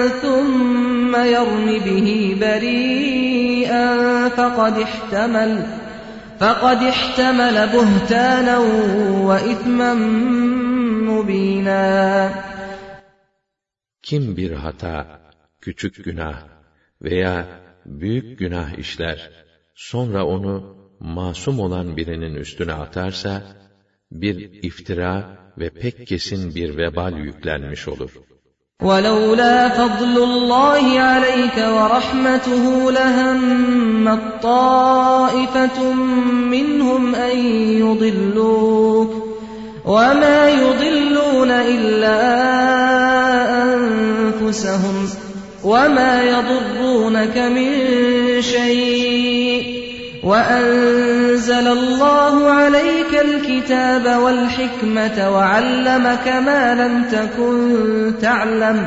ثم 0.08 1.16
يرم 1.16 1.66
به 1.66 2.36
بريئا 2.40 3.86
فقد 4.28 4.78
احتمل 4.78 5.66
فقد 6.40 6.82
احتمل 6.82 7.68
بهتانا 7.72 8.58
وإثما 9.28 9.94
مبينا 11.10 12.30
Kim 14.02 14.36
bir 14.36 14.52
hata, 14.52 15.20
küçük 15.60 16.04
günah 16.04 16.42
veya 17.02 17.46
büyük 17.86 18.38
günah 18.38 18.78
işler, 18.78 19.30
sonra 19.74 20.24
onu 20.24 20.76
masum 21.00 21.60
olan 21.60 21.96
birinin 21.96 22.34
üstüne 22.34 22.72
atarsa, 22.72 23.42
bir 24.12 24.36
iftira 24.62 25.38
ve 25.58 25.70
pek 25.70 26.06
kesin 26.06 26.54
bir 26.54 26.76
vebal 26.76 27.18
yüklenmiş 27.18 27.88
olur. 27.88 28.10
ولولا 28.82 29.68
فضل 29.68 30.16
الله 30.22 31.00
عليك 31.00 31.56
ورحمته 31.76 32.92
لهمت 32.92 34.42
طائفة 34.42 35.92
منهم 36.54 37.14
أن 37.14 37.38
يضلوك 37.84 39.10
وما 39.84 40.50
يضلون 40.50 41.50
إلا 41.50 42.18
أنفسهم 43.64 45.08
وما 45.64 46.22
يضرونك 46.22 47.36
من 47.38 47.70
شيء 48.42 49.79
وأنزل 50.22 51.66
الله 51.78 52.50
عليك 52.50 53.12
الكتاب 53.14 54.22
والحكمة 54.22 55.30
وعلمك 55.30 56.26
ما 56.28 56.74
لم 56.74 57.04
تكن 57.04 58.14
تعلم 58.20 58.78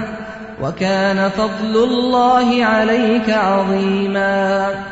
وكان 0.61 1.29
فضل 1.29 1.83
الله 1.83 2.65
عليك 2.65 3.29
عظيما 3.29 4.89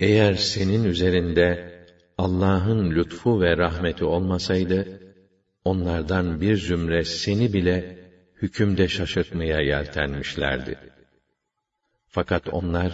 Eğer 0.00 0.34
senin 0.34 0.84
üzerinde 0.84 1.76
Allah'ın 2.18 2.90
lütfu 2.90 3.40
ve 3.40 3.56
rahmeti 3.56 4.04
olmasaydı, 4.04 5.00
onlardan 5.64 6.40
bir 6.40 6.56
zümre 6.56 7.04
seni 7.04 7.52
bile 7.52 7.98
hükümde 8.42 8.88
şaşırtmaya 8.88 9.60
yeltenmişlerdi. 9.60 10.78
Fakat 12.08 12.48
onlar, 12.48 12.92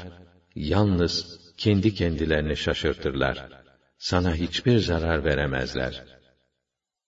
yalnız 0.58 1.40
kendi 1.58 1.94
kendilerini 1.94 2.58
şaşırtırlar. 2.58 3.50
Sana 3.98 4.36
hiçbir 4.36 4.78
zarar 4.80 5.24
veremezler. 5.26 6.04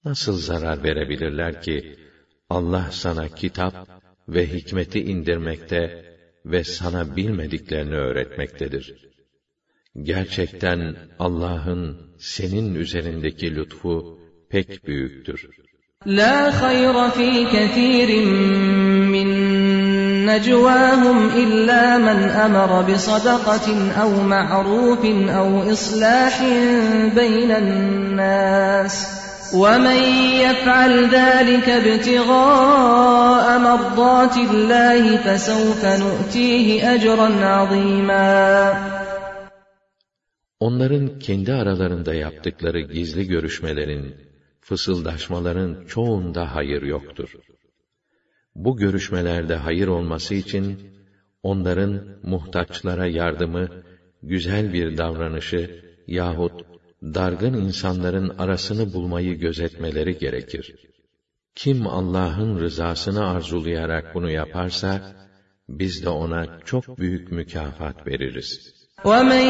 Nasıl 0.06 0.38
zarar 0.38 0.84
verebilirler 0.84 1.62
ki, 1.62 1.96
Allah 2.50 2.90
sana 2.92 3.28
kitap 3.28 3.88
ve 4.28 4.48
hikmeti 4.54 5.00
indirmekte 5.00 6.06
ve 6.46 6.64
sana 6.64 7.16
bilmediklerini 7.16 7.96
öğretmektedir. 7.96 9.10
Gerçekten 10.02 10.96
Allah'ın 11.20 12.14
senin 12.18 12.76
üzerindeki 12.76 13.56
lütfu 13.56 14.20
pek 14.50 14.88
büyüktür. 14.88 15.50
La 16.08 16.62
hayra 16.62 17.10
fi 17.10 17.50
kesirin 17.52 18.30
min 19.10 19.49
necvahum 20.29 21.19
illa 21.43 21.85
men 22.07 22.21
emara 22.47 22.81
bi 22.89 22.97
sadakatin 23.09 23.81
ev 24.05 24.13
ma'rufin 24.33 25.19
ev 25.41 25.51
islahin 25.75 27.17
beynen 27.17 27.69
nas. 28.17 28.97
ومن 29.63 30.01
يفعل 30.47 30.93
ذلك 31.19 31.69
ابتغاء 31.69 33.47
مرضات 33.59 34.37
الله 34.37 35.17
فسوف 35.17 35.85
نؤتيه 35.85 36.95
اجرا 36.95 37.29
عظيما 37.45 38.95
Onların 40.61 41.19
kendi 41.19 41.53
aralarında 41.53 42.15
yaptıkları 42.15 42.81
gizli 42.81 43.27
görüşmelerin, 43.27 44.15
fısıldaşmaların 44.61 45.85
çoğunda 45.89 46.55
hayır 46.55 46.83
yoktur. 46.83 47.35
Bu 48.64 48.78
görüşmelerde 48.78 49.56
hayır 49.56 49.88
olması 49.88 50.36
için, 50.36 50.80
onların 51.44 52.02
muhtaçlara 52.24 53.08
yardımı, 53.08 53.70
güzel 54.24 54.74
bir 54.74 54.98
davranışı 54.98 55.86
yahut 56.08 56.66
dargın 57.04 57.54
insanların 57.54 58.30
arasını 58.38 58.94
bulmayı 58.94 59.40
gözetmeleri 59.40 60.18
gerekir. 60.18 60.76
Kim 61.56 61.88
Allah'ın 61.88 62.60
rızasını 62.60 63.28
arzulayarak 63.30 64.16
bunu 64.16 64.32
yaparsa, 64.32 65.16
biz 65.70 66.06
de 66.06 66.10
ona 66.10 66.60
çok 66.66 67.00
büyük 67.00 67.32
mükafat 67.32 68.08
veririz.'' 68.08 68.79
ومن 69.05 69.47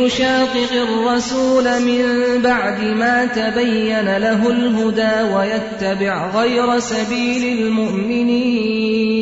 يشاقق 0.00 0.72
الرسول 0.72 1.64
من 1.82 2.02
بعد 2.42 2.80
ما 2.84 3.26
تبين 3.26 4.16
له 4.16 4.50
الهدى 4.50 5.34
ويتبع 5.34 6.30
غير 6.30 6.78
سبيل 6.78 7.58
المؤمنين 7.58 9.16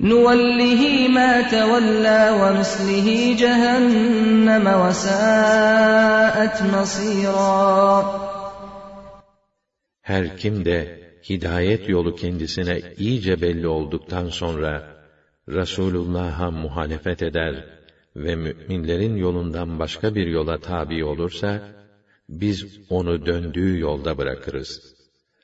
نوله 0.00 1.08
ما 1.08 1.40
تولى 1.40 2.22
ونصله 2.40 3.36
جهنم 3.38 4.66
وساءت 4.66 6.62
مصيرا 6.62 8.04
Her 10.02 10.36
kim 10.36 10.64
de 10.64 10.78
hidayet 11.28 11.88
yolu 11.88 12.16
kendisine 12.16 12.82
iyice 12.98 13.40
belli 13.40 13.68
olduktan 13.68 14.28
sonra 14.28 14.94
Resulullah'a 15.49 16.51
muhalefet 16.51 17.21
eder 17.23 17.65
ve 18.15 18.35
müminlerin 18.35 19.15
yolundan 19.15 19.79
başka 19.79 20.15
bir 20.15 20.27
yola 20.27 20.57
tabi 20.59 21.05
olursa, 21.05 21.61
biz 22.29 22.79
onu 22.89 23.25
döndüğü 23.25 23.79
yolda 23.79 24.17
bırakırız. 24.17 24.95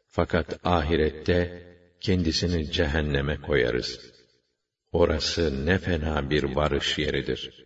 Fakat 0.07 0.59
ahirette 0.63 1.63
kendisini 2.01 2.71
cehenneme 2.71 3.41
koyarız. 3.41 3.99
Orası 4.91 5.65
ne 5.65 5.77
fena 5.77 6.29
bir 6.29 6.43
varış 6.43 6.97
yeridir. 6.97 7.65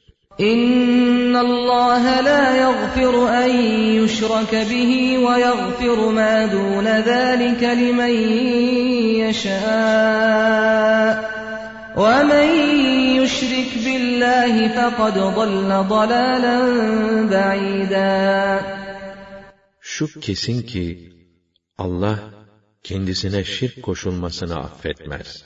Allah 1.36 2.04
la 2.26 2.56
yaghfiru 2.56 3.28
en 3.28 3.54
yushraka 3.94 4.70
bihi 4.70 5.28
ve 5.28 5.40
yaghfiru 5.40 6.12
ma 6.12 6.52
dun 6.52 6.86
zalika 7.04 7.68
limen 7.68 8.18
yasha. 9.24 9.80
وَمَنْ 12.03 12.49
يُشْرِكْ 13.19 13.71
بِاللّٰهِ 13.85 14.55
فَقَدْ 14.77 15.17
ضَلَّ 15.39 15.71
ضَلَالًا 15.95 16.57
بَعِيدًا 17.35 18.61
Şu 19.81 20.21
kesin 20.21 20.63
ki 20.63 21.13
Allah 21.79 22.19
kendisine 22.83 23.45
şirk 23.45 23.83
koşulmasını 23.83 24.57
affetmez. 24.57 25.45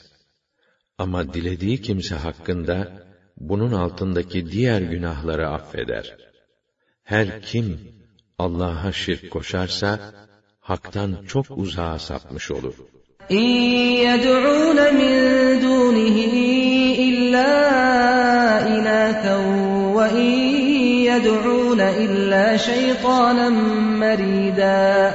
Ama 0.97 1.33
dilediği 1.33 1.81
kimse 1.81 2.15
hakkında 2.15 2.91
bunun 3.37 3.71
altındaki 3.71 4.51
diğer 4.51 4.81
günahları 4.81 5.49
affeder. 5.49 6.17
Her 7.03 7.41
kim 7.41 7.79
Allah'a 8.37 8.91
şirk 8.91 9.31
koşarsa 9.31 10.13
haktan 10.59 11.25
çok 11.27 11.45
uzağa 11.51 11.99
sapmış 11.99 12.51
olur. 12.51 12.75
İn 13.29 13.49
yed'ûne 14.05 14.91
min 14.91 15.15
dûnihi 15.61 16.69
إلا 17.29 17.51
إناثا 18.75 19.37
وإن 19.97 20.31
يدعون 21.11 21.81
إلا 21.81 22.57
شيطانا 22.57 23.49
مريدا 24.03 25.13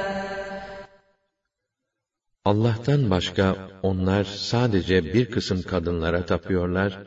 Allah'tan 2.45 3.09
başka 3.09 3.55
onlar 3.83 4.23
sadece 4.23 5.13
bir 5.13 5.31
kısım 5.31 5.61
kadınlara 5.61 6.25
tapıyorlar 6.25 6.99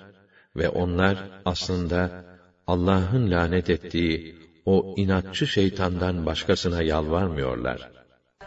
ve 0.57 0.69
onlar 0.69 1.17
aslında 1.45 2.25
Allah'ın 2.67 3.31
lanet 3.31 3.71
ettiği 3.71 4.37
o 4.67 4.95
inatçı 4.97 5.47
şeytandan 5.47 6.27
başkasına 6.27 6.83
yalvarmıyorlar. 6.83 7.92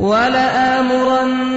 ولآمرنهم 0.00 1.56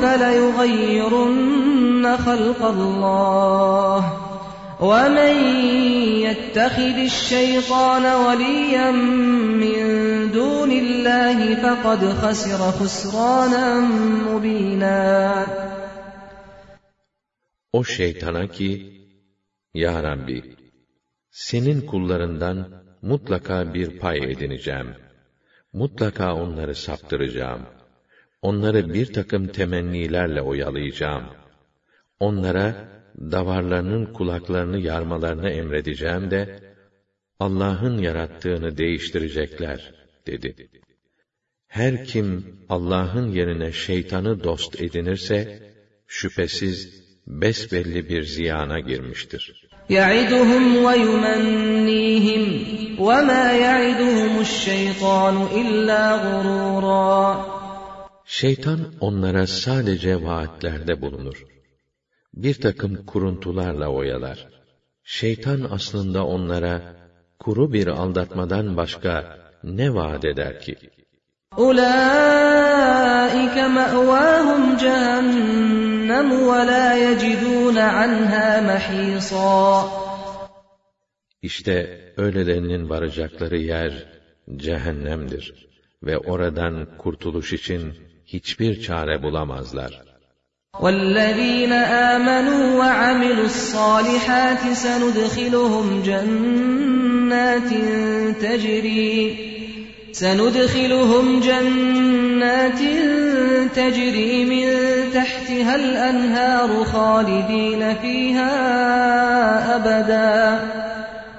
فليغيرن 0.00 2.16
خلق 2.16 2.64
الله 2.64 4.28
وَمَنْ 4.80 5.34
يَتَّخِذِ 6.22 6.96
الشَّيْطَانَ 7.10 8.04
وَلِيًّا 8.06 8.90
مِّن 9.62 9.78
دُونِ 10.30 10.70
اللّٰهِ 10.70 11.38
فَقَدْ 11.62 12.00
خَسِرَ 12.22 12.60
خُسْرَانًا 12.78 13.66
مُب۪ينًا 14.28 15.46
O 17.72 17.84
şeytana 17.84 18.46
ki, 18.46 18.70
Ya 19.74 20.02
Rabbi, 20.02 20.42
senin 21.30 21.80
kullarından 21.80 22.58
mutlaka 23.02 23.74
bir 23.74 23.98
pay 23.98 24.18
edineceğim. 24.18 25.01
Mutlaka 25.73 26.35
onları 26.35 26.75
saptıracağım. 26.75 27.61
Onları 28.41 28.93
bir 28.93 29.13
takım 29.13 29.47
temennilerle 29.47 30.41
oyalayacağım. 30.41 31.23
Onlara 32.19 32.89
davarlarının 33.17 34.13
kulaklarını 34.13 34.79
yarmalarını 34.79 35.49
emredeceğim 35.49 36.31
de, 36.31 36.59
Allah'ın 37.39 37.97
yarattığını 37.97 38.77
değiştirecekler, 38.77 39.93
dedi. 40.27 40.69
Her 41.67 42.05
kim 42.05 42.59
Allah'ın 42.69 43.31
yerine 43.31 43.71
şeytanı 43.71 44.43
dost 44.43 44.81
edinirse, 44.81 45.73
şüphesiz 46.07 47.03
besbelli 47.27 48.09
bir 48.09 48.23
ziyana 48.23 48.79
girmiştir. 48.79 49.62
يَعِدُهُمْ 49.89 50.63
وَيُمَنِّيهِمْ 50.85 52.43
وَمَا 52.99 53.45
يَعِدُهُمُ 53.65 54.39
الشَّيْطَانُ 54.39 55.47
إِلَّا 55.61 56.03
غُرُورًا 56.23 57.45
Şeytan 58.25 58.79
onlara 58.99 59.47
sadece 59.47 60.23
vaatlerde 60.23 61.01
bulunur. 61.01 61.45
Bir 62.33 62.53
takım 62.53 63.05
kuruntularla 63.05 63.87
oyalar. 63.87 64.47
Şeytan 65.03 65.67
aslında 65.71 66.25
onlara 66.25 66.81
kuru 67.39 67.73
bir 67.73 67.87
aldatmadan 67.87 68.77
başka 68.77 69.37
ne 69.63 69.93
vaat 69.93 70.25
eder 70.25 70.61
ki? 70.61 70.75
أُولَٰئِكَ 71.58 73.56
مَأْوَاهُمْ 73.78 74.62
جَهَنَّمُ 74.84 76.28
وَلَا 76.50 76.86
يَجِدُونَ 77.06 77.78
عَنْهَا 77.78 78.48
مَحِيصًا 78.70 79.88
İşte 81.42 82.00
öylelerinin 82.16 82.88
varacakları 82.90 83.56
yer 83.56 83.92
cehennemdir 84.56 85.68
ve 86.02 86.18
oradan 86.18 86.86
kurtuluş 86.98 87.52
için 87.52 87.94
hiçbir 88.26 88.80
çare 88.80 89.22
bulamazlar. 89.22 90.02
وَالَّذ۪ينَ 90.74 91.72
آمَنُوا 92.12 92.64
وَعَمِلُوا 92.80 93.48
الصَّالِحَاتِ 93.52 94.62
سَنُدْخِلُهُمْ 94.84 96.02
جَنَّاتٍ 96.08 97.70
تَجْرِي 98.42 99.51
سندخلهم 100.12 101.40
جنات 101.40 102.80
تجري 103.74 104.44
من 104.44 104.66
تحتها 105.12 105.74
الأنهار 105.76 106.84
خالدين 106.84 107.94
فيها 107.94 108.52
أبدا 109.76 110.60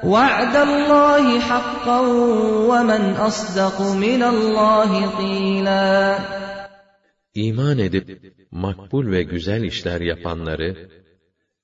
وعد 0.03 0.56
الله 0.56 1.40
حقا 1.40 1.99
ومن 2.70 3.02
أصدق 3.16 3.82
من 3.82 4.24
الله 4.24 4.91
قيلا 5.18 6.20
İman 7.36 7.80
edip 7.80 8.34
makbul 8.52 9.11
ve 9.11 9.24
güzel 9.24 9.64
işler 9.64 10.02
yapanları 10.02 10.90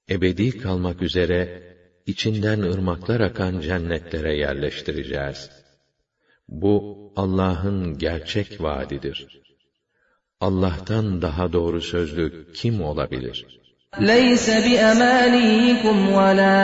ebedi 0.10 0.58
kalmak 0.58 1.02
üzere 1.02 1.64
içinden 2.06 2.60
ırmaklar 2.60 3.20
akan 3.20 3.60
cennetlere 3.60 4.38
yerleştireceğiz. 4.38 5.59
Bu 6.50 6.96
Allah'ın 7.16 7.98
gerçek 7.98 8.62
vaadidir. 8.62 9.28
Allah'tan 10.42 11.22
daha 11.22 11.54
doğru 11.54 11.82
sözlü 11.82 12.54
kim 12.54 12.82
olabilir? 12.82 13.46
لَيْسَ 14.00 14.48
بِأَمَانِيكُمْ 14.66 15.98
وَلَا 16.18 16.58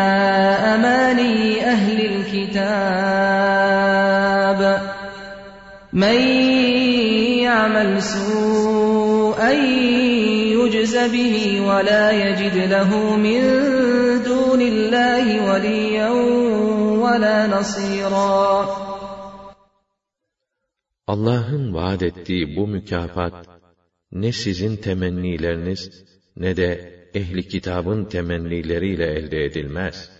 أَمَانِي 0.74 1.64
أَهْلِ 1.74 2.00
الْكِتَابِ 2.12 3.02
مَنْ 5.94 6.20
يَعْمَلْ 7.48 8.02
سُوءًا 8.02 9.52
يُجْزَ 10.58 10.96
بِهِ 11.16 11.36
وَلَا 11.68 12.06
يَجِدْ 12.12 12.56
لَهُ 12.58 12.92
مِنْ 13.16 13.42
دُونِ 14.24 14.62
اللّٰهِ 14.62 15.26
وَلِيًّا 15.48 16.10
وَلَا 17.04 17.48
نَصِيرًا 17.48 18.85
Allah'ın 21.07 21.75
vaad 21.75 22.01
ettiği 22.01 22.57
bu 22.57 22.67
mükafat, 22.67 23.49
ne 24.13 24.33
sizin 24.33 24.77
temennileriniz, 24.77 26.05
ne 26.37 26.57
de 26.57 26.97
ehli 27.15 27.49
kitabın 27.49 28.05
temennileriyle 28.05 29.07
elde 29.07 29.45
edilmez. 29.45 30.11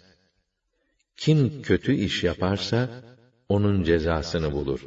Kim 1.17 1.63
kötü 1.63 1.95
iş 1.95 2.25
yaparsa, 2.25 3.05
onun 3.49 3.83
cezasını 3.83 4.53
bulur. 4.53 4.87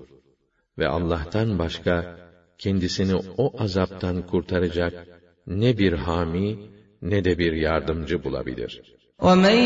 Ve 0.77 0.87
Allah'tan 0.87 1.59
başka, 1.59 2.19
kendisini 2.57 3.15
o 3.15 3.63
azaptan 3.63 4.27
kurtaracak 4.27 5.07
ne 5.47 5.77
bir 5.77 5.93
hami, 5.93 6.59
ne 7.01 7.25
de 7.25 7.37
bir 7.37 7.53
yardımcı 7.53 8.23
bulabilir.'' 8.23 8.98
وَمَنْ 9.22 9.58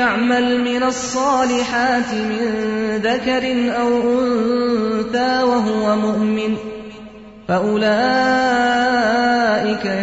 يَعْمَلْ 0.00 0.46
مِنَ 0.64 0.82
الصَّالِحَاتِ 0.82 2.10
مِنْ 2.14 2.44
ذَكَرٍ 3.08 3.44
أَوْ 3.82 3.90
أُنْثَى 4.18 5.32
وَهُوَ 5.50 5.84
مُؤْمِنٌ 6.06 6.52
فَأُولَٰئِكَ 7.48 8.64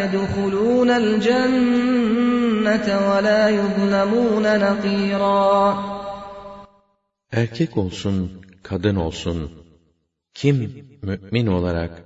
يَدْخُلُونَ 0.01 0.89
الْجَنَّةَ 1.01 2.87
وَلَا 3.07 3.43
يُظْلَمُونَ 3.49 4.45
نَقِيرًا 4.65 5.73
Erkek 7.31 7.77
olsun, 7.77 8.41
kadın 8.63 8.95
olsun, 8.95 9.51
kim 10.33 10.85
mümin 11.01 11.47
olarak 11.47 12.03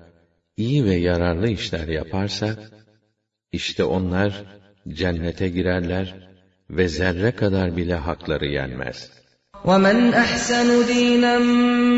iyi 0.57 0.85
ve 0.85 0.95
yararlı 0.95 1.49
işler 1.49 1.87
yaparsa, 1.87 2.55
işte 3.51 3.83
onlar 3.83 4.43
cennete 4.87 5.49
girerler 5.49 6.24
ve 6.69 6.87
zerre 6.87 7.31
kadar 7.31 7.77
bile 7.77 7.95
hakları 7.95 8.45
yenmez. 8.45 8.97
وَمَنْ 9.65 9.97
أَحْسَنُ 10.23 10.69
دِينًا 10.93 11.35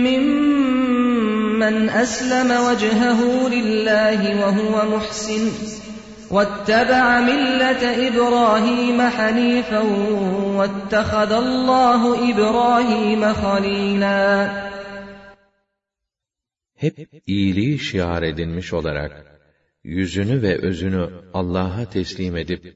مِّمَّنْ 0.07 1.75
أَسْلَمَ 2.03 2.49
وَجْهَهُ 2.67 3.19
لِلَّهِ 3.55 4.21
وَهُوَ 4.41 4.75
مُحْسِنٌ 4.93 5.43
وَاتَّبَعَ 6.35 7.05
مِلَّةَ 7.29 7.83
إِبْرَاهِيمَ 8.07 8.99
حَنِيفًا 9.17 9.81
وَاتَّخَذَ 10.59 11.31
اللّٰهُ 11.43 12.01
إِبْرَاهِيمَ 12.31 13.33
خَلِيلًا 13.33 14.49
Hep 16.75 17.09
iyiliği 17.27 17.79
şiar 17.79 18.23
edinmiş 18.23 18.73
olarak, 18.73 19.11
yüzünü 19.83 20.41
ve 20.41 20.57
özünü 20.57 21.09
Allah'a 21.33 21.85
teslim 21.85 22.37
edip, 22.37 22.75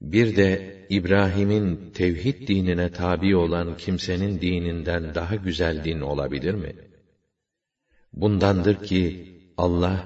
bir 0.00 0.36
de 0.36 0.76
İbrahim'in 0.88 1.90
tevhid 1.90 2.48
dinine 2.48 2.92
tabi 2.92 3.36
olan 3.36 3.76
kimsenin 3.76 4.40
dininden 4.40 5.14
daha 5.14 5.34
güzel 5.34 5.84
din 5.84 6.00
olabilir 6.00 6.54
mi? 6.54 6.72
Bundandır 8.12 8.82
ki 8.82 9.28
Allah 9.56 10.04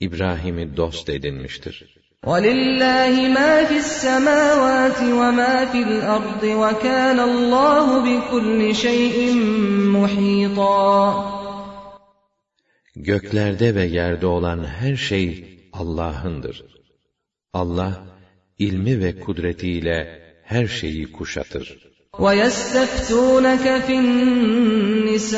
İbrahim'i 0.00 0.76
dost 0.76 1.08
edinmiştir. 1.08 1.96
وَلِلَّهِ 2.30 3.14
مَا 3.38 3.52
فِي 3.68 3.76
السَّمَاوَاتِ 3.86 5.00
وَمَا 5.20 5.54
فِي 5.72 5.80
الْأَرْضِ 5.88 6.42
وَكَانَ 6.62 7.18
اللّٰهُ 7.30 7.86
بِكُلِّ 8.08 8.60
شَيْءٍ 8.84 9.18
مُحِيطًا 9.96 11.36
Göklerde 12.96 13.74
ve 13.74 13.84
yerde 13.84 14.26
olan 14.26 14.64
her 14.64 14.96
şey 14.96 15.58
Allah'ındır. 15.72 16.64
Allah, 17.52 18.06
ilmi 18.60 19.00
ve 19.02 19.20
kudretiyle 19.20 20.22
her 20.44 20.66
şeyi 20.66 21.12
kuşatır. 21.12 21.86
وَيَسْتَفْتُونَكَ 22.24 23.64
فِي 23.86 23.94
النِّسَاءِ 24.04 25.36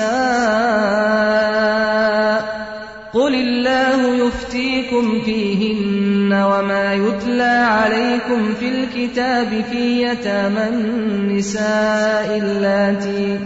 قُلِ 3.16 3.32
اللَّهُ 3.46 4.00
يُفْتِيكُمْ 4.24 5.06
فِيهِنَّ 5.26 6.32
وَمَا 6.50 6.86
يُتْلَى 7.04 7.54
عَلَيْكُمْ 7.76 8.40
فِي 8.58 8.68
الْكِتَابِ 8.74 9.50
فِي 9.70 9.84
يَتَامَى 10.06 10.64
النِّسَاءِ 10.72 12.28
اللَّاتِي 12.42 13.38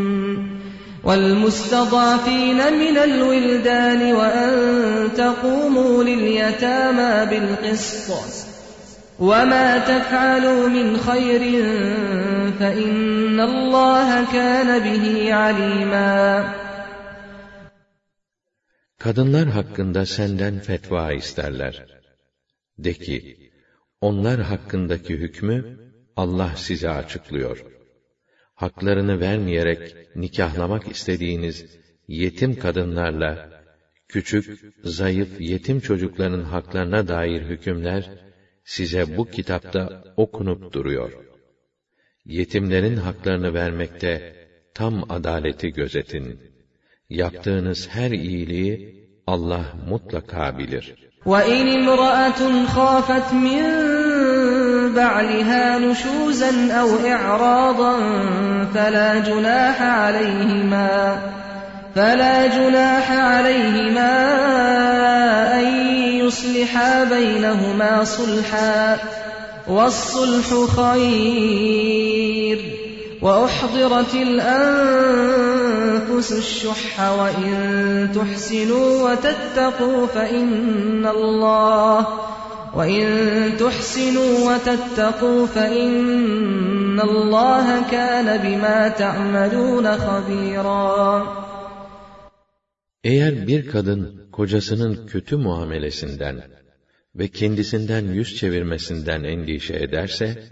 والمستضعفين 1.04 2.58
من 2.58 2.98
الولدان 2.98 4.14
وأن 4.14 4.54
تقوموا 5.18 6.04
لليتامى 6.04 7.26
بالقسط 7.30 8.14
وما 9.20 9.78
تفعلوا 9.78 10.68
من 10.70 10.98
خير 10.98 11.64
فإن 12.60 13.40
الله 13.40 14.32
كان 14.34 14.80
به 14.80 15.34
عليما 15.34 16.54
Kadınlar 19.04 19.48
hakkında 19.50 20.06
senden 20.06 20.60
fetva 20.60 21.14
isterler. 21.14 21.86
De 22.78 22.94
ki, 22.94 23.18
onlar 24.02 24.42
hakkındaki 24.42 25.14
hükmü 25.14 25.78
Allah 26.18 26.52
size 26.56 26.90
açıklıyor. 26.90 27.66
haklarını 28.56 29.20
vermeyerek 29.20 29.96
nikahlamak 30.16 30.92
istediğiniz 30.92 31.66
yetim 32.08 32.60
kadınlarla 32.60 33.50
küçük, 34.08 34.46
zayıf 34.84 35.42
yetim 35.42 35.80
çocukların 35.80 36.44
haklarına 36.44 37.08
dair 37.08 37.42
hükümler 37.42 38.10
size 38.66 39.18
bu 39.18 39.26
kitapta 39.30 40.04
okunup 40.18 40.74
duruyor. 40.74 41.12
Yetimlerin 42.26 42.96
haklarını 42.96 43.54
vermekte 43.54 44.36
tam 44.74 45.12
adaleti 45.12 45.74
gözetin. 45.74 46.40
Yaptığınız 47.10 47.90
her 47.90 48.12
iyiliği 48.12 49.04
Allah 49.28 49.66
mutlaka 49.90 50.58
bilir. 50.58 50.96
وَاِنْ 51.26 51.66
امْرَأَةٌ 51.78 52.66
خَافَتْ 52.66 53.28
مِنْ 53.46 53.97
بَعْلِهَا 54.99 55.79
نُشُوزًا 55.79 56.73
اَوْ 56.81 56.89
اِعْرَاضًا 57.07 57.95
فَلَا 58.75 59.19
جُنَاحَ 59.19 59.83
عَلَيْهِمَا 59.83 61.19
فَلَا 61.95 62.47
جُنَاحَ 62.47 63.13
عَلَيْهِمَا 63.13 64.15
أَنْ 65.61 65.67
يُصْلِحَا 66.27 67.05
بَيْنَهُمَا 67.05 68.05
صُلْحًا 68.05 68.97
وَالصُّلْحُ 69.69 70.49
خَيْرٌ 70.77 72.59
وَأُحْضِرَتِ 73.23 74.15
الْأَنفُسُ 74.15 75.53
الشُّحَّ 76.33 77.01
وَإِن 77.11 78.09
تُحْسِنُوا 78.15 79.11
وَتَتَّقُوا 79.11 80.07
فَإِنَّ 80.07 81.07
اللَّهَ 81.07 82.07
وَإِن 82.78 83.06
تُحْسِنُوا 83.62 84.34
وَتَتَّقُوا 84.48 85.40
فَإِنَّ 85.56 86.98
اللَّهَ 87.10 87.66
كَانَ 87.96 88.28
بِمَا 88.46 88.80
تَعْمَلُونَ 89.02 89.86
خَبِيرًا 90.06 91.26
Eğer 93.04 93.48
bir 93.48 93.68
kadın 93.68 94.30
kocasının 94.32 95.08
kötü 95.08 95.36
muamelesinden 95.38 96.42
ve 97.16 97.28
kendisinden 97.28 98.06
yüz 98.06 98.36
çevirmesinden 98.36 99.24
endişe 99.24 99.76
ederse, 99.76 100.44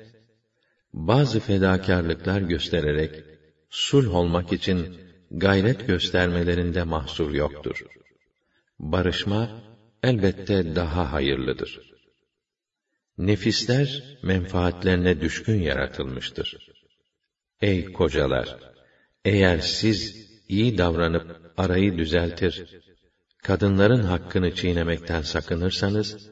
bazı 0.93 1.39
fedakarlıklar 1.39 2.41
göstererek 2.41 3.23
sulh 3.69 4.15
olmak 4.15 4.53
için 4.53 4.97
gayret 5.31 5.87
göstermelerinde 5.87 6.83
mahsur 6.83 7.31
yoktur. 7.31 7.85
Barışma 8.79 9.49
elbette 10.03 10.75
daha 10.75 11.11
hayırlıdır. 11.13 11.91
Nefisler 13.17 14.03
menfaatlerine 14.23 15.21
düşkün 15.21 15.61
yaratılmıştır. 15.61 16.57
Ey 17.61 17.93
kocalar, 17.93 18.57
eğer 19.25 19.59
siz 19.59 20.29
iyi 20.47 20.77
davranıp 20.77 21.53
arayı 21.57 21.97
düzeltir, 21.97 22.81
kadınların 23.43 24.03
hakkını 24.03 24.55
çiğnemekten 24.55 25.21
sakınırsanız, 25.21 26.29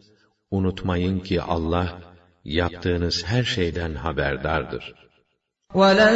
unutmayın 0.52 1.20
ki 1.20 1.42
Allah, 1.42 2.02
yaptığınız 2.44 3.26
her 3.26 3.44
şeyden 3.44 3.96
haberdardır. 3.96 4.94
وَلَنْ 5.74 6.16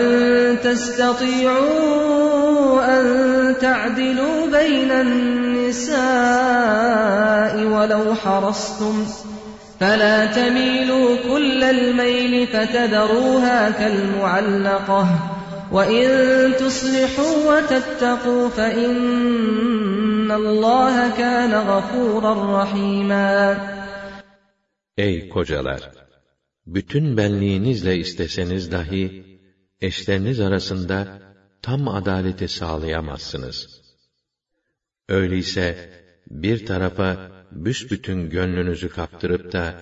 تَسْتَطِيعُوا 0.66 1.74
أَنْ 2.96 3.06
تَعْدِلُوا 3.66 4.40
بَيْنَ 4.58 4.92
النِّسَاءِ 5.06 5.94
وَلَوْ 7.74 8.06
حَرَصْتُمْ 8.24 8.96
فَلَا 9.80 10.18
تَمِيلُوا 10.26 11.08
كُلَّ 11.30 11.64
الْمَيْلِ 11.64 12.48
فَتَذَرُوهَا 12.48 13.70
كَالْمُعَلَّقَةِ 13.80 15.06
وَإِنْ 15.72 16.08
تُصْلِحُوا 16.62 17.36
وَتَتَّقُوا 17.50 18.50
فَإِنَّ 18.50 20.32
اللَّهَ 20.32 20.96
كَانَ 21.18 21.54
غَفُورًا 21.54 22.64
رَحِيمًا 22.64 23.58
Ey 24.98 25.30
kocalar! 25.30 25.92
Bütün 26.66 27.18
benliğinizle 27.18 27.98
isteseniz 27.98 28.72
dahi, 28.72 29.24
eşleriniz 29.82 30.40
arasında 30.40 31.20
tam 31.62 31.88
adaleti 31.88 32.48
sağlayamazsınız. 32.48 33.82
Öyleyse, 35.10 35.90
bir 36.28 36.66
tarafa 36.66 37.32
büsbütün 37.58 38.30
gönlünüzü 38.30 38.90
kaptırıp 38.90 39.52
da, 39.54 39.76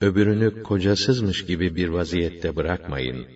öbürünü 0.00 0.62
kocasızmış 0.62 1.46
gibi 1.46 1.76
bir 1.76 1.88
vaziyette 1.88 2.56
bırakmayın. 2.56 3.26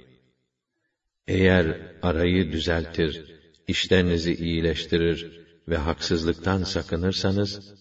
Eğer 1.28 1.66
arayı 2.02 2.52
düzeltir, 2.52 3.12
işlerinizi 3.68 4.34
iyileştirir 4.34 5.18
ve 5.68 5.76
haksızlıktan 5.76 6.62
sakınırsanız, 6.62 7.74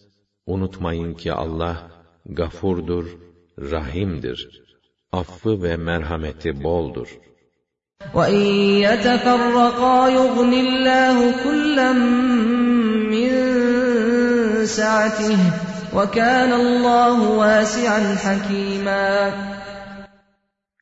unutmayın 0.46 1.14
ki 1.14 1.34
Allah, 1.34 1.92
gafurdur, 2.26 3.18
rahimdir. 3.60 4.64
Affı 5.12 5.64
ve 5.64 5.78
merhameti 5.78 6.64
boldur. 6.64 7.20
وَاِنْ 8.14 8.46
يَتَفَرَّقَا 8.88 9.98
يُغْنِ 10.20 10.52
اللّٰهُ 10.66 11.18
كُلًّا 11.44 11.92
مِّنْ 13.14 13.32
سَعَتِهِ 14.66 15.67
وَكَانَ 15.94 16.52
اللّٰهُ 16.64 17.18
وَاسِعًا 17.42 18.02
حَكِيمًا 18.16 19.32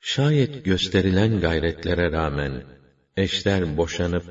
Şayet 0.01 0.65
gösterilen 0.65 1.39
gayretlere 1.39 2.11
rağmen 2.11 2.63
eşler 3.17 3.77
boşanıp 3.77 4.23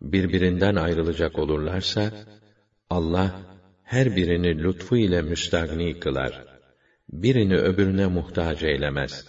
birbirinden 0.00 0.76
ayrılacak 0.76 1.38
olurlarsa 1.38 2.10
Allah 2.90 3.30
her 3.84 4.16
birini 4.16 4.62
lütfu 4.64 4.96
ile 4.96 5.22
müstagni 5.22 6.00
kılar. 6.00 6.44
Birini 7.08 7.56
öbürüne 7.56 8.06
muhtaç 8.06 8.62
eylemez. 8.62 9.24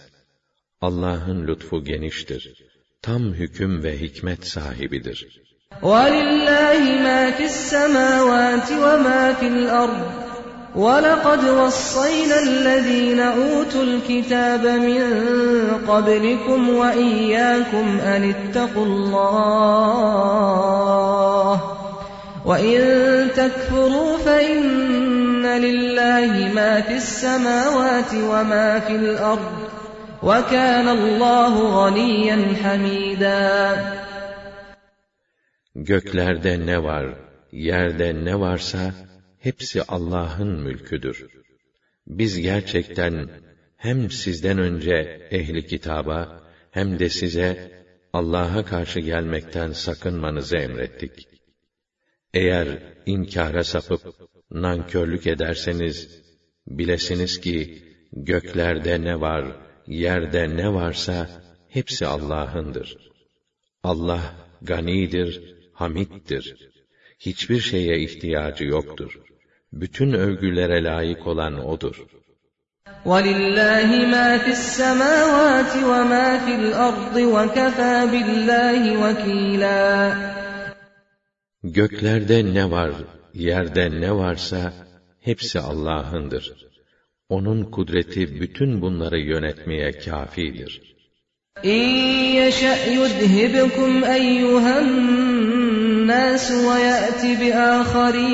Allah'ın 0.80 1.46
lütfu 1.46 1.84
geniştir. 1.84 2.52
Tam 3.02 3.22
hüküm 3.22 3.82
ve 3.82 4.00
hikmet 4.00 4.46
sahibidir. 4.46 5.42
وَلِلَّهِ 5.82 6.82
مَا 7.06 7.20
فِي 7.36 7.44
السَّمَاوَاتِ 7.52 8.68
وَمَا 8.84 9.22
فِي 9.38 9.46
الْأَرْضِ 9.54 10.25
وَلَقَدْ 10.77 11.41
وَصَّيْنَا 11.49 12.37
الَّذ۪ينَ 12.39 13.19
أُوتُوا 13.19 13.83
الْكِتَابَ 13.83 14.65
مِنْ 14.65 15.01
قَبْلِكُمْ 15.87 16.69
وَإِيَّاكُمْ 16.69 17.99
أَنِ 17.99 18.33
اتَّقُوا 18.33 18.85
اللّٰهِ 18.85 20.27
وَإِنْ 22.45 22.81
تَكْفُرُوا 23.35 24.17
فَإِنَّ 24.17 25.45
لِلَّهِ 25.45 26.53
مَا 26.53 26.81
فِي 26.81 26.95
السَّمَاوَاتِ 26.95 28.13
وَمَا 28.13 28.79
فِي 28.79 28.95
الْأَرْضِ 28.95 29.53
وَكَانَ 30.23 30.87
اللّٰهُ 30.87 31.53
غَنِيًّا 31.57 32.55
حَمِيدًا. 32.63 33.77
Göklerde 35.75 36.65
ne 36.65 36.83
var, 36.83 37.05
yerde 37.51 38.25
ne 38.25 38.39
varsa, 38.39 39.06
hepsi 39.47 39.83
Allah'ın 39.83 40.51
mülküdür. 40.67 41.17
Biz 42.07 42.41
gerçekten 42.41 43.29
hem 43.77 44.11
sizden 44.11 44.57
önce 44.57 45.27
ehli 45.31 45.67
kitaba 45.67 46.43
hem 46.71 46.99
de 46.99 47.09
size 47.09 47.51
Allah'a 48.13 48.65
karşı 48.65 48.99
gelmekten 48.99 49.71
sakınmanızı 49.71 50.57
emrettik. 50.57 51.27
Eğer 52.33 52.67
inkara 53.05 53.63
sapıp 53.63 54.01
nankörlük 54.51 55.27
ederseniz 55.27 56.21
bilesiniz 56.67 57.41
ki 57.41 57.83
göklerde 58.11 59.01
ne 59.01 59.21
var, 59.21 59.45
yerde 59.87 60.57
ne 60.57 60.73
varsa 60.73 61.43
hepsi 61.69 62.05
Allah'ındır. 62.05 62.97
Allah 63.83 64.35
ganidir, 64.61 65.55
hamittir. 65.73 66.69
Hiçbir 67.19 67.59
şeye 67.59 67.99
ihtiyacı 67.99 68.63
yoktur 68.63 69.26
Bütün 69.72 70.12
övgülere 70.12 70.84
layık 70.84 71.26
olan 71.26 71.68
O'dur. 71.70 71.96
وَلِلَّهِ 73.10 73.90
مَا 74.14 74.28
فِي 74.44 74.52
السَّمَاوَاتِ 74.60 75.72
وَمَا 75.90 76.28
فِي 76.44 76.52
الْأَرْضِ 76.62 77.16
وَكَفَى 77.36 77.94
بِاللّٰهِ 78.12 78.82
وَكِيلًا 79.02 80.14
Göklerde 81.64 82.54
ne 82.54 82.70
var, 82.70 82.90
yerde 83.34 83.90
ne 84.00 84.12
varsa 84.16 84.72
hepsi 85.20 85.60
Allah'ındır. 85.60 86.52
Onun 87.28 87.64
kudreti 87.64 88.40
bütün 88.40 88.82
bunları 88.82 89.18
yönetmeye 89.18 89.90
kâfidir. 89.92 90.92
اِنْ 91.64 91.82
يَشَأْ 92.40 92.78
يُذْهِبْكُمْ 92.98 94.04
اَيُّهَا 94.04 94.76
النَّاسُ 96.06 96.46
وَيَأْتِ 96.68 97.22
بِآخَرِينَ 97.40 98.32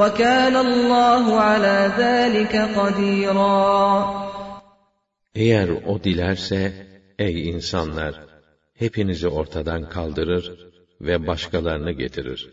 وَكَانَ 0.00 0.54
اللّٰهُ 0.66 1.24
عَلَى 1.48 1.78
ذَٰلِكَ 2.02 2.54
قَدِيرًا 2.78 3.58
Eğer 5.34 5.68
O 5.68 6.04
dilerse, 6.04 6.72
ey 7.18 7.48
insanlar, 7.48 8.14
hepinizi 8.74 9.28
ortadan 9.28 9.88
kaldırır 9.88 10.44
ve 11.00 11.26
başkalarını 11.26 11.92
getirir. 11.92 12.50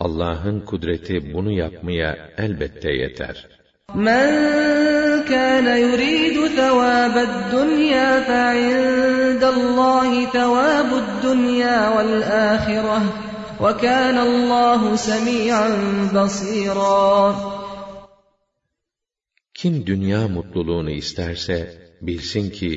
Allah'ın 0.00 0.60
kudreti 0.60 1.34
bunu 1.34 1.52
yapmaya 1.52 2.30
elbette 2.38 2.92
yeter. 2.92 3.48
Men 3.93 5.25
kana 5.25 5.75
yuridu 5.77 6.47
thawabad 6.55 7.51
dunya 7.51 8.23
fa 8.23 8.55
thawabud 10.35 11.09
dunya 11.23 11.77
vel 11.95 12.23
ahireh 12.23 13.05
ve 13.63 13.71
kana 13.83 14.21
Allahu 14.21 14.97
semi'an 14.97 15.73
basira. 16.15 17.35
Kim 19.53 19.85
dünya 19.85 20.27
mutluluğunu 20.27 20.91
isterse 20.91 21.57
bilsin 22.01 22.49
ki 22.49 22.71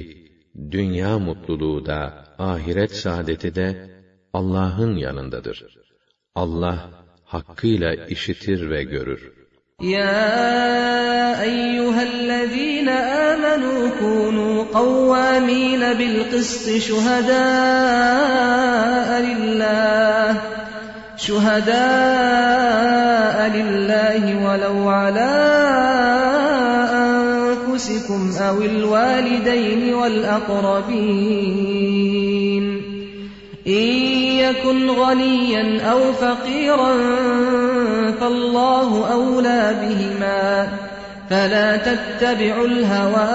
dünya 0.70 1.18
mutluluğu 1.18 1.86
da 1.86 2.00
ahiret 2.38 2.92
saadeti 2.96 3.54
de 3.54 3.90
Allah'ın 4.32 4.96
yanındadır. 4.96 5.58
Allah 6.34 6.90
hakkıyla 7.24 7.94
işitir 7.94 8.70
ve 8.70 8.82
görür. 8.82 9.43
يا 9.84 11.42
أيها 11.42 12.02
الذين 12.02 12.88
آمنوا 12.88 13.88
كونوا 14.00 14.64
قوامين 14.74 15.80
بالقسط 15.80 16.70
شهداء 16.78 17.34
لله 19.20 20.40
شهداء 21.16 21.74
لله 23.56 24.46
ولو 24.46 24.88
على 24.88 25.30
أنفسكم 26.92 28.32
أو 28.40 28.62
الوالدين 28.62 29.94
والأقربين. 29.94 31.64
يكن 34.50 34.90
غنيا 34.90 35.82
أو 35.92 36.12
فقيرا 36.12 36.92
فالله 38.20 39.12
أولى 39.12 39.62
بهما 39.82 40.68
فلا 41.30 41.76
تتبعوا 41.76 42.66
الهوى 42.66 43.34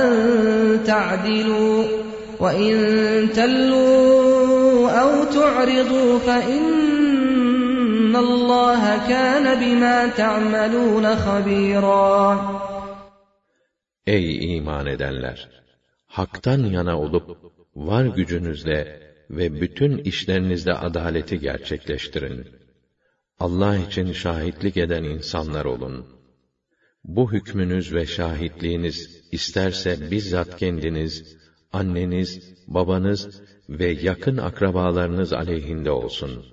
أن 0.00 0.10
تعدلوا 0.86 1.84
وإن 2.40 2.76
تلوا 3.34 4.90
أو 4.90 5.24
تعرضوا 5.24 6.18
فإن 6.18 8.16
الله 8.16 9.08
كان 9.08 9.60
بما 9.60 10.06
تعملون 10.06 11.16
خبيرا 11.16 12.40
Ey 14.06 14.56
iman 14.56 14.86
edenler! 14.86 15.38
Hak'tan 16.18 16.60
yana 16.76 16.94
olup, 16.98 17.26
var 17.76 18.04
gücünüzle 18.04 19.09
ve 19.30 19.60
bütün 19.60 19.98
işlerinizde 19.98 20.74
adaleti 20.74 21.40
gerçekleştirin. 21.40 22.46
Allah 23.38 23.76
için 23.76 24.12
şahitlik 24.12 24.76
eden 24.76 25.04
insanlar 25.04 25.64
olun. 25.64 26.06
Bu 27.04 27.32
hükmünüz 27.32 27.94
ve 27.94 28.06
şahitliğiniz 28.06 29.24
isterse 29.32 30.10
bizzat 30.10 30.56
kendiniz, 30.56 31.36
anneniz, 31.72 32.54
babanız 32.66 33.42
ve 33.68 33.86
yakın 33.86 34.36
akrabalarınız 34.36 35.32
aleyhinde 35.32 35.90
olsun. 35.90 36.46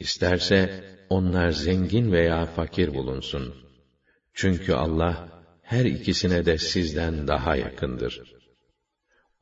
İsterse 0.00 0.84
onlar 1.10 1.50
zengin 1.50 2.12
veya 2.12 2.46
fakir 2.46 2.94
bulunsun. 2.94 3.54
Çünkü 4.34 4.72
Allah 4.72 5.28
her 5.62 5.84
ikisine 5.84 6.46
de 6.46 6.58
sizden 6.58 7.28
daha 7.28 7.56
yakındır. 7.56 8.22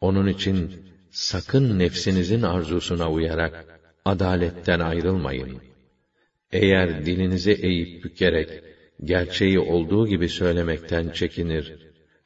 Onun 0.01 0.27
için 0.27 0.92
sakın 1.13 1.79
nefsinizin 1.79 2.43
arzusuna 2.43 3.11
uyarak 3.11 3.65
adaletten 4.05 4.81
ayrılmayın. 4.81 5.61
Eğer 6.53 7.07
dilinizi 7.07 7.53
eğip 7.53 8.05
bükerek 8.05 8.63
gerçeği 9.05 9.59
olduğu 9.59 10.07
gibi 10.07 10.29
söylemekten 10.29 11.09
çekinir 11.09 11.77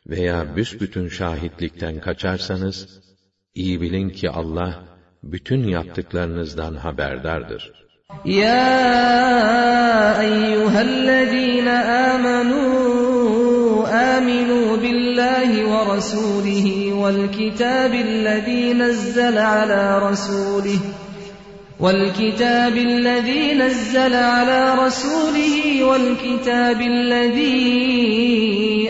veya 0.06 0.56
büsbütün 0.56 1.08
şahitlikten 1.08 2.00
kaçarsanız 2.00 3.00
iyi 3.54 3.80
bilin 3.80 4.08
ki 4.10 4.30
Allah 4.30 4.84
bütün 5.22 5.68
yaptıklarınızdan 5.68 6.74
haberdardır. 6.74 7.72
Ya 8.24 8.62
eyyühellezîne 10.22 11.70
âmenû 11.70 13.15
آمنوا 13.96 14.76
بالله 14.76 15.50
ورسوله 15.64 16.92
والكتاب 16.92 17.94
الذي 17.94 18.72
نزل 18.72 19.38
على 19.38 19.98
رسوله 19.98 20.78
والكتاب 21.80 22.76
الذي 22.76 23.54
نزل 23.54 24.14
على 24.14 24.74
رسوله 24.74 25.84
والكتاب 25.84 26.80
الذي 26.80 27.56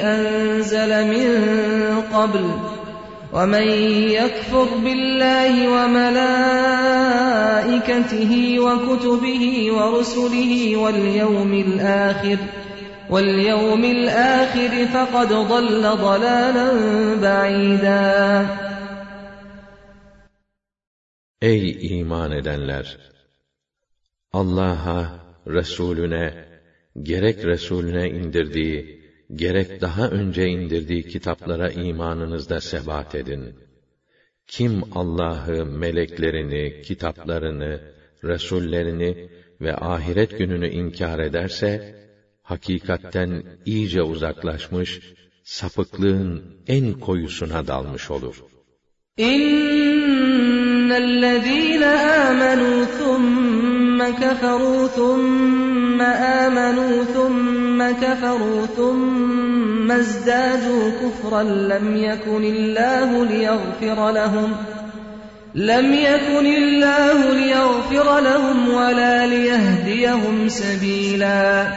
أنزل 0.03 1.07
من 1.07 1.33
قبل 2.15 2.51
ومن 3.33 3.69
يكفر 4.11 4.69
بالله 4.85 5.69
وملائكته 5.69 6.73
وكتبه 8.61 9.73
ورسله 9.73 10.77
واليوم 10.77 11.53
الآخر 11.55 12.37
ۖ 12.37 12.66
وَالْيَوْمِ 13.10 13.84
الْآخِرِ 13.98 14.74
فَقَدْ 14.94 15.30
ضَلَّ 15.54 15.84
ضَلَالًا 16.08 16.68
بَعِيدًا 17.22 18.46
Ey 21.42 22.00
iman 22.00 22.32
edenler! 22.32 22.98
Allah'a, 24.34 25.20
Resulüne, 25.48 26.46
gerek 27.02 27.46
Resulüne 27.46 28.10
indirdiği, 28.10 29.02
gerek 29.34 29.82
daha 29.82 30.10
önce 30.10 30.48
indirdiği 30.48 31.04
kitaplara 31.04 31.70
imanınızda 31.70 32.62
sebat 32.62 33.16
edin. 33.16 33.56
Kim 34.48 34.84
Allah'ı, 34.92 35.66
meleklerini, 35.66 36.82
kitaplarını, 36.82 37.82
Resullerini 38.24 39.30
ve 39.62 39.76
ahiret 39.76 40.38
gününü 40.38 40.70
inkar 40.70 41.20
ederse, 41.20 41.96
hakikatten 42.46 43.44
iyice 43.66 44.02
uzaklaşmış, 44.02 45.00
sapıklığın 45.44 46.44
en 46.68 46.94
koyusuna 46.94 47.68
dalmış 47.68 48.12
olur. 48.12 48.36
İnnellezîne 49.18 50.92
âmenû 52.26 52.74
thumme 52.98 54.10
keferû 54.22 54.96
thumme 54.96 56.12
âmenû 56.38 57.14
thumme 57.14 57.90
keferû 58.04 58.76
thumme 58.76 59.94
ezdâdû 59.94 60.78
kufran 61.00 61.50
lem 61.70 61.88
yekunillâhu 61.96 63.18
liyaghfira 63.30 64.10
lehum 64.18 64.52
لم 65.56 65.94
يكن 65.94 66.46
الله 66.46 67.34
ليغفر 67.34 68.20
لهم 68.20 68.70
ولا 68.70 69.28
ليهديهم 69.28 70.50
سبيلا 70.50 71.68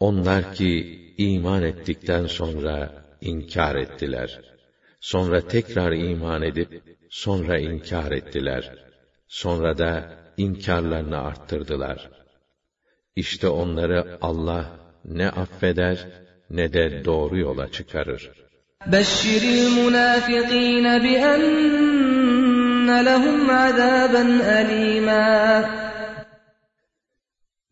onlar 0.00 0.54
ki 0.54 0.70
iman 1.18 1.62
ettikten 1.62 2.26
sonra 2.26 2.76
inkar 3.20 3.74
ettiler. 3.76 4.40
Sonra 5.00 5.40
tekrar 5.40 5.92
iman 5.92 6.42
edip 6.42 6.68
sonra 7.10 7.58
inkar 7.58 8.12
ettiler. 8.12 8.72
Sonra 9.28 9.78
da 9.78 9.92
inkarlarını 10.36 11.18
arttırdılar. 11.18 12.10
İşte 13.16 13.48
onları 13.48 14.04
Allah 14.20 14.64
ne 15.04 15.28
affeder 15.28 16.06
ne 16.50 16.72
de 16.72 17.04
doğru 17.04 17.38
yola 17.38 17.68
çıkarır. 17.70 18.30
بَشِّرِ 18.92 19.42
الْمُنَافِقِينَ 19.58 20.86
بِأَنَّ 21.06 22.88
لَهُمْ 23.08 23.50
عَذَابًا 23.50 24.24
أَلِيمًا 24.58 25.82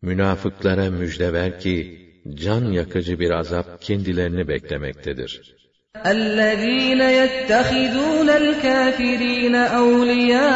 Münafıklara 0.01 0.89
müjde 0.89 1.33
ver 1.33 1.59
ki, 1.59 2.01
can 2.43 2.71
yakıcı 2.71 3.19
bir 3.19 3.31
azap 3.31 3.81
kendilerini 3.81 4.47
beklemektedir. 4.47 5.61
اَلَّذ۪ينَ 5.95 7.01
يَتَّخِذُونَ 7.19 8.29
الْكَافِر۪ينَ 8.29 9.55
اَوْلِيَاءَ 9.81 10.47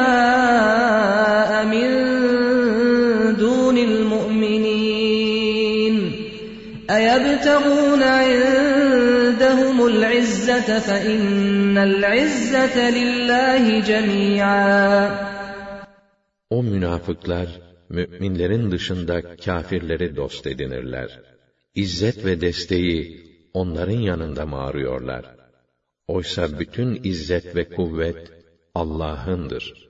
مِنْ 1.73 1.89
دُونِ 3.43 3.77
الْمُؤْمِنِينَ 3.89 5.15
اَيَبْتَغُونَ 6.97 8.03
عِنْدَهُمُ 8.19 9.77
الْعِزَّةَ 9.91 10.69
فَاِنَّ 10.87 11.77
الْعِزَّةَ 11.77 12.77
لِلّٰهِ 12.97 13.65
جَمِيعًا 13.89 15.09
O 16.49 16.63
münafıklar, 16.63 17.47
müminlerin 17.89 18.71
dışında 18.71 19.35
kâfirleri 19.35 20.15
dost 20.15 20.47
edinirler. 20.47 21.28
İzzet 21.75 22.25
ve 22.25 22.41
desteği 22.41 23.25
onların 23.53 23.99
yanında 23.99 24.45
mı 24.45 24.61
arıyorlar? 24.61 25.25
Oysa 26.07 26.59
bütün 26.59 27.03
izzet 27.03 27.55
ve 27.55 27.69
kuvvet 27.69 28.31
Allah'ındır. 28.75 29.85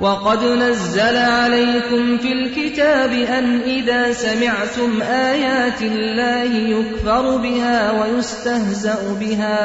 وَقَدْ 0.00 0.42
نَزَّلَ 0.64 1.16
عَلَيْكُمْ 1.38 2.18
فِي 2.22 2.30
الْكِتَابِ 2.38 3.12
أَنْ 3.38 3.46
إِذَا 3.76 4.02
سَمِعْتُمْ 4.24 4.90
آيَاتِ 5.30 5.80
اللَّهِ 5.92 6.50
يُكْفَرُ 6.76 7.24
بِهَا 7.44 7.78
وَيُسْتَهْزَأُ 7.98 9.00
بِهَا 9.20 9.64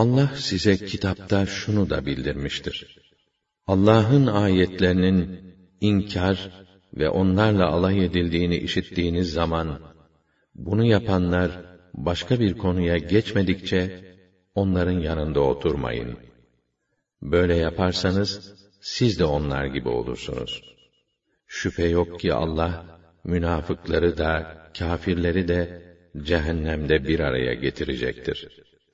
Allah 0.00 0.30
size 0.34 0.76
kitapta 0.76 1.46
şunu 1.46 1.90
da 1.90 2.06
bildirmiştir. 2.06 2.98
Allah'ın 3.66 4.26
ayetlerinin 4.26 5.40
inkar 5.80 6.50
ve 6.94 7.08
onlarla 7.08 7.68
alay 7.68 8.04
edildiğini 8.04 8.56
işittiğiniz 8.56 9.32
zaman, 9.32 9.80
bunu 10.54 10.84
yapanlar 10.84 11.50
başka 11.94 12.40
bir 12.40 12.58
konuya 12.58 12.96
geçmedikçe, 12.96 14.04
onların 14.54 15.00
yanında 15.00 15.40
oturmayın. 15.40 16.18
Böyle 17.22 17.56
yaparsanız, 17.56 18.54
siz 18.80 19.18
de 19.18 19.24
onlar 19.24 19.64
gibi 19.64 19.88
olursunuz. 19.88 20.62
Şüphe 21.46 21.88
yok 21.88 22.20
ki 22.20 22.34
Allah, 22.34 23.00
münafıkları 23.24 24.18
da, 24.18 24.58
kafirleri 24.78 25.48
de, 25.48 25.82
cehennemde 26.22 27.08
bir 27.08 27.20
araya 27.20 27.54
getirecektir. 27.54 28.65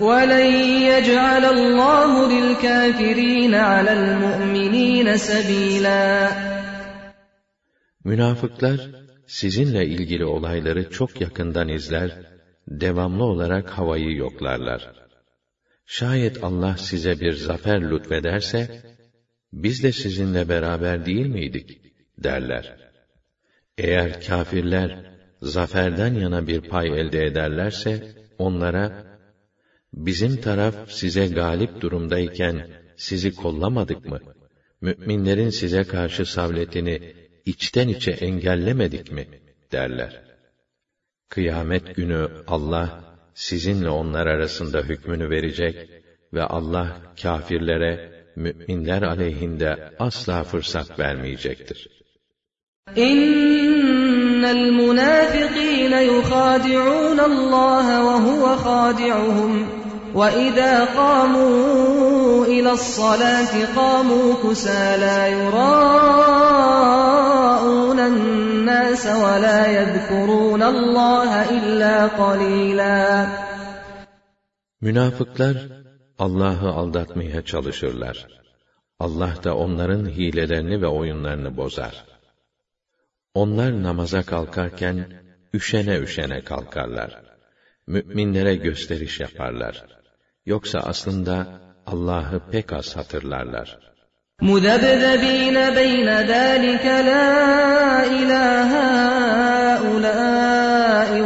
وَلَنْ 0.00 0.46
يَجْعَلَ 0.90 1.44
اللّٰهُ 1.56 2.12
لِلْكَافِر۪ينَ 2.34 3.54
عَلَى 3.54 3.92
الْمُؤْمِن۪ينَ 4.00 5.08
سَب۪يلًا 5.28 6.30
Münafıklar, 8.04 8.80
sizinle 9.26 9.86
ilgili 9.86 10.24
olayları 10.24 10.90
çok 10.90 11.20
yakından 11.20 11.68
izler, 11.68 12.10
devamlı 12.68 13.24
olarak 13.24 13.70
havayı 13.70 14.16
yoklarlar. 14.16 14.92
Şayet 15.86 16.44
Allah 16.44 16.76
size 16.76 17.20
bir 17.20 17.32
zafer 17.32 17.90
lütfederse, 17.90 18.82
biz 19.52 19.82
de 19.82 19.92
sizinle 19.92 20.48
beraber 20.48 21.06
değil 21.06 21.26
miydik? 21.26 21.84
derler. 22.18 22.76
Eğer 23.78 24.20
kafirler, 24.26 25.14
zaferden 25.42 26.14
yana 26.14 26.46
bir 26.46 26.60
pay 26.60 27.00
elde 27.00 27.24
ederlerse, 27.24 28.14
onlara, 28.38 29.07
Bizim 29.93 30.41
taraf 30.41 30.91
size 30.91 31.27
galip 31.27 31.81
durumdayken 31.81 32.67
sizi 32.97 33.35
kollamadık 33.35 34.05
mı? 34.05 34.19
Müminlerin 34.81 35.49
size 35.49 35.83
karşı 35.83 36.25
savletini 36.25 37.13
içten 37.45 37.87
içe 37.87 38.11
engellemedik 38.11 39.11
mi? 39.11 39.27
derler. 39.71 40.21
Kıyamet 41.29 41.95
günü 41.95 42.27
Allah 42.47 43.03
sizinle 43.33 43.89
onlar 43.89 44.27
arasında 44.27 44.79
hükmünü 44.81 45.29
verecek 45.29 45.89
ve 46.33 46.43
Allah 46.43 47.01
kâfirlere 47.21 48.11
müminler 48.35 49.01
aleyhinde 49.01 49.93
asla 49.99 50.43
fırsat 50.43 50.99
vermeyecektir. 50.99 51.89
Münafıkîne 54.99 56.03
yuhâdi'ûn 56.03 57.17
Allah 57.17 57.87
ve 58.05 58.15
huve 58.25 58.55
khâdi'uhum 58.63 59.78
وَإِذَا 60.14 60.84
قَامُوا 60.84 62.46
إِلَى 62.46 62.70
الصَّلَاةِ 62.72 63.52
قَامُوا 63.76 64.26
كُسَالَى 64.44 65.18
يُرَاءُونَ 65.38 66.78
النَّاسَ 68.12 69.04
وَلَا 69.06 69.60
يَذْكُرُونَ 69.78 70.62
اللّٰهَ 70.62 71.30
إِلَّا 71.58 71.96
قَلِيلًا 72.06 73.26
Münafıklar 74.80 75.56
Allah'ı 76.18 76.68
aldatmaya 76.68 77.44
çalışırlar. 77.44 78.26
Allah 78.98 79.34
da 79.44 79.56
onların 79.56 80.06
hilelerini 80.06 80.82
ve 80.82 80.86
oyunlarını 80.86 81.56
bozar. 81.56 82.04
Onlar 83.34 83.82
namaza 83.82 84.22
kalkarken 84.22 85.22
üşene 85.54 85.98
üşene 85.98 86.44
kalkarlar. 86.44 87.22
Müminlere 87.86 88.54
gösteriş 88.54 89.20
yaparlar. 89.20 89.84
Yoksa 90.46 90.78
aslında 90.78 91.46
Allah'ı 91.86 92.40
pek 92.50 92.72
az 92.72 92.96
hatırlarlar. 92.96 93.78
مُذَبْذَب۪ينَ 94.42 95.56
بَيْنَ 95.80 96.08
ذَٰلِكَ 96.32 96.86
لَا 97.10 97.26
إِلَٰهَ 98.18 98.70
هَٰؤُلَاءِ 99.74 100.30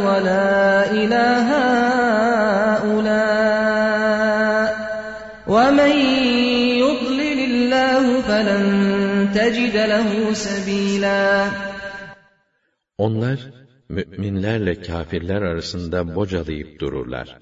وَلَا 0.05 0.49
إِلَٰهَ 1.01 1.47
هَٰؤُلَاءِ 2.81 3.29
وَمَنْ 5.53 5.93
يُضْلِلِ 6.83 7.39
اللّٰهُ 7.51 8.03
فَلَنْ 8.29 8.63
تَجِدَ 9.37 9.75
لَهُ 9.93 10.09
سَب۪يلًا 10.33 11.49
Onlar, 12.97 13.39
müminlerle 13.89 14.81
kafirler 14.81 15.41
arasında 15.41 16.15
bocalayıp 16.15 16.79
dururlar. 16.79 17.37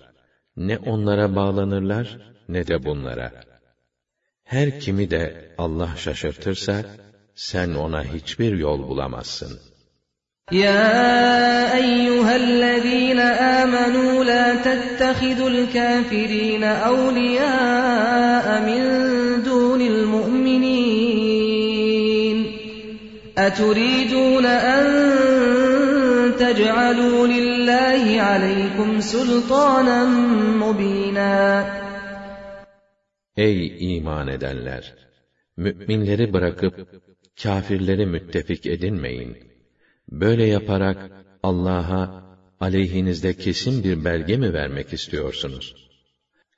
Ne 0.56 0.78
onlara 0.78 1.36
bağlanırlar 1.36 2.18
ne 2.48 2.66
de 2.66 2.84
bunlara. 2.84 3.32
Her 4.44 4.80
kimi 4.80 5.10
de 5.10 5.54
Allah 5.58 5.90
şaşırtırsa 5.96 6.84
sen 7.34 7.74
ona 7.74 8.04
hiçbir 8.04 8.58
yol 8.58 8.88
bulamazsın. 8.88 9.60
Ya 10.50 11.78
eyyühellezîne 11.78 13.22
âmenû 13.22 14.26
lâ 14.26 14.62
tettehidul 14.62 15.72
kâfirîne 15.72 16.72
evliyâ 16.90 18.60
min 18.66 18.84
dûnil 19.44 20.06
mu'minîn. 20.06 21.52
Eturidûne 23.36 24.54
en 24.76 24.88
تَجْعَلُوا 26.43 27.27
لِلّٰهِ 27.27 28.03
عَلَيْكُمْ 28.29 28.89
سُلْطَانًا 29.01 29.99
مُب۪ينًا 30.63 31.65
Ey 33.37 33.97
iman 33.97 34.27
edenler! 34.27 34.93
Müminleri 35.57 36.33
bırakıp, 36.33 36.75
kâfirleri 37.43 38.05
müttefik 38.05 38.65
edinmeyin. 38.65 39.37
Böyle 40.11 40.45
yaparak, 40.45 41.11
Allah'a, 41.43 42.23
aleyhinizde 42.59 43.33
kesin 43.33 43.83
bir 43.83 44.05
belge 44.05 44.37
mi 44.37 44.53
vermek 44.53 44.93
istiyorsunuz? 44.93 45.75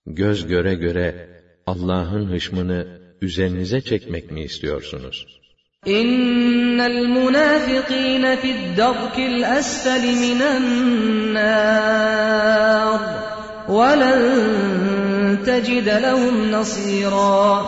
Göz 0.06 0.48
göre 0.48 0.76
göre, 0.76 1.30
Allah'ın 1.66 2.32
hışmını 2.32 3.00
üzerinize 3.22 3.82
çekmek 3.82 4.32
mi 4.32 4.42
istiyorsunuz?' 4.44 5.40
İnnel 5.87 7.07
münafıkîne 7.07 8.37
fi'd-darkil 8.37 9.59
esfeli 9.59 10.13
minen-nâr 10.23 11.45
ve 13.69 14.01
len 14.01 15.45
tecide 15.45 16.03
lehum 16.03 16.53
nasîrâ. 16.53 17.63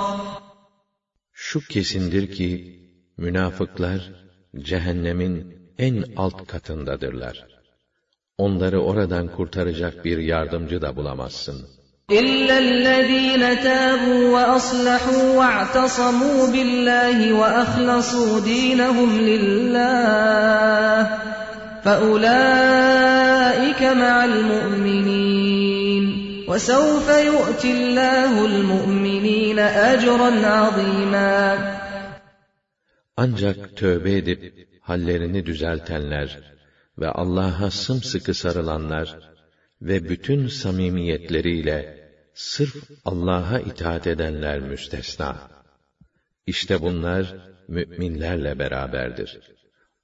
Şu 1.33 1.61
kesindir 1.61 2.33
ki 2.33 2.51
münafıklar 3.17 4.13
cehennemin 4.59 5.57
en 5.79 6.05
alt 6.17 6.47
katındadırlar. 6.47 7.47
Onları 8.39 8.81
oradan 8.81 9.29
kurtaracak 9.29 10.05
bir 10.05 10.19
yardımcı 10.19 10.83
da 10.83 10.97
bulamazsın. 10.97 11.76
إلا 12.12 12.60
الذين 12.60 13.64
تابوا 13.64 14.30
وأصلحوا 14.30 15.34
واعتصموا 15.34 16.48
بالله 16.48 17.34
وأخلصوا 17.34 18.40
دينهم 18.40 19.20
لله 19.20 21.10
فأولئك 21.84 23.82
مع 23.82 24.26
المؤمنين 24.26 26.04
وسوف 26.48 27.10
يؤتي 27.10 27.72
الله 27.72 28.46
المؤمنين 28.46 29.60
أجرا 29.60 30.48
عظيما 30.48 31.58
Ancak 33.18 33.78
tövbe 33.78 34.18
edip 34.18 34.70
hallerini 34.82 35.46
düzeltenler 35.46 36.40
ve 37.00 37.10
Allah'a 37.10 37.72
sımsıkı 37.72 38.34
sarılanlar 38.34 39.16
ve 39.82 40.10
bütün 40.10 40.48
samimiyetleriyle 40.48 42.10
sırf 42.34 42.76
Allah'a 43.06 43.60
itaat 43.60 44.08
edenler 44.08 44.60
müstesna. 44.60 45.50
İşte 46.48 46.82
bunlar 46.82 47.36
müminlerle 47.68 48.60
beraberdir. 48.60 49.40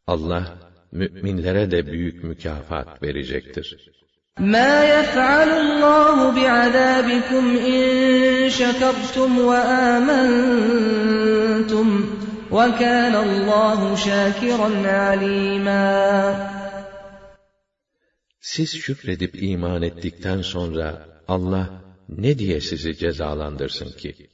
Allah 0.07 0.57
müminlere 0.91 1.71
de 1.71 1.87
büyük 1.87 2.23
mükafat 2.23 3.03
verecektir. 3.03 3.97
ما 4.39 4.83
يفعل 4.95 5.49
الله 5.49 6.17
بعذابكم 6.37 7.57
إن 7.57 8.49
شكرتم 8.49 9.39
وآمنتم 9.39 10.57
وكان 12.51 13.15
الله 13.15 13.95
شاكرا 13.95 14.71
عليما 14.85 15.87
Siz 18.41 18.71
şükredip 18.73 19.43
iman 19.43 19.81
ettikten 19.81 20.41
sonra 20.41 20.87
Allah 21.27 21.81
ne 22.09 22.39
diye 22.39 22.61
sizi 22.61 22.97
cezalandırsın 22.97 23.97
ki? 23.97 24.29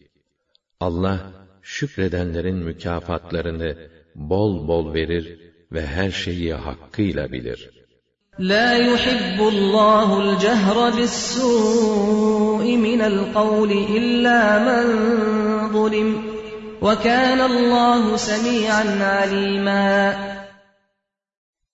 Allah 0.79 1.31
şükredenlerin 1.61 2.55
mükafatlarını 2.55 3.89
bol 4.15 4.67
bol 4.67 4.93
verir 4.93 5.39
ve 5.71 5.85
her 5.85 6.11
şeyi 6.11 6.53
hakkıyla 6.53 7.31
bilir. 7.31 7.83
لا 8.39 8.73
يحب 8.77 9.39
الله 9.53 10.09
الجهر 10.23 10.77
بالسوء 10.97 12.65
من 12.87 13.01
القول 13.01 13.71
إلا 13.71 14.39
من 14.67 14.85
ظلم 15.73 16.09
وكان 16.81 17.41
الله 17.41 18.17
سميعا 18.17 18.85
عليما 19.03 20.15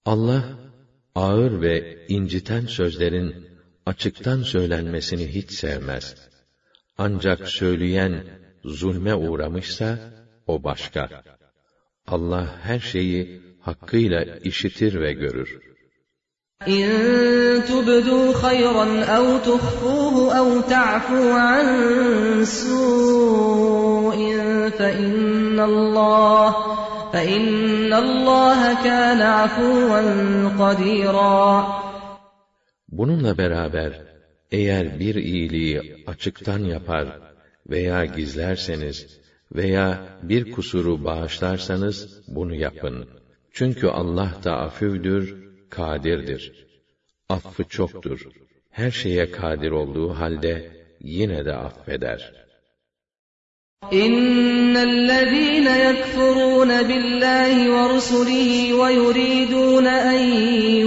Allah 0.05 0.52
ağır 1.15 1.61
ve 1.61 2.05
inciten 2.07 2.65
sözlerin 2.65 3.47
açıktan 3.85 4.41
söylenmesini 4.41 5.27
hiç 5.27 5.51
sevmez. 5.51 6.15
Ancak 6.97 7.49
söyleyen 7.49 8.23
zulme 8.65 9.15
uğramışsa 9.15 9.99
o 10.47 10.63
başka. 10.63 11.09
Allah 12.07 12.55
her 12.61 12.79
şeyi 12.79 13.41
hakkıyla 13.61 14.37
işitir 14.43 15.01
ve 15.01 15.13
görür. 15.13 15.69
إن 16.67 17.63
تبدوا 17.63 18.33
خيرا 18.33 19.03
أو 19.17 19.37
تخفوه 19.37 20.15
أو 20.39 20.61
تعفوا 20.61 21.33
عن 21.33 21.65
سوء 22.45 24.19
فإن 24.79 25.59
الله 25.59 26.55
فإن 27.13 27.93
الله 27.93 28.83
كان 28.83 29.21
عفوا 29.21 30.01
قديرا 30.61 31.65
Bununla 32.91 33.37
beraber 33.37 34.01
eğer 34.51 34.99
bir 34.99 35.15
iyiliği 35.15 36.03
açıktan 36.07 36.59
yapar 36.59 37.19
veya 37.69 38.05
gizlerseniz 38.05 39.19
veya 39.51 39.99
bir 40.23 40.51
kusuru 40.51 41.05
bağışlarsanız 41.05 42.21
bunu 42.27 42.55
yapın. 42.55 43.09
Çünkü 43.51 43.87
Allah 43.87 44.31
da 44.43 44.57
afüvdür, 44.57 45.35
kadirdir. 45.69 46.65
Affı 47.29 47.63
çoktur. 47.63 48.27
Her 48.69 48.91
şeye 48.91 49.31
kadir 49.31 49.71
olduğu 49.71 50.09
halde 50.09 50.71
yine 50.99 51.45
de 51.45 51.53
affeder. 51.53 52.42
إن 53.92 54.76
الذين 54.76 55.66
يكفرون 55.66 56.82
بالله 56.82 57.70
ورسله 57.70 58.74
ويريدون 58.74 59.86
أن 59.86 60.20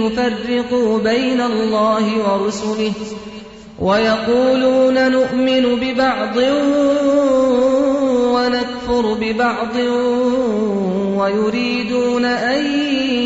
يفرقوا 0.00 0.98
بين 0.98 1.40
الله 1.40 2.04
ورسله 2.18 2.92
ويقولون 3.78 5.10
نؤمن 5.12 5.64
ببعض 5.80 6.36
ونكفر 8.34 9.14
ببعض 9.14 9.76
ويريدون 11.18 12.24
أن 12.24 12.64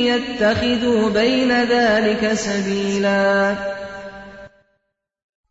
يتخذوا 0.07 1.11
بين 1.11 1.53
ذلك 1.63 2.33
سبيلا 2.35 3.57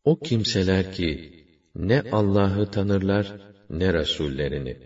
O 0.06 0.20
kimseler 0.20 0.94
ki 0.94 1.32
ne 1.76 2.04
Allah'ı 2.12 2.72
tanırlar 2.72 3.51
ne 3.72 3.94
Resullerini 3.94 4.78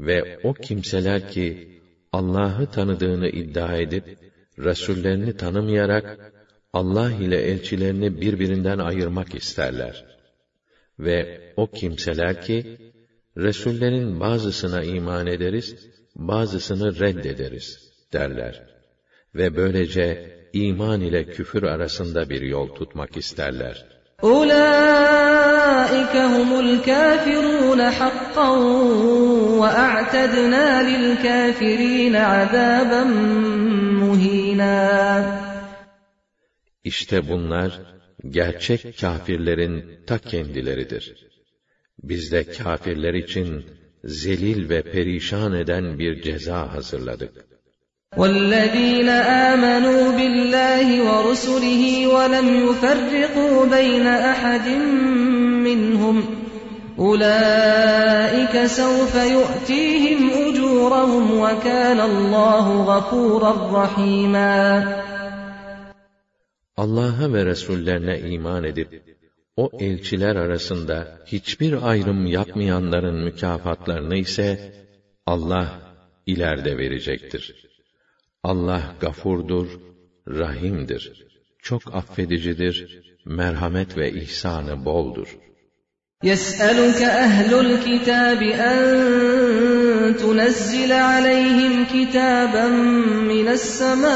ve 0.00 0.38
o 0.42 0.54
kimseler 0.54 1.28
ki 1.28 1.72
Allah'ı 2.12 2.66
tanıdığını 2.66 3.28
iddia 3.28 3.76
edip 3.76 4.18
Resullerini 4.58 5.36
tanımayarak 5.36 6.32
Allah 6.72 7.12
ile 7.12 7.42
elçilerini 7.42 8.20
birbirinden 8.20 8.78
ayırmak 8.78 9.34
isterler. 9.34 10.04
Ve 10.98 11.52
o 11.56 11.66
kimseler 11.66 12.42
ki 12.42 12.78
Resullerin 13.36 14.20
bazısına 14.20 14.82
iman 14.82 15.26
ederiz, 15.26 15.90
bazısını 16.16 17.00
reddederiz 17.00 17.92
derler. 18.12 18.66
Ve 19.34 19.56
böylece 19.56 20.38
iman 20.52 21.00
ile 21.00 21.24
küfür 21.24 21.62
arasında 21.62 22.30
bir 22.30 22.42
yol 22.42 22.68
tutmak 22.68 23.16
isterler. 23.16 23.91
أولئك 24.23 26.15
هم 26.15 26.59
الكافرون 26.59 27.81
حقا 27.91 28.49
وأعتدنا 29.61 30.67
للكافرين 30.89 32.15
عذابا 32.15 33.03
مهينا 34.01 35.47
İşte 36.83 37.29
bunlar 37.29 37.81
gerçek 38.29 38.99
kâfirlerin 38.99 40.05
ta 40.07 40.17
kendileridir. 40.17 41.15
Biz 42.03 42.31
de 42.31 42.43
kâfirler 42.43 43.13
için 43.13 43.65
zelil 44.03 44.69
ve 44.69 44.81
perişan 44.81 45.53
eden 45.53 45.99
bir 45.99 46.21
ceza 46.21 46.73
hazırladık. 46.73 47.50
والذين 48.17 49.09
آمنوا 49.09 50.11
بالله 50.11 50.87
ورسله 51.09 52.07
ولم 52.07 52.69
يفرقوا 52.69 53.65
بين 53.65 54.07
أحد 54.07 54.67
منهم 55.67 56.25
أولئك 56.99 58.65
سوف 58.65 59.15
يؤتيهم 59.15 60.29
أجورهم 60.47 61.39
وكان 61.39 61.99
الله 61.99 62.83
غفورا 62.83 63.83
رحيما 63.83 64.57
Allah'a 66.77 67.33
ve 67.33 67.45
Resullerine 67.45 68.19
iman 68.19 68.63
edip, 68.63 69.17
o 69.55 69.69
elçiler 69.79 70.35
arasında 70.35 71.19
hiçbir 71.25 71.89
ayrım 71.89 72.25
yapmayanların 72.25 73.23
mükafatlarını 73.23 74.15
ise 74.15 74.73
Allah 75.25 75.67
ileride 76.25 76.77
verecektir. 76.77 77.67
Allah 78.43 78.83
gafurdur, 79.01 79.67
rahimdir. 80.27 81.03
Çok 81.61 81.95
affedicidir, 81.95 82.75
merhamet 83.25 83.97
ve 83.97 84.11
ihsanı 84.11 84.85
boldur. 84.85 85.29
يسألك 86.23 87.01
أهل 87.01 87.51
الكتاب 87.53 88.41
أن 88.41 90.15
تنزل 90.17 90.91
عليهم 90.91 91.85
كتابا 91.93 92.67
من 93.31 93.47
السماء 93.47 94.07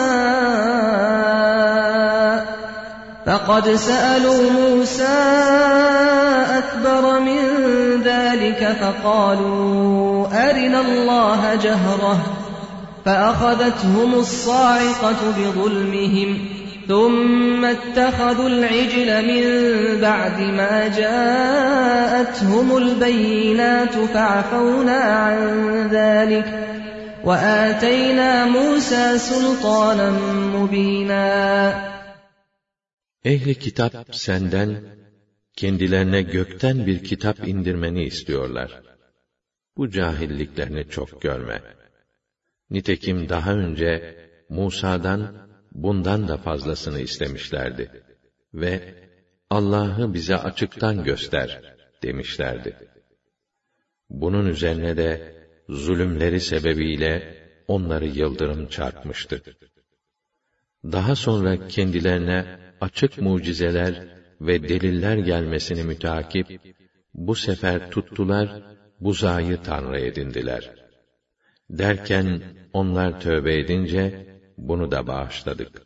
فقد 3.26 3.66
سألوا 3.76 4.52
موسى 4.52 5.20
أكبر 6.58 7.20
من 7.20 7.42
ذلك 8.04 8.78
فقالوا 8.82 10.28
أرنا 10.50 10.82
الله 10.82 11.56
جهرة 11.56 12.35
فأخذتهم 13.06 14.14
الصاعقة 14.14 15.32
بظلمهم 15.38 16.38
ثم 16.88 17.66
اتخذوا 17.66 18.50
العجل 18.50 19.10
من 19.28 19.44
بعد 20.02 20.42
ما 20.42 20.88
جاءتهم 20.88 22.78
البينات 22.78 23.96
فعفونا 23.96 24.98
عن 24.98 25.38
ذلك 25.92 26.48
وآتينا 27.24 28.46
موسى 28.46 29.18
سلطانا 29.18 30.12
مبينا 30.56 31.92
Ehli 33.26 33.56
kitap 33.60 33.94
senden 34.12 34.70
kendilerine 35.56 36.22
gökten 36.22 36.86
bir 36.88 37.04
kitap 37.04 37.48
indirmeni 37.48 38.04
istiyorlar. 38.04 38.82
Bu 39.78 39.92
cahilliklerini 39.92 40.90
çok 40.90 41.22
görme. 41.22 41.62
Nitekim 42.71 43.29
daha 43.29 43.55
önce 43.55 44.17
Musa'dan 44.49 45.49
bundan 45.73 46.29
da 46.29 46.37
fazlasını 46.37 47.01
istemişlerdi 47.01 48.03
ve 48.55 48.95
Allah'ı 49.51 50.15
bize 50.15 50.37
açıktan 50.37 51.05
göster 51.05 51.77
demişlerdi. 52.03 52.77
Bunun 54.11 54.47
üzerine 54.47 54.97
de 54.97 55.35
zulümleri 55.69 56.41
sebebiyle 56.41 57.37
onları 57.69 58.07
yıldırım 58.07 58.67
çarpmıştı. 58.67 59.43
Daha 60.85 61.15
sonra 61.15 61.69
kendilerine 61.69 62.59
açık 62.81 63.19
mucizeler 63.19 64.09
ve 64.41 64.69
deliller 64.69 65.17
gelmesini 65.17 65.83
mütakip, 65.83 66.61
bu 67.15 67.35
sefer 67.35 67.91
tuttular, 67.91 68.63
buzayı 69.01 69.63
tanrı 69.63 70.01
edindiler. 70.01 70.86
Derken 71.70 72.42
onlar 72.74 73.22
tövbe 73.22 73.60
edince, 73.60 74.26
bunu 74.58 74.92
da 74.92 75.08
bağışladık. 75.08 75.82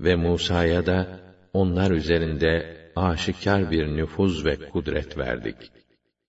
Ve 0.00 0.16
Musa'ya 0.16 0.86
da 0.86 1.06
onlar 1.52 1.90
üzerinde 1.90 2.76
aşikar 2.96 3.70
bir 3.70 3.86
nüfuz 3.86 4.44
ve 4.44 4.56
kudret 4.56 5.18
verdik.'' 5.18 5.78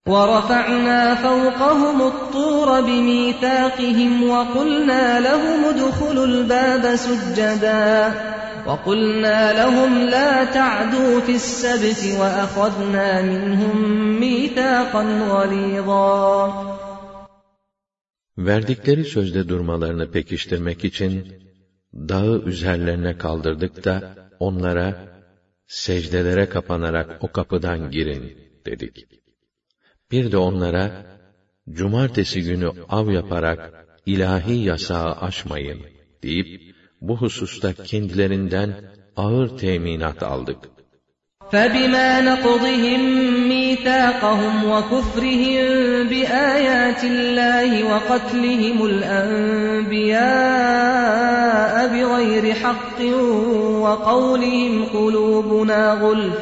ورفعنا 0.07 1.15
فوقهم 1.15 2.02
الطور 2.02 2.81
بميثاقهم 2.81 4.30
وقلنا 4.30 5.19
لهم 5.19 5.65
ادخلوا 5.65 6.26
الباب 6.26 6.95
سجدا 6.95 8.14
وقلنا 8.68 9.53
لهم 9.53 9.98
لا 9.98 10.44
تعدوا 10.44 11.19
في 11.19 11.31
السبت 11.31 12.19
واخذنا 12.19 13.22
منهم 13.22 13.77
ميثاقا 14.19 15.03
غليظا 15.30 16.80
Verdikleri 18.39 19.05
sözde 19.05 19.48
durmalarını 19.48 20.11
pekiştirmek 20.11 20.85
için 20.85 21.32
dağı 21.94 22.43
üzerlerine 22.43 23.19
kaldırdık 23.19 23.85
da 23.85 24.15
onlara 24.39 25.15
secdelere 25.66 26.48
kapanarak 26.48 27.24
o 27.24 27.28
kapıdan 27.32 27.90
girin 27.90 28.39
dedik. 28.66 29.06
Bir 30.11 30.32
de 30.32 30.36
onlara, 30.36 31.06
cumartesi 31.70 32.43
günü 32.43 32.70
av 32.89 33.11
yaparak 33.11 33.86
ilahi 34.06 34.55
yasağı 34.55 35.12
aşmayın 35.12 35.81
deyip, 36.23 36.74
bu 37.01 37.16
hususta 37.16 37.73
kendilerinden 37.73 38.94
ağır 39.16 39.59
teminat 39.59 40.23
aldık. 40.23 40.73
فَبِمَا 41.52 42.22
نَقْضِهِمْ 42.22 43.02
مِيثَاقَهُمْ 43.49 44.72
وَكُفْرِهِمْ 44.72 45.64
بِآيَاتِ 46.10 47.03
اللَّهِ 47.03 47.84
وَقَتْلِهِمُ 47.94 48.86
الْأَنْبِيَاءَ 48.86 50.27
بِغَيْرِ 51.88 52.53
حَقٍّ 52.53 53.02
وَقَوْلِهِمْ 53.86 54.86
قُلُوبُنَا 54.86 55.94
غُلْفٌ 55.94 56.40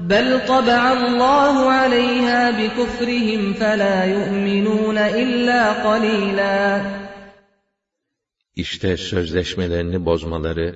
بل 0.00 0.46
طبع 0.46 0.92
الله 0.92 1.70
عليها 1.70 2.50
بكفرهم 2.50 3.52
فلا 3.52 4.04
يؤمنون 4.04 4.98
إلا 4.98 5.72
قليلا 5.72 6.80
İşte 8.56 8.96
sözleşmelerini 8.96 10.04
bozmaları, 10.04 10.74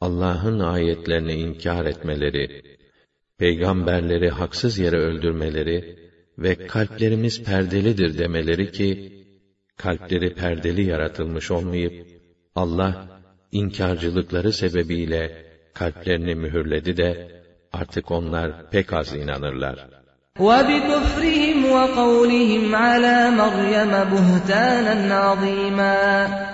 Allah'ın 0.00 0.58
ayetlerini 0.58 1.32
inkar 1.32 1.84
etmeleri, 1.84 2.62
peygamberleri 3.38 4.30
haksız 4.30 4.78
yere 4.78 4.96
öldürmeleri 4.96 5.96
ve 6.38 6.66
kalplerimiz 6.66 7.42
perdelidir 7.42 8.18
demeleri 8.18 8.72
ki, 8.72 9.12
kalpleri 9.76 10.34
perdeli 10.34 10.82
yaratılmış 10.82 11.50
olmayıp, 11.50 12.06
Allah 12.54 13.20
inkarcılıkları 13.52 14.52
sebebiyle 14.52 15.46
kalplerini 15.74 16.34
mühürledi 16.34 16.96
de, 16.96 17.40
Artık 17.72 18.10
onlar 18.10 18.70
pek 18.70 18.92
az 18.92 19.14
inanırlar. 19.14 19.88
وَبِكُفْرِهِمْ 20.38 21.58
وَقَوْلِهِمْ 21.74 22.64
عَلَى 22.76 23.18
مَرْيَمَ 23.42 23.92
بُهْتَانًا 24.12 24.96
عَظِيمًا 25.24 26.53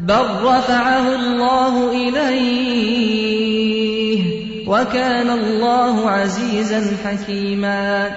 بَلْ 0.00 0.26
رَفَعَهُ 0.50 1.06
اللَّهُ 1.20 1.74
إِلَيْهِ 2.06 3.46
وَكَانَ 4.72 5.28
اللّٰهُ 5.40 5.96
عَز۪يزًا 6.16 6.80
حَك۪يمًا 7.04 8.10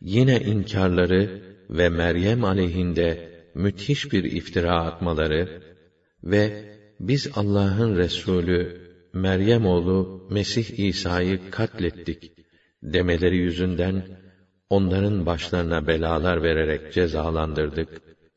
Yine 0.00 0.40
inkarları 0.40 1.42
ve 1.70 1.88
Meryem 1.88 2.44
aleyhinde 2.44 3.28
müthiş 3.54 4.12
bir 4.12 4.24
iftira 4.24 4.84
atmaları 4.84 5.62
ve 6.24 6.64
biz 7.00 7.30
Allah'ın 7.36 7.96
Resulü 7.96 8.88
Meryem 9.12 9.66
oğlu 9.66 10.28
Mesih 10.30 10.88
İsa'yı 10.88 11.50
katlettik 11.50 12.32
demeleri 12.82 13.36
yüzünden 13.36 14.02
onların 14.70 15.26
başlarına 15.26 15.86
belalar 15.86 16.42
vererek 16.42 16.92
cezalandırdık, 16.92 17.88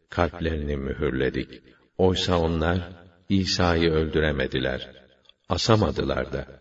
kalplerini 0.10 0.78
mühürledik. 0.78 1.62
Oysa 1.99 2.39
onlar 2.39 2.79
İsa'yı 3.29 3.91
öldüremediler, 3.91 4.91
asamadılar 5.49 6.33
da. 6.33 6.61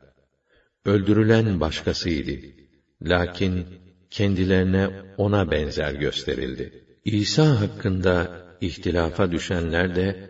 Öldürülen 0.86 1.60
başkasıydı. 1.60 2.46
Lakin 3.02 3.68
kendilerine 4.10 4.90
ona 5.18 5.52
benzer 5.52 5.94
gösterildi. 5.94 6.86
İsa 7.06 7.62
hakkında 7.62 8.46
ihtilafa 8.62 9.32
düşenler 9.32 9.96
de 9.96 10.30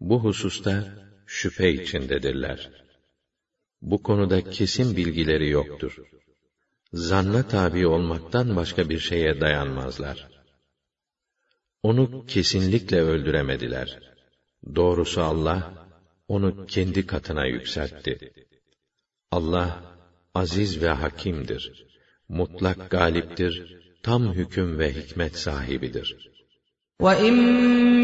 bu 0.00 0.24
hususta 0.24 0.84
şüphe 1.26 1.72
içindedirler. 1.72 2.70
Bu 3.82 4.02
konuda 4.02 4.50
kesin 4.50 4.96
bilgileri 4.96 5.48
yoktur. 5.50 5.96
Zanna 6.92 7.48
tabi 7.48 7.86
olmaktan 7.86 8.56
başka 8.56 8.88
bir 8.88 8.98
şeye 8.98 9.40
dayanmazlar. 9.40 10.28
Onu 11.82 12.26
kesinlikle 12.26 13.00
öldüremediler. 13.00 14.15
Doğrusu 14.75 15.21
Allah, 15.21 15.73
onu 16.27 16.65
kendi 16.65 17.07
katına 17.07 17.45
yükseltti. 17.45 18.33
Allah, 19.31 19.69
aziz 20.35 20.81
ve 20.81 20.89
hakimdir. 20.89 21.85
Mutlak 22.29 22.89
galiptir, 22.91 23.81
tam 24.03 24.33
hüküm 24.33 24.79
ve 24.79 24.93
hikmet 24.93 25.35
sahibidir.'' 25.37 26.31
وَإِن 27.05 27.35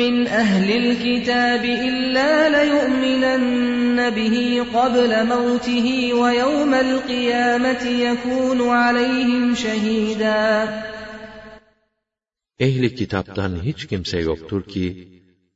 مِّنْ 0.01 0.27
أَهْلِ 0.27 0.67
الْكِتَابِ 0.83 1.63
إِلَّا 1.87 2.31
لَيُؤْمِنَنَّ 2.57 3.97
بِهِ 4.17 4.35
قَبْلَ 4.77 5.11
مَوْتِهِ 5.33 5.87
وَيَوْمَ 6.21 6.73
الْقِيَامَةِ 6.73 7.83
يَكُونُ 8.07 8.59
عَلَيْهِمْ 8.69 9.55
شَهِيدًا 9.55 10.67
Ehli 12.59 12.95
kitaptan 12.95 13.63
hiç 13.63 13.87
kimse 13.87 14.19
yoktur 14.19 14.63
ki, 14.63 15.10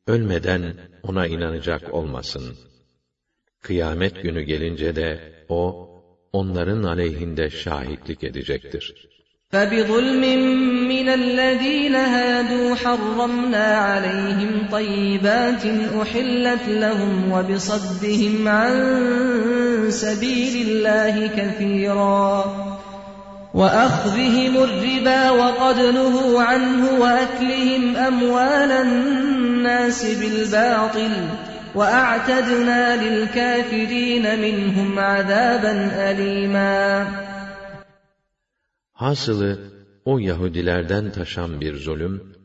ölmeden 0.07 0.75
ona 1.03 1.27
inanacak 1.27 1.93
olmasın. 1.93 2.57
Kıyamet 3.61 4.23
günü 4.23 4.41
gelince 4.41 4.95
de 4.95 5.19
o, 5.49 5.87
onların 6.33 6.83
aleyhinde 6.83 7.49
şahitlik 7.49 8.23
edecektir. 8.23 9.11
فبظلم 9.51 10.23
من 10.87 11.09
الذين 11.09 11.95
هادوا 11.95 12.75
حرمنا 12.75 13.77
عليهم 13.77 14.51
طيبات 14.71 15.63
احلت 16.01 16.65
لهم 16.67 17.31
وبصدهم 17.31 18.47
عن 18.47 18.75
سبيل 19.89 20.67
الله 20.67 21.27
كثيرا 21.27 22.55
واخذهم 23.53 24.53
الربا 24.57 25.29
وقد 25.29 25.79
نهوا 25.79 26.41
عنه 26.41 26.83
واكلهم 26.99 27.95
اموال 27.95 28.71
الناس 28.71 29.34
بالباطل 30.21 31.13
واعتدنا 31.75 32.83
للكافرين 33.03 34.25
منهم 34.39 34.99
عذابا 34.99 35.73
اليما 36.11 37.05
Hasılı 38.93 39.59
o 40.05 40.19
Yahudilerden 40.19 41.11
taşan 41.11 41.61
bir 41.61 41.75
zulüm, 41.75 42.35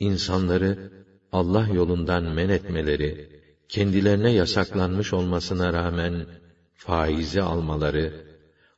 insanları 0.00 0.92
Allah 1.32 1.68
yolundan 1.72 2.24
men 2.24 2.48
etmeleri, 2.48 3.28
kendilerine 3.68 4.30
yasaklanmış 4.30 5.12
olmasına 5.12 5.72
rağmen 5.72 6.26
faizi 6.74 7.42
almaları, 7.42 8.12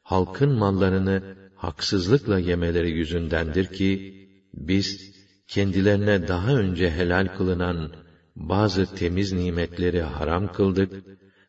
halkın 0.02 0.52
mallarını 0.52 1.22
haksızlıkla 1.56 2.38
yemeleri 2.38 2.90
yüzündendir 2.90 3.66
ki, 3.66 4.16
biz 4.54 5.16
kendilerine 5.50 6.28
daha 6.28 6.52
önce 6.52 6.90
helal 6.90 7.26
kılınan 7.36 7.90
bazı 8.36 8.94
temiz 8.94 9.32
nimetleri 9.32 10.02
haram 10.02 10.52
kıldık 10.52 10.92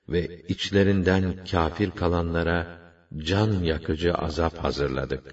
ve 0.09 0.41
içlerinden 0.47 1.23
kafir 1.51 1.91
kalanlara 1.91 2.67
can 3.17 3.51
yakıcı 3.63 4.13
azap 4.13 4.57
hazırladık. 4.57 5.23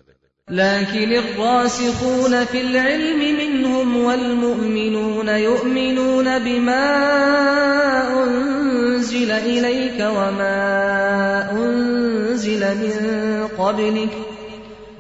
لكن 0.51 1.13
الراسخون 1.25 2.45
في 2.45 2.61
العلم 2.61 3.21
منهم 3.43 3.89
والمؤمنون 4.07 5.29
يؤمنون 5.29 6.39
بما 6.39 6.87
أنزل 8.25 9.31
إليك 9.31 9.99
وما 10.01 10.61
أنزل 11.53 12.63
من 12.83 12.95
قبلك 13.59 14.28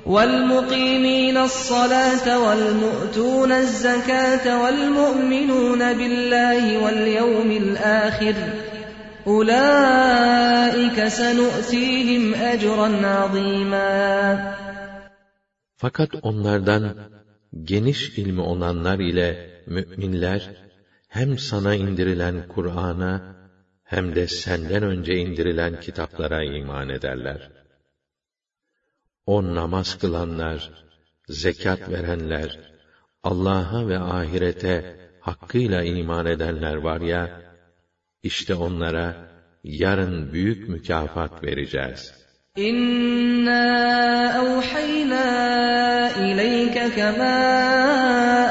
والمقيمين 0.09 1.37
الصلاة 1.37 2.27
والمؤتون 2.47 3.53
الزكاة 3.53 4.63
والمؤمنون 4.63 5.79
بالله 5.79 6.85
واليوم 6.85 7.51
الآخر 7.51 8.35
أولئك 9.27 11.09
سنؤتيهم 11.09 12.35
أجرا 12.35 13.07
عظيما 13.07 14.55
Fakat 15.77 16.11
onlardan 16.23 16.97
geniş 17.63 18.19
ilmi 18.19 18.41
olanlar 18.41 18.99
ile 18.99 19.61
müminler 19.67 20.51
hem 21.09 21.39
sana 21.39 21.75
indirilen 21.75 22.49
Kur'an'a 22.49 23.37
hem 23.85 24.15
de 24.15 24.27
senden 24.27 24.83
önce 24.83 25.15
indirilen 25.15 25.81
kitaplara 25.81 26.43
iman 26.45 26.89
ederler. 26.89 27.58
O 29.36 29.56
namaz 29.56 29.98
kılanlar, 30.02 30.70
zekat 31.28 31.90
verenler, 31.90 32.60
Allah'a 33.24 33.88
ve 33.88 34.00
ahirete 34.00 34.96
hakkıyla 35.20 35.84
iman 35.84 36.26
edenler 36.26 36.76
var 36.76 37.02
ya, 37.02 37.42
işte 38.24 38.56
onlara 38.56 39.16
yarın 39.64 40.34
büyük 40.34 40.70
mükafat 40.70 41.44
vereceğiz. 41.44 42.14
İnna 42.56 43.64
awhayna 44.44 45.28
ileyke 46.10 46.90
kema 46.96 47.36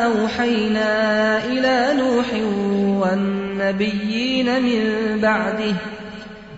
awhayna 0.09 0.93
ila 1.53 1.95
Nuhin 1.95 2.47
ve'n-nebiyyin 3.01 4.49
min 4.63 4.83
ba'dihi 5.23 5.98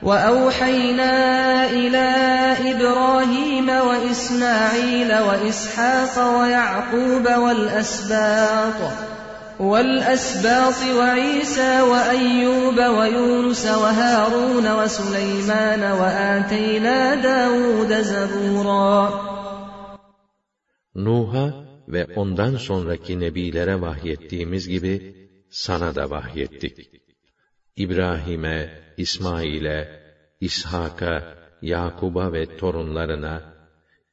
وأوحينا 0.02 1.14
إلى 1.70 2.08
إبراهيم 2.72 3.68
وإسماعيل 3.68 5.18
وإسحاق 5.18 6.40
ويعقوب 6.40 7.26
والأسباط 7.44 8.80
والأسباط 9.60 10.96
وعيسى 10.96 11.80
وأيوب 11.80 12.78
ويونس 12.78 13.66
وهارون 13.66 14.72
وسليمان 14.72 15.82
وآتينا 15.92 17.14
داود 17.14 17.92
زبورا 18.02 19.30
Nuh'a 20.94 21.54
ve 21.88 22.06
ondan 22.16 22.56
sonraki 22.56 23.20
nebilere 23.20 23.80
vahyettiğimiz 23.80 24.68
gibi 24.68 25.14
sana 25.50 25.94
da 25.94 26.10
vahyettik. 26.10 26.90
İbrahim'e, 27.76 28.70
İsmail'e, 28.99 29.79
İshak'a, 30.41 31.15
Yakub'a 31.61 32.33
ve 32.33 32.57
torunlarına, 32.57 33.41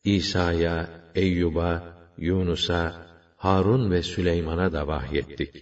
İsa'ya, 0.05 0.89
Eyyub'a, 1.15 1.83
Yunus'a, 2.19 2.85
Harun 3.37 3.91
ve 3.91 4.03
Süleyman'a 4.03 4.73
da 4.73 4.87
vahyettik. 4.87 5.53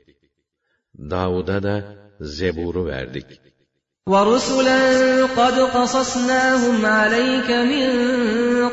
Davud'a 0.99 1.63
da 1.63 1.77
Zebur'u 2.21 2.87
verdik. 2.87 3.41
وَرُسُلًا 4.13 4.83
قَدْ 5.41 5.57
قَصَصْنَاهُمْ 5.77 6.87
عَلَيْكَ 6.87 7.51
مِنْ 7.73 7.89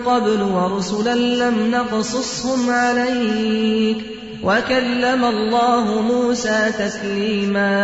قَبْلُ 0.10 0.42
وَرُسُلًا 0.42 1.16
لَمْ 1.16 1.72
نَقْصُصْهُمْ 1.72 2.70
عَلَيْكَ 2.70 4.00
وَكَلَّمَ 4.44 5.22
اللّٰهُ 5.34 6.02
مُوسَى 6.02 6.72
تَكْلِيمًا 6.82 7.78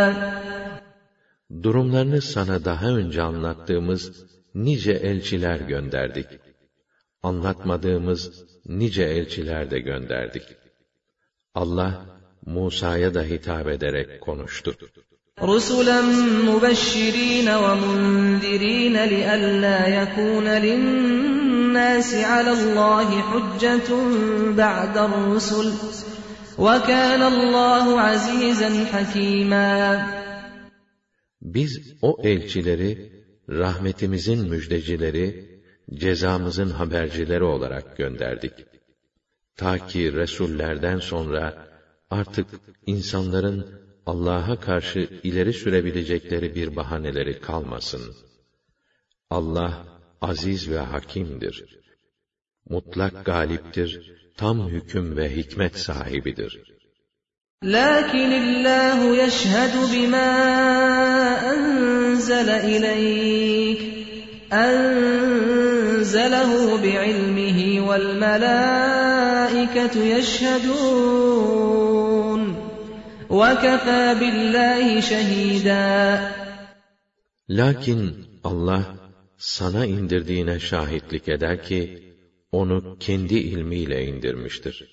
Durumlarını 1.64 2.22
sana 2.22 2.66
daha 2.66 2.88
önce 2.88 3.22
anlattığımız 3.22 4.26
nice 4.56 4.92
elçiler 4.92 5.60
gönderdik. 5.60 6.28
Anlatmadığımız 7.24 8.44
nice 8.66 9.04
elçiler 9.04 9.72
de 9.72 9.80
gönderdik. 9.80 10.44
Allah 11.56 12.06
Musa'ya 12.46 13.14
da 13.14 13.24
hitap 13.24 13.68
ederek 13.68 14.22
konuştu. 14.22 14.76
رُسُلًا 15.52 16.00
مُبَشِّرِينَ 16.50 17.48
وَمُنذِرِينَ 17.64 18.96
لِئَلَّا 19.14 19.80
يَكُونَ 20.00 20.48
لِلنَّاسِ 20.68 22.10
عَلَى 22.32 22.52
اللّٰهِ 22.60 23.10
حُجَّةٌ 23.30 23.90
بَعْدَ 24.62 24.96
الرُّسُلِ 25.08 25.68
وَكَانَ 26.66 27.22
اللّٰهُ 27.34 27.86
عَز۪يزًا 28.08 28.72
حَك۪يمًا 28.92 30.24
Biz 31.42 31.94
o 32.02 32.18
elçileri, 32.24 33.12
rahmetimizin 33.50 34.50
müjdecileri, 34.50 35.60
cezamızın 35.94 36.70
habercileri 36.70 37.44
olarak 37.44 37.98
gönderdik. 37.98 38.54
Ta 39.56 39.88
ki 39.88 40.14
Resullerden 40.14 41.00
sonra 41.00 41.68
artık 42.10 42.48
insanların 42.86 43.84
Allah'a 44.06 44.60
karşı 44.60 45.00
ileri 45.24 45.54
sürebilecekleri 45.54 46.56
bir 46.56 46.76
bahaneleri 46.76 47.40
kalmasın. 47.40 48.16
Allah 49.30 49.86
aziz 50.22 50.70
ve 50.70 50.80
hakimdir. 50.80 51.80
Mutlak 52.70 53.26
galiptir, 53.26 54.14
tam 54.38 54.70
hüküm 54.70 55.18
ve 55.18 55.36
hikmet 55.36 55.78
sahibidir. 55.78 56.74
لكن 57.64 58.32
الله 58.44 59.00
يشهد 59.24 59.74
بما 59.94 60.77
أنزل 62.28 62.50
إليك 62.50 63.82
أنزله 64.54 66.52
بعلمه 66.84 67.60
والملائكة 67.88 68.44
يشهدون 70.16 71.22
وكفى 73.30 74.16
بالله 74.20 75.00
شهيدا 75.00 76.34
Lakin 77.50 78.00
Allah 78.44 78.84
sana 79.38 79.86
indirdiğine 79.86 80.60
şahitlik 80.60 81.30
eder 81.30 81.64
ki 81.64 82.14
onu 82.52 82.98
kendi 83.00 83.36
ilmiyle 83.36 84.06
indirmiştir. 84.06 84.90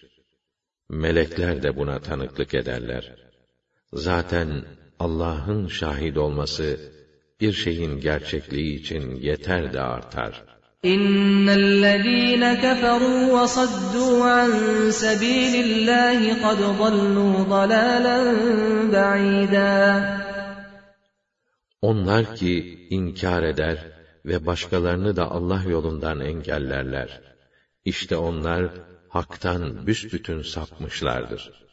Melekler 0.89 1.63
de 1.63 1.77
buna 1.77 1.99
tanıklık 1.99 2.55
ederler. 2.55 3.15
Zaten 3.93 4.65
Allah'ın 4.99 5.67
şahit 5.69 6.17
olması 6.17 6.81
bir 7.42 7.54
şeyin 7.54 8.00
gerçekliği 8.00 8.80
için 8.80 9.16
yeter 9.16 9.74
de 9.74 9.82
artar. 9.82 10.44
İnnellezîne 10.84 12.54
keferû 12.64 13.16
ve 13.36 13.46
saddû 13.58 14.24
an 14.24 14.52
sebîlillâhi 14.92 16.42
kad 16.42 16.60
dallû 16.60 17.50
dalâlen 17.50 18.28
ba'îdâ. 18.94 19.72
Onlar 21.82 22.36
ki 22.36 22.88
inkar 22.90 23.44
eder 23.44 23.78
ve 24.26 24.46
başkalarını 24.46 25.16
da 25.16 25.32
Allah 25.32 25.64
yolundan 25.70 26.20
engellerler. 26.20 27.22
İşte 27.86 28.18
onlar 28.18 28.70
haktan 29.10 29.88
büsbütün 29.88 30.42
sapmışlardır. 30.42 31.65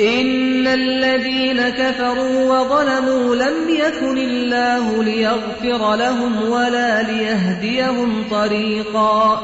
إن 0.00 0.66
الذين 0.66 1.68
كفروا 1.68 2.38
وظلموا 2.52 3.36
لم 3.36 3.68
يكن 3.68 4.18
الله 4.18 5.04
ليغفر 5.04 5.96
لهم 5.96 6.50
ولا 6.50 7.02
ليهديهم 7.02 8.24
طريقا 8.30 9.40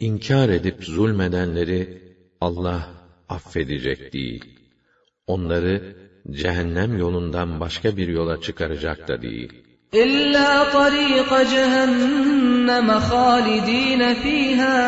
İnkar 0.00 0.48
edip 0.48 0.84
zulmedenleri 0.84 2.02
Allah 2.40 2.88
affedecek 3.28 4.12
değil. 4.12 4.44
Onları 5.26 5.96
cehennem 6.30 6.98
yolundan 6.98 7.60
başka 7.60 7.96
bir 7.96 8.08
yola 8.08 8.40
çıkaracak 8.40 9.08
da 9.08 9.22
değil. 9.22 9.52
إلا 9.94 10.64
طريق 10.78 11.30
جهنم 11.52 13.00
خالدين 13.00 14.14
فيها 14.14 14.78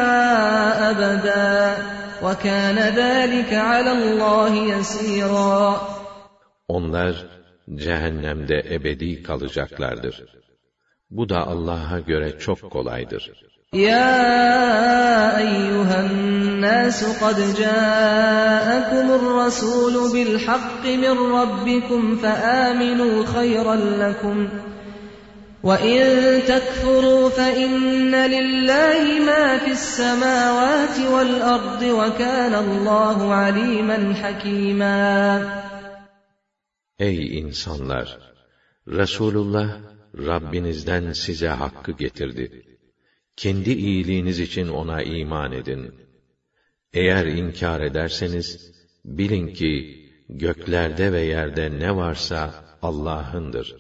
أبدا 0.91 1.77
وكان 2.23 2.79
ذلك 2.79 3.53
على 3.55 3.93
الله 3.93 4.53
يسيرا 4.75 5.81
Onlar 6.69 7.27
cehennemde 7.75 8.59
ebedi 8.71 9.23
kalacaklardır. 9.23 10.25
Bu 11.11 11.29
da 11.29 11.47
Allah'a 11.47 12.01
göre 12.01 12.39
çok 12.39 12.71
kolaydır. 12.71 13.33
يا 13.73 15.39
أيها 15.39 16.01
الناس 16.07 17.05
قد 17.05 17.55
جاءكم 17.55 19.11
الرسول 19.11 20.13
بالحق 20.13 20.85
من 20.87 21.19
ربكم 21.19 22.17
فآمنوا 22.17 23.27
خيرا 23.27 23.75
لكم 23.75 24.49
وإن 25.63 26.41
تكفروا 26.47 27.29
فإن 27.29 28.15
لله 28.15 29.25
ما 29.27 29.59
في 29.59 29.71
السماوات 29.71 30.99
والأرض 31.13 31.83
وكان 31.83 32.55
الله 32.55 33.35
عليما 33.35 34.15
حكيما 34.15 35.69
Ey 36.99 37.39
insanlar! 37.39 38.19
Resulullah 38.89 39.81
Rabbinizden 40.27 41.13
size 41.13 41.49
hakkı 41.49 41.93
getirdi. 41.93 42.63
Kendi 43.37 43.71
iyiliğiniz 43.71 44.41
için 44.41 44.69
ona 44.69 45.03
iman 45.03 45.53
edin. 45.53 45.95
Eğer 46.93 47.27
inkar 47.27 47.81
ederseniz, 47.81 48.73
bilin 49.05 49.49
ki 49.55 49.73
göklerde 50.29 51.13
ve 51.13 51.21
yerde 51.21 51.79
ne 51.79 51.97
varsa 51.97 52.65
Allah'ındır. 52.83 53.77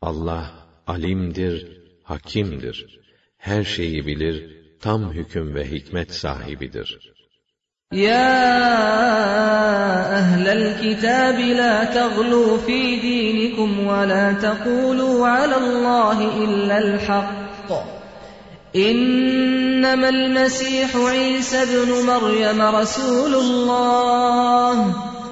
Allah 0.00 0.57
alimdir, 0.88 1.56
hakimdir. 2.02 3.00
Her 3.36 3.64
şeyi 3.64 4.06
bilir, 4.06 4.36
tam 4.80 5.12
hüküm 5.12 5.54
ve 5.54 5.70
hikmet 5.70 6.14
sahibidir. 6.14 7.14
يا 7.94 8.56
أهل 10.18 10.48
الكتاب 10.48 11.38
لا 11.38 11.84
تغلوا 11.84 12.58
في 12.58 12.96
دينكم 12.96 13.86
ولا 13.86 14.32
تقولوا 14.32 15.28
على 15.28 15.56
الله 15.56 16.44
إلا 16.44 16.78
الحق 16.78 17.70
إنما 18.76 20.08
المسيح 20.08 20.96
عيسى 20.96 21.62
ابن 21.62 22.06
مريم 22.06 22.62
رسول 22.62 23.34
الله 23.34 24.94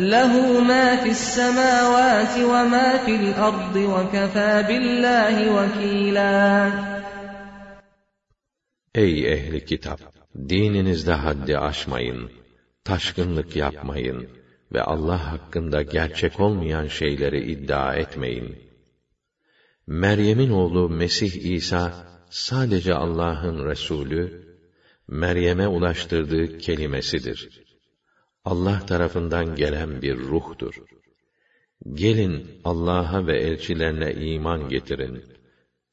له 0.00 0.60
ما 0.60 0.96
في 0.96 1.10
السماوات 1.10 2.38
وما 2.38 2.98
في 3.04 3.14
الأرض 3.16 3.76
وكفى 3.76 4.64
بالله 4.68 5.36
وكيلا 5.56 6.72
Ey 8.94 9.32
ehli 9.32 9.64
kitap! 9.64 10.00
Dininizde 10.48 11.12
haddi 11.12 11.58
aşmayın, 11.58 12.30
taşkınlık 12.84 13.56
yapmayın 13.56 14.28
ve 14.72 14.82
Allah 14.82 15.32
hakkında 15.32 15.82
gerçek 15.82 16.40
olmayan 16.40 16.86
şeyleri 16.88 17.52
iddia 17.52 17.94
etmeyin. 17.94 18.56
Meryem'in 19.86 20.50
oğlu 20.50 20.88
Mesih 20.88 21.54
İsa 21.54 21.94
sadece 22.30 22.94
Allah'ın 22.94 23.66
Resulü, 23.68 24.42
Meryem'e 25.08 25.68
ulaştırdığı 25.68 26.58
kelimesidir. 26.58 27.59
Allah 28.45 28.85
tarafından 28.85 29.55
gelen 29.55 30.01
bir 30.01 30.17
ruhtur. 30.17 30.75
Gelin 31.93 32.61
Allah'a 32.63 33.27
ve 33.27 33.37
elçilerine 33.41 34.13
iman 34.13 34.69
getirin. 34.69 35.23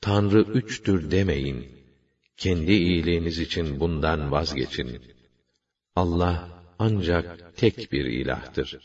Tanrı 0.01 0.41
üçtür 0.41 1.11
demeyin. 1.11 1.67
Kendi 2.37 2.73
iyiliğiniz 2.73 3.39
için 3.39 3.81
bundan 3.81 4.33
vazgeçin. 4.33 5.03
Allah 5.97 6.49
ancak 6.79 7.57
tek 7.57 7.93
bir 7.93 8.05
ilahtır. 8.05 8.79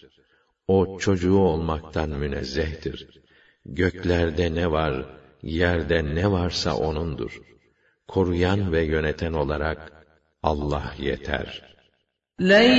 O 0.68 0.98
çocuğu 1.00 1.38
olmaktan 1.38 2.10
münezzehtir. 2.10 3.22
Göklerde 3.66 4.56
ne 4.56 4.72
var, 4.72 5.06
yerde 5.44 6.16
ne 6.16 6.32
varsa 6.32 6.78
O'nundur. 6.78 7.42
Koruyan 8.08 8.72
ve 8.72 8.84
yöneten 8.84 9.34
olarak 9.34 10.06
Allah 10.44 10.96
yeter. 11.00 11.73
لن 12.41 12.71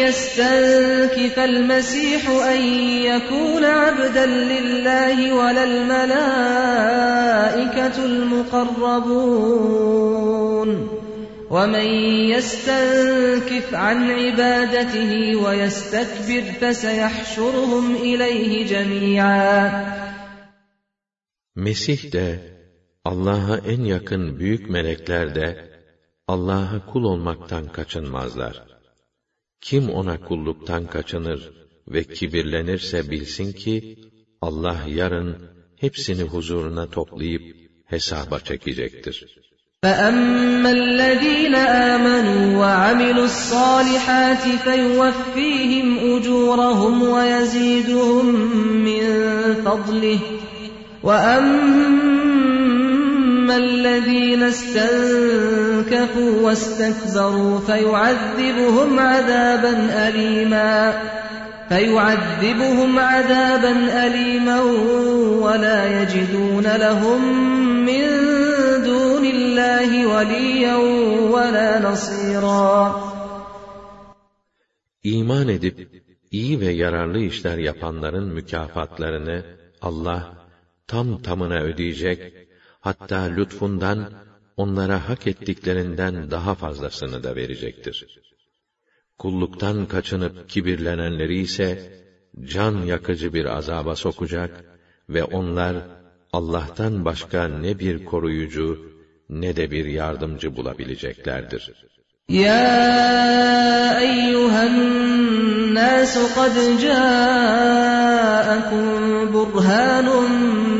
يستنكف 0.00 1.38
المسيح 1.38 2.28
أن 2.28 2.62
يكون 3.06 3.64
عبدا 3.64 4.26
لله 4.26 5.34
ولا 5.34 5.64
الملائكة 5.64 6.44
المقربون 8.04 9.48
ومن 11.50 11.86
يستنكف 12.34 13.74
عن 13.74 14.10
عبادته 14.10 15.36
ويستكبر 15.36 16.42
فسيحشرهم 16.60 17.96
إليه 17.96 18.66
جميعا 18.66 19.98
Mesih 21.56 22.12
de, 22.12 22.38
Allah'a 23.04 23.58
en 23.58 23.84
yakın 23.84 24.38
büyük 24.38 24.70
melekler 24.70 25.34
de, 25.34 25.70
Allah'a 26.28 26.86
kul 26.92 27.04
olmaktan 27.04 27.72
kaçınmazlar. 27.72 28.71
Kim 29.62 29.90
ona 29.90 30.16
kulluktan 30.20 30.86
kaçınır 30.86 31.40
ve 31.88 32.04
kibirlenirse 32.04 33.10
bilsin 33.10 33.52
ki, 33.52 33.98
Allah 34.40 34.78
yarın 34.86 35.36
hepsini 35.76 36.22
huzuruna 36.22 36.90
toplayıp 36.90 37.44
hesaba 37.84 38.40
çekecektir. 38.40 39.16
فأما 39.84 40.70
الذين 40.80 41.54
آمنوا 41.94 42.44
وعملوا 42.60 43.26
الصالحات 43.32 44.44
فيوفيهم 44.64 45.88
أجورهم 46.14 46.94
ويزيدهم 47.14 48.26
من 48.86 49.02
فضله 49.64 50.20
وأما 51.08 52.51
الذين 53.50 54.42
استنكفوا 54.42 56.40
واستكبروا 56.40 57.60
فيعذبهم 57.60 58.98
عذابا 58.98 60.08
أليما 60.08 61.02
فيعذبهم 61.68 62.98
عذابا 62.98 64.06
أليما 64.06 64.60
ولا 65.44 66.02
يجدون 66.02 66.66
لهم 66.76 67.20
من 67.86 68.04
دون 68.84 69.24
الله 69.24 70.06
وليا 70.06 70.76
ولا 71.34 71.90
نصيرا 71.90 73.08
İman 75.04 75.48
edip 75.48 75.88
iyi 76.30 76.60
ve 76.60 76.70
yararlı 76.72 77.18
işler 77.18 77.58
yapanların 77.58 78.28
mükafatlarını 78.28 79.42
Allah 79.82 80.32
tam 80.86 81.22
tamına 81.22 81.60
ödeyecek, 81.60 82.41
hatta 82.87 83.19
lütfundan 83.37 83.99
onlara 84.57 85.09
hak 85.09 85.27
ettiklerinden 85.27 86.31
daha 86.31 86.55
fazlasını 86.55 87.23
da 87.23 87.35
verecektir. 87.35 87.97
Kulluktan 89.17 89.85
kaçınıp 89.85 90.49
kibirlenenleri 90.49 91.37
ise 91.39 91.69
can 92.53 92.75
yakıcı 92.91 93.33
bir 93.33 93.45
azaba 93.45 93.95
sokacak 93.95 94.65
ve 95.09 95.23
onlar 95.23 95.75
Allah'tan 96.33 97.05
başka 97.05 97.47
ne 97.47 97.79
bir 97.79 98.05
koruyucu 98.05 98.93
ne 99.29 99.55
de 99.55 99.71
bir 99.71 99.85
yardımcı 99.85 100.55
bulabileceklerdir. 100.55 101.63
يا 102.28 103.98
أيها 104.00 104.66
الناس 104.66 106.18
قد 106.18 106.80
جاءكم 106.80 108.84
برهان 109.32 110.08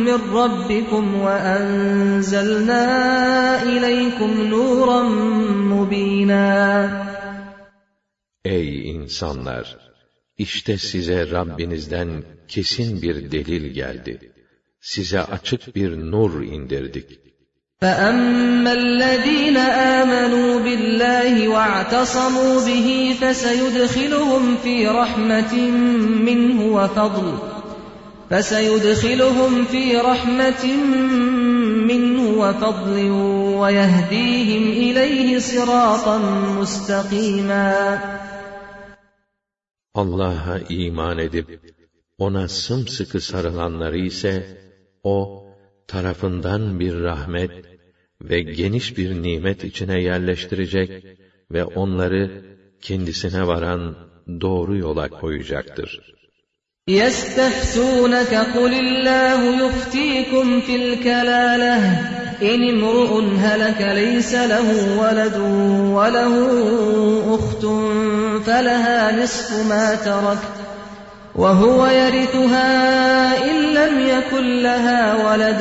من 0.04 0.20
ربكم 0.32 1.20
وأنزلنا 1.20 2.82
إليكم 3.62 4.30
نورا 4.50 5.02
مبينا 5.72 7.08
Ey 8.44 8.90
insanlar! 8.90 9.78
İşte 10.38 10.78
size 10.78 11.30
Rabbinizden 11.30 12.22
kesin 12.48 13.02
bir 13.02 13.30
delil 13.30 13.74
geldi. 13.74 14.32
Size 14.80 15.20
açık 15.20 15.76
bir 15.76 15.98
nur 15.98 16.42
indirdik. 16.42 17.20
فَأَمَّا 17.83 18.73
الَّذ۪ينَ 18.73 19.57
آمَنُوا 19.99 20.59
بِاللّٰهِ 20.65 21.47
وَاعْتَصَمُوا 21.47 22.53
بِهِ 22.67 23.15
فَسَيُدْخِلُهُمْ 23.21 24.43
فِي 24.63 24.87
رَحْمَةٍ 24.87 25.55
مِّنْهُ 26.27 26.57
وَفَضْلٍ 26.77 27.27
فَسَيُدْخِلُهُمْ 28.29 29.63
فِي 29.63 29.97
رَحْمَةٍ 29.97 30.65
مِّنْهُ 31.91 32.23
وَفَضْلٍ 32.43 32.97
وَيَهْدِيهِمْ 33.61 34.63
إِلَيْهِ 34.85 35.39
صِرَاطًا 35.39 36.17
مُسْتَقِيمًا 36.59 37.99
Allah'a 39.95 40.59
iman 40.69 41.17
edip 41.17 41.47
ona 42.17 42.47
sımsıkı 42.47 43.21
sarılanları 43.21 43.97
ise 43.97 44.57
o 45.03 45.43
tarafından 45.87 46.79
bir 46.79 46.93
rahmet 47.03 47.72
ve 48.22 48.40
geniş 48.40 48.96
bir 48.98 49.22
nimet 49.22 49.64
içine 49.64 50.02
yerleştirecek 50.02 50.90
ve 51.52 51.64
onları 51.64 52.30
kendisine 52.80 53.46
varan 53.46 53.96
doğru 54.40 54.76
yola 54.76 55.08
koyacaktır. 55.08 56.18
يَسْتَفْتُونَكَ 56.88 58.34
قُلِ 58.56 58.72
اللّٰهُ 58.84 59.40
يُفْتِيكُمْ 59.62 60.46
فِي 60.66 60.74
الْكَلَالَةِ 60.82 61.76
إِنِ 62.52 62.60
امْرُؤٌ 62.74 63.12
هَلَكَ 63.44 63.80
لَيْسَ 64.00 64.32
لَهُ 64.34 64.68
وَلَدٌ 65.00 65.36
وَلَهُ 65.98 66.34
أُخْتٌ 67.36 67.64
فَلَهَا 68.46 68.98
نِصْفُ 69.22 69.48
مَا 69.72 69.86
تَرَكَ 70.08 70.42
وَهُوَ 71.42 71.80
يَرِثُهَا 71.86 72.70
إِن 73.50 73.56
لَّمْ 73.78 73.94
يَكُن 74.14 74.44
لَّهَا 74.62 75.00
وَلَدٌ 75.24 75.60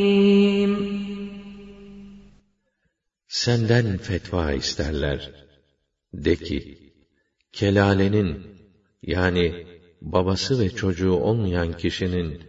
Senden 3.31 3.97
fetva 3.97 4.51
isterler. 4.51 5.31
De 6.13 6.35
ki, 6.35 6.59
kelalenin 7.51 8.31
yani 9.01 9.67
babası 10.01 10.59
ve 10.59 10.69
çocuğu 10.69 11.11
olmayan 11.11 11.77
kişinin 11.77 12.41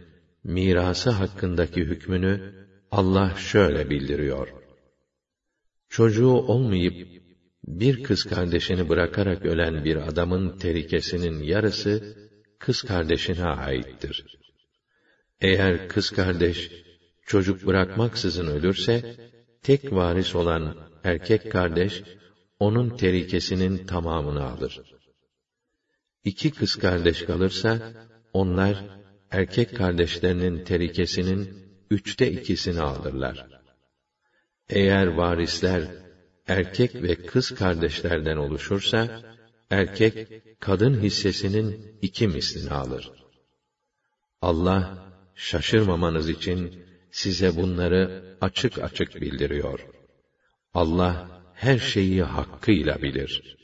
mirası 0.43 1.09
hakkındaki 1.09 1.81
hükmünü 1.81 2.53
Allah 2.91 3.35
şöyle 3.37 3.89
bildiriyor. 3.89 4.47
Çocuğu 5.89 6.31
olmayıp 6.31 7.23
bir 7.67 8.03
kız 8.03 8.23
kardeşini 8.23 8.89
bırakarak 8.89 9.45
ölen 9.45 9.85
bir 9.85 9.95
adamın 9.95 10.57
terikesinin 10.57 11.43
yarısı 11.43 12.17
kız 12.59 12.81
kardeşine 12.81 13.43
aittir. 13.43 14.25
Eğer 15.41 15.89
kız 15.89 16.09
kardeş 16.09 16.71
çocuk 17.25 17.65
bırakmaksızın 17.65 18.47
ölürse 18.47 19.15
tek 19.63 19.93
varis 19.93 20.35
olan 20.35 20.75
erkek 21.03 21.51
kardeş 21.51 22.03
onun 22.59 22.97
terikesinin 22.97 23.85
tamamını 23.85 24.43
alır. 24.43 24.81
İki 26.23 26.51
kız 26.51 26.75
kardeş 26.75 27.21
kalırsa, 27.21 27.93
onlar 28.33 28.85
erkek 29.31 29.77
kardeşlerinin 29.77 30.63
terikesinin 30.63 31.63
üçte 31.89 32.31
ikisini 32.31 32.81
alırlar. 32.81 33.47
Eğer 34.69 35.07
varisler 35.07 35.83
erkek 36.47 36.95
ve 36.95 37.15
kız 37.15 37.55
kardeşlerden 37.55 38.37
oluşursa, 38.37 39.21
erkek 39.69 40.43
kadın 40.59 41.01
hissesinin 41.01 41.97
iki 42.01 42.27
mislini 42.27 42.71
alır. 42.71 43.11
Allah 44.41 45.07
şaşırmamanız 45.35 46.29
için 46.29 46.85
size 47.11 47.55
bunları 47.55 48.32
açık 48.43 48.83
açık 48.83 49.21
bildiriyor. 49.21 49.79
Allah 50.73 51.41
her 51.53 51.77
şeyi 51.79 52.23
hakkıyla 52.23 53.01
bilir. 53.01 53.62